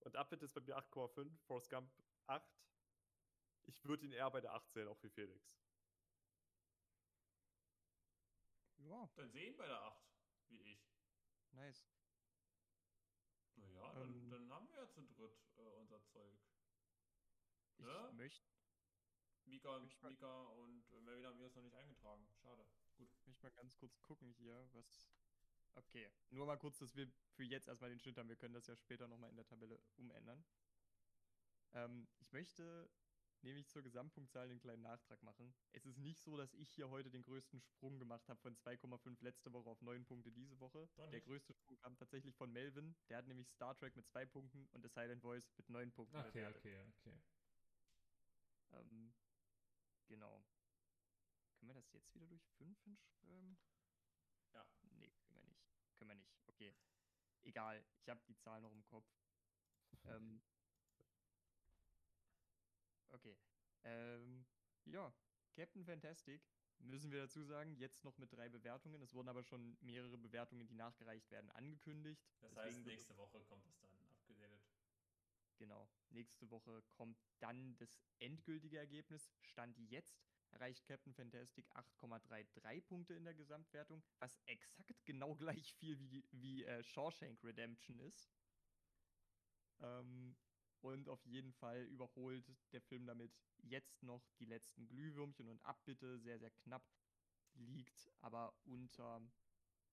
Und 0.01 0.15
Abbitte 0.15 0.45
ist 0.45 0.53
bei 0.53 0.61
mir 0.61 0.77
8,5, 0.77 1.37
Forrest 1.45 1.69
Gump 1.69 1.91
8. 2.27 2.43
Ich 3.63 3.83
würde 3.85 4.05
ihn 4.05 4.11
eher 4.11 4.29
bei 4.31 4.41
der 4.41 4.53
8 4.53 4.71
sehen, 4.71 4.87
auch 4.87 5.01
wie 5.03 5.09
Felix. 5.09 5.53
Ja, 8.77 9.07
Dann 9.15 9.29
sehen 9.31 9.55
bei 9.57 9.67
der 9.67 9.79
8, 9.83 10.01
wie 10.49 10.61
ich. 10.73 10.91
nice. 11.51 11.87
Naja, 13.55 13.93
dann, 13.93 14.09
Ähm. 14.13 14.29
dann 14.31 14.51
haben 14.51 14.67
wir 14.69 14.75
ja 14.77 14.89
zu 14.89 15.01
dritt 15.03 15.37
äh, 15.57 15.61
unser 15.61 16.01
Zeug. 16.05 16.39
Ich 17.77 17.85
Ja? 17.85 18.11
möchte 18.13 18.43
Mika, 19.45 19.75
und- 19.75 19.85
Ich 19.85 20.01
mag- 20.01 20.11
Mika 20.11 20.43
und 20.45 20.89
äh, 20.91 21.01
Melvin 21.01 21.25
haben 21.27 21.39
wir 21.39 21.47
es 21.47 21.55
noch 21.55 21.63
nicht 21.63 21.75
eingetragen. 21.75 22.27
Schade. 22.41 22.65
Gut. 22.97 23.09
möcht 23.25 23.43
mal 23.43 23.51
ganz 23.51 23.75
kurz 23.77 24.01
gucken 24.01 24.33
hier, 24.33 24.67
was. 24.73 25.11
Okay, 25.75 26.11
nur 26.31 26.45
mal 26.45 26.57
kurz, 26.57 26.79
dass 26.79 26.95
wir 26.95 27.09
für 27.33 27.43
jetzt 27.43 27.67
erstmal 27.67 27.89
den 27.89 27.99
Schnitt 27.99 28.17
haben. 28.17 28.29
Wir 28.29 28.35
können 28.35 28.53
das 28.53 28.67
ja 28.67 28.75
später 28.75 29.07
nochmal 29.07 29.29
in 29.29 29.37
der 29.37 29.47
Tabelle 29.47 29.79
umändern. 29.95 30.43
Ähm, 31.73 32.07
ich 32.19 32.31
möchte 32.33 32.89
nämlich 33.43 33.67
zur 33.67 33.81
Gesamtpunktzahl 33.81 34.49
einen 34.49 34.59
kleinen 34.59 34.83
Nachtrag 34.83 35.21
machen. 35.23 35.53
Es 35.71 35.85
ist 35.85 35.97
nicht 35.97 36.21
so, 36.21 36.37
dass 36.37 36.53
ich 36.53 36.69
hier 36.69 36.89
heute 36.89 37.09
den 37.09 37.23
größten 37.23 37.59
Sprung 37.61 37.99
gemacht 37.99 38.27
habe 38.29 38.39
von 38.41 38.55
2,5 38.55 39.23
letzte 39.23 39.51
Woche 39.53 39.69
auf 39.69 39.81
9 39.81 40.05
Punkte 40.05 40.31
diese 40.31 40.59
Woche. 40.59 40.89
Der 41.11 41.21
größte 41.21 41.53
Sprung 41.53 41.77
kam 41.77 41.97
tatsächlich 41.97 42.35
von 42.35 42.51
Melvin. 42.51 42.95
Der 43.09 43.17
hat 43.17 43.27
nämlich 43.27 43.49
Star 43.49 43.75
Trek 43.77 43.95
mit 43.95 44.07
2 44.07 44.25
Punkten 44.25 44.67
und 44.67 44.83
The 44.83 44.89
Silent 44.89 45.21
Voice 45.21 45.51
mit 45.57 45.69
9 45.69 45.91
Punkten. 45.91 46.17
bewertet. 46.17 46.57
okay, 46.57 46.85
okay. 46.99 47.21
Ähm, 48.73 49.13
genau. 50.07 50.43
Können 51.57 51.69
wir 51.69 51.75
das 51.75 51.91
jetzt 51.93 52.13
wieder 52.13 52.27
durch 52.27 52.45
5 52.57 52.79
hinschreiben? 52.83 53.57
Ja. 54.53 54.65
Nee, 54.97 55.00
können 56.01 56.09
wir 56.09 56.15
nicht. 56.15 56.33
Okay. 56.47 56.73
Egal, 57.43 57.83
ich 58.01 58.09
habe 58.09 58.19
die 58.27 58.35
Zahl 58.37 58.59
noch 58.61 58.71
im 58.71 58.83
Kopf. 58.85 59.05
ähm, 60.05 60.41
okay. 63.09 63.37
Ähm, 63.83 64.45
ja, 64.85 65.13
Captain 65.53 65.85
Fantastic, 65.85 66.41
müssen 66.79 67.11
wir 67.11 67.21
dazu 67.21 67.43
sagen, 67.43 67.75
jetzt 67.75 68.03
noch 68.03 68.17
mit 68.17 68.33
drei 68.33 68.49
Bewertungen. 68.49 68.99
Es 69.03 69.13
wurden 69.13 69.29
aber 69.29 69.43
schon 69.43 69.77
mehrere 69.81 70.17
Bewertungen, 70.17 70.67
die 70.67 70.73
nachgereicht 70.73 71.29
werden, 71.29 71.51
angekündigt. 71.51 72.25
Das 72.41 72.51
Deswegen 72.51 72.77
heißt, 72.77 72.85
nächste 72.87 73.17
Woche 73.17 73.39
kommt 73.41 73.65
es 73.67 73.79
dann 73.79 73.91
abgedatet. 74.09 74.59
Genau. 75.59 75.87
Nächste 76.09 76.49
Woche 76.49 76.81
kommt 76.89 77.19
dann 77.39 77.77
das 77.77 78.01
endgültige 78.17 78.79
Ergebnis. 78.79 79.31
Stand 79.41 79.77
jetzt 79.77 80.30
erreicht 80.51 80.85
Captain 80.85 81.13
Fantastic 81.13 81.65
8,33 81.75 82.81
Punkte 82.81 83.13
in 83.13 83.23
der 83.23 83.33
Gesamtwertung, 83.33 84.03
was 84.19 84.39
exakt 84.45 85.05
genau 85.05 85.35
gleich 85.35 85.73
viel 85.75 85.99
wie, 85.99 86.23
wie 86.31 86.63
äh, 86.63 86.83
Shawshank 86.83 87.43
Redemption 87.43 87.99
ist. 87.99 88.31
Ähm, 89.79 90.35
und 90.81 91.09
auf 91.09 91.23
jeden 91.25 91.53
Fall 91.53 91.83
überholt 91.85 92.55
der 92.71 92.81
Film 92.81 93.05
damit 93.05 93.31
jetzt 93.57 94.01
noch 94.03 94.27
die 94.39 94.45
letzten 94.45 94.87
Glühwürmchen 94.87 95.47
und 95.47 95.63
Abbitte 95.63 96.19
sehr, 96.19 96.39
sehr 96.39 96.51
knapp 96.51 96.83
liegt, 97.53 98.11
aber 98.21 98.53
unter 98.65 99.21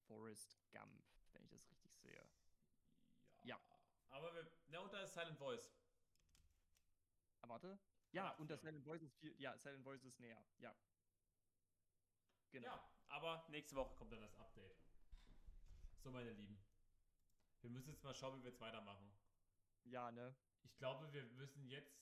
Forrest 0.06 0.58
Gump, 0.72 1.04
wenn 1.32 1.42
ich 1.44 1.50
das 1.50 1.70
richtig 1.70 1.94
sehe. 1.98 2.28
Ja. 3.42 3.60
Aber 4.10 4.34
wir, 4.34 4.50
na, 4.68 4.80
unter 4.80 5.06
Silent 5.06 5.38
Voice. 5.38 5.70
Ah, 7.42 7.48
warte. 7.48 7.78
Ja, 8.12 8.30
und 8.36 8.50
das. 8.50 8.60
Silent 8.62 8.84
Voice 8.84 9.02
ist 9.02 9.16
viel, 9.18 9.38
ja, 9.40 9.56
Silent 9.58 9.84
Voice 9.84 10.02
ist 10.04 10.18
näher. 10.20 10.42
Ja. 10.58 10.74
Genau. 12.50 12.66
Ja, 12.66 12.90
aber 13.08 13.46
nächste 13.50 13.76
Woche 13.76 13.94
kommt 13.96 14.12
dann 14.12 14.20
das 14.20 14.34
Update. 14.36 14.76
So, 15.98 16.10
meine 16.10 16.32
Lieben. 16.32 16.58
Wir 17.60 17.70
müssen 17.70 17.90
jetzt 17.90 18.04
mal 18.04 18.14
schauen, 18.14 18.38
wie 18.38 18.44
wir 18.44 18.50
jetzt 18.50 18.60
weitermachen. 18.60 19.10
Ja, 19.84 20.10
ne? 20.10 20.34
Ich 20.62 20.76
glaube, 20.76 21.12
wir 21.12 21.24
müssen 21.24 21.64
jetzt 21.66 22.00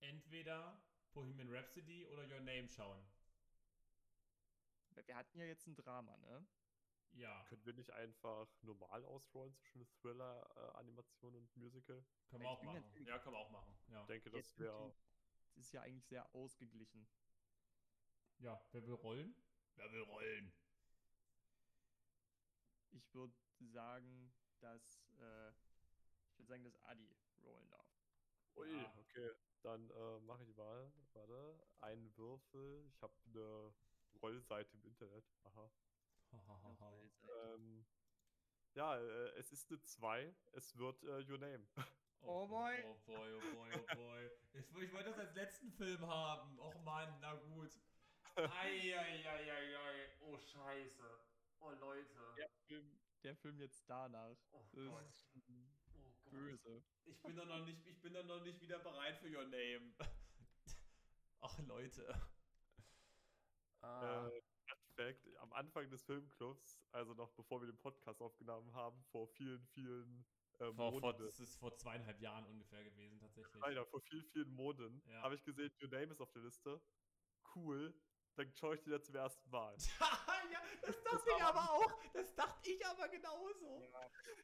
entweder 0.00 0.82
Bohemian 1.12 1.48
Rhapsody 1.54 2.06
oder 2.06 2.22
Your 2.22 2.40
Name 2.40 2.68
schauen. 2.68 3.00
Wir 4.90 5.06
wir 5.06 5.16
hatten 5.16 5.38
ja 5.38 5.44
jetzt 5.44 5.66
ein 5.66 5.76
Drama, 5.76 6.16
ne? 6.16 6.46
Ja, 7.12 7.42
Können 7.44 7.64
wir 7.64 7.72
nicht 7.72 7.90
einfach 7.92 8.46
normal 8.62 9.04
ausrollen 9.04 9.54
zwischen 9.56 9.88
Thriller, 10.00 10.46
äh, 10.56 10.78
Animation 10.78 11.34
und 11.34 11.56
Musical? 11.56 12.04
können 12.28 12.42
wir 12.42 12.50
ich 12.50 12.58
auch 12.58 12.62
machen. 12.62 13.06
Ja, 13.06 13.18
können 13.18 13.34
wir 13.34 13.40
auch 13.40 13.50
machen. 13.50 13.78
Ja, 13.88 14.00
Ich 14.02 14.06
denke, 14.06 14.30
das 14.30 14.58
wäre. 14.58 14.94
Ist 15.58 15.72
ja 15.72 15.82
eigentlich 15.82 16.06
sehr 16.06 16.24
ausgeglichen. 16.34 17.06
ja 18.38 18.60
wer 18.72 18.86
will 18.86 18.94
rollen? 18.94 19.34
Wer 19.76 19.92
will 19.92 20.02
rollen? 20.02 20.52
Ich 22.92 23.12
würde 23.14 23.34
sagen, 23.72 24.32
dass 24.60 25.04
äh, 25.20 25.50
ich 25.50 26.38
würde 26.38 26.48
sagen, 26.48 26.64
dass 26.64 26.76
Adi 26.84 27.08
rollen 27.44 27.68
darf. 27.70 27.86
Ui, 28.56 28.70
Ja. 28.70 28.94
okay. 28.98 29.32
Dann 29.62 29.90
äh, 29.90 30.20
mache 30.20 30.44
ich 30.44 30.54
mal. 30.56 30.92
Warte. 31.12 31.58
Ein 31.80 32.16
Würfel. 32.16 32.84
Ich 32.88 33.02
habe 33.02 33.12
eine 33.26 33.74
Rollseite 34.22 34.76
im 34.76 34.84
Internet. 34.84 35.24
Aha. 35.44 35.70
Ähm, 37.44 37.84
ja, 38.74 38.96
äh, 38.98 39.28
es 39.38 39.50
ist 39.52 39.70
eine 39.70 39.80
2. 39.82 40.34
Es 40.52 40.76
wird 40.76 41.02
äh, 41.04 41.24
Your 41.30 41.38
Name. 41.38 41.66
Oh 42.22 42.46
boy. 42.46 42.74
Oh 42.84 42.96
boy, 43.06 43.28
oh 43.32 43.54
boy, 43.54 43.70
oh 43.74 43.96
boy. 43.96 44.30
Ich, 44.52 44.66
ich 44.82 44.92
wollte 44.92 45.10
das 45.10 45.18
als 45.18 45.34
letzten 45.34 45.72
Film 45.72 46.06
haben. 46.06 46.58
Och 46.58 46.74
Mann, 46.82 47.18
na 47.20 47.34
gut. 47.34 47.70
Eieieiei. 48.36 50.10
Oh 50.20 50.38
Scheiße. 50.38 51.20
Oh 51.60 51.70
Leute. 51.70 52.34
Der 52.36 52.48
Film, 52.66 52.98
der 53.24 53.36
Film 53.36 53.60
jetzt 53.60 53.88
danach. 53.88 54.36
Oh 54.52 54.64
Das 54.72 54.84
Gott. 54.86 55.06
ist 55.08 55.26
Oh 55.94 56.12
Gott. 56.22 56.30
böse. 56.30 56.82
Ich 57.06 57.20
bin 57.22 57.36
doch 57.36 57.46
noch 57.46 57.64
nicht, 57.64 57.86
ich 57.86 58.00
bin 58.00 58.12
doch 58.12 58.24
noch 58.24 58.42
nicht 58.42 58.60
wieder 58.60 58.78
bereit 58.78 59.18
für 59.18 59.28
Your 59.28 59.44
Name. 59.44 59.92
Ach 61.40 61.58
Leute. 61.60 62.20
Ah. 63.80 64.28
Äh, 64.28 64.42
Fact, 64.96 65.28
am 65.38 65.52
Anfang 65.52 65.88
des 65.90 66.02
Filmclubs, 66.02 66.80
also 66.90 67.14
noch 67.14 67.30
bevor 67.32 67.60
wir 67.60 67.66
den 67.68 67.78
Podcast 67.78 68.20
aufgenommen 68.20 68.72
haben, 68.74 69.00
vor 69.04 69.28
vielen, 69.28 69.64
vielen 69.68 70.26
äh, 70.60 70.72
vor, 70.72 71.00
vor, 71.00 71.12
das 71.14 71.38
ist 71.40 71.56
vor 71.56 71.74
zweieinhalb 71.76 72.20
Jahren 72.20 72.44
ungefähr 72.46 72.82
gewesen, 72.84 73.18
tatsächlich. 73.20 73.62
Alter, 73.62 73.86
vor 73.86 74.00
vielen, 74.00 74.26
vielen 74.26 74.50
Monden, 74.54 75.02
Ja. 75.06 75.22
habe 75.22 75.34
ich 75.34 75.44
gesehen, 75.44 75.72
Your 75.82 75.88
Name 75.90 76.12
ist 76.12 76.20
auf 76.20 76.30
der 76.32 76.42
Liste. 76.42 76.80
Cool. 77.54 77.94
Dann 78.36 78.52
schaue 78.54 78.76
ich 78.76 78.82
den 78.82 78.92
ja 78.92 79.02
zum 79.02 79.16
ersten 79.16 79.50
Mal. 79.50 79.76
ja, 80.52 80.60
das 80.82 81.02
dachte 81.02 81.30
ich 81.36 81.42
aber 81.42 81.70
auch. 81.72 81.92
Das 82.12 82.34
dachte 82.36 82.70
ich 82.70 82.86
aber 82.86 83.08
genauso. 83.08 83.82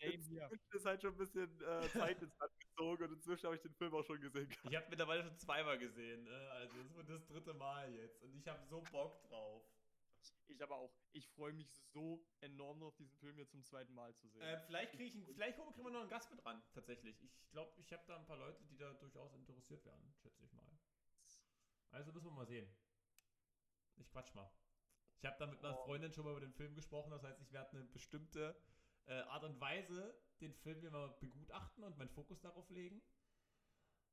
Hier. 0.00 0.12
Inzwischen 0.12 0.72
ist 0.72 0.84
halt 0.84 1.00
schon 1.00 1.12
ein 1.12 1.16
bisschen 1.16 1.60
äh, 1.62 1.88
Zeit 1.90 2.20
ins 2.20 2.36
Land 2.38 2.52
gezogen 2.58 3.04
und 3.04 3.12
inzwischen 3.12 3.44
habe 3.46 3.54
ich 3.54 3.62
den 3.62 3.74
Film 3.74 3.94
auch 3.94 4.04
schon 4.04 4.20
gesehen. 4.20 4.50
Ich 4.68 4.76
habe 4.76 4.86
mittlerweile 4.90 5.22
schon 5.22 5.38
zweimal 5.38 5.78
gesehen. 5.78 6.24
Ne? 6.24 6.50
Also 6.52 6.76
das 6.82 6.94
wird 6.96 7.08
das 7.08 7.26
dritte 7.26 7.54
Mal 7.54 7.92
jetzt. 7.94 8.20
Und 8.22 8.34
ich 8.34 8.48
habe 8.48 8.64
so 8.66 8.82
Bock 8.90 9.22
drauf. 9.28 9.62
Ich 10.46 10.62
aber 10.62 10.76
auch. 10.76 10.94
Ich 11.12 11.28
freue 11.30 11.52
mich 11.52 11.70
so 11.92 12.24
enorm 12.40 12.82
auf 12.82 12.94
diesen 12.96 13.16
Film 13.18 13.38
jetzt 13.38 13.52
zum 13.52 13.64
zweiten 13.64 13.92
Mal 13.94 14.14
zu 14.16 14.28
sehen. 14.28 14.42
Äh, 14.42 14.60
vielleicht 14.66 14.92
kriege 14.92 15.04
ich, 15.04 15.14
einen- 15.14 15.26
vielleicht 15.26 15.56
kriegen 15.58 15.84
wir 15.84 15.90
noch 15.90 16.00
einen 16.00 16.10
Gast 16.10 16.30
mit 16.30 16.44
ran, 16.44 16.62
tatsächlich. 16.72 17.20
Ich 17.22 17.50
glaube, 17.50 17.72
ich 17.80 17.92
habe 17.92 18.04
da 18.06 18.16
ein 18.16 18.26
paar 18.26 18.36
Leute, 18.38 18.64
die 18.64 18.76
da 18.76 18.92
durchaus 18.94 19.34
interessiert 19.34 19.84
werden, 19.84 20.14
schätze 20.22 20.44
ich 20.44 20.52
mal. 20.52 20.66
Also 21.90 22.12
müssen 22.12 22.26
wir 22.26 22.32
mal 22.32 22.46
sehen. 22.46 22.68
Ich 23.96 24.08
quatsch 24.10 24.34
mal. 24.34 24.50
Ich 25.18 25.24
habe 25.24 25.36
da 25.38 25.46
mit 25.46 25.58
einer 25.60 25.78
Oh. 25.78 25.84
Freundin 25.84 26.12
schon 26.12 26.24
mal 26.24 26.32
über 26.32 26.40
den 26.40 26.52
Film 26.52 26.74
gesprochen, 26.74 27.10
das 27.10 27.22
heißt, 27.22 27.40
ich 27.40 27.52
werde 27.52 27.70
eine 27.70 27.84
bestimmte 27.84 28.60
äh, 29.06 29.20
Art 29.22 29.44
und 29.44 29.60
Weise 29.60 30.14
den 30.40 30.54
Film 30.54 30.80
mir 30.80 30.90
mal 30.90 31.08
begutachten 31.20 31.84
und 31.84 31.96
meinen 31.98 32.10
Fokus 32.10 32.40
darauf 32.40 32.68
legen. 32.70 33.00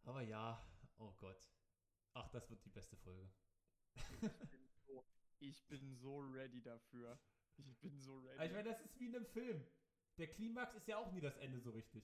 Aber 0.03 0.21
ja, 0.21 0.61
oh 0.97 1.11
Gott. 1.13 1.49
Ach, 2.13 2.27
das 2.29 2.49
wird 2.49 2.63
die 2.65 2.69
beste 2.69 2.95
Folge. 2.97 3.31
ich, 3.95 4.19
bin 4.51 4.69
so, 4.85 5.05
ich 5.41 5.67
bin 5.67 5.93
so 5.95 6.19
ready 6.19 6.61
dafür. 6.61 7.19
Ich 7.57 7.77
bin 7.79 7.97
so 7.99 8.17
ready. 8.19 8.35
Aber 8.35 8.45
ich 8.45 8.51
meine, 8.53 8.69
das 8.69 8.81
ist 8.81 8.99
wie 8.99 9.07
in 9.07 9.15
einem 9.15 9.25
Film. 9.25 9.65
Der 10.17 10.27
Klimax 10.27 10.73
ist 10.75 10.87
ja 10.87 10.97
auch 10.97 11.11
nie 11.11 11.21
das 11.21 11.37
Ende 11.37 11.59
so 11.59 11.71
richtig. 11.71 12.03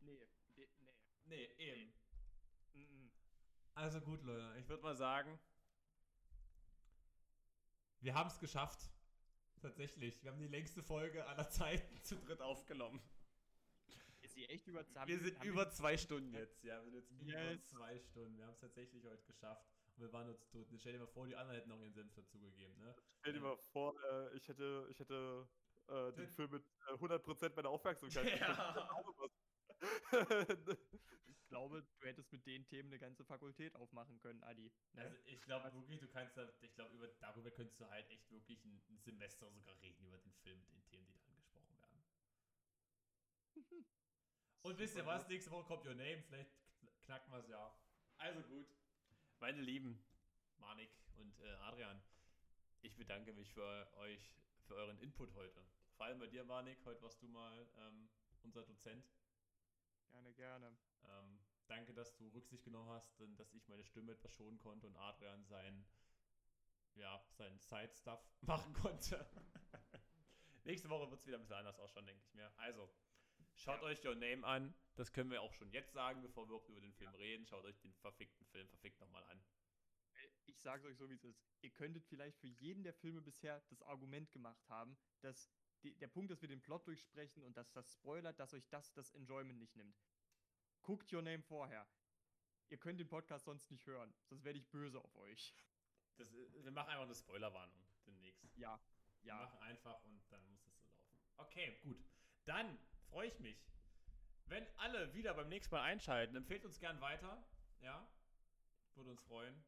nee, 0.00 0.28
nee, 0.56 0.68
nee. 0.78 0.94
Nee, 1.24 1.44
eben. 1.58 1.92
-mm. 2.74 3.10
Also 3.74 4.00
gut, 4.00 4.22
Leute, 4.22 4.58
ich 4.58 4.68
würde 4.68 4.82
mal 4.82 4.96
sagen, 4.96 5.38
wir 8.00 8.14
haben 8.14 8.28
es 8.28 8.38
geschafft. 8.38 8.90
Tatsächlich. 9.60 10.22
Wir 10.22 10.30
haben 10.30 10.38
die 10.38 10.46
längste 10.46 10.82
Folge 10.82 11.26
aller 11.26 11.48
Zeiten 11.50 12.00
zu 12.02 12.16
dritt 12.16 12.40
aufgenommen. 12.40 13.02
Ist 14.20 14.34
sie 14.34 14.46
echt 14.46 14.68
über 14.68 14.84
Wir 15.06 15.18
sind 15.18 15.42
über 15.44 15.68
zwei 15.70 15.96
Stunden 15.96 16.32
jetzt. 16.32 16.62
Ja, 16.62 16.76
wir 16.84 16.84
sind 16.84 16.94
jetzt 16.94 17.10
über 17.10 17.24
Yes. 17.24 17.66
zwei 17.66 17.98
Stunden. 17.98 18.36
Wir 18.36 18.44
haben 18.44 18.52
es 18.52 18.60
tatsächlich 18.60 19.04
heute 19.04 19.24
geschafft. 19.24 19.66
Und 19.98 20.04
wir 20.04 20.12
waren 20.12 20.28
uns 20.28 20.46
tot. 20.46 20.68
Stell 20.78 20.92
dir 20.92 21.00
mal 21.00 21.08
vor, 21.08 21.26
die 21.26 21.34
anderen 21.34 21.58
hätten 21.58 21.72
auch 21.72 21.80
ihren 21.80 21.92
Senf 21.92 22.14
dazugegeben, 22.14 22.78
ne? 22.78 22.94
Stell 23.18 23.32
dir 23.32 23.40
mal 23.40 23.56
vor, 23.56 24.00
äh, 24.04 24.36
ich 24.36 24.46
hätte, 24.46 24.86
ich 24.90 25.00
hätte 25.00 25.48
äh, 25.88 26.12
den 26.12 26.28
Film 26.28 26.52
mit 26.52 26.64
äh, 26.86 26.92
100% 26.92 27.56
meiner 27.56 27.70
Aufmerksamkeit. 27.70 28.24
Ja. 28.40 28.88
Ich 31.26 31.48
glaube, 31.48 31.82
du 31.98 32.06
hättest 32.06 32.30
mit 32.30 32.46
den 32.46 32.66
Themen 32.66 32.90
eine 32.90 32.98
ganze 32.98 33.24
Fakultät 33.24 33.74
aufmachen 33.74 34.18
können, 34.20 34.42
Adi. 34.42 34.70
Ne? 34.92 35.00
Also 35.02 35.16
ich 35.24 35.40
glaube 35.42 35.72
wirklich, 35.72 35.98
du 35.98 36.06
kannst 36.08 36.36
da, 36.36 36.46
ich 36.60 36.74
glaube, 36.74 36.94
über, 36.94 37.08
darüber 37.08 37.50
könntest 37.50 37.80
du 37.80 37.88
halt 37.88 38.06
echt 38.10 38.30
wirklich 38.30 38.62
ein, 38.64 38.82
ein 38.90 38.98
Semester 38.98 39.50
sogar 39.50 39.80
reden, 39.80 40.04
über 40.04 40.18
den 40.18 40.34
Film 40.34 40.58
mit 40.60 40.70
den 40.70 40.84
Themen, 40.84 41.06
die 41.06 41.14
da 41.14 41.22
angesprochen 41.24 41.74
werden. 41.78 42.04
Und 44.62 44.78
wisst 44.78 44.96
ihr 44.96 45.06
was? 45.06 45.26
Nächste 45.28 45.50
Woche 45.50 45.64
kommt 45.64 45.86
Your 45.86 45.94
Name. 45.94 46.22
Vielleicht 46.22 46.50
kn- 46.82 46.92
knacken 47.06 47.32
wir 47.32 47.38
es 47.38 47.48
ja. 47.48 47.74
Also 48.18 48.42
gut. 48.42 48.66
Meine 49.40 49.60
Lieben, 49.60 50.02
Manik 50.58 50.90
und 51.14 51.38
äh, 51.40 51.52
Adrian, 51.60 52.02
ich 52.82 52.96
bedanke 52.96 53.32
mich 53.32 53.52
für 53.52 53.88
euch, 53.98 54.32
für 54.66 54.74
euren 54.74 54.98
Input 54.98 55.32
heute. 55.36 55.64
Vor 55.96 56.06
allem 56.06 56.18
bei 56.18 56.26
dir, 56.26 56.42
Manik. 56.42 56.84
Heute 56.84 57.00
warst 57.02 57.22
du 57.22 57.28
mal 57.28 57.68
ähm, 57.78 58.08
unser 58.42 58.64
Dozent. 58.64 59.08
Gerne, 60.10 60.32
gerne. 60.32 60.76
Ähm, 61.04 61.38
danke, 61.68 61.94
dass 61.94 62.16
du 62.16 62.26
Rücksicht 62.30 62.64
genommen 62.64 62.90
hast 62.90 63.20
und 63.20 63.36
dass 63.38 63.54
ich 63.54 63.68
meine 63.68 63.84
Stimme 63.84 64.12
etwas 64.12 64.32
schonen 64.32 64.58
konnte 64.58 64.88
und 64.88 64.96
Adrian 64.96 65.44
sein, 65.44 65.86
ja, 66.96 67.24
seinen 67.30 67.60
Side-Stuff 67.60 68.20
machen 68.40 68.72
konnte. 68.72 69.24
Nächste 70.64 70.90
Woche 70.90 71.08
wird 71.12 71.20
es 71.20 71.26
wieder 71.28 71.36
ein 71.36 71.42
bisschen 71.42 71.58
anders 71.58 71.78
ausschauen, 71.78 72.06
denke 72.06 72.24
ich 72.24 72.34
mir. 72.34 72.52
Also, 72.58 72.90
schaut 73.54 73.82
euch 73.82 74.04
Your 74.04 74.16
Name 74.16 74.44
an. 74.44 74.74
Das 74.98 75.12
können 75.12 75.30
wir 75.30 75.42
auch 75.42 75.52
schon 75.54 75.70
jetzt 75.70 75.92
sagen, 75.92 76.22
bevor 76.22 76.42
wir 76.44 76.48
überhaupt 76.48 76.68
über 76.70 76.80
den 76.80 76.92
Film 76.92 77.14
reden. 77.14 77.46
Schaut 77.46 77.64
euch 77.64 77.78
den 77.78 77.94
verfickten 77.94 78.44
Film 78.46 78.68
verfickt 78.68 78.98
nochmal 78.98 79.22
an. 79.26 79.40
Äh, 80.14 80.28
Ich 80.46 80.58
sag's 80.60 80.84
euch 80.84 80.96
so, 80.96 81.08
wie 81.08 81.14
es 81.14 81.22
ist. 81.22 81.40
Ihr 81.60 81.70
könntet 81.70 82.04
vielleicht 82.04 82.36
für 82.40 82.48
jeden 82.48 82.82
der 82.82 82.94
Filme 82.94 83.20
bisher 83.20 83.60
das 83.68 83.80
Argument 83.82 84.32
gemacht 84.32 84.68
haben, 84.68 84.98
dass 85.20 85.48
die, 85.84 85.94
der 85.98 86.08
Punkt, 86.08 86.32
dass 86.32 86.42
wir 86.42 86.48
den 86.48 86.60
Plot 86.60 86.84
durchsprechen 86.88 87.44
und 87.44 87.56
dass 87.56 87.70
das 87.70 87.92
spoilert, 87.92 88.40
dass 88.40 88.52
euch 88.54 88.68
das 88.70 88.92
das 88.92 89.12
Enjoyment 89.12 89.60
nicht 89.60 89.76
nimmt. 89.76 89.96
Guckt 90.82 91.12
Your 91.12 91.22
Name 91.22 91.44
vorher. 91.44 91.86
Ihr 92.68 92.78
könnt 92.78 92.98
den 92.98 93.08
Podcast 93.08 93.44
sonst 93.44 93.70
nicht 93.70 93.86
hören, 93.86 94.12
sonst 94.24 94.42
werde 94.42 94.58
ich 94.58 94.68
böse 94.68 94.98
auf 95.00 95.14
euch. 95.14 95.54
Das, 96.16 96.32
äh, 96.34 96.64
wir 96.64 96.72
machen 96.72 96.88
einfach 96.90 97.04
eine 97.04 97.14
Spoilerwarnung 97.14 97.86
demnächst. 98.04 98.42
Ja, 98.56 98.80
Wir 99.20 99.28
ja. 99.28 99.36
machen 99.36 99.58
einfach 99.60 100.02
und 100.02 100.20
dann 100.32 100.44
muss 100.48 100.66
es 100.66 100.76
so 100.80 100.88
laufen. 100.90 101.20
Okay, 101.36 101.78
gut. 101.84 102.04
Dann 102.46 102.76
freue 103.10 103.28
ich 103.28 103.38
mich, 103.38 103.64
wenn 104.48 104.66
alle 104.78 105.12
wieder 105.12 105.34
beim 105.34 105.48
nächsten 105.50 105.74
Mal 105.74 105.82
einschalten, 105.82 106.34
empfehlt 106.34 106.64
uns 106.64 106.80
gern 106.80 106.98
weiter. 107.02 107.44
Ja, 107.80 108.08
würde 108.94 109.10
uns 109.10 109.22
freuen. 109.22 109.62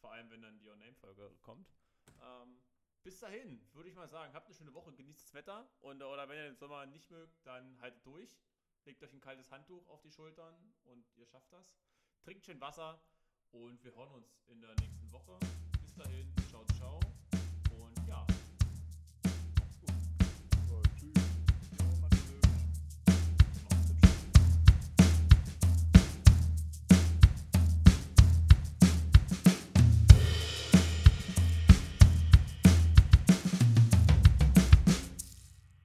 Vor 0.00 0.12
allem, 0.12 0.28
wenn 0.30 0.42
dann 0.42 0.58
die 0.58 0.68
Your 0.68 0.76
Name-Folge 0.76 1.30
kommt. 1.40 1.72
Ähm, 2.20 2.60
bis 3.04 3.20
dahin, 3.20 3.64
würde 3.74 3.88
ich 3.88 3.94
mal 3.94 4.08
sagen, 4.08 4.34
habt 4.34 4.46
eine 4.46 4.54
schöne 4.54 4.74
Woche, 4.74 4.92
genießt 4.92 5.22
das 5.22 5.34
Wetter. 5.34 5.68
Und, 5.80 6.02
oder 6.02 6.28
wenn 6.28 6.36
ihr 6.36 6.44
den 6.44 6.56
Sommer 6.56 6.84
nicht 6.86 7.10
mögt, 7.10 7.46
dann 7.46 7.80
haltet 7.80 8.04
durch. 8.04 8.36
Legt 8.84 9.02
euch 9.04 9.12
ein 9.12 9.20
kaltes 9.20 9.52
Handtuch 9.52 9.88
auf 9.88 10.02
die 10.02 10.10
Schultern 10.10 10.54
und 10.82 11.06
ihr 11.16 11.26
schafft 11.26 11.52
das. 11.52 11.78
Trinkt 12.22 12.44
schön 12.44 12.60
Wasser 12.60 13.00
und 13.52 13.82
wir 13.84 13.94
hören 13.94 14.10
uns 14.10 14.42
in 14.48 14.60
der 14.60 14.74
nächsten 14.80 15.10
Woche. 15.12 15.38
Bis 15.80 15.94
dahin, 15.94 16.34
ciao, 16.50 16.66
ciao. 16.76 17.00
Und 17.70 18.08
ja. 18.08 18.26